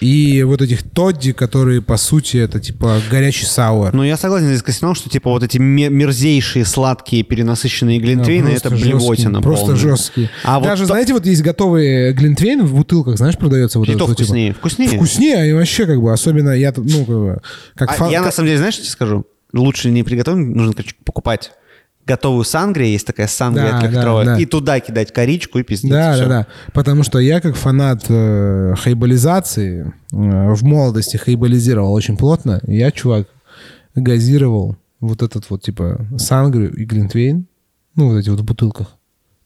И 0.00 0.42
вот 0.42 0.60
этих 0.60 0.82
тодди, 0.82 1.32
которые, 1.32 1.80
по 1.80 1.96
сути, 1.96 2.36
это 2.36 2.60
типа 2.60 3.00
горячий 3.10 3.46
сауэр. 3.46 3.94
Ну, 3.94 4.02
я 4.02 4.16
согласен 4.18 4.48
здесь 4.48 4.58
с 4.58 4.62
Костяном, 4.62 4.94
что, 4.94 5.08
типа, 5.08 5.30
вот 5.30 5.42
эти 5.42 5.56
ме- 5.56 5.88
мерзейшие, 5.88 6.64
сладкие, 6.66 7.22
перенасыщенные 7.22 8.00
глинтвейны, 8.00 8.50
Да, 8.50 8.56
это 8.56 8.70
блевотина 8.70 9.00
жесткие, 9.38 9.42
Просто 9.42 9.64
полная. 9.66 9.80
жесткие. 9.80 10.30
А 10.42 10.58
вот 10.58 10.66
Даже, 10.66 10.82
то- 10.82 10.88
знаете, 10.88 11.14
вот 11.14 11.24
есть 11.24 11.42
готовые 11.42 12.12
глинтвейны 12.12 12.64
в 12.64 12.74
бутылках, 12.74 13.16
знаешь, 13.16 13.38
продается 13.38 13.78
вот 13.78 13.88
И 13.88 13.92
это 13.92 14.00
то 14.00 14.06
вот, 14.06 14.16
типа, 14.16 14.26
вкуснее. 14.26 14.52
Вкуснее? 14.52 14.90
Вкуснее, 14.90 15.50
и 15.50 15.52
вообще 15.54 15.86
как 15.86 16.02
бы, 16.02 16.12
особенно 16.12 16.50
я, 16.50 16.74
ну, 16.76 16.98
как 17.06 17.16
бы, 17.16 17.40
как 17.74 17.90
А 17.90 17.94
фа- 17.94 18.10
я, 18.10 18.20
на 18.20 18.30
самом 18.30 18.48
деле, 18.48 18.58
знаешь, 18.58 18.74
что 18.74 18.82
тебе 18.82 18.92
скажу? 18.92 19.26
Лучше 19.54 19.90
не 19.90 20.02
приготовить, 20.02 20.54
нужно, 20.54 20.74
короче, 20.74 20.94
покупать 21.04 21.52
готовую 22.06 22.44
сангрию, 22.44 22.90
есть 22.90 23.06
такая 23.06 23.26
сангрия 23.26 23.72
Да, 23.72 23.80
трехлитровая, 23.80 24.24
да, 24.24 24.34
да. 24.34 24.40
и 24.40 24.46
туда 24.46 24.80
кидать 24.80 25.12
коричку 25.12 25.58
и 25.58 25.62
пиздить. 25.62 25.90
Да, 25.90 26.14
всё. 26.14 26.22
да, 26.22 26.28
да. 26.28 26.46
Потому 26.72 27.02
что 27.02 27.18
я 27.18 27.40
как 27.40 27.56
фанат 27.56 28.04
э, 28.08 28.74
хайболизации 28.76 29.92
э, 30.12 30.52
в 30.52 30.62
молодости 30.62 31.16
хайболизировал 31.16 31.92
очень 31.92 32.16
плотно. 32.16 32.60
Я, 32.66 32.90
чувак, 32.90 33.28
газировал 33.94 34.76
вот 35.00 35.22
этот 35.22 35.48
вот, 35.50 35.62
типа, 35.62 36.06
сангрию 36.18 36.74
и 36.74 36.84
глинтвейн, 36.84 37.46
ну, 37.96 38.10
вот 38.10 38.18
эти 38.18 38.28
вот 38.28 38.40
в 38.40 38.44
бутылках. 38.44 38.96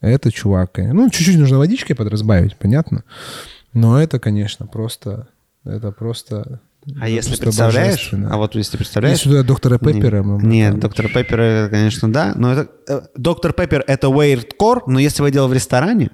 Это, 0.00 0.30
чувак. 0.30 0.78
Ну, 0.78 1.10
чуть-чуть 1.10 1.38
нужно 1.38 1.58
водичкой 1.58 1.96
подразбавить, 1.96 2.56
понятно. 2.56 3.04
Но 3.72 4.00
это, 4.00 4.18
конечно, 4.18 4.66
просто... 4.66 5.28
Это 5.64 5.90
просто... 5.92 6.60
А 7.00 7.08
если 7.08 7.30
просто 7.36 7.44
представляешь, 7.44 8.10
а 8.30 8.36
вот 8.38 8.54
если 8.54 8.76
представляешь... 8.78 9.18
Если 9.22 9.42
доктора 9.42 9.78
Пеппера... 9.78 10.22
Нет, 10.22 10.42
нет, 10.42 10.70
там- 10.72 10.80
доктор 10.80 11.08
Пеппер, 11.08 11.40
это, 11.40 11.70
конечно, 11.70 12.10
да. 12.12 12.32
Но 12.34 12.52
это... 12.52 12.70
э, 12.88 13.00
Доктор 13.16 13.52
Пеппер— 13.52 13.84
это 13.86 14.06
weird 14.08 14.48
но 14.86 14.98
если 14.98 15.22
бы 15.22 15.28
я 15.28 15.32
делал 15.32 15.48
в 15.48 15.52
ресторане, 15.52 16.10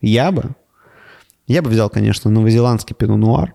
я 0.00 0.30
бы... 0.32 0.54
Я 1.46 1.62
бы 1.62 1.70
взял, 1.70 1.88
конечно, 1.88 2.30
новозеландский 2.30 2.94
пино-нуар. 2.94 3.54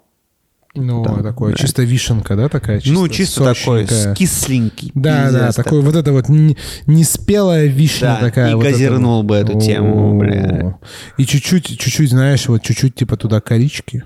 Ну, 0.76 1.04
Да, 1.06 1.22
такое, 1.22 1.52
да. 1.52 1.58
чисто 1.60 1.84
вишенка, 1.84 2.36
да, 2.36 2.50
такая? 2.50 2.82
ну, 2.88 3.08
чисто 3.08 3.42
такой, 3.54 3.82
сочненькая. 3.86 4.16
с- 4.16 4.18
кисленький. 4.18 4.92
Да, 4.96 5.30
да, 5.32 5.38
пиздец 5.50 5.56
такой 5.56 5.82
вот 5.82 5.96
это 5.96 6.12
вот 6.12 6.30
не- 6.30 6.58
неспелая 6.88 7.68
вишня 7.68 8.18
Да, 8.20 8.20
такая. 8.22 8.50
и 8.52 8.54
вот 8.56 8.64
это 8.64 8.72
газирнул 8.72 9.18
вот. 9.18 9.26
бы 9.28 9.36
эту 9.36 9.60
тему, 9.60 10.16
О. 10.16 10.20
бля. 10.20 10.80
И 11.20 11.26
чуть-чуть, 11.28 11.68
чуть-чуть, 11.78 12.10
знаешь, 12.10 12.48
вот 12.48 12.64
чуть-чуть 12.64 12.96
типа 12.96 13.16
туда 13.18 13.40
корички. 13.40 14.04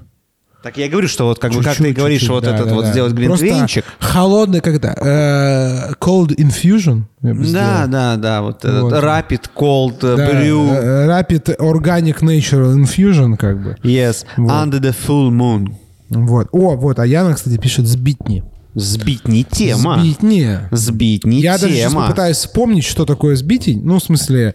Так 0.63 0.77
я 0.77 0.89
говорю, 0.89 1.07
что 1.07 1.25
вот 1.25 1.39
как 1.39 1.53
бы, 1.53 1.61
как 1.61 1.77
ты 1.77 1.93
говоришь, 1.93 2.21
чуть-чуть, 2.21 2.35
вот 2.35 2.43
да, 2.43 2.55
этот 2.55 2.67
да, 2.69 2.73
вот 2.73 2.85
да. 2.85 2.91
сделать 2.91 3.13
глинтвейнчик. 3.13 3.85
Холодный, 3.99 4.59
когда? 4.59 4.93
Э, 4.99 5.93
cold 5.99 6.35
infusion? 6.35 7.03
Да, 7.21 7.34
сделал. 7.43 7.88
да, 7.88 8.15
да, 8.17 8.41
вот 8.41 8.65
этот 8.65 8.81
Вот. 8.81 8.93
rapid 8.93 9.43
cold 9.55 9.99
uh, 10.01 10.15
Да, 10.17 10.31
brew. 10.31 10.73
э, 10.73 11.07
Rapid 11.07 11.57
Organic 11.59 12.19
Natural 12.21 12.75
Infusion, 12.75 13.38
как 13.38 13.61
бы. 13.63 13.77
Yes, 13.84 14.25
Вот. 14.35 14.51
under 14.51 14.79
the 14.79 14.95
full 15.07 15.29
moon. 15.29 15.73
Вот. 16.09 16.47
О, 16.51 16.75
вот, 16.75 16.99
а 16.99 17.05
Яна, 17.05 17.35
кстати, 17.35 17.57
пишет 17.57 17.85
«сбитни». 17.85 18.43
Сбить 18.79 19.27
не 19.27 19.43
тема. 19.43 19.99
«Сбитни». 19.99 20.59
Сбить 20.71 21.25
не 21.25 21.41
Я 21.41 21.57
даже 21.57 21.73
сейчас 21.73 21.91
тема. 21.91 22.03
попытаюсь 22.05 22.37
вспомнить, 22.37 22.83
что 22.85 23.05
такое 23.05 23.35
сбитень. 23.35 23.81
Ну, 23.83 23.97
в 23.97 24.03
смысле, 24.03 24.53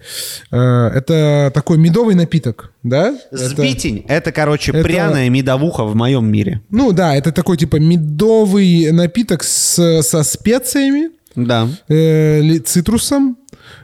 э, 0.52 0.56
это 0.56 1.50
такой 1.52 1.76
медовый 1.76 2.14
напиток, 2.14 2.72
да? 2.84 3.16
Это- 3.32 3.48
Сбитень— 3.48 4.04
это, 4.08 4.30
короче, 4.30 4.70
это- 4.70 4.84
пряная 4.84 5.28
медовуха 5.28 5.82
в 5.84 5.96
моем 5.96 6.30
мире. 6.30 6.60
ну 6.70 6.92
да, 6.92 7.16
это 7.16 7.32
такой 7.32 7.56
типа 7.56 7.76
медовый 7.80 8.92
напиток 8.92 9.42
с, 9.42 10.02
со 10.02 10.22
специями, 10.22 11.10
Да. 11.34 11.68
э, 11.88 12.58
цитрусом 12.60 13.36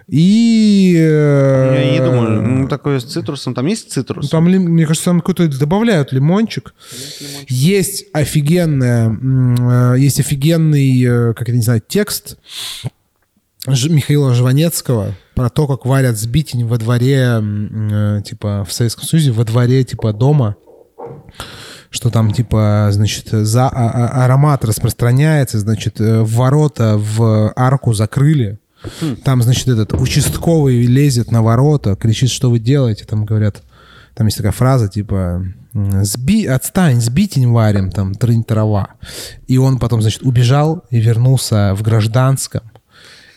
и... 0.09 0.95
э, 0.99 1.75
Я 1.85 1.93
не 1.93 1.99
думаю, 2.01 2.43
ну, 2.43 2.69
такое 2.69 2.99
с 2.99 3.05
цитрусом. 3.05 3.55
Там 3.55 3.67
есть 3.67 3.93
цитрус? 3.93 4.25
ну, 4.25 4.29
там, 4.31 4.45
мне 4.45 4.87
кажется, 4.87 5.11
там 5.11 5.21
какой-то 5.21 5.49
добавляют 5.59 6.13
лимончик. 6.13 6.75
Есть 7.49 8.07
офигенная, 8.13 9.07
м, 9.07 9.95
э, 9.95 9.99
есть 10.01 10.19
офигенный, 10.21 11.03
э, 11.03 11.35
как 11.35 11.43
это 11.49 11.53
не 11.57 11.63
знаю, 11.63 11.83
текст 11.87 12.39
Михаила 13.67 14.33
Жванецкого 14.35 15.15
про 15.35 15.51
то, 15.51 15.67
как 15.67 15.85
варят 15.85 16.17
сбитень 16.17 16.65
во 16.67 16.79
дворе, 16.79 17.41
э, 17.43 18.23
типа, 18.25 18.65
в 18.67 18.73
Советском 18.73 19.05
Союзе, 19.05 19.33
во 19.33 19.45
дворе, 19.45 19.85
типа, 19.85 20.13
дома. 20.13 20.57
Что 21.91 22.11
там, 22.11 22.33
типа, 22.33 22.89
значит, 22.93 23.29
за, 23.31 23.67
а- 23.69 23.91
а- 23.91 24.25
аромат 24.25 24.65
распространяется, 24.65 25.59
значит, 25.59 26.01
э, 26.01 26.23
ворота 26.23 26.97
в 26.99 27.53
арку 27.57 27.93
закрыли. 27.95 28.59
Там, 29.25 29.43
значит, 29.43 29.69
этот 29.69 29.93
участковый 29.95 30.83
лезет 30.83 31.31
на 31.31 31.43
ворота, 31.43 31.97
кричит, 31.97 32.31
что 32.31 32.51
вы 32.51 32.59
делаете. 32.59 33.05
Там 33.05 33.25
говорят, 33.25 33.63
там 34.15 34.27
есть 34.27 34.37
такая 34.37 34.53
фраза, 34.53 34.89
типа, 34.89 35.45
Сби... 36.03 36.47
отстань, 36.47 37.01
сбитень 37.01 37.49
варим, 37.49 37.91
там, 37.91 38.15
трынь 38.15 38.45
трава. 38.45 38.89
И 39.47 39.59
он 39.59 39.79
потом, 39.79 40.01
значит, 40.03 40.23
убежал 40.23 40.85
и 40.91 41.01
вернулся 41.01 41.75
в 41.75 41.83
гражданском. 41.83 42.63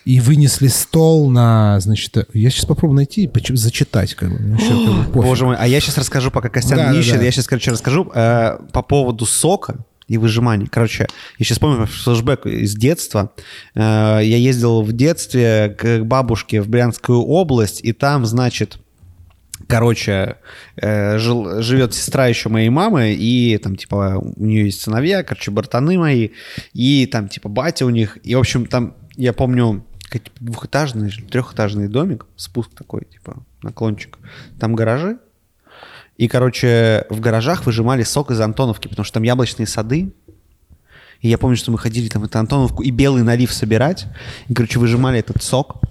И 0.03 0.19
вынесли 0.19 0.67
стол 0.67 1.29
на, 1.29 1.79
значит, 1.79 2.27
я 2.33 2.49
сейчас 2.49 2.65
попробую 2.65 2.95
найти 2.95 3.25
и 3.25 3.55
зачитать, 3.55 4.15
как 4.15 4.31
бы. 4.31 4.39
мне 4.39 4.53
вообще, 4.53 4.69
как 4.69 4.95
бы, 4.95 5.03
пофиг. 5.13 5.29
Боже 5.29 5.45
мой, 5.45 5.55
а 5.59 5.67
я 5.67 5.79
сейчас 5.79 5.99
расскажу, 5.99 6.31
пока 6.31 6.49
Костян 6.49 6.77
Да, 6.77 6.87
не 6.87 6.93
да, 6.93 6.99
ищет, 6.99 7.17
да. 7.17 7.25
я 7.25 7.31
сейчас, 7.31 7.45
короче, 7.47 7.69
расскажу 7.69 8.11
э, 8.15 8.57
по 8.71 8.81
поводу 8.81 9.27
сока 9.27 9.85
и 10.11 10.17
выжимания. 10.17 10.67
Короче, 10.69 11.07
я 11.37 11.45
сейчас 11.45 11.59
помню 11.59 11.85
флешбэк 11.85 12.45
из 12.45 12.75
детства. 12.75 13.31
Э, 13.75 14.19
я 14.21 14.37
ездил 14.37 14.81
в 14.81 14.91
детстве 14.91 15.73
к 15.79 16.03
бабушке 16.03 16.61
в 16.61 16.67
Брянскую 16.67 17.21
область, 17.21 17.79
и 17.81 17.93
там, 17.93 18.25
значит, 18.25 18.77
Короче, 19.67 20.35
э, 20.75 21.17
жил, 21.17 21.61
живет 21.61 21.93
сестра 21.93 22.27
еще 22.27 22.49
моей 22.49 22.69
мамы, 22.69 23.13
и 23.13 23.57
там, 23.57 23.77
типа, 23.77 24.19
у 24.19 24.43
нее 24.43 24.65
есть 24.65 24.81
сыновья, 24.81 25.23
короче, 25.23 25.51
братаны 25.51 25.97
мои, 25.97 26.29
и 26.73 27.05
там, 27.05 27.29
типа, 27.29 27.47
батя 27.47 27.85
у 27.85 27.89
них. 27.89 28.17
И, 28.23 28.35
в 28.35 28.39
общем, 28.39 28.65
там, 28.65 28.95
я 29.15 29.31
помню, 29.31 29.85
двухэтажный, 30.41 31.11
трехэтажный 31.11 31.87
домик, 31.87 32.25
спуск 32.35 32.71
такой, 32.73 33.05
типа, 33.05 33.45
наклончик. 33.61 34.17
Там 34.59 34.75
гаражи, 34.75 35.19
и, 36.21 36.27
короче, 36.27 37.07
в 37.09 37.19
гаражах 37.19 37.65
выжимали 37.65 38.03
сок 38.03 38.29
из 38.29 38.39
Антоновки, 38.39 38.87
потому 38.87 39.03
что 39.03 39.15
там 39.15 39.23
яблочные 39.23 39.65
сады. 39.65 40.13
И 41.19 41.27
я 41.27 41.39
помню, 41.39 41.57
что 41.57 41.71
мы 41.71 41.79
ходили 41.79 42.09
там 42.09 42.21
в 42.21 42.25
эту 42.25 42.37
Антоновку 42.37 42.83
и 42.83 42.91
белый 42.91 43.23
налив 43.23 43.51
собирать. 43.51 44.05
И, 44.47 44.53
короче, 44.53 44.77
выжимали 44.77 45.17
этот 45.17 45.41
сок. 45.41 45.81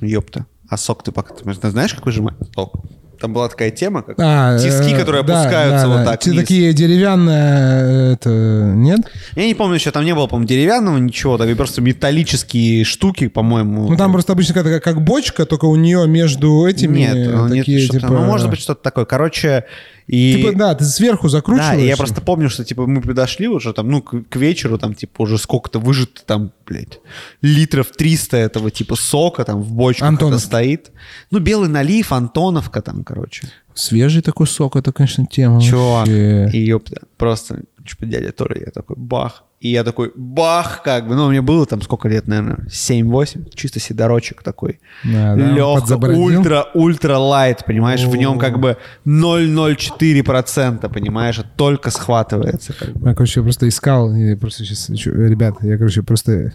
Ёпта. 0.00 0.46
А 0.70 0.78
сок 0.78 1.02
ты 1.02 1.12
пока... 1.12 1.34
Ты 1.34 1.70
знаешь, 1.70 1.92
как 1.92 2.06
выжимать 2.06 2.36
сок? 2.54 2.80
Там 3.20 3.34
была 3.34 3.48
такая 3.50 3.70
тема, 3.70 4.02
как 4.02 4.16
А, 4.18 4.56
тиски, 4.58 4.94
э, 4.94 4.98
которые 4.98 5.22
да, 5.22 5.40
опускаются 5.42 5.86
да, 5.86 5.96
вот 5.96 6.04
так 6.06 6.24
вниз. 6.24 6.40
такие 6.40 6.72
деревянные, 6.72 8.14
это, 8.14 8.30
нет? 8.30 9.00
Я 9.36 9.46
не 9.46 9.54
помню, 9.54 9.74
еще 9.74 9.90
там 9.90 10.04
не 10.04 10.14
было, 10.14 10.26
по-моему, 10.26 10.48
деревянного 10.48 10.96
ничего, 10.96 11.36
так 11.36 11.48
и 11.48 11.54
просто 11.54 11.82
металлические 11.82 12.84
штуки, 12.84 13.28
по-моему. 13.28 13.88
Ну, 13.90 13.96
там 13.96 14.12
просто 14.12 14.32
обычно 14.32 14.54
как, 14.54 14.82
как 14.82 15.02
бочка, 15.02 15.44
только 15.44 15.66
у 15.66 15.76
нее 15.76 16.06
между 16.08 16.64
этими 16.66 17.00
Нет, 17.00 17.30
ну, 17.30 17.48
нет, 17.48 17.58
такие, 17.58 17.80
что-то- 17.80 18.00
типа... 18.00 18.12
ну, 18.12 18.24
может 18.24 18.48
быть, 18.48 18.60
что-то 18.60 18.82
такое. 18.82 19.04
Короче, 19.04 19.64
и... 20.10 20.34
Типа, 20.34 20.52
да, 20.52 20.74
ты 20.74 20.84
сверху 20.84 21.28
закручиваешь. 21.28 21.76
Да, 21.76 21.82
я 21.82 21.96
просто 21.96 22.20
помню, 22.20 22.50
что, 22.50 22.64
типа, 22.64 22.84
мы 22.84 23.00
подошли 23.00 23.46
уже 23.46 23.72
там, 23.72 23.88
ну, 23.88 24.02
к, 24.02 24.24
к 24.28 24.36
вечеру, 24.36 24.76
там, 24.76 24.92
типа, 24.94 25.22
уже 25.22 25.38
сколько-то 25.38 25.78
выжито, 25.78 26.22
там, 26.26 26.50
блядь, 26.66 26.98
литров 27.42 27.92
300 27.92 28.36
этого, 28.36 28.72
типа, 28.72 28.96
сока 28.96 29.44
там 29.44 29.62
в 29.62 29.72
бочках 29.72 30.02
это 30.02 30.08
Антоновки. 30.08 30.44
стоит. 30.44 30.90
Ну, 31.30 31.38
белый 31.38 31.68
налив, 31.68 32.10
Антоновка 32.10 32.82
там, 32.82 33.04
короче. 33.04 33.48
Свежий 33.72 34.20
такой 34.20 34.48
сок, 34.48 34.74
это, 34.74 34.92
конечно, 34.92 35.26
тема. 35.26 35.62
Чувак, 35.62 36.08
вообще. 36.08 36.50
и 36.54 36.66
ёпта, 36.66 37.02
просто, 37.16 37.62
типа, 37.88 38.06
дядя 38.06 38.32
Тора, 38.32 38.58
я 38.58 38.72
такой, 38.72 38.96
бах. 38.96 39.44
И 39.60 39.68
я 39.68 39.84
такой, 39.84 40.10
бах, 40.16 40.82
как 40.82 41.06
бы, 41.06 41.14
ну, 41.14 41.28
мне 41.28 41.42
было 41.42 41.66
там 41.66 41.82
сколько 41.82 42.08
лет, 42.08 42.26
наверное, 42.26 42.66
7-8, 42.68 43.50
чисто 43.54 43.78
седорочек 43.78 44.42
такой. 44.42 44.80
Да, 45.04 45.36
да, 45.36 45.50
Легко, 45.52 46.06
ультра, 46.06 46.66
ультра 46.72 47.18
лайт, 47.18 47.66
понимаешь, 47.66 48.02
в 48.04 48.16
нем 48.16 48.38
как 48.38 48.58
бы 48.58 48.78
0,04%, 49.04 50.88
понимаешь, 50.90 51.42
только 51.56 51.90
схватывается. 51.90 52.72
Как 52.72 52.94
бы. 52.94 53.08
Я, 53.08 53.14
короче, 53.14 53.42
просто 53.42 53.68
искал, 53.68 54.14
и 54.14 54.34
просто 54.34 54.64
сейчас... 54.64 54.88
Ребят, 54.88 55.56
я, 55.60 55.76
короче, 55.76 56.02
просто... 56.02 56.54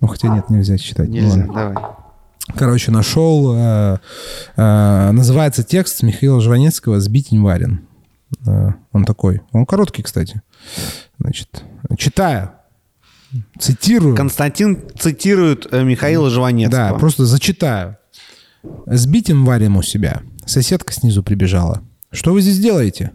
Ну, 0.00 0.08
хотя 0.08 0.26
нет, 0.26 0.50
нельзя 0.50 0.78
читать. 0.78 1.10
Нельзя, 1.10 1.46
давай. 1.46 1.76
Короче, 2.56 2.90
нашел... 2.90 3.54
э, 3.54 3.98
э, 4.56 5.10
называется 5.12 5.62
текст 5.62 6.02
Михаила 6.02 6.40
Жванецкого 6.40 6.98
«Сбитень 6.98 7.40
варен». 7.40 7.82
Э, 8.46 8.70
он 8.92 9.04
такой. 9.04 9.42
Он 9.52 9.64
короткий, 9.64 10.02
кстати. 10.02 10.42
Значит, 11.22 11.64
читаю. 11.96 12.52
Цитирую. 13.58 14.14
Константин 14.14 14.84
цитирует 14.98 15.66
э, 15.70 15.84
Михаила 15.84 16.28
Жванецкого. 16.28 16.90
Да, 16.90 16.94
просто 16.94 17.24
зачитаю. 17.24 17.96
Сбитень 18.86 19.42
варим 19.44 19.76
у 19.76 19.82
себя. 19.82 20.22
Соседка 20.44 20.92
снизу 20.92 21.22
прибежала. 21.22 21.82
Что 22.10 22.32
вы 22.32 22.42
здесь 22.42 22.58
делаете? 22.58 23.12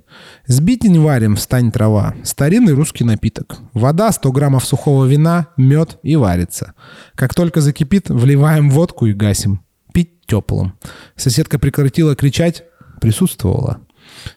Сбитень 0.47 0.99
варим, 0.99 1.35
встань 1.35 1.71
трава. 1.71 2.15
Старинный 2.23 2.73
русский 2.73 3.03
напиток. 3.03 3.59
Вода, 3.73 4.11
100 4.11 4.31
граммов 4.31 4.65
сухого 4.65 5.05
вина, 5.05 5.49
мед 5.55 5.99
и 6.01 6.15
варится. 6.15 6.73
Как 7.13 7.35
только 7.35 7.61
закипит, 7.61 8.09
вливаем 8.09 8.71
водку 8.71 9.05
и 9.05 9.13
гасим. 9.13 9.61
Пить 9.93 10.25
теплым. 10.25 10.73
Соседка 11.15 11.59
прекратила 11.59 12.15
кричать, 12.15 12.63
присутствовала. 12.99 13.81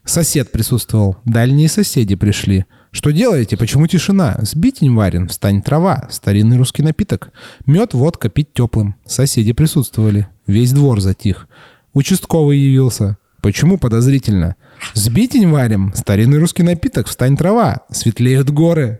Сосед 0.04 0.52
присутствовал. 0.52 1.16
Дальние 1.24 1.68
соседи 1.68 2.16
пришли. 2.16 2.66
Что 2.92 3.10
делаете? 3.10 3.56
Почему 3.56 3.86
тишина? 3.86 4.36
Сбитень 4.42 4.94
варен, 4.94 5.28
встань 5.28 5.62
трава. 5.62 6.08
Старинный 6.10 6.56
русский 6.56 6.82
напиток. 6.82 7.30
Мед, 7.64 7.94
водка, 7.94 8.28
пить 8.28 8.52
теплым. 8.52 8.96
Соседи 9.06 9.52
присутствовали. 9.52 10.26
Весь 10.46 10.72
двор 10.72 11.00
затих. 11.00 11.46
Участковый 11.92 12.58
явился. 12.58 13.16
Почему 13.42 13.78
подозрительно? 13.78 14.56
Сбитень 14.94 15.48
варим. 15.48 15.92
Старинный 15.94 16.38
русский 16.38 16.64
напиток. 16.64 17.06
Встань 17.06 17.36
трава. 17.36 17.82
Светлеют 17.92 18.50
горы. 18.50 18.98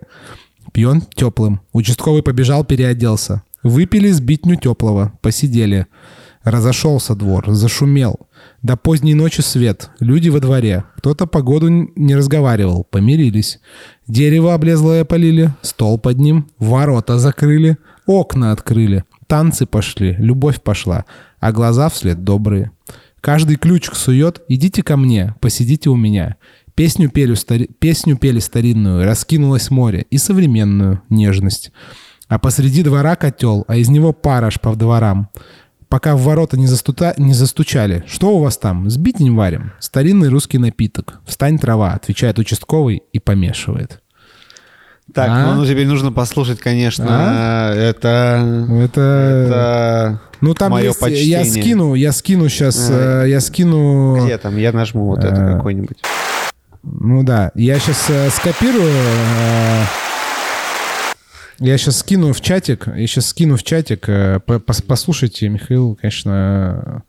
Пьем 0.73 1.03
теплым. 1.03 1.61
Участковый 1.73 2.23
побежал, 2.23 2.65
переоделся. 2.65 3.43
Выпили 3.65 4.11
сбитню 4.11 4.55
теплого. 4.55 5.13
Посидели. 5.21 5.87
Разошелся 6.43 7.15
двор, 7.15 7.45
зашумел. 7.51 8.19
До 8.63 8.77
поздней 8.77 9.15
ночи 9.15 9.43
свет, 9.43 9.91
люди 10.01 10.31
во 10.31 10.41
дворе. 10.41 10.85
Кто-то 10.97 11.27
погоду 11.27 11.69
не 11.69 12.17
разговаривал, 12.17 12.85
помирились. 12.85 13.61
Дерево 14.09 14.55
облезлое 14.55 15.05
полили, 15.05 15.53
стол 15.61 15.99
под 15.99 16.19
ним, 16.19 16.49
ворота 16.59 17.19
закрыли, 17.19 17.77
окна 18.07 18.53
открыли. 18.53 19.05
Танцы 19.27 19.67
пошли, 19.67 20.17
любовь 20.19 20.63
пошла, 20.63 21.05
а 21.41 21.53
глаза 21.53 21.91
вслед 21.91 22.25
добрые. 22.25 22.71
Каждый 23.21 23.57
ключик 23.57 23.95
сует, 23.95 24.43
идите 24.49 24.83
ко 24.83 24.97
мне, 24.97 25.35
посидите 25.41 25.91
у 25.91 25.97
меня. 25.97 26.37
Песню 26.75 27.11
пели, 27.11 27.35
стари- 27.35 27.69
Песню 27.79 28.17
пели 28.17 28.39
старинную, 28.39 29.05
раскинулось 29.05 29.71
море, 29.71 30.07
и 30.09 30.17
современную 30.17 31.03
нежность. 31.11 31.71
А 32.29 32.39
посреди 32.39 32.83
двора 32.83 33.17
котел, 33.17 33.65
а 33.69 33.77
из 33.77 33.91
него 33.91 34.15
пар 34.15 34.45
аж 34.45 34.59
по 34.59 34.75
дворам. 34.75 35.29
Пока 35.91 36.15
в 36.15 36.21
ворота 36.23 36.57
не, 36.57 36.69
застута... 36.69 37.15
не 37.19 37.35
застучали. 37.35 38.05
Что 38.07 38.37
у 38.37 38.39
вас 38.39 38.57
там? 38.57 38.89
Сбитень 38.89 39.35
варим. 39.35 39.73
Старинный 39.81 40.29
русский 40.29 40.57
напиток. 40.59 41.19
Встань 41.27 41.59
трава, 41.59 41.93
отвечает 41.95 42.39
участковый 42.39 43.03
и 43.13 43.19
помешивает. 43.19 44.01
Так, 45.13 45.29
А? 45.29 45.55
ну 45.57 45.67
теперь 45.67 45.89
нужно 45.89 46.13
послушать, 46.13 46.61
конечно, 46.61 47.07
А? 47.09 47.75
это... 47.75 48.69
Это... 48.71 49.01
Это... 49.01 50.21
Ну 50.41 50.55
там 50.55 50.71
моё 50.71 50.91
есть... 50.91 51.01
Я 51.01 51.07
почтение. 51.41 51.45
скину, 51.45 51.95
я 51.95 52.13
скину 52.13 52.49
сейчас, 52.49 52.89
А. 52.89 53.25
я 53.25 53.41
скину... 53.41 54.25
Где 54.25 54.39
там? 54.39 54.57
Я 54.57 54.71
нажму 54.71 55.07
вот 55.07 55.25
это 55.25 55.45
А. 55.45 55.57
какой-нибудь. 55.57 55.99
Ну 56.85 57.25
да, 57.25 57.51
я 57.57 57.81
сейчас 57.81 58.09
скопирую. 58.37 58.89
э, 58.93 59.83
я 61.61 61.79
сейчас 61.79 61.99
скину 61.99 62.33
в 62.33 62.41
чатик, 62.41 62.87
я 62.89 63.07
сейчас 63.07 63.27
скину 63.27 63.57
в 63.57 63.63
чатик. 63.63 64.09
э, 64.09 64.41
по- 64.41 64.55
пос- 64.55 64.85
послушайте, 64.87 65.49
Михаил, 65.49 65.97
конечно, 66.01 67.05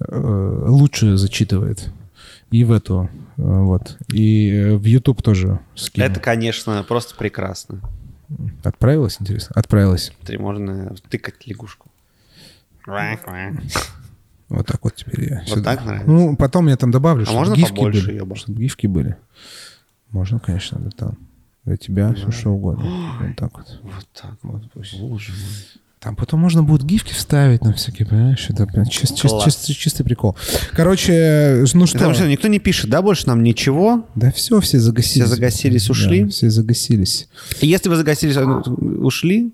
э, 0.00 0.64
лучше 0.68 1.16
зачитывает. 1.16 1.88
И 2.50 2.62
в 2.64 2.72
эту, 2.72 3.08
э, 3.36 3.42
вот. 3.42 3.96
И 4.12 4.70
в 4.78 4.84
YouTube 4.84 5.22
тоже 5.22 5.58
скину. 5.74 6.04
Это, 6.06 6.20
конечно, 6.20 6.84
просто 6.86 7.14
прекрасно. 7.16 7.80
Отправилась, 8.62 9.16
интересно? 9.20 9.52
Отправилась. 9.54 10.12
Смотри, 10.18 10.38
можно 10.38 10.94
тыкать 11.08 11.46
лягушку. 11.46 11.90
Вот 14.48 14.66
так 14.66 14.82
вот 14.84 14.94
теперь 14.94 15.30
я. 15.30 15.42
Вот 15.48 15.64
так 15.64 15.84
нравится? 15.84 16.10
Ну, 16.10 16.36
потом 16.36 16.68
я 16.68 16.76
там 16.76 16.90
добавлю, 16.90 17.22
А 17.22 17.26
чтобы 17.26 17.38
можно 17.40 17.54
гифки 17.54 17.74
побольше 17.74 18.06
были. 18.12 18.34
Чтобы 18.34 18.60
гифки 18.60 18.86
были. 18.86 19.16
Можно, 20.10 20.38
конечно, 20.38 20.78
да 20.78 20.90
там. 20.90 21.18
Для 21.64 21.76
тебя 21.76 22.12
все 22.14 22.30
что 22.30 22.50
угодно. 22.50 22.84
Вот 23.20 23.36
так 23.36 23.56
вот. 23.56 23.80
Вот 23.82 24.06
так 24.20 24.34
Вот 24.42 24.62
пусть. 24.72 24.98
Боже 25.00 25.32
мой. 25.32 25.80
Там 26.00 26.16
потом 26.16 26.40
можно 26.40 26.62
будет 26.62 26.84
гифки 26.84 27.14
вставить 27.14 27.62
на 27.64 27.72
всякие, 27.72 28.06
понимаешь? 28.06 28.44
Это 28.50 28.66
прям 28.66 28.84
чис- 28.84 29.14
чис- 29.14 29.28
Класс. 29.30 29.46
чис- 29.46 29.72
чистый 29.72 30.04
прикол. 30.04 30.36
Короче, 30.72 31.64
ну 31.72 31.86
что? 31.86 31.96
Потому 31.96 32.12
что 32.14 32.28
никто 32.28 32.48
не 32.48 32.58
пишет, 32.58 32.90
да, 32.90 33.00
больше 33.00 33.26
нам 33.26 33.42
ничего. 33.42 34.06
Да 34.14 34.30
все, 34.30 34.60
все 34.60 34.78
загасились. 34.78 35.24
Все 35.24 35.34
загасились, 35.34 35.88
ушли? 35.88 36.24
Да, 36.24 36.28
все 36.30 36.50
загасились. 36.50 37.28
Если 37.62 37.88
вы 37.88 37.96
загасились, 37.96 38.36
а, 38.36 38.44
ну, 38.44 38.60
ушли, 39.06 39.50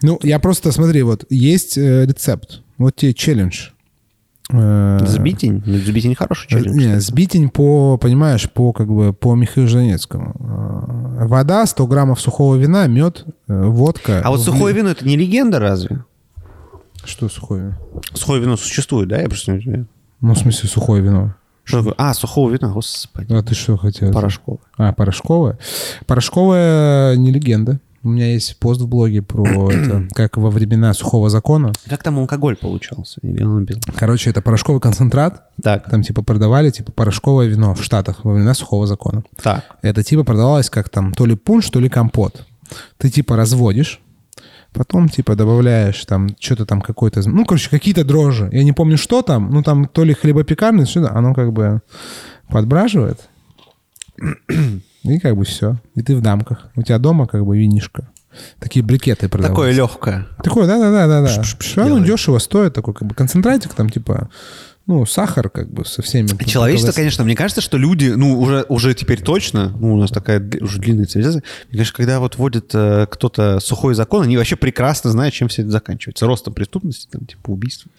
Ну, 0.00 0.18
я 0.22 0.38
просто, 0.38 0.72
смотри, 0.72 1.02
вот 1.02 1.26
есть 1.28 1.76
э, 1.76 2.06
рецепт. 2.06 2.62
Вот 2.78 2.96
тебе 2.96 3.12
челлендж. 3.12 3.68
Э, 4.52 4.98
сбитень. 5.06 5.62
Ну, 5.64 5.78
Сбитень 5.78 6.14
хороший 6.14 6.48
челлендж. 6.48 6.76
Не, 6.76 7.00
сбитень 7.00 7.48
по, 7.48 7.96
понимаешь, 7.96 8.50
по 8.50 8.72
как 8.72 8.88
бы 8.88 9.12
по 9.14 9.34
Михаилу 9.34 9.68
Жанецкому. 9.68 10.34
Э, 10.38 11.26
Вода, 11.26 11.64
100 11.64 11.86
граммов 11.86 12.20
сухого 12.20 12.56
вина, 12.56 12.86
мед, 12.86 13.24
э, 13.48 13.64
водка. 13.64 14.20
А 14.22 14.30
вот 14.30 14.40
вли- 14.40 14.44
сухое 14.44 14.74
вино 14.74 14.90
это 14.90 15.06
не 15.06 15.16
легенда 15.16 15.58
разве? 15.60 16.04
Что 17.04 17.28
сухое 17.30 17.62
вино? 17.62 17.76
Сухое 18.12 18.40
вино 18.42 18.56
существует, 18.56 19.08
да? 19.08 19.20
Я 19.20 19.28
просто 19.28 19.52
не 19.52 19.60
знаю. 19.60 19.86
Ну, 20.20 20.34
в 20.34 20.38
смысле, 20.38 20.68
сухое 20.68 21.02
вино. 21.02 21.34
Что 21.64 21.78
такое? 21.78 21.94
А, 21.96 22.12
сухого 22.12 22.50
вина, 22.50 22.68
господи. 22.70 23.32
А 23.32 23.42
ты 23.42 23.54
что 23.54 23.78
хотел? 23.78 24.12
Порошковое. 24.12 24.60
А, 24.76 24.92
порошковая? 24.92 25.58
Порошковая 26.06 27.16
не 27.16 27.30
легенда. 27.32 27.80
У 28.04 28.08
меня 28.10 28.32
есть 28.32 28.58
пост 28.58 28.82
в 28.82 28.86
блоге 28.86 29.22
про 29.22 29.70
это, 29.70 30.06
как 30.12 30.36
во 30.36 30.50
времена 30.50 30.92
сухого 30.92 31.30
закона. 31.30 31.72
Как 31.88 32.02
там 32.02 32.18
алкоголь 32.18 32.54
получался? 32.54 33.18
Короче, 33.96 34.28
это 34.28 34.42
порошковый 34.42 34.80
концентрат. 34.80 35.48
Так, 35.62 35.90
Там 35.90 36.02
типа 36.02 36.22
продавали 36.22 36.70
типа 36.70 36.92
порошковое 36.92 37.46
вино 37.46 37.74
в 37.74 37.82
Штатах 37.82 38.24
во 38.24 38.34
времена 38.34 38.52
сухого 38.54 38.86
закона. 38.86 39.24
так. 39.42 39.64
Это 39.80 40.02
типа 40.02 40.22
продавалось 40.22 40.68
как 40.68 40.90
там 40.90 41.14
то 41.14 41.24
ли 41.24 41.34
пунш, 41.34 41.70
то 41.70 41.80
ли 41.80 41.88
компот. 41.88 42.46
Ты 42.98 43.10
типа 43.10 43.36
разводишь, 43.36 44.00
Потом, 44.72 45.08
типа, 45.08 45.36
добавляешь 45.36 46.04
там 46.04 46.30
что-то 46.40 46.66
там 46.66 46.80
какой-то... 46.80 47.22
Ну, 47.30 47.44
короче, 47.44 47.70
какие-то 47.70 48.02
дрожжи. 48.02 48.48
Я 48.52 48.64
не 48.64 48.72
помню, 48.72 48.98
что 48.98 49.22
там. 49.22 49.50
Ну, 49.52 49.62
там 49.62 49.86
то 49.86 50.02
ли 50.02 50.14
хлебопекарный, 50.14 50.84
что-то. 50.84 51.14
Оно 51.14 51.32
как 51.32 51.52
бы 51.52 51.80
подбраживает. 52.48 53.20
И 55.04 55.18
как 55.18 55.36
бы 55.36 55.44
все. 55.44 55.76
И 55.94 56.02
ты 56.02 56.16
в 56.16 56.20
дамках. 56.20 56.68
У 56.76 56.82
тебя 56.82 56.98
дома 56.98 57.26
как 57.26 57.44
бы 57.44 57.58
винишко. 57.58 58.08
Такие 58.58 58.84
брикеты 58.84 59.28
продаются. 59.28 59.54
Такое 59.54 59.72
легкое. 59.72 60.26
Такое, 60.42 60.66
да-да-да-да. 60.66 61.22
да. 61.22 61.84
Оно 61.84 62.04
дешево 62.04 62.38
стоит. 62.38 62.74
Такой 62.74 62.94
как 62.94 63.06
бы 63.06 63.14
концентратик 63.14 63.74
там 63.74 63.90
типа 63.90 64.28
ну, 64.86 65.06
сахар 65.06 65.48
как 65.48 65.70
бы 65.70 65.84
со 65.84 66.02
всеми. 66.02 66.28
Человечество, 66.44 66.92
конечно, 66.92 67.24
мне 67.24 67.34
кажется, 67.34 67.60
что 67.60 67.78
люди, 67.78 68.08
ну, 68.08 68.38
уже, 68.38 68.66
уже 68.68 68.94
теперь 68.94 69.22
точно, 69.22 69.70
ну, 69.78 69.94
у 69.94 69.98
нас 69.98 70.10
такая 70.10 70.40
уже 70.60 70.78
длинная 70.78 71.06
цивилизация, 71.06 71.42
мне 71.70 71.78
кажется, 71.78 71.96
когда 71.96 72.20
вот 72.20 72.36
вводит 72.36 72.70
э, 72.74 73.06
кто-то 73.10 73.60
сухой 73.60 73.94
закон, 73.94 74.24
они 74.24 74.36
вообще 74.36 74.56
прекрасно 74.56 75.10
знают, 75.10 75.34
чем 75.34 75.48
все 75.48 75.62
это 75.62 75.70
заканчивается. 75.70 76.26
Ростом 76.26 76.52
преступности, 76.52 77.08
там, 77.10 77.24
типа 77.24 77.50
убийства, 77.50 77.90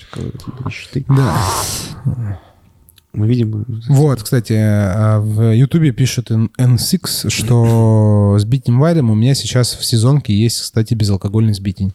нищеты. 0.66 1.06
Да. 1.08 2.40
Мы 3.16 3.28
видим... 3.28 3.66
Вот, 3.88 4.22
кстати, 4.22 4.54
а 4.54 5.20
в 5.20 5.54
Ютубе 5.54 5.92
пишет 5.92 6.32
N6, 6.32 7.30
что 7.30 8.36
с 8.38 8.44
битнем 8.44 8.80
варим 8.80 9.10
у 9.10 9.16
меня 9.16 9.34
сейчас 9.34 9.74
в 9.74 9.86
сезонке 9.86 10.34
есть, 10.34 10.60
кстати, 10.60 10.94
безалкогольный 10.94 11.54
сбитень. 11.54 11.94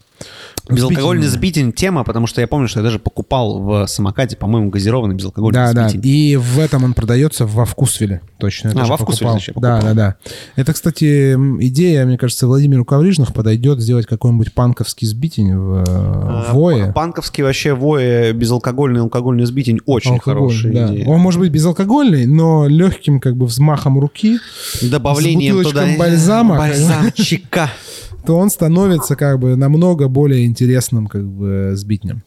Безалкогольный 0.68 1.26
сбитень 1.26 1.72
тема, 1.72 2.04
потому 2.04 2.26
что 2.26 2.40
я 2.40 2.46
помню, 2.46 2.68
что 2.68 2.80
я 2.80 2.84
даже 2.84 2.98
покупал 2.98 3.58
в 3.60 3.86
самокате, 3.86 4.36
по-моему, 4.36 4.70
газированный 4.70 5.14
безалкогольный 5.14 5.74
да, 5.74 5.88
сбитень. 5.88 6.00
Да, 6.00 6.08
и 6.08 6.36
в 6.36 6.58
этом 6.58 6.84
он 6.84 6.94
продается 6.94 7.46
во 7.46 7.64
Вкусвилле, 7.64 8.20
точно. 8.38 8.72
а, 8.74 8.84
во 8.84 8.96
Вкусвилле 8.96 9.32
значит, 9.32 9.54
Да, 9.56 9.80
да, 9.80 9.94
да. 9.94 10.16
Это, 10.56 10.72
кстати, 10.72 11.34
идея, 11.34 12.04
мне 12.04 12.18
кажется, 12.18 12.46
Владимиру 12.46 12.84
Коврижных 12.84 13.32
подойдет 13.32 13.80
сделать 13.80 14.06
какой-нибудь 14.06 14.52
панковский 14.54 15.06
сбитень 15.06 15.56
в 15.56 15.84
а, 15.88 16.52
Вое. 16.52 16.92
Панковский 16.92 17.42
вообще 17.42 17.74
Вое 17.74 18.32
безалкогольный 18.32 19.00
алкогольный 19.00 19.46
сбитень 19.46 19.80
очень 19.86 20.14
Алкоголь, 20.14 20.48
хорошая 20.50 20.72
да. 20.72 20.94
идея. 20.94 21.08
Он 21.08 21.20
может 21.20 21.40
быть 21.40 21.50
безалкогольный, 21.50 22.26
но 22.26 22.66
легким 22.66 23.20
как 23.20 23.36
бы 23.36 23.46
взмахом 23.46 23.98
руки. 23.98 24.38
Добавлением 24.82 25.60
с 25.62 25.68
туда 25.68 25.86
бальзама. 25.98 26.56
Бальзамчика. 26.58 27.70
То 28.26 28.36
он 28.36 28.50
становится 28.50 29.16
как 29.16 29.38
бы 29.38 29.56
намного 29.56 30.08
более 30.08 30.46
интересным 30.50 31.06
как 31.06 31.26
бы 31.26 31.72
сбитнем. 31.74 32.22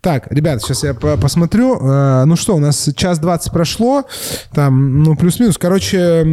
Так, 0.00 0.30
ребят, 0.30 0.62
сейчас 0.62 0.84
я 0.84 0.94
посмотрю. 0.94 1.78
Э, 1.80 2.24
ну 2.24 2.36
что, 2.36 2.56
у 2.56 2.58
нас 2.58 2.88
час 2.96 3.18
двадцать 3.18 3.52
прошло. 3.52 4.04
Там, 4.54 5.02
ну, 5.02 5.16
плюс-минус. 5.16 5.58
Короче, 5.58 6.24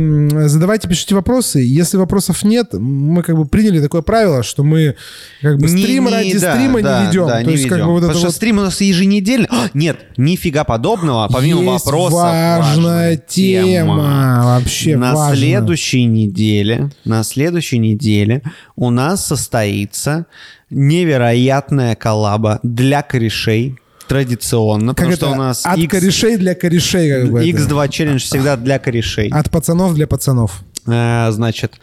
задавайте, 0.47 0.87
пишите 0.87 1.15
вопросы. 1.15 1.59
Если 1.59 1.97
вопросов 1.97 2.43
нет, 2.43 2.73
мы 2.73 3.23
как 3.23 3.35
бы 3.35 3.45
приняли 3.45 3.81
такое 3.81 4.01
правило, 4.01 4.43
что 4.43 4.63
мы 4.63 4.95
как 5.41 5.57
бы 5.57 5.67
стрим 5.67 6.05
не, 6.05 6.11
не, 6.11 6.15
ради 6.15 6.39
да, 6.39 6.55
стрима 6.55 6.81
да, 6.81 7.01
не 7.01 7.07
ведем. 7.07 7.27
Да, 7.27 7.39
То 7.39 7.43
не 7.43 7.51
есть, 7.51 7.63
ведем. 7.65 7.77
Как 7.77 7.85
бы 7.85 7.91
вот 7.93 8.01
Потому 8.01 8.17
что 8.17 8.27
вот... 8.27 8.35
стрим 8.35 8.57
у 8.59 8.61
нас 8.61 8.81
еженедельно. 8.81 9.47
Нет, 9.73 9.97
нифига 10.17 10.63
подобного. 10.63 11.27
Помимо 11.31 11.73
есть 11.73 11.85
вопросов. 11.85 12.13
важная 12.13 13.17
тема. 13.17 13.67
тема. 13.67 14.41
Вообще 14.43 14.97
На 14.97 15.13
важно. 15.13 15.35
следующей 15.35 16.05
неделе, 16.05 16.91
на 17.05 17.23
следующей 17.23 17.79
неделе 17.79 18.43
у 18.75 18.89
нас 18.89 19.25
состоится 19.25 20.25
невероятная 20.69 21.95
коллаба 21.95 22.59
для 22.63 23.03
корешей 23.23 23.77
традиционно, 24.07 24.93
как 24.93 25.07
потому 25.07 25.11
это? 25.13 25.25
что 25.25 25.31
у 25.31 25.35
нас 25.35 25.65
от 25.65 25.77
X... 25.77 25.91
корешей 25.91 26.37
для 26.37 26.55
корешей. 26.55 27.21
Как 27.21 27.31
бы 27.31 27.45
X2 27.45 27.89
челлендж 27.89 28.21
всегда 28.21 28.57
для 28.57 28.79
корешей. 28.79 29.29
От 29.29 29.49
пацанов 29.49 29.95
для 29.95 30.07
пацанов. 30.07 30.61
А, 30.85 31.31
значит, 31.31 31.79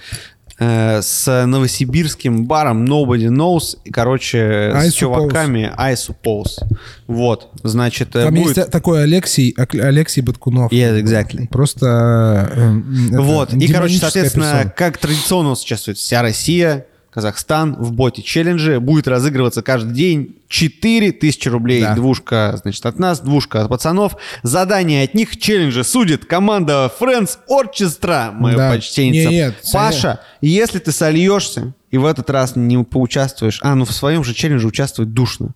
э, 0.58 1.00
с 1.00 1.46
новосибирским 1.46 2.44
баром 2.44 2.84
Nobody 2.84 3.28
Knows, 3.28 3.78
и, 3.84 3.90
короче, 3.90 4.70
I 4.74 4.90
с 4.90 4.92
suppose. 4.92 4.96
чуваками 4.98 5.72
I 5.78 5.94
Suppose. 5.94 6.62
Вот, 7.06 7.48
значит, 7.62 8.10
Там 8.10 8.34
будет... 8.34 8.58
есть 8.58 8.70
такой 8.70 9.02
Алексей, 9.02 9.56
Алексей 9.56 10.20
Баткунов. 10.20 10.70
Yeah, 10.70 11.00
exactly. 11.02 11.48
Просто... 11.48 12.50
Э, 12.54 13.18
вот, 13.18 13.54
и, 13.54 13.72
короче, 13.72 13.96
соответственно, 13.96 14.52
персона. 14.52 14.74
как 14.76 14.98
традиционно 14.98 15.56
сейчас 15.56 15.80
вся 15.80 16.20
Россия 16.20 16.84
Казахстан 17.10 17.74
в 17.74 17.92
боте 17.92 18.22
челленджи 18.22 18.78
будет 18.78 19.08
разыгрываться 19.08 19.62
каждый 19.62 19.94
день 19.94 20.36
4000 20.48 21.48
рублей. 21.48 21.82
Да. 21.82 21.94
Двушка, 21.94 22.58
значит, 22.62 22.86
от 22.86 22.98
нас, 22.98 23.20
двушка 23.20 23.62
от 23.62 23.68
пацанов. 23.68 24.16
Задание 24.42 25.04
от 25.04 25.14
них 25.14 25.36
челленджи 25.38 25.82
судит 25.82 26.24
команда 26.24 26.90
Friends 27.00 27.38
Orchestra, 27.48 28.30
моя 28.32 28.56
да. 28.56 28.70
почтенница. 28.70 29.28
Не, 29.28 29.34
нет, 29.34 29.56
Паша, 29.72 30.20
если 30.40 30.78
ты 30.78 30.92
сольешься 30.92 31.74
и 31.90 31.98
в 31.98 32.04
этот 32.04 32.30
раз 32.30 32.54
не 32.54 32.82
поучаствуешь, 32.84 33.58
а, 33.62 33.74
ну 33.74 33.84
в 33.84 33.92
своем 33.92 34.22
же 34.22 34.32
челлендже 34.32 34.68
участвовать 34.68 35.12
душно 35.12 35.54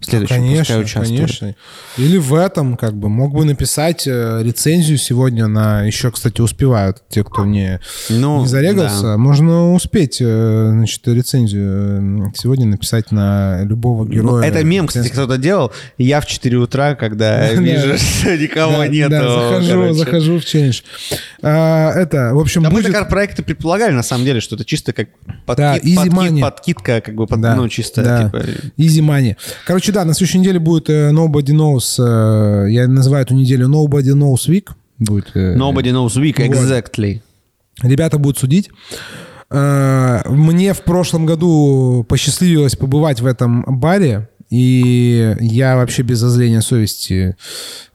в 0.00 0.06
следующем 0.06 0.36
конечно, 0.36 0.84
конечно. 0.94 1.54
Или 1.98 2.16
в 2.16 2.34
этом, 2.34 2.78
как 2.78 2.94
бы, 2.94 3.10
мог 3.10 3.34
бы 3.34 3.44
написать 3.44 4.06
э, 4.06 4.40
рецензию 4.42 4.96
сегодня 4.96 5.46
на... 5.46 5.82
Еще, 5.82 6.10
кстати, 6.10 6.40
успевают 6.40 7.02
те, 7.10 7.22
кто 7.22 7.44
не, 7.44 7.80
ну, 8.08 8.40
не 8.40 8.46
зарегался. 8.46 9.02
Да. 9.02 9.16
Можно 9.18 9.74
успеть, 9.74 10.16
э, 10.20 10.68
значит, 10.72 11.06
рецензию 11.06 12.32
сегодня 12.34 12.64
написать 12.64 13.12
на 13.12 13.62
любого 13.64 14.04
ну, 14.04 14.10
героя. 14.10 14.40
Ну, 14.40 14.46
это 14.48 14.64
мем, 14.64 14.86
кстати, 14.86 15.08
кто-то 15.08 15.36
делал. 15.36 15.70
Я 15.98 16.22
в 16.22 16.26
4 16.26 16.56
утра, 16.56 16.94
когда 16.94 17.52
вижу, 17.52 17.98
что 17.98 18.38
никого 18.38 18.86
нету. 18.86 19.10
захожу, 19.10 19.92
захожу 19.92 20.38
в 20.38 20.44
челлендж. 20.46 20.80
А, 21.42 21.92
это, 21.92 22.30
в 22.32 22.38
общем, 22.38 22.62
будет... 22.62 22.88
мы 22.88 23.04
проекты 23.04 23.42
предполагали, 23.42 23.92
на 23.92 24.02
самом 24.02 24.24
деле, 24.24 24.40
что 24.40 24.56
это 24.56 24.64
чисто 24.64 24.94
как 24.94 25.08
подкидка, 25.44 27.02
как 27.02 27.14
бы, 27.14 27.26
ну, 27.28 27.68
чисто, 27.68 28.30
типа... 28.32 28.46
Money. 29.00 29.36
Короче, 29.66 29.89
Короче, 29.90 30.04
да, 30.04 30.04
на 30.04 30.14
следующей 30.14 30.38
неделе 30.38 30.60
будет 30.60 30.88
э, 30.88 31.10
Nobody 31.10 31.52
Knows, 31.52 31.96
э, 31.98 32.70
я 32.70 32.86
называю 32.86 33.24
эту 33.24 33.34
неделю 33.34 33.66
Nobody 33.66 34.14
Knows 34.14 34.48
Week. 34.48 34.68
Будет, 34.98 35.32
э, 35.34 35.56
Nobody 35.56 35.90
Knows 35.90 36.16
Week, 36.16 36.36
exactly. 36.36 37.20
Ребята 37.82 38.18
будут 38.18 38.38
судить. 38.38 38.70
Мне 39.50 40.74
в 40.74 40.82
прошлом 40.84 41.26
году 41.26 42.06
посчастливилось 42.08 42.76
побывать 42.76 43.20
в 43.20 43.26
этом 43.26 43.64
баре, 43.66 44.28
и 44.50 45.36
я 45.40 45.76
вообще 45.76 46.02
без 46.02 46.18
зазрения 46.18 46.60
совести 46.60 47.36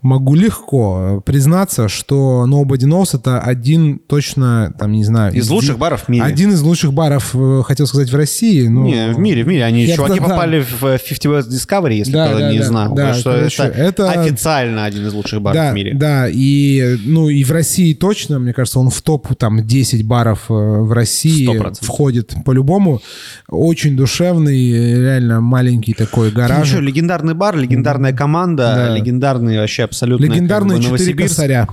могу 0.06 0.36
легко 0.36 1.22
признаться, 1.26 1.90
что 1.90 2.46
Nobody 2.48 2.86
Knows 2.86 3.18
это 3.18 3.40
один 3.40 4.00
точно, 4.00 4.74
там, 4.78 4.92
не 4.92 5.04
знаю... 5.04 5.34
Из 5.34 5.50
лучших 5.50 5.80
баров 5.80 6.04
в 6.04 6.10
мире. 6.10 6.24
Один 6.24 6.52
из 6.52 6.62
лучших 6.62 6.94
баров, 6.94 7.32
э, 7.34 7.64
хотел 7.66 7.88
сказать, 7.88 8.12
в 8.12 8.16
России. 8.16 8.68
Но... 8.68 8.86
Не, 8.86 9.14
в 9.14 9.18
мире, 9.18 9.44
в 9.44 9.48
мире. 9.48 9.66
Они, 9.66 9.84
я 9.84 9.96
чуваки 9.96 10.20
да, 10.20 10.28
попали 10.28 10.62
в 10.62 10.80
50 10.80 11.26
West 11.26 11.50
Discovery, 11.50 11.96
если 11.96 12.12
да, 12.12 12.28
кто 12.28 12.40
да, 12.40 12.52
не 12.52 12.60
да, 12.60 12.66
знал. 12.66 12.94
Да, 12.94 13.14
что 13.16 13.34
короче, 13.34 13.64
это, 13.64 13.82
это 13.82 14.12
официально 14.12 14.86
один 14.86 15.08
из 15.08 15.14
лучших 15.14 15.42
баров 15.42 15.56
да, 15.56 15.72
в 15.72 15.74
мире. 15.74 15.94
Да, 15.96 16.28
и, 16.30 16.98
ну, 17.04 17.28
и 17.28 17.44
в 17.44 17.52
России 17.52 17.96
точно, 17.96 18.38
мне 18.38 18.54
кажется, 18.54 18.80
он 18.80 18.92
в 18.92 19.02
топ 19.02 19.36
там 19.36 19.66
10 19.66 20.06
баров 20.06 20.46
э, 20.50 20.54
в 20.54 20.92
России 20.94 21.50
100%. 21.50 21.78
входит 21.82 22.36
по-любому. 22.46 23.02
Очень 23.50 23.98
душевный, 23.98 25.00
реально 25.02 25.42
маленький 25.42 25.94
такой 25.94 26.32
гараж. 26.48 26.68
Еще 26.68 26.82
легендарный 26.82 27.34
бар, 27.34 27.56
легендарная 27.56 28.14
команда, 28.14 28.74
да. 28.76 28.96
легендарный 28.96 29.60
вообще 29.60 29.84
абсолютно. 29.84 30.26
Легендарные 30.26 30.82
как 30.82 30.92
бы, 30.92 30.98
четыре 30.98 31.18
косаря. 31.24 31.68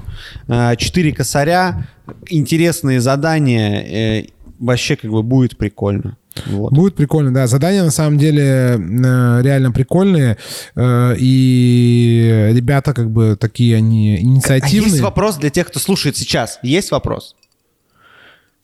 А, 0.49 0.77
четыре 0.77 1.13
косаря, 1.13 1.87
интересные 2.29 3.01
задания, 3.01 4.21
э, 4.21 4.27
вообще 4.59 4.97
как 4.97 5.11
бы 5.11 5.23
будет 5.23 5.57
прикольно. 5.57 6.17
Вот. 6.47 6.73
Будет 6.73 6.95
прикольно, 6.95 7.33
да. 7.33 7.47
Задания 7.47 7.83
на 7.85 7.91
самом 7.91 8.19
деле 8.19 8.43
э, 8.43 9.43
реально 9.43 9.71
прикольные. 9.71 10.39
Э, 10.75 11.15
и 11.19 12.51
ребята 12.53 12.95
как 12.95 13.11
бы 13.11 13.37
такие 13.39 13.77
они 13.77 14.21
инициативные. 14.21 14.89
А 14.89 14.93
есть 14.93 15.01
вопрос 15.01 15.37
для 15.37 15.51
тех, 15.51 15.69
кто 15.69 15.79
слушает 15.79 16.17
сейчас. 16.17 16.59
Есть 16.63 16.91
вопрос? 16.91 17.37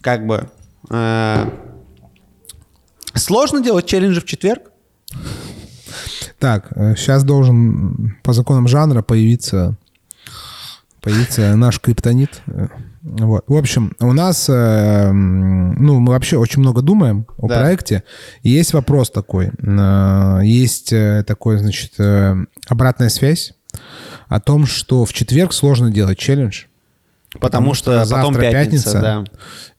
Как 0.01 0.27
бы... 0.27 0.49
Сложно 3.15 3.61
делать 3.61 3.87
челленджи 3.87 4.21
в 4.21 4.25
четверг? 4.25 4.71
Так, 6.39 6.73
сейчас 6.97 7.25
должен 7.25 8.17
по 8.23 8.33
законам 8.33 8.69
жанра 8.69 9.03
появиться 9.03 9.77
появиться 11.01 11.57
наш 11.57 11.81
криптонит. 11.81 12.43
Вот. 13.03 13.45
В 13.47 13.57
общем, 13.57 13.95
у 14.01 14.13
нас, 14.13 14.49
э, 14.49 15.11
ну, 15.11 16.01
мы 16.01 16.13
вообще 16.13 16.37
очень 16.37 16.61
много 16.61 16.83
думаем 16.83 17.27
о 17.39 17.49
да. 17.49 17.61
проекте. 17.61 18.03
И 18.43 18.51
есть 18.51 18.75
вопрос 18.75 19.11
такой. 19.11 19.51
Э, 19.63 20.41
есть 20.43 20.93
э, 20.93 21.25
такой, 21.27 21.59
значит, 21.59 21.95
обратная 22.69 23.09
связь 23.09 23.55
о 24.29 24.41
том, 24.41 24.67
что 24.67 25.05
в 25.05 25.13
четверг 25.13 25.53
сложно 25.53 25.91
делать 25.91 26.19
челлендж. 26.19 26.65
Потому, 27.33 27.73
потому 27.73 27.75
что, 27.75 28.05
что 28.07 28.15
потом 28.15 28.35
пятница, 28.35 28.65
пятница 28.65 29.01
да. 29.01 29.25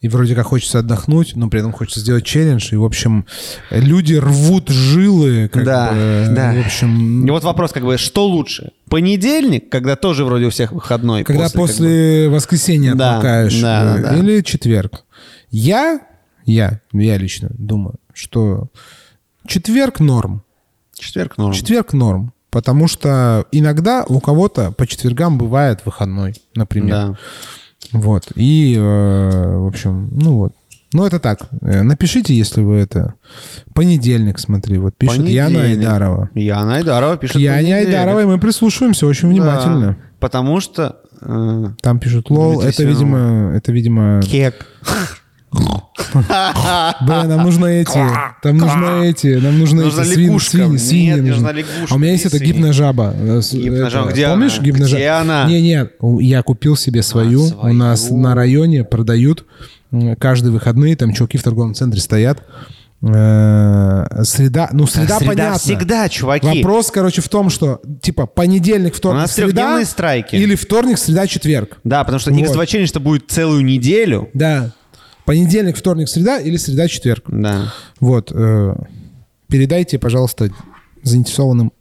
И 0.02 0.08
вроде 0.08 0.36
как 0.36 0.46
хочется 0.46 0.80
отдохнуть, 0.80 1.36
но 1.36 1.50
при 1.50 1.62
этом 1.62 1.72
хочется 1.72 2.00
сделать 2.00 2.24
челлендж. 2.24 2.72
И, 2.72 2.76
в 2.76 2.84
общем, 2.84 3.26
люди 3.72 4.14
рвут 4.14 4.70
жилы. 4.70 5.50
Как 5.50 5.64
да, 5.66 5.90
бы, 5.90 6.28
да. 6.30 6.54
В 6.54 6.60
общем... 6.60 7.26
И 7.26 7.32
вот 7.32 7.44
вопрос, 7.44 7.72
как 7.72 7.84
бы, 7.84 7.98
что 7.98 8.28
лучше? 8.28 8.72
Понедельник, 8.88 9.70
когда 9.70 9.96
тоже 9.96 10.26
вроде 10.26 10.46
у 10.46 10.50
всех 10.52 10.74
выходной. 10.74 11.24
Когда 11.24 11.46
после, 11.46 11.58
после 11.60 12.22
как 12.24 12.30
бы... 12.30 12.36
воскресенья 12.36 12.94
да, 12.94 13.10
отмокаешь. 13.18 13.60
Да, 13.60 13.96
да, 13.96 14.12
да. 14.12 14.18
Или 14.18 14.42
четверг. 14.42 15.06
Я, 15.50 16.02
я, 16.46 16.82
я 16.94 17.18
лично 17.18 17.50
думаю, 17.58 17.96
что 18.14 18.68
четверг 19.48 20.00
норм. 20.00 20.44
Четверг 20.96 21.38
норм. 21.38 21.54
Четверг 21.54 21.94
норм. 21.94 22.32
Потому 22.52 22.88
что 22.88 23.46
иногда 23.52 24.04
у 24.08 24.20
кого-то 24.20 24.72
по 24.72 24.88
четвергам 24.88 25.38
бывает 25.38 25.82
выходной, 25.86 26.34
например. 26.56 26.90
Да. 26.90 27.16
Вот. 27.92 28.32
И, 28.36 28.76
э, 28.78 29.58
в 29.58 29.68
общем, 29.68 30.10
ну 30.12 30.38
вот. 30.38 30.54
Ну, 30.92 31.06
это 31.06 31.20
так. 31.20 31.42
Э, 31.62 31.84
Напишите, 31.84 32.34
если 32.34 32.62
вы 32.62 32.78
это... 32.78 33.14
Понедельник, 33.76 34.40
смотри. 34.40 34.80
Вот 34.80 34.96
пишет 34.98 35.28
Яна 35.28 35.60
Понедельник. 35.60 35.78
Айдарова. 35.88 36.30
Яна 36.34 36.76
Айдарова 36.78 37.18
пишет. 37.18 37.36
К 37.36 37.40
Яне. 37.40 37.76
Айдаровой 37.76 38.26
мы 38.26 38.40
прислушиваемся 38.40 39.06
очень 39.06 39.30
внимательно. 39.30 39.88
Да, 39.90 39.98
потому 40.20 40.60
что... 40.60 40.98
э, 41.22 41.66
Там 41.82 42.00
пишут 42.00 42.32
лол. 42.32 42.62
Это, 42.62 42.84
видимо, 42.84 43.52
это, 43.56 43.72
видимо... 43.72 44.20
Кек. 44.24 44.66
Бля, 45.52 47.24
нам 47.26 47.44
нужно 47.44 47.66
эти. 47.66 48.00
Там 48.42 48.58
нужно 48.58 49.04
эти. 49.04 49.36
Нам 49.40 49.60
нужны 49.60 49.84
Нужна 49.86 50.04
эти 50.04 50.14
свиньи. 50.14 50.78
Свиньи 50.78 51.14
нужна 51.22 51.52
лягушка 51.52 51.88
А 51.90 51.96
у 51.96 51.98
меня 51.98 52.12
есть 52.12 52.26
эта 52.26 52.38
свиньи. 52.38 52.54
гипная 52.54 52.74
жаба. 52.74 53.14
Гипная 53.14 53.82
это, 53.82 53.90
жаба. 53.90 54.12
Где 54.12 54.28
Помнишь 54.28 54.60
она? 55.22 55.46
Не, 55.46 55.62
не. 55.62 55.90
у- 56.00 56.20
Я 56.20 56.42
купил 56.44 56.76
себе 56.76 57.04
свою. 57.04 57.48
свою. 57.48 57.72
У 57.72 57.74
нас 57.74 58.10
на 58.10 58.36
районе 58.36 58.84
продают 58.84 59.46
каждые 60.20 60.52
выходные. 60.52 60.96
Там 60.96 61.14
чуваки 61.14 61.38
в 61.38 61.44
торговом 61.44 61.74
центре 61.74 62.00
стоят. 62.00 62.44
Э, 63.02 64.24
Среда. 64.24 64.70
Ну, 64.74 64.86
среда, 64.86 65.18
Среда 65.20 65.30
понятно. 65.32 65.60
всегда, 65.60 66.10
чуваки. 66.10 66.46
Вопрос, 66.46 66.92
короче, 66.92 67.22
в 67.22 67.30
том, 67.30 67.50
что 67.50 67.82
типа 68.02 68.26
понедельник, 68.26 68.94
вторник, 68.94 69.22
нас 69.22 69.32
среда 69.32 69.84
страйки. 69.86 70.36
или 70.36 70.56
вторник, 70.56 70.98
среда, 70.98 71.26
четверг. 71.26 71.78
Да, 71.86 72.04
потому 72.04 72.20
что 72.20 72.32
Вот. 72.32 72.40
X2 72.42 72.66
Challenge 72.66 73.00
будет 73.00 73.24
целую 73.32 73.64
неделю. 73.64 74.30
Да. 74.34 74.74
Понедельник, 75.30 75.78
вторник, 75.78 76.10
среда 76.10 76.40
или 76.40 76.58
среда, 76.58 76.88
четверг. 76.88 77.26
Да. 77.28 77.72
Вот. 78.00 78.32
э, 78.34 78.76
передайте, 79.48 80.00
пожалуйста, 80.00 80.50
заинтересованным 81.04 81.72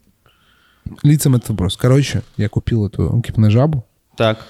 лицам 1.03 1.35
этот 1.35 1.49
вопрос. 1.49 1.79
Короче, 1.79 2.21
я 2.37 2.51
купил 2.51 2.87
эту 2.87 3.23
гипножабу. 3.27 3.87
Так. 4.19 4.47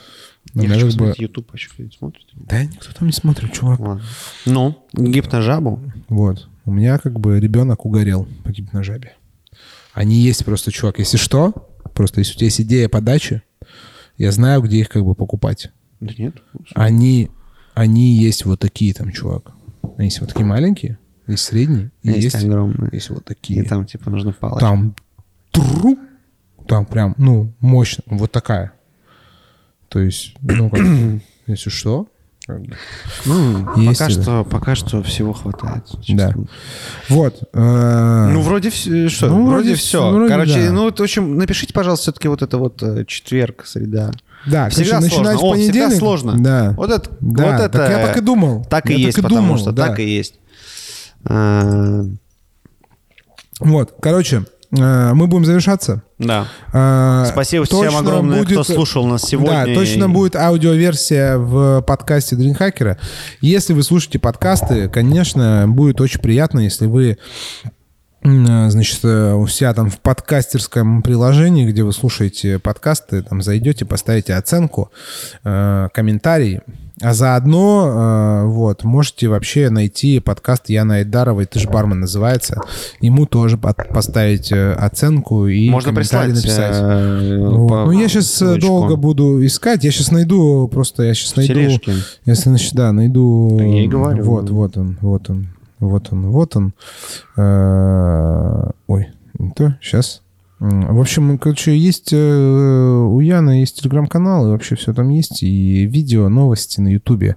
Ну, 0.53 0.65
Я 0.65 0.71
хочу 0.71 0.99
бы- 0.99 1.15
YouTube, 1.17 1.53
что 1.55 1.75
кто-нибудь 1.75 1.97
смотрит? 1.97 2.27
Да 2.35 2.65
никто 2.65 2.93
там 2.93 3.07
не 3.07 3.13
смотрит, 3.13 3.53
чувак. 3.53 3.79
Ладно. 3.79 4.03
Ну, 4.47 4.85
гипножабу. 4.93 5.79
Вот. 6.09 6.49
У 6.65 6.73
меня 6.73 6.99
как 6.99 7.21
бы 7.21 7.39
ребенок 7.39 7.87
угорел 7.87 8.27
по 8.43 8.51
гипножабе. 8.51 9.15
Они 9.93 10.17
есть 10.17 10.45
просто, 10.45 10.73
чувак. 10.73 10.99
Если 10.99 11.19
что, 11.19 11.53
просто 11.95 12.19
если 12.19 12.33
у 12.33 12.37
тебя 12.39 12.47
есть 12.47 12.61
идея 12.63 12.89
подачи, 12.89 13.43
я 14.17 14.33
знаю, 14.33 14.61
где 14.61 14.79
их 14.79 14.89
как 14.89 15.05
бы 15.05 15.15
покупать. 15.15 15.71
Да 16.01 16.13
нет. 16.19 16.35
Они, 16.75 17.31
они 17.79 18.17
есть 18.17 18.45
вот 18.45 18.59
такие 18.59 18.93
там, 18.93 19.13
чувак. 19.13 19.53
Они 19.97 20.09
есть 20.09 20.21
вот 20.21 20.31
такие 20.31 20.45
маленькие, 20.45 20.99
есть 21.27 21.45
средние, 21.45 21.93
и 22.03 22.09
Есть, 22.09 22.25
есть, 22.25 22.45
огромные. 22.45 22.91
есть 22.93 23.11
вот 23.11 23.21
И 23.21 23.25
такие. 23.25 23.63
там, 23.63 23.87
типа, 23.87 24.11
нужно 24.11 24.33
палочка. 24.33 24.61
Там 24.61 24.95
тру, 25.53 25.97
там 26.67 26.87
прям, 26.87 27.15
ну, 27.19 27.53
мощно, 27.61 28.03
вот 28.07 28.33
такая. 28.33 28.73
То 29.89 30.01
есть, 30.01 30.35
ну, 30.43 30.71
как 30.71 30.81
если 31.47 31.71
что. 31.71 32.09
Ну, 33.27 33.77
Есть 33.77 33.99
пока 34.01 34.11
что, 34.11 34.45
пока 34.45 34.75
что 34.75 35.03
всего 35.03 35.33
хватает. 35.33 35.85
Да. 36.09 36.35
Вот. 37.09 37.43
э, 37.53 38.29
Ну, 38.33 38.41
вроде 38.41 38.71
все. 38.71 39.09
Что? 39.09 39.29
Ну, 39.29 39.47
вроде, 39.51 39.75
все. 39.75 40.29
Короче, 40.29 40.71
ну, 40.71 40.91
в 40.91 41.01
общем, 41.01 41.37
напишите, 41.37 41.73
пожалуйста, 41.75 42.05
все-таки 42.05 42.29
вот 42.29 42.43
это 42.43 42.57
вот 42.59 42.83
э, 42.83 43.05
четверг, 43.07 43.65
среда. 43.67 44.13
да, 44.47 44.69
всегда 44.71 44.97
короче, 44.97 45.15
сложно. 45.15 45.39
О, 45.39 45.55
всегда 45.55 45.91
сложно. 45.91 46.35
Да. 46.39 46.75
Вот 46.77 46.91
это, 46.91 47.11
Да, 47.21 47.45
вот 47.45 47.61
это. 47.61 47.79
так 47.79 47.91
я 47.91 48.07
так 48.07 48.17
и 48.17 48.21
думал. 48.21 48.65
Так 48.65 48.91
и 48.91 48.95
Я 48.95 48.99
есть, 48.99 49.17
так 49.17 49.25
и 49.25 49.29
потому 49.29 49.43
думал, 49.43 49.59
что 49.59 49.73
да. 49.73 49.89
так 49.89 49.99
и 50.01 50.05
есть. 50.09 50.35
А, 51.25 52.03
Вот, 53.61 53.95
короче, 54.01 54.37
э, 54.39 54.58
мы 54.71 55.27
будем 55.29 55.45
завершаться. 55.47 56.03
Да. 56.19 56.47
Э, 56.73 57.25
Спасибо 57.31 57.65
всем 57.65 57.81
точно 57.81 57.99
огромное, 58.01 58.45
кто 58.45 58.57
будет- 58.57 58.67
слушал 58.67 59.07
нас 59.07 59.23
сегодня. 59.23 59.67
Да, 59.67 59.75
точно 59.75 60.09
будет 60.11 60.37
аудиоверсия 60.37 61.39
в 61.39 61.81
подкасте 61.83 62.37
Дринхакера. 62.37 62.99
Если 63.41 63.73
вы 63.73 63.83
слушаете 63.83 64.19
подкасты, 64.19 64.89
конечно, 64.89 65.65
будет 65.69 66.01
очень 66.01 66.21
приятно, 66.21 66.61
если 66.61 66.87
вы 66.87 67.17
э, 68.25 68.71
значит, 68.71 68.99
э, 69.05 69.33
у 69.35 69.47
себя 69.47 69.73
там 69.73 69.89
в 69.91 70.01
подкастерском 70.01 71.03
приложении, 71.03 71.65
где 71.71 71.83
вы 71.85 71.93
слушаете 71.93 72.59
подкасты, 72.59 73.23
там 73.23 73.41
зайдете, 73.43 73.85
поставите 73.87 74.35
оценку, 74.35 74.91
э, 75.45 75.89
комментарий, 75.95 76.61
а 77.01 77.15
заодно 77.15 78.43
э, 78.45 78.47
вот 78.47 78.83
можете 78.85 79.29
вообще 79.29 79.71
найти 79.71 80.21
подкаст 80.21 80.69
Яны 80.69 80.95
Айдаровой 80.95 81.47
«Ты 81.47 81.61
ж 81.61 81.67
бармен» 81.69 82.01
называется. 82.01 82.61
Ему 83.01 83.27
тоже 83.27 83.57
поставить 83.59 84.51
э, 84.53 84.73
оценку 84.73 85.47
и 85.47 85.71
Можно 85.71 85.93
прислать. 85.95 86.29
написать. 86.35 86.75
э, 86.77 87.47
Вот. 87.47 87.69
по- 87.69 87.85
Ну, 87.85 87.93
я 87.93 88.09
сейчас 88.09 88.27
ссылочку. 88.27 88.67
долго 88.67 88.97
буду 88.97 89.45
искать. 89.47 89.85
Я 89.85 89.91
сейчас 89.91 90.11
найду, 90.11 90.69
просто 90.69 91.05
я 91.05 91.15
сейчас 91.15 91.37
найду... 91.37 91.55
тележке. 91.55 91.93
Если, 92.25 92.49
значит, 92.51 92.75
да, 92.75 92.93
найду... 92.93 93.57
Да 93.59 93.65
я 93.65 93.85
и 93.85 93.87
говорю. 93.89 94.25
Вот, 94.25 94.51
вот 94.51 94.77
он, 94.77 94.99
вот 95.01 95.31
он, 95.31 95.49
вот 95.79 96.09
он, 96.13 96.31
вот 96.31 96.57
он. 96.57 96.75
Ой, 98.89 99.09
не 99.39 99.51
то, 99.53 99.77
сейчас. 99.81 100.23
В 100.61 101.01
общем, 101.01 101.39
короче, 101.39 101.77
есть 101.77 102.09
э, 102.13 102.17
у 102.19 103.21
Яны 103.21 103.61
есть 103.61 103.81
телеграм-канал, 103.81 104.47
и 104.49 104.51
вообще 104.51 104.75
все 104.75 104.93
там 104.93 105.09
есть, 105.11 105.43
и 105.45 105.85
видео, 105.87 106.29
новости 106.29 106.81
на 106.81 106.89
Ютубе. 106.89 107.37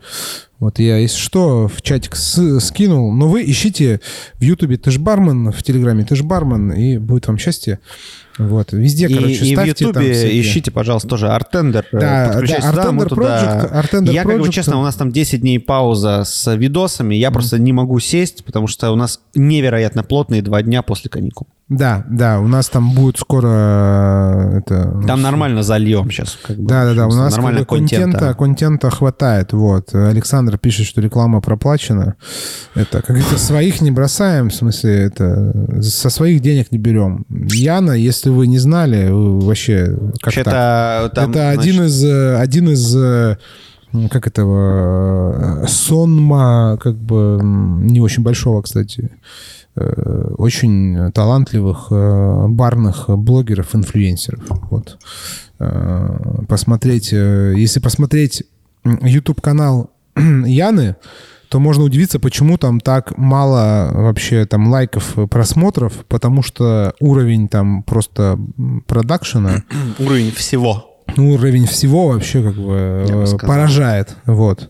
Вот 0.60 0.80
я, 0.80 0.98
если 0.98 1.18
что, 1.18 1.68
в 1.68 1.82
чатик 1.84 2.16
с- 2.16 2.60
скинул. 2.60 3.12
Но 3.14 3.28
вы 3.28 3.44
ищите 3.46 4.00
в 4.36 4.42
Ютубе 4.42 4.78
«Ты 4.78 4.90
ж 4.92 4.98
бармен», 5.00 5.52
в 5.52 5.62
Телеграме 5.64 6.04
«Ты 6.04 6.16
ж 6.16 6.24
бармен», 6.24 6.72
и 6.72 6.98
будет 6.98 7.28
вам 7.28 7.38
счастье. 7.38 7.80
Вот, 8.40 8.72
везде, 8.72 9.08
И, 9.08 9.14
короче, 9.14 9.34
и 9.46 9.54
в 9.56 9.58
ставьте 9.58 9.74
там 9.86 9.88
Ютубе 10.04 10.14
всякие. 10.14 10.42
ищите, 10.42 10.72
пожалуйста, 10.72 11.08
тоже 11.10 11.28
Артендер. 11.30 11.86
э, 11.92 12.00
Да, 12.00 12.30
подключайтесь 12.34 12.66
да, 12.66 12.72
Artender 12.86 13.08
туда- 13.08 13.70
Project, 13.72 13.84
Artender 13.84 14.14
Я, 14.14 14.24
как 14.24 14.40
бы, 14.40 14.48
Project. 14.48 14.52
честно, 14.52 14.80
у 14.80 14.84
нас 14.84 14.96
там 14.96 15.12
10 15.12 15.42
дней 15.42 15.60
пауза 15.60 16.24
с 16.26 16.56
видосами. 16.56 17.14
Я 17.16 17.30
просто 17.32 17.60
не 17.60 17.74
могу 17.74 18.00
сесть, 18.00 18.44
потому 18.46 18.68
что 18.68 18.92
у 18.92 18.96
нас 18.96 19.20
невероятно 19.36 20.04
плотные 20.04 20.42
два 20.42 20.62
дня 20.64 20.82
после 20.82 21.10
каникул. 21.10 21.48
Да, 21.72 22.04
да, 22.10 22.42
у 22.42 22.48
нас 22.48 22.68
там 22.68 22.94
будет 22.94 23.18
скоро 23.18 23.48
э, 23.48 24.58
это... 24.58 25.02
Там 25.08 25.22
нормально 25.22 25.64
зальем 25.64 26.12
сейчас. 26.12 26.38
Как 26.46 26.58
бы, 26.58 26.68
Да, 26.68 26.84
да, 26.84 26.94
да, 26.94 27.08
у 27.08 27.14
нас 27.14 27.32
нормально 27.32 27.62
бы 27.62 27.66
контента, 27.66 28.34
контента 28.34 28.90
хватает. 28.90 29.54
Вот. 29.54 29.96
Александр 29.96 30.58
пишет, 30.58 30.86
что 30.86 31.00
реклама 31.00 31.40
проплачена. 31.40 32.16
Это, 32.76 33.02
как 33.02 33.16
говорится, 33.16 33.38
своих 33.38 33.80
не 33.80 33.90
бросаем, 33.90 34.50
в 34.50 34.54
смысле, 34.54 34.96
это 34.96 35.82
со 35.82 36.10
своих 36.10 36.42
денег 36.42 36.74
не 36.74 36.78
берем. 36.78 37.26
Яна, 37.30 37.94
если 37.94 38.30
вы 38.30 38.48
не 38.48 38.60
знали, 38.60 39.08
вообще 39.10 39.98
как 40.20 40.26
Вообще, 40.26 40.44
так? 40.44 40.54
это, 40.54 41.12
там, 41.16 41.32
это 41.32 41.50
один 41.52 41.76
значит, 41.76 41.92
из 41.92 42.04
один 42.36 42.70
из 42.70 42.96
э, 42.98 43.38
м, 43.94 44.10
как 44.10 44.28
этого 44.28 45.64
э, 45.64 45.68
сонма, 45.68 46.78
как 46.82 46.98
бы 46.98 47.40
не 47.42 48.02
очень 48.02 48.24
большого, 48.24 48.62
кстати, 48.62 49.10
очень 49.76 51.12
талантливых 51.14 51.88
э, 51.92 52.46
барных 52.50 53.06
блогеров, 53.10 53.74
инфлюенсеров. 53.76 54.44
Вот. 54.70 54.98
Э, 55.60 56.42
Посмотреть, 56.48 57.14
э, 57.14 57.54
если 57.56 57.80
посмотреть 57.80 58.44
YouTube 58.84 59.42
канал 59.42 59.92
Яны, 60.18 60.96
то 61.50 61.60
можно 61.60 61.84
удивиться, 61.84 62.20
почему 62.20 62.58
там 62.58 62.80
так 62.80 63.18
мало 63.18 63.92
вообще 63.94 64.46
там 64.46 64.70
лайков, 64.70 65.18
э, 65.18 65.28
просмотров, 65.28 66.06
потому 66.08 66.44
что 66.44 66.94
уровень 67.00 67.48
там 67.48 67.84
просто 67.84 68.40
продакшена 68.88 69.64
уровень 70.00 70.32
всего. 70.32 70.86
ну, 71.18 71.34
уровень 71.34 71.66
всего 71.66 72.08
вообще 72.08 72.42
как 72.42 72.56
бы 72.56 73.06
э, 73.08 73.38
поражает. 73.46 74.16
Вот. 74.26 74.70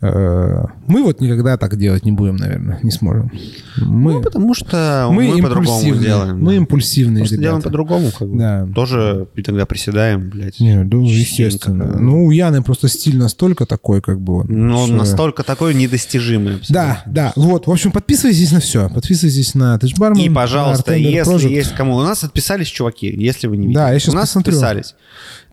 Мы 0.00 1.02
вот 1.02 1.20
никогда 1.20 1.56
так 1.56 1.76
делать 1.76 2.04
не 2.04 2.12
будем, 2.12 2.36
наверное, 2.36 2.78
не 2.82 2.90
сможем. 2.90 3.32
Мы, 3.78 4.12
Ну, 4.14 4.22
потому 4.22 4.54
что 4.54 5.08
мы, 5.10 5.28
мы, 5.28 5.42
по-другому 5.42 5.94
делаем. 5.96 6.38
Мы 6.40 6.52
да. 6.52 6.56
импульсивные 6.58 7.22
Просто 7.22 7.36
делаем 7.36 7.56
ребята. 7.56 7.68
по-другому, 7.68 8.10
как 8.16 8.28
бы. 8.28 8.38
Да. 8.38 8.66
Тоже 8.74 9.26
иногда 9.34 9.66
приседаем, 9.66 10.30
блядь. 10.30 10.60
Не, 10.60 10.82
ну, 10.84 11.04
Частенько, 11.06 11.18
естественно. 11.20 11.84
как. 11.86 12.00
Ну, 12.00 12.24
у 12.26 12.30
Яны 12.30 12.62
просто 12.62 12.88
стиль 12.88 13.16
настолько 13.16 13.66
такой, 13.66 14.00
как 14.00 14.20
бы 14.20 14.40
он. 14.40 14.46
Но 14.48 14.86
что- 14.86 14.94
настолько 14.94 15.42
такой 15.42 15.74
недостижимый. 15.74 16.56
абсолютно. 16.56 16.74
Да, 16.74 17.02
да. 17.06 17.32
Вот, 17.36 17.66
в 17.66 17.70
общем, 17.70 17.90
подписывайтесь 17.90 18.52
на 18.52 18.60
все. 18.60 18.88
Подписывайтесь 18.88 19.54
на 19.54 19.78
Тачбармен. 19.78 20.20
И, 20.24 20.28
пожалуйста, 20.30 20.94
если 20.94 21.34
Project. 21.34 21.48
есть 21.50 21.74
кому... 21.74 21.96
У 21.96 22.02
нас 22.02 22.22
отписались 22.24 22.68
чуваки, 22.68 23.06
если 23.08 23.46
вы 23.48 23.56
не 23.56 23.66
видели. 23.66 23.74
Да, 23.74 23.92
я 23.92 23.98
щас 23.98 24.14
У 24.14 24.16
нас 24.16 24.28
посмотрю. 24.28 24.52
отписались. 24.54 24.94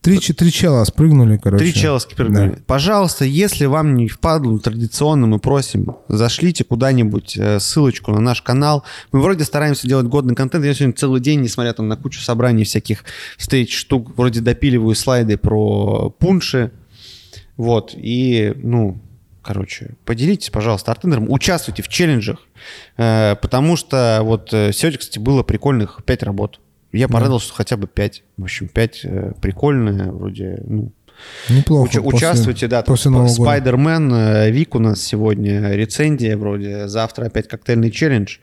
Три, 0.01 0.19
три 0.19 0.51
чела 0.51 0.83
спрыгнули, 0.83 1.37
короче. 1.41 1.63
Три 1.63 1.73
чела 1.73 1.97
скипергнули. 1.97 2.59
Пожалуйста, 2.67 3.25
если 3.25 3.65
вам 3.65 3.95
не 3.95 4.07
впадло, 4.07 4.34
традиционно 4.39 5.27
мы 5.27 5.39
просим, 5.39 5.95
зашлите 6.07 6.63
куда-нибудь 6.63 7.37
э, 7.37 7.59
ссылочку 7.59 8.11
на 8.11 8.19
наш 8.19 8.41
канал. 8.41 8.83
Мы 9.11 9.21
вроде 9.21 9.43
стараемся 9.43 9.87
делать 9.87 10.07
годный 10.07 10.35
контент. 10.35 10.65
Я 10.65 10.73
сегодня 10.73 10.93
целый 10.93 11.21
день, 11.21 11.41
несмотря 11.41 11.73
там 11.73 11.87
на 11.87 11.97
кучу 11.97 12.21
собраний 12.21 12.63
всяких 12.63 13.03
встреч, 13.37 13.75
штук, 13.75 14.17
вроде 14.17 14.41
допиливаю 14.41 14.95
слайды 14.95 15.37
про 15.37 16.09
пунши. 16.09 16.71
Вот, 17.57 17.93
и, 17.95 18.53
ну, 18.57 18.99
короче, 19.41 19.95
поделитесь, 20.05 20.49
пожалуйста, 20.49 20.91
артендером, 20.91 21.31
участвуйте 21.31 21.83
в 21.83 21.87
челленджах, 21.87 22.39
э, 22.97 23.35
потому 23.41 23.77
что 23.77 24.19
вот 24.23 24.53
э, 24.53 24.71
сегодня, 24.73 24.99
кстати, 24.99 25.19
было 25.19 25.43
прикольных 25.43 26.03
5 26.05 26.23
работ. 26.23 26.59
Я 26.91 27.07
порадовался, 27.07 27.47
что 27.47 27.55
хотя 27.55 27.77
бы 27.77 27.87
5. 27.87 28.23
В 28.37 28.43
общем, 28.43 28.67
5 28.69 28.99
э, 29.03 29.31
прикольные, 29.41 30.11
вроде, 30.11 30.61
ну, 30.65 30.91
Неплохо. 31.49 31.97
Уч- 31.97 32.01
участвуйте, 32.15 32.67
да. 32.67 32.81
После 32.83 33.05
там 33.05 33.13
Нового. 33.13 33.29
Спайдермен, 33.29 34.13
э, 34.13 34.51
Вик 34.51 34.75
у 34.75 34.79
нас 34.79 35.01
сегодня 35.01 35.71
рецензия 35.71 36.37
вроде. 36.37 36.87
Завтра 36.87 37.25
опять 37.25 37.47
коктейльный 37.47 37.91
челлендж. 37.91 38.37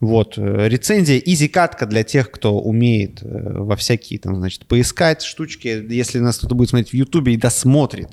Вот. 0.00 0.34
э, 0.36 0.68
Рецензия, 0.68 1.18
изи-катка 1.18 1.86
для 1.86 2.02
тех, 2.02 2.30
кто 2.30 2.58
умеет 2.58 3.22
э, 3.22 3.28
во 3.28 3.76
всякие 3.76 4.18
там, 4.18 4.36
значит, 4.36 4.66
поискать 4.66 5.22
штучки. 5.22 5.84
Если 5.90 6.18
нас 6.18 6.38
кто-то 6.38 6.54
будет 6.54 6.70
смотреть 6.70 6.90
в 6.90 6.94
Ютубе 6.94 7.34
и 7.34 7.36
досмотрит 7.36 8.08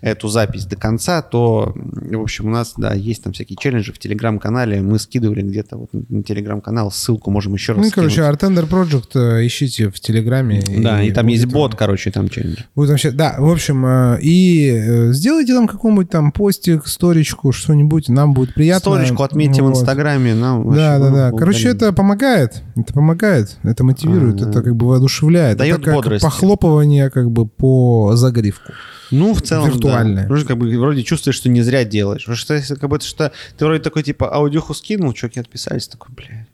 эту 0.00 0.28
запись 0.28 0.64
до 0.64 0.76
конца, 0.76 1.22
то, 1.22 1.72
в 1.74 2.20
общем, 2.20 2.46
у 2.46 2.50
нас, 2.50 2.74
да, 2.76 2.94
есть 2.94 3.22
там 3.22 3.32
всякие 3.32 3.56
челленджи 3.60 3.92
в 3.92 3.98
Телеграм-канале. 3.98 4.80
Мы 4.80 4.98
скидывали 4.98 5.42
где-то 5.42 5.76
вот 5.76 5.90
на 5.92 6.22
Телеграм-канал. 6.22 6.90
Ссылку 6.90 7.30
можем 7.30 7.54
еще 7.54 7.72
раз 7.72 7.82
Ну 7.82 7.88
и, 7.88 7.90
короче, 7.90 8.22
скинуть. 8.22 8.42
Artender 8.42 8.68
Project 8.68 9.46
ищите 9.46 9.90
в 9.90 10.00
Телеграме. 10.00 10.62
Да, 10.78 11.02
и 11.02 11.10
там 11.10 11.26
есть 11.26 11.46
бот, 11.46 11.74
короче, 11.74 12.10
там 12.10 12.28
челлендж. 12.28 12.58
Будет 12.74 12.90
вообще, 12.90 13.10
да, 13.10 13.35
в 13.38 13.50
общем, 13.50 13.84
э, 13.86 14.18
и 14.20 14.70
э, 14.70 15.12
сделайте 15.12 15.54
там 15.54 15.66
какой-нибудь 15.66 16.10
там 16.10 16.32
постик, 16.32 16.86
сторичку, 16.86 17.52
что-нибудь, 17.52 18.08
нам 18.08 18.34
будет 18.34 18.54
приятно. 18.54 18.92
Сторичку 18.92 19.22
отметьте 19.22 19.62
в 19.62 19.66
Вот. 19.66 19.72
Инстаграме. 19.72 20.34
Нам 20.34 20.74
Да, 20.74 20.98
да, 20.98 21.10
да. 21.10 21.30
Короче, 21.36 21.68
это 21.68 21.92
помогает. 21.92 22.62
Это 22.74 22.92
помогает. 22.92 23.56
Это 23.62 23.84
мотивирует, 23.84 24.42
А, 24.42 24.48
это 24.50 24.62
как 24.62 24.76
бы 24.76 24.86
воодушевляет. 24.88 25.58
Дает 25.58 25.76
это 25.76 25.84
как 25.84 25.94
бодрости. 25.94 26.24
похлопывание 26.24 27.10
как 27.10 27.30
бы 27.30 27.46
по 27.46 28.12
загривку. 28.14 28.72
Ну, 29.10 29.34
в 29.34 29.42
целом, 29.42 29.70
Виртуальное. 29.70 30.22
Да. 30.22 30.28
Вроде 30.28 30.46
как 30.46 30.58
бы 30.58 30.78
вроде 30.78 31.02
чувствуешь, 31.04 31.36
что 31.36 31.48
не 31.48 31.62
зря 31.62 31.84
делаешь. 31.84 32.22
Потому 32.22 32.36
что 32.36 32.54
если 32.54 32.74
как 32.74 32.90
будто 32.90 33.04
что 33.04 33.32
ты 33.56 33.64
вроде 33.64 33.82
такой 33.82 34.02
типа 34.02 34.34
аудиоху 34.34 34.74
скинул, 34.74 35.12
чуваки 35.12 35.40
отписались, 35.40 35.88
такой, 35.88 36.14
блядь. 36.14 36.48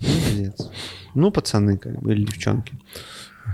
Молодец. 0.00 0.70
Ну, 1.14 1.30
пацаны, 1.30 1.78
как 1.78 2.00
бы, 2.00 2.12
или 2.12 2.24
девчонки. 2.24 2.74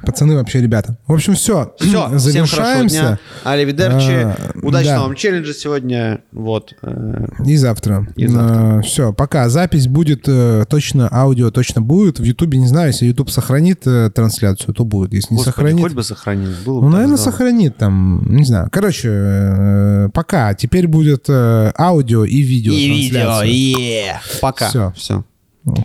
Пацаны 0.05 0.35
вообще 0.37 0.61
ребята. 0.61 0.97
В 1.07 1.13
общем, 1.13 1.35
все. 1.35 1.75
Все, 1.79 2.19
всем 2.19 2.47
хорошего 2.47 2.89
дня. 2.89 3.19
Аливидерчи. 3.45 4.11
А, 4.13 4.37
Удачного 4.63 4.97
да. 4.99 5.03
вам 5.03 5.15
челленджа 5.15 5.53
сегодня. 5.53 6.21
Вот. 6.33 6.73
э, 6.83 7.27
И 7.47 7.57
завтра. 7.57 8.07
И 8.17 8.27
завтра. 8.27 8.83
все, 8.83 9.13
пока. 9.13 9.49
Запись 9.49 9.87
будет 9.89 10.25
э, 10.27 10.65
точно, 10.69 11.09
аудио 11.13 11.51
точно 11.51 11.81
будет. 11.83 12.19
В 12.19 12.25
Ютубе, 12.25 12.59
не 12.59 12.67
знаю, 12.67 12.89
если 12.89 13.07
Ютуб 13.07 13.31
сохранит 13.31 13.87
э, 13.87 14.11
трансляцию, 14.15 14.75
то 14.75 14.85
будет. 14.85 15.13
Если 15.13 15.35
не 15.35 15.39
Господи, 15.39 15.55
сохранит... 15.55 15.83
хоть 15.83 15.93
бы 15.95 16.03
сохранил. 16.03 16.51
Было 16.65 16.81
бы 16.81 16.87
Ну, 16.87 16.93
наверное, 16.93 17.17
здорово. 17.17 17.33
сохранит 17.37 17.77
там, 17.77 18.23
не 18.27 18.45
знаю. 18.45 18.69
Короче, 18.73 20.11
пока. 20.15 20.55
Теперь 20.55 20.87
будет 20.89 21.29
аудио 21.29 22.25
и 22.25 22.41
видео. 22.41 22.73
И 22.73 22.89
видео, 22.89 23.21
трансляция. 23.21 23.47
е 23.51 24.21
Пока. 24.41 24.69
Всё. 24.69 24.93
Все. 24.97 25.25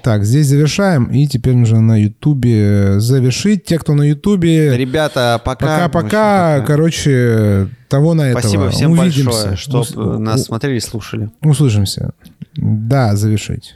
Так, 0.04 0.24
здесь 0.24 0.48
завершаем. 0.48 1.06
И 1.06 1.28
теперь 1.28 1.56
нужно 1.56 1.82
на 1.82 1.98
Ютубе 2.02 3.00
завершить. 3.00 3.66
Те, 3.66 3.78
кто 3.78 3.94
на 3.94 4.04
Ютубе, 4.04 4.76
Ребята, 4.78 5.42
пока. 5.44 5.88
пока-пока. 5.90 6.62
Короче, 6.66 7.68
того 7.90 8.14
на 8.14 8.24
этого. 8.30 8.40
Спасибо 8.42 8.70
всем 8.70 8.92
Увидимся. 8.92 9.24
большое, 9.26 9.56
что 9.58 9.80
Ус- 9.82 9.96
нас 9.96 10.44
смотрели 10.46 10.78
и 10.78 10.80
слушали. 10.80 11.30
Услышимся. 11.42 12.12
Да, 12.56 13.16
завершить. 13.16 13.76